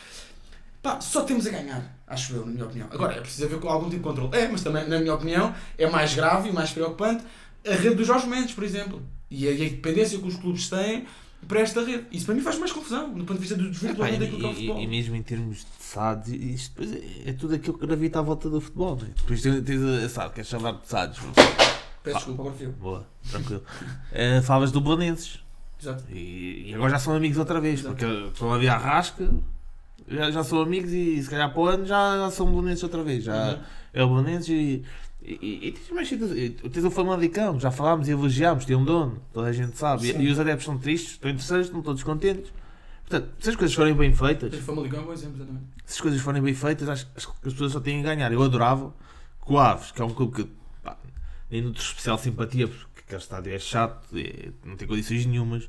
pá, 0.86 1.00
só 1.00 1.22
temos 1.22 1.46
a 1.48 1.50
ganhar, 1.50 1.98
acho 2.06 2.34
eu, 2.34 2.46
na 2.46 2.52
minha 2.52 2.64
opinião. 2.64 2.88
Agora, 2.92 3.14
é 3.14 3.20
preciso 3.20 3.46
haver 3.46 3.66
algum 3.66 3.90
tipo 3.90 3.96
de 3.96 4.02
controle. 4.02 4.36
É, 4.36 4.46
mas 4.46 4.62
também, 4.62 4.88
na 4.88 5.00
minha 5.00 5.12
opinião, 5.12 5.52
é 5.76 5.90
mais 5.90 6.14
grave 6.14 6.48
e 6.48 6.52
mais 6.52 6.70
preocupante 6.70 7.24
a 7.66 7.74
rede 7.74 7.96
dos 7.96 8.06
Jorge 8.06 8.28
Mendes, 8.28 8.54
por 8.54 8.62
exemplo. 8.62 9.02
E 9.28 9.48
a, 9.48 9.50
e 9.50 9.66
a 9.66 9.68
dependência 9.68 10.18
que 10.18 10.28
os 10.28 10.36
clubes 10.36 10.68
têm 10.68 11.04
para 11.48 11.60
esta 11.60 11.84
rede. 11.84 12.06
Isso 12.12 12.24
para 12.24 12.34
mim 12.36 12.40
faz 12.40 12.56
mais 12.58 12.70
confusão, 12.70 13.12
do 13.12 13.24
ponto 13.24 13.34
de 13.34 13.40
vista 13.40 13.56
do 13.56 13.68
desvirtuamento 13.68 14.20
daquilo 14.20 14.38
que 14.38 14.46
é 14.46 14.48
o 14.48 14.54
futebol. 14.54 14.80
e, 14.80 14.86
mesmo 14.86 15.16
em 15.16 15.22
termos 15.22 15.58
de 15.58 15.66
SADs, 15.80 16.28
isto 16.28 16.80
depois 16.80 17.02
é, 17.02 17.30
é 17.30 17.32
tudo 17.32 17.54
aquilo 17.56 17.76
que 17.76 17.86
gravita 17.86 18.20
à 18.20 18.22
volta 18.22 18.48
do 18.48 18.60
futebol. 18.60 18.96
Né? 18.96 19.08
Depois 19.16 19.42
tens, 19.42 19.64
tens 19.64 19.82
a 19.82 20.08
SAD, 20.08 20.34
queres 20.34 20.48
chamar 20.48 20.72
de 20.72 20.86
SADs? 20.88 21.18
Peço 22.04 22.26
desculpa, 22.26 22.52
eu. 22.60 22.72
Boa, 22.72 23.06
tranquilo. 23.28 23.64
Eh, 24.12 24.40
falas 24.40 24.70
do 24.70 24.80
Belenenses. 24.80 25.40
Exato. 25.82 26.04
E, 26.08 26.70
e 26.70 26.74
agora 26.74 26.92
já 26.92 26.98
são 27.00 27.14
amigos 27.14 27.36
outra 27.36 27.60
vez, 27.60 27.80
Exato. 27.80 27.96
porque 27.96 28.28
estão 28.28 28.52
ali 28.54 28.68
à 28.68 28.76
rasca, 28.76 29.28
já, 30.08 30.30
já 30.30 30.44
são 30.44 30.60
amigos 30.60 30.92
e 30.92 31.22
se 31.22 31.28
calhar 31.30 31.50
para 31.52 31.60
o 31.60 31.66
ano 31.66 31.86
já, 31.86 32.16
já 32.18 32.30
são 32.30 32.46
Belenenses 32.50 32.82
outra 32.82 33.02
vez. 33.02 33.24
Já 33.24 33.54
Uhum. 33.54 33.58
é 33.92 34.04
o 34.04 34.08
Belenenses 34.08 34.48
e, 34.48 34.84
e, 35.22 35.68
e 35.68 35.72
tens 35.72 35.90
mais 35.90 36.08
situações. 36.08 36.38
E 36.38 36.50
Tens 36.50 36.84
o 36.84 36.90
Famalicão, 36.90 37.58
já 37.58 37.70
falámos 37.70 38.08
e 38.08 38.12
elogiámos, 38.12 38.64
tem 38.64 38.76
um 38.76 38.84
dono, 38.84 39.20
toda 39.32 39.48
a 39.48 39.52
gente 39.52 39.76
sabe. 39.76 40.08
E, 40.10 40.22
e 40.22 40.30
os 40.30 40.38
adeptos 40.38 40.62
estão 40.62 40.78
tristes, 40.78 41.12
estão 41.12 41.30
interesseiros, 41.30 41.66
estão 41.66 41.82
todos 41.82 42.02
contentes. 42.02 42.52
Portanto, 43.08 43.30
se 43.38 43.50
as 43.50 43.56
coisas 43.56 43.74
forem 43.74 43.94
bem 43.94 44.12
feitas, 44.12 44.52
O 44.52 44.62
Famalicão 44.62 44.98
é 44.98 45.02
um 45.02 45.06
bom 45.06 45.12
exemplo, 45.12 45.36
exatamente. 45.36 45.64
se 45.84 45.94
as 45.94 46.00
coisas 46.00 46.20
forem 46.20 46.42
bem 46.42 46.54
feitas, 46.54 46.88
acho, 46.88 47.06
acho 47.16 47.28
que 47.28 47.46
as 47.48 47.52
pessoas 47.52 47.72
só 47.72 47.80
têm 47.80 48.00
a 48.00 48.02
ganhar. 48.02 48.32
Eu 48.32 48.42
adorava 48.42 48.92
que 49.44 49.52
o 49.52 49.58
Aves, 49.58 49.92
que 49.92 50.02
é 50.02 50.04
um 50.04 50.10
clube 50.10 50.34
que 50.42 50.50
pá, 50.82 50.96
nem 51.50 51.62
nutro 51.62 51.80
especial 51.80 52.18
simpatia, 52.18 52.66
porque 52.66 52.84
aquele 53.06 53.20
estádio 53.20 53.54
é 53.54 53.58
chato, 53.60 54.08
é- 54.18 54.48
não 54.64 54.74
tem 54.76 54.88
condições 54.88 55.24
nenhumas, 55.24 55.68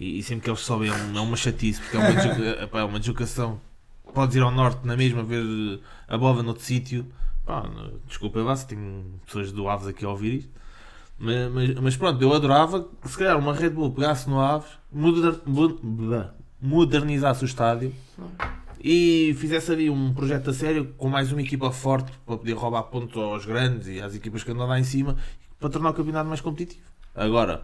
e, 0.00 0.18
e 0.18 0.22
sempre 0.22 0.44
que 0.44 0.50
eles 0.50 0.60
sobem 0.60 0.88
é, 0.88 0.94
um- 0.94 1.18
é 1.18 1.20
uma 1.20 1.36
chatice, 1.36 1.78
porque 1.82 1.96
é 1.98 2.00
uma, 2.00 2.08
pá, 2.68 2.80
é 2.80 2.84
uma 2.84 2.98
deslocação. 2.98 3.60
Podes 4.14 4.36
ir 4.36 4.42
ao 4.42 4.50
norte 4.50 4.86
na 4.86 4.96
mesma, 4.96 5.22
ver 5.22 5.42
eh, 5.44 5.78
a 6.08 6.16
bola 6.18 6.42
noutro 6.42 6.64
sítio. 6.64 7.06
Desculpa 8.06 8.40
lá 8.40 8.54
se 8.56 8.66
tenho 8.66 9.04
pessoas 9.24 9.52
do 9.52 9.68
Aves 9.68 9.86
aqui 9.86 10.04
a 10.04 10.08
ouvir 10.10 10.34
isto. 10.40 10.50
Mas, 11.18 11.50
mas, 11.52 11.74
mas 11.80 11.96
pronto, 11.96 12.20
eu 12.22 12.32
adorava 12.32 12.86
que 13.02 13.08
se 13.08 13.16
calhar 13.18 13.36
uma 13.38 13.52
Red 13.54 13.70
Bull 13.70 13.90
pegasse 13.92 14.28
no 14.28 14.38
Aves, 14.40 14.68
moder- 14.92 15.40
modernizasse 16.60 17.44
o 17.44 17.46
estádio 17.46 17.92
e 18.80 19.34
fizesse 19.38 19.72
ali 19.72 19.90
um 19.90 20.14
projeto 20.14 20.50
a 20.50 20.54
sério 20.54 20.94
com 20.96 21.08
mais 21.08 21.32
uma 21.32 21.42
equipa 21.42 21.70
forte 21.72 22.12
para 22.24 22.36
poder 22.36 22.52
roubar 22.52 22.84
pontos 22.84 23.16
aos 23.20 23.44
grandes 23.44 23.88
e 23.88 24.00
às 24.00 24.14
equipas 24.14 24.44
que 24.44 24.50
andam 24.52 24.66
lá 24.66 24.78
em 24.78 24.84
cima 24.84 25.16
para 25.58 25.68
tornar 25.68 25.90
o 25.90 25.94
campeonato 25.94 26.28
mais 26.28 26.40
competitivo. 26.40 26.86
Agora, 27.14 27.62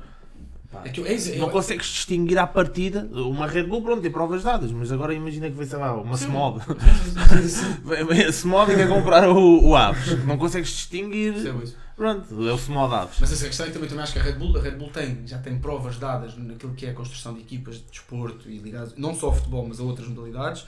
É 0.84 0.88
que 0.88 1.00
eu- 1.00 1.06
é 1.06 1.16
não 1.38 1.46
eu- 1.46 1.50
consegues 1.50 1.86
distinguir 1.86 2.38
à 2.38 2.46
partida 2.46 3.08
uma 3.12 3.46
Red 3.46 3.64
Bull, 3.64 3.82
pronto, 3.82 4.02
tem 4.02 4.10
provas 4.10 4.42
dadas, 4.42 4.72
mas 4.72 4.90
agora 4.90 5.12
imagina 5.14 5.48
que 5.50 5.56
vem, 5.56 5.66
sei 5.66 5.78
lá, 5.78 5.94
uma. 5.94 6.14
Smog. 6.14 6.60
Vem, 8.08 8.24
a 8.24 8.28
Smog 8.28 8.72
e 8.72 8.76
quer 8.76 8.88
comprar 8.88 9.28
o, 9.28 9.64
o 9.68 9.76
Aves. 9.76 10.24
Não 10.24 10.36
consegues 10.38 10.70
distinguir. 10.70 11.34
isso. 11.36 11.76
Pronto, 11.96 12.26
é 12.48 12.52
o 12.52 12.56
Smog 12.56 12.92
Aves. 12.92 13.16
Mas 13.20 13.32
essa 13.32 13.46
questão 13.46 13.66
é 13.66 13.68
que 13.68 13.74
também, 13.74 13.88
também 13.88 14.02
acho 14.02 14.12
que 14.12 14.18
a 14.18 14.22
Red 14.22 14.32
Bull, 14.32 14.56
a 14.58 14.60
Red 14.60 14.72
Bull 14.72 14.90
tem, 14.90 15.22
já 15.26 15.38
tem 15.38 15.58
provas 15.58 15.96
dadas 15.96 16.36
naquilo 16.36 16.74
que 16.74 16.86
é 16.86 16.90
a 16.90 16.94
construção 16.94 17.34
de 17.34 17.40
equipas 17.40 17.76
de 17.76 17.82
desporto 17.84 18.48
e 18.50 18.58
ligadas 18.58 18.94
não 18.96 19.14
só 19.14 19.26
ao 19.26 19.34
futebol, 19.34 19.64
mas 19.68 19.78
a 19.78 19.84
outras 19.84 20.08
modalidades, 20.08 20.66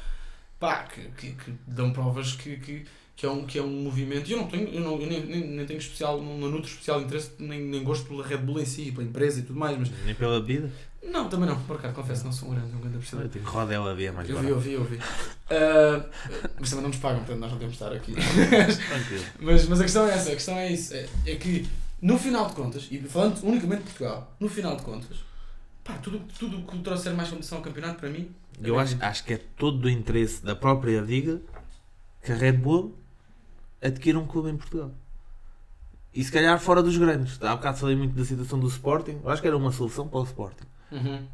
pá, 0.61 0.85
que, 0.85 1.01
que, 1.17 1.33
que 1.33 1.53
dão 1.67 1.91
provas 1.93 2.33
que, 2.33 2.57
que, 2.59 2.85
que, 3.17 3.25
é 3.25 3.31
um, 3.31 3.45
que 3.47 3.59
é 3.59 3.63
um 3.63 3.83
movimento. 3.83 4.29
E 4.29 4.33
eu 4.33 4.39
não 4.39 4.47
tenho, 4.47 4.69
eu, 4.69 4.81
não, 4.81 5.01
eu 5.01 5.07
nem, 5.09 5.25
nem, 5.25 5.47
nem 5.49 5.67
tenho 5.67 5.79
especial, 5.79 6.21
não, 6.23 6.37
não 6.39 6.51
nutro 6.51 6.69
especial 6.69 7.01
interesse, 7.01 7.31
nem, 7.39 7.61
nem 7.63 7.83
gosto 7.83 8.07
pela 8.07 8.25
Red 8.25 8.39
Bull 8.39 8.61
em 8.61 8.67
si, 8.67 8.93
pela 8.93 9.05
empresa 9.05 9.41
e 9.41 9.43
tudo 9.43 9.59
mais, 9.59 9.79
mas 9.79 9.91
Nem 10.05 10.15
pela 10.15 10.39
bebida. 10.41 10.71
não, 11.03 11.29
também 11.29 11.49
não, 11.49 11.59
por 11.63 11.77
acaso, 11.77 11.95
confesso, 11.95 12.25
não 12.27 12.33
sou 12.33 12.51
um 12.51 12.55
grande, 12.55 12.77
um 12.77 12.81
grande 12.81 12.97
apreciador. 12.97 13.29
tenho 13.29 13.45
rodela 13.45 13.95
B 13.95 14.05
é 14.05 14.13
mais 14.13 14.29
Eu 14.29 14.39
vi, 14.39 14.49
eu 14.49 14.61
vi, 14.61 14.73
eu 14.75 14.85
vi. 14.85 14.99
Ah, 15.51 16.05
mas 16.61 16.69
também 16.69 16.83
não 16.83 16.91
nos 16.91 16.99
pagam, 16.99 17.21
portanto 17.21 17.39
nós 17.41 17.53
não 17.53 17.59
temos 17.59 17.77
de 17.77 17.83
estar 17.83 17.97
aqui. 17.97 18.15
Mas, 19.41 19.67
mas 19.67 19.81
a 19.81 19.83
questão 19.85 20.07
é 20.07 20.13
essa, 20.15 20.31
a 20.31 20.35
questão 20.35 20.57
é 20.57 20.71
isso, 20.73 20.93
é, 20.95 21.09
é 21.27 21.35
que 21.37 21.67
no 22.03 22.19
final 22.19 22.47
de 22.49 22.55
contas, 22.55 22.87
e 22.91 22.99
falando 23.01 23.41
unicamente 23.43 23.83
de 23.85 23.89
Portugal, 23.91 24.37
no 24.39 24.49
final 24.49 24.77
de 24.77 24.83
contas, 24.83 25.17
pá, 25.83 25.95
tudo 25.95 26.21
tudo 26.39 26.63
que 26.67 26.79
trouxer 26.81 27.15
mais 27.15 27.29
competição 27.31 27.59
ao 27.59 27.65
campeonato 27.65 27.99
para 28.01 28.11
mim, 28.11 28.29
Eu 28.63 28.79
acho, 28.79 28.97
acho 29.01 29.25
que 29.25 29.33
é 29.35 29.41
todo 29.57 29.79
do 29.79 29.89
interesse 29.89 30.45
da 30.45 30.55
própria 30.55 31.01
Liga 31.01 31.41
que 32.23 32.33
a 32.33 32.35
Red 32.35 32.53
Bull 32.55 32.95
adquira 33.83 34.19
um 34.19 34.27
clube 34.27 34.51
em 34.51 34.57
Portugal. 34.57 34.93
E 36.15 36.25
se 36.25 36.33
calhar 36.33 36.59
fora 36.59 36.83
dos 36.83 36.97
grandes. 36.97 37.41
Há 37.43 37.55
bocado 37.55 37.79
falei 37.79 37.95
muito 37.95 38.15
da 38.15 38.25
situação 38.25 38.59
do 38.59 38.67
Sporting. 38.69 39.21
Eu 39.23 39.31
acho 39.31 39.43
que 39.43 39.49
era 39.49 39.57
uma 39.57 39.71
solução 39.71 40.09
para 40.09 40.21
o 40.21 40.25
Sporting. 40.25 40.65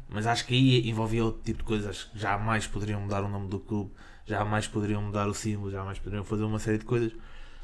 Mas 0.09 0.27
acho 0.27 0.45
que 0.45 0.53
aí 0.53 0.89
envolvia 0.89 1.23
outro 1.23 1.41
tipo 1.41 1.59
de 1.59 1.63
coisas. 1.63 2.09
Jamais 2.13 2.67
poderiam 2.67 2.99
mudar 2.99 3.23
o 3.23 3.29
nome 3.29 3.47
do 3.47 3.59
clube, 3.59 3.91
jamais 4.25 4.67
poderiam 4.67 5.01
mudar 5.01 5.27
o 5.27 5.33
símbolo, 5.33 5.71
jamais 5.71 5.99
poderiam 5.99 6.25
fazer 6.25 6.43
uma 6.43 6.59
série 6.59 6.79
de 6.79 6.85
coisas. 6.85 7.13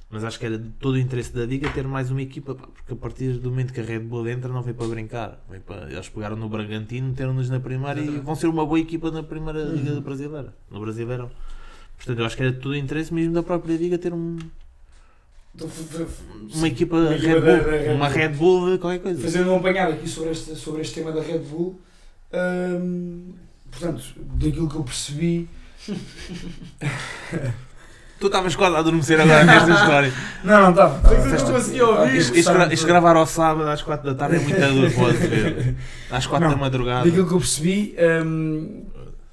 Mas 0.10 0.24
acho 0.24 0.40
que 0.40 0.46
era 0.46 0.58
de 0.58 0.70
todo 0.72 0.96
o 0.96 0.98
interesse 0.98 1.32
da 1.32 1.46
Liga 1.46 1.70
ter 1.70 1.86
mais 1.88 2.10
uma 2.10 2.22
equipa, 2.22 2.56
pá, 2.56 2.68
porque 2.74 2.94
a 2.94 2.96
partir 2.96 3.34
do 3.34 3.52
momento 3.52 3.72
que 3.72 3.80
a 3.80 3.84
Red 3.84 4.00
Bull 4.00 4.28
entra, 4.28 4.52
não 4.52 4.64
vem 4.64 4.74
para 4.74 4.88
brincar. 4.88 5.46
Vem 5.48 5.60
para... 5.60 5.92
Eles 5.92 6.10
pegaram 6.10 6.36
no 6.36 6.50
Bragantino, 6.50 7.10
meteram-nos 7.10 7.48
na 7.48 7.60
primeira 7.60 8.00
e 8.00 8.04
Exatamente. 8.04 8.26
vão 8.26 8.36
ser 8.36 8.48
uma 8.48 8.66
boa 8.66 8.80
equipa 8.80 9.12
na 9.12 9.22
primeira 9.22 9.62
Liga 9.62 10.02
Brasileira. 10.02 10.56
No 10.72 10.80
Brasileirão. 10.80 11.30
Portanto, 11.96 12.18
eu 12.18 12.26
acho 12.26 12.36
que 12.36 12.42
era 12.42 12.52
de 12.52 12.60
todo 12.60 12.72
o 12.72 12.76
interesse 12.76 13.14
mesmo 13.14 13.34
da 13.34 13.44
própria 13.44 13.76
Liga 13.78 14.00
ter 14.00 14.12
um, 14.12 14.38
uma 16.56 16.68
equipa 16.68 16.96
Uma 16.96 17.10
Red 17.10 17.20
da- 17.34 17.40
Bull, 17.42 17.64
da 17.64 17.72
Red 17.72 17.90
uma. 17.94 18.08
Red 18.10 18.30
Bull 18.30 18.80
qualquer 18.80 19.00
coisa. 19.00 19.22
Fazendo 19.22 19.52
um 19.52 19.58
apanhado 19.58 19.94
aqui 19.94 20.08
sobre 20.08 20.32
este, 20.32 20.56
sobre 20.56 20.82
este 20.82 20.96
tema 20.96 21.12
da 21.12 21.22
Red 21.22 21.40
Bull, 21.40 21.80
hum, 22.34 23.34
portanto, 23.72 24.04
daquilo 24.36 24.70
que 24.70 24.76
eu 24.76 24.84
percebi. 24.84 25.50
Tu 28.20 28.26
estavas 28.28 28.54
quase 28.56 28.76
a 28.76 28.80
adormecer 28.80 29.20
agora 29.22 29.46
nesta 29.46 29.72
história. 29.72 30.14
Não, 30.44 30.62
não 30.62 30.70
estava. 30.72 31.14
Eu 31.14 31.26
não 31.26 31.52
consegui 31.54 31.82
ouvir. 31.82 32.18
Isto, 32.18 32.36
isto 32.38 32.52
gra- 32.54 32.74
isto 32.74 32.86
gravar 32.86 33.16
ao 33.16 33.26
sábado 33.26 33.70
às 33.70 33.82
4 33.82 34.14
da 34.14 34.16
tarde 34.16 34.36
é 34.36 34.40
muito 34.40 35.00
o 35.02 35.06
Azevedo. 35.06 35.78
Às 36.12 36.26
4 36.26 36.48
Não, 36.50 36.54
da 36.56 36.60
madrugada. 36.60 37.06
Daquilo 37.06 37.26
que 37.28 37.34
eu 37.34 37.38
percebi, 37.40 37.96
hum, 38.26 38.84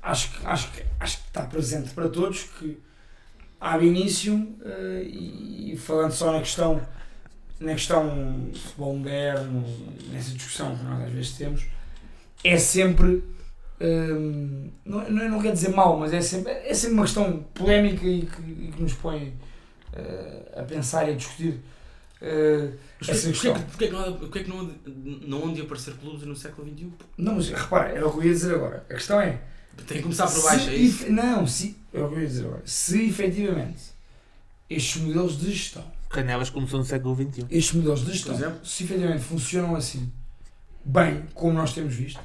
acho, 0.02 0.30
que, 0.30 0.46
acho, 0.46 0.70
que, 0.70 0.82
acho 1.00 1.16
que 1.18 1.24
está 1.26 1.42
presente 1.42 1.90
para 1.94 2.08
todos 2.08 2.44
que 2.60 2.78
há 3.60 3.78
início, 3.78 4.56
eh, 4.64 5.02
e, 5.06 5.72
e 5.74 5.76
falando 5.76 6.12
só 6.12 6.32
na 6.32 6.40
questão 6.40 6.80
na 7.60 7.72
questão 7.72 8.50
futebol 8.54 8.96
moderno, 8.96 9.64
nessa 10.10 10.32
discussão 10.32 10.76
que 10.76 10.84
nós 10.84 11.02
às 11.04 11.12
vezes 11.12 11.32
temos, 11.38 11.64
é 12.44 12.56
sempre. 12.58 13.22
hum, 13.80 14.70
não, 14.84 15.10
não, 15.10 15.28
não 15.30 15.42
quer 15.42 15.52
dizer 15.52 15.70
mal, 15.70 15.98
mas 15.98 16.12
é 16.12 16.20
sempre, 16.20 16.52
é 16.52 16.74
sempre 16.74 16.94
uma 16.94 17.04
questão 17.04 17.42
polémica 17.54 18.06
e 18.06 18.26
que, 18.26 18.42
e 18.42 18.72
que 18.72 18.82
nos 18.82 18.94
põe 18.94 19.34
eh, 19.94 20.52
a 20.60 20.62
pensar 20.64 21.08
e 21.08 21.12
a 21.12 21.16
discutir. 21.16 21.60
eh, 22.22 22.72
Mas 23.00 23.08
essa 23.08 23.28
porquê, 23.30 23.32
questão. 23.32 23.54
porquê, 23.54 23.64
porquê 23.64 23.86
que 23.88 23.92
não, 23.92 24.12
porquê 24.18 24.44
que 24.44 24.50
não, 24.50 24.74
não 25.28 25.44
hão 25.44 25.52
de 25.52 25.62
aparecer 25.62 25.94
clubes 25.96 26.22
no 26.26 26.36
século 26.36 26.66
XXI? 26.68 26.92
Não, 27.18 27.34
mas 27.34 27.48
repara, 27.50 27.90
era 27.92 28.06
o 28.06 28.12
que 28.12 28.18
eu 28.18 28.24
ia 28.24 28.32
dizer 28.32 28.54
agora. 28.54 28.84
A 28.88 28.94
questão 28.94 29.20
é. 29.20 29.40
Tem 29.86 29.98
que 29.98 30.02
começar 30.02 30.26
por 30.26 30.32
se 30.32 30.42
baixo, 30.42 30.70
é 30.70 30.74
isso? 30.76 31.12
Não, 31.12 31.46
se, 31.46 31.76
é 31.92 32.00
o 32.00 32.08
que 32.08 32.14
eu 32.14 32.20
ia 32.20 32.26
dizer 32.26 32.46
agora. 32.46 32.62
Se 32.64 33.06
efetivamente 33.06 33.82
estes 34.68 35.02
modelos 35.02 35.38
de 35.38 35.52
gestão 35.52 35.84
como 36.52 36.68
são 36.68 36.78
no 36.78 36.84
século 36.84 37.14
XXI. 37.14 37.46
estes 37.50 37.74
modelos 37.74 38.04
de 38.04 38.12
gestão, 38.12 38.34
exemplo? 38.34 38.64
se 38.64 38.84
efetivamente 38.84 39.22
funcionam 39.22 39.76
assim, 39.76 40.10
bem, 40.84 41.24
como 41.34 41.52
nós 41.52 41.74
temos 41.74 41.94
visto, 41.94 42.20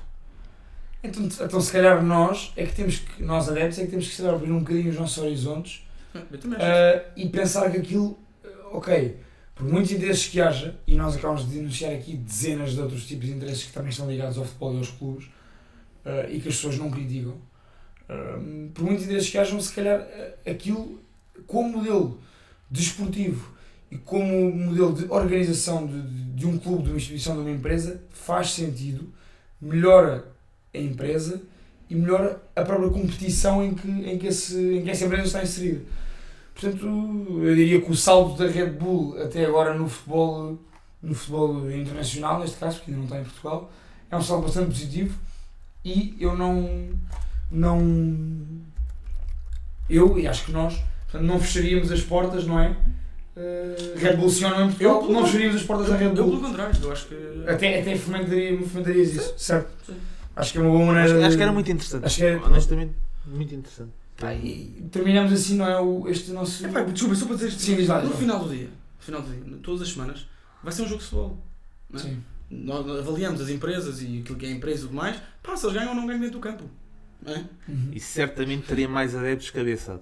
então, 1.04 1.24
então 1.26 1.60
se 1.60 1.72
calhar 1.72 2.04
nós 2.04 2.54
é 2.56 2.66
que 2.66 2.74
temos 2.74 3.00
que, 3.00 3.24
nós 3.24 3.50
adeptos, 3.50 3.80
é 3.80 3.86
que 3.86 3.90
temos 3.90 4.08
que 4.08 4.16
se 4.16 4.22
calhar, 4.22 4.36
abrir 4.36 4.52
um 4.52 4.60
bocadinho 4.60 4.92
os 4.92 4.98
nossos 4.98 5.18
horizontes 5.18 5.84
ah, 6.14 7.04
e 7.16 7.28
pensar 7.30 7.72
que 7.72 7.78
aquilo, 7.78 8.18
ah, 8.46 8.78
ok, 8.78 9.18
por 9.56 9.66
muitos 9.66 9.92
interesses 9.92 10.28
que 10.28 10.40
haja, 10.40 10.76
e 10.86 10.96
nós 10.96 11.16
acabamos 11.16 11.48
de 11.48 11.56
denunciar 11.56 11.94
aqui 11.94 12.16
dezenas 12.16 12.74
de 12.74 12.82
outros 12.82 13.06
tipos 13.06 13.26
de 13.26 13.34
interesses 13.34 13.64
que 13.64 13.74
também 13.74 13.90
estão 13.90 14.10
ligados 14.10 14.38
ao 14.38 14.46
futebol 14.46 14.76
e 14.76 14.78
aos 14.78 14.90
clubes 14.92 15.28
ah, 16.06 16.26
e 16.30 16.40
que 16.40 16.50
as 16.50 16.56
pessoas 16.56 16.78
não 16.78 16.90
criticam, 16.92 17.36
ah, 18.10 18.40
por 18.74 18.84
muitos 18.84 19.04
interesses 19.06 19.30
que 19.30 19.38
hajam, 19.38 19.60
se 19.62 19.74
calhar 19.74 20.00
ah, 20.02 20.50
aquilo, 20.52 21.00
como 21.48 21.78
modelo 21.78 22.20
desportivo 22.70 23.52
e 23.90 23.98
como 23.98 24.52
modelo 24.52 24.94
de 24.94 25.06
organização 25.10 25.86
de, 25.86 26.02
de- 26.02 26.22
de 26.32 26.46
um 26.48 26.58
clube, 26.58 26.84
de 26.84 26.90
uma 26.90 26.98
instituição, 26.98 27.36
de 27.36 27.42
uma 27.42 27.52
empresa, 27.52 28.02
faz 28.10 28.52
sentido, 28.52 29.10
melhora 29.62 30.26
a 30.74 30.78
empresa 30.78 31.42
e 31.90 31.96
melhora 31.96 32.42
a 32.56 32.62
própria 32.64 32.90
competição 32.90 33.64
em 33.64 33.74
que, 33.76 33.88
em 33.90 34.18
que, 34.18 34.28
esse, 34.28 34.56
em 34.78 34.84
que 34.84 34.90
essa 34.90 35.06
empresa 35.06 35.24
está 35.28 35.44
inserida. 35.44 35.82
Portanto, 36.56 36.86
eu 37.44 37.56
diria 37.56 37.82
que 37.82 37.92
o 37.92 37.96
salto 37.96 38.38
da 38.38 38.50
Red 38.50 38.72
Bull 38.72 39.22
até 39.22 39.46
agora 39.46 39.74
no 39.74 39.90
futebol, 39.90 40.58
no 41.02 41.14
futebol 41.14 41.70
internacional, 41.72 42.40
neste 42.40 42.58
caso, 42.58 42.78
porque 42.78 42.92
ainda 42.92 43.00
não 43.00 43.06
está 43.06 43.20
em 43.20 43.24
Portugal, 43.24 43.72
é 44.10 44.16
um 44.16 44.22
salto 44.22 44.44
bastante 44.44 44.68
positivo 44.70 45.18
e 45.84 46.16
eu 46.20 46.36
não. 46.38 46.90
não 47.52 47.80
eu 49.90 50.18
e 50.18 50.28
acho 50.28 50.46
que 50.46 50.52
nós 50.52 50.76
portanto, 51.04 51.28
não 51.28 51.40
fecharíamos 51.40 51.92
as 51.92 52.02
portas, 52.02 52.46
não 52.46 52.60
é? 52.60 52.70
Uh, 53.36 53.98
Red 53.98 54.18
Bull 54.18 54.26
Portugal, 54.28 54.70
Eu- 54.80 55.10
não 55.10 55.26
fecharíamos 55.26 55.56
as 55.62 55.64
portas 55.64 55.88
da 55.88 55.96
Red 55.96 56.06
Eu, 56.08 56.14
pelo 56.16 56.32
Bull. 56.32 56.42
contrário, 56.42 56.78
eu 56.82 56.92
acho 56.92 57.08
que. 57.08 57.44
Até, 57.48 57.82
até 57.82 57.96
fomentaria, 57.98 58.58
fomentarias 58.68 59.14
isso, 59.16 59.34
certo? 59.38 59.70
sim. 59.86 59.96
Acho 60.36 60.52
que 60.54 60.58
é 60.58 60.62
uma 60.62 60.72
boa 60.72 60.86
maneira. 60.86 61.18
Acho, 61.18 61.26
acho 61.28 61.38
que 61.38 61.44
era 61.44 61.52
muito 61.52 61.72
interessante. 61.72 62.06
Acho 62.06 62.16
que 62.18 62.26
é- 62.26 62.38
Honestamente, 62.38 62.94
muito 63.26 63.54
interessante. 63.56 63.92
Pá, 64.18 64.34
e 64.34 64.88
terminamos 64.92 65.34
assim, 65.34 65.56
não 65.58 65.66
é? 65.68 65.80
O, 65.80 66.08
este 66.08 66.32
nosso. 66.32 66.66
Epá, 66.66 66.82
desculpa, 66.84 67.16
só 67.16 67.26
para 67.26 67.36
dizer 67.36 67.48
isto. 67.50 67.62
Sim, 67.62 67.76
diz 67.76 67.88
lá, 67.88 68.00
diz 68.02 68.10
no 68.10 68.16
final 68.18 68.40
do 68.44 68.50
dia, 68.50 68.68
no 68.68 69.04
final 69.06 69.22
do 69.22 69.30
dia, 69.32 69.58
todas 69.64 69.82
as 69.82 69.90
semanas, 69.90 70.28
vai 70.64 70.72
ser 70.72 70.84
um 70.84 70.88
jogo 70.88 71.00
de 71.00 71.04
futebol. 71.06 71.38
não 71.90 72.00
é? 72.00 72.04
Sim. 72.04 72.24
Nós 72.52 72.88
avaliamos 72.88 73.40
as 73.40 73.50
empresas 73.50 74.02
e 74.02 74.20
aquilo 74.20 74.38
que 74.38 74.46
é 74.46 74.50
a 74.50 74.52
empresa 74.52 74.80
e 74.80 74.82
tudo 74.84 74.96
mais. 74.96 75.18
Pá, 75.42 75.56
se 75.56 75.66
eles 75.66 75.78
ganham 75.78 75.90
ou 75.90 75.96
não 75.96 76.06
ganham 76.06 76.20
dentro 76.20 76.38
do 76.38 76.42
campo. 76.42 76.66
É? 77.26 77.38
Uhum. 77.70 77.92
E 77.94 78.00
certamente 78.00 78.68
teria 78.68 78.90
mais 78.90 79.16
adeptos 79.16 79.50
que 79.50 79.58
cabeçado. 79.58 80.02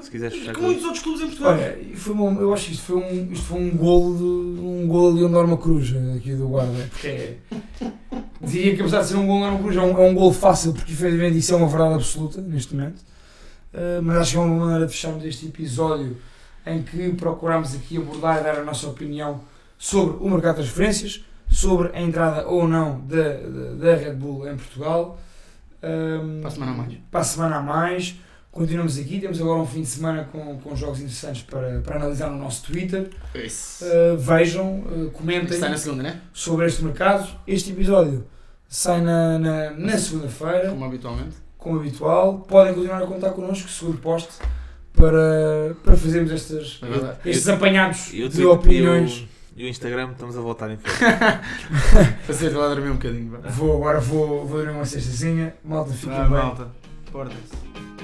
Se 0.00 0.10
quiseres 0.10 0.36
fechar 0.38 0.54
Com 0.54 0.60
com 0.60 0.66
muitos 0.66 0.84
outros 0.84 1.02
clubes 1.02 1.22
em 1.22 1.26
Portugal. 1.26 1.52
Olha, 1.52 1.78
e 1.78 1.94
foi 1.94 2.16
eu 2.16 2.54
acho 2.54 2.66
que 2.66 2.72
isto 2.72 2.84
foi 2.84 2.96
um, 2.96 3.32
isto 3.32 3.44
foi 3.44 3.60
um 3.60 3.76
gol 3.76 4.16
de 4.16 4.22
um 4.22 4.86
gol 4.88 5.14
de 5.14 5.28
Norma 5.28 5.56
Cruz 5.58 5.92
aqui 6.16 6.34
do 6.34 6.48
guarda. 6.48 6.88
Porque 6.90 7.06
é, 7.06 7.36
diria 8.40 8.74
que 8.74 8.80
apesar 8.80 9.02
de 9.02 9.08
ser 9.08 9.16
um 9.16 9.26
gol 9.26 9.36
de 9.36 9.44
Norma 9.44 9.58
Cruz 9.58 9.76
é 9.76 9.80
um, 9.80 10.02
é 10.02 10.10
um 10.10 10.14
gol 10.14 10.32
fácil 10.32 10.72
porque 10.72 10.92
efetivamente 10.92 11.38
isso 11.38 11.52
é 11.52 11.56
uma 11.56 11.68
verdade 11.68 11.94
absoluta 11.94 12.40
neste 12.40 12.74
momento. 12.74 13.00
Uh, 13.74 14.02
mas 14.02 14.16
acho 14.18 14.32
que 14.32 14.36
é 14.38 14.40
uma 14.40 14.64
maneira 14.64 14.86
de 14.86 14.92
fecharmos 14.92 15.24
este 15.24 15.46
episódio 15.46 16.16
em 16.66 16.82
que 16.82 17.10
procuramos 17.10 17.74
aqui 17.74 17.98
abordar 17.98 18.40
e 18.40 18.42
dar 18.42 18.56
a 18.56 18.64
nossa 18.64 18.88
opinião 18.88 19.40
sobre 19.78 20.16
o 20.24 20.28
mercado 20.28 20.56
de 20.56 20.62
transferências, 20.62 21.24
sobre 21.56 21.90
a 21.96 22.02
entrada 22.02 22.46
ou 22.46 22.68
não 22.68 23.00
da, 23.00 23.38
da, 23.78 23.96
Red 23.96 24.12
Bull 24.12 24.46
em 24.46 24.56
Portugal. 24.56 25.18
Um, 25.82 26.40
Para 26.42 26.48
a 26.48 26.50
semana 26.50 26.72
a 26.72 26.74
mais. 26.74 26.94
Para 27.10 27.20
a 27.20 27.24
semana 27.24 27.56
a 27.56 27.62
mais. 27.62 28.16
Continuamos 28.52 28.98
aqui, 28.98 29.20
temos 29.20 29.40
agora 29.40 29.60
um 29.60 29.66
fim 29.66 29.80
de 29.80 29.86
semana 29.86 30.28
com, 30.30 30.58
com 30.58 30.76
jogos 30.76 31.00
interessantes 31.00 31.42
para, 31.42 31.80
para 31.80 31.96
analisar 31.96 32.30
no 32.30 32.38
nosso 32.38 32.66
Twitter. 32.66 33.08
Isso. 33.34 33.84
Uh, 33.84 34.18
vejam, 34.18 34.80
uh, 34.80 35.10
comentem 35.12 35.58
na 35.58 35.76
segunda, 35.78 36.02
né? 36.02 36.20
sobre 36.32 36.66
este 36.66 36.84
mercado. 36.84 37.26
Este 37.46 37.70
episódio 37.70 38.26
sai 38.68 39.00
na, 39.00 39.38
na, 39.38 39.70
na 39.70 39.98
segunda-feira, 39.98 40.68
Como 40.68 40.84
habitualmente. 40.84 41.36
como 41.56 41.80
habitual. 41.80 42.40
Podem 42.40 42.74
continuar 42.74 43.02
a 43.02 43.06
contar 43.06 43.30
connosco, 43.30 43.68
segundo 43.68 43.98
poste, 43.98 44.32
para, 44.92 45.74
para 45.82 45.96
fazermos 45.96 46.32
estas, 46.32 46.80
É 47.24 47.30
estes 47.30 47.48
apanhados 47.48 48.12
E 48.12 48.24
o 48.24 48.28
de 48.28 48.44
opiniões. 48.44 49.26
E 49.56 49.64
o, 49.64 49.68
Instagram 49.68 50.10
estamos 50.12 50.36
a 50.36 50.40
voltar 50.42 50.70
em 50.70 50.76
frente. 50.76 51.00
Fazer 52.26 52.50
lá 52.50 52.68
dormir 52.68 52.90
um 52.90 52.96
bocadinho. 52.96 53.40
Vou 53.52 53.74
agora 53.76 54.00
vou, 54.00 54.46
vou 54.46 54.62
dar 54.62 54.70
uma 54.72 54.84
cestazinha. 54.84 55.54
Malta, 55.64 55.92
fiquem 55.94 56.14
Vá, 56.14 56.22
bem. 56.24 56.30
malta. 56.30 56.68
Portem-se. 57.10 57.95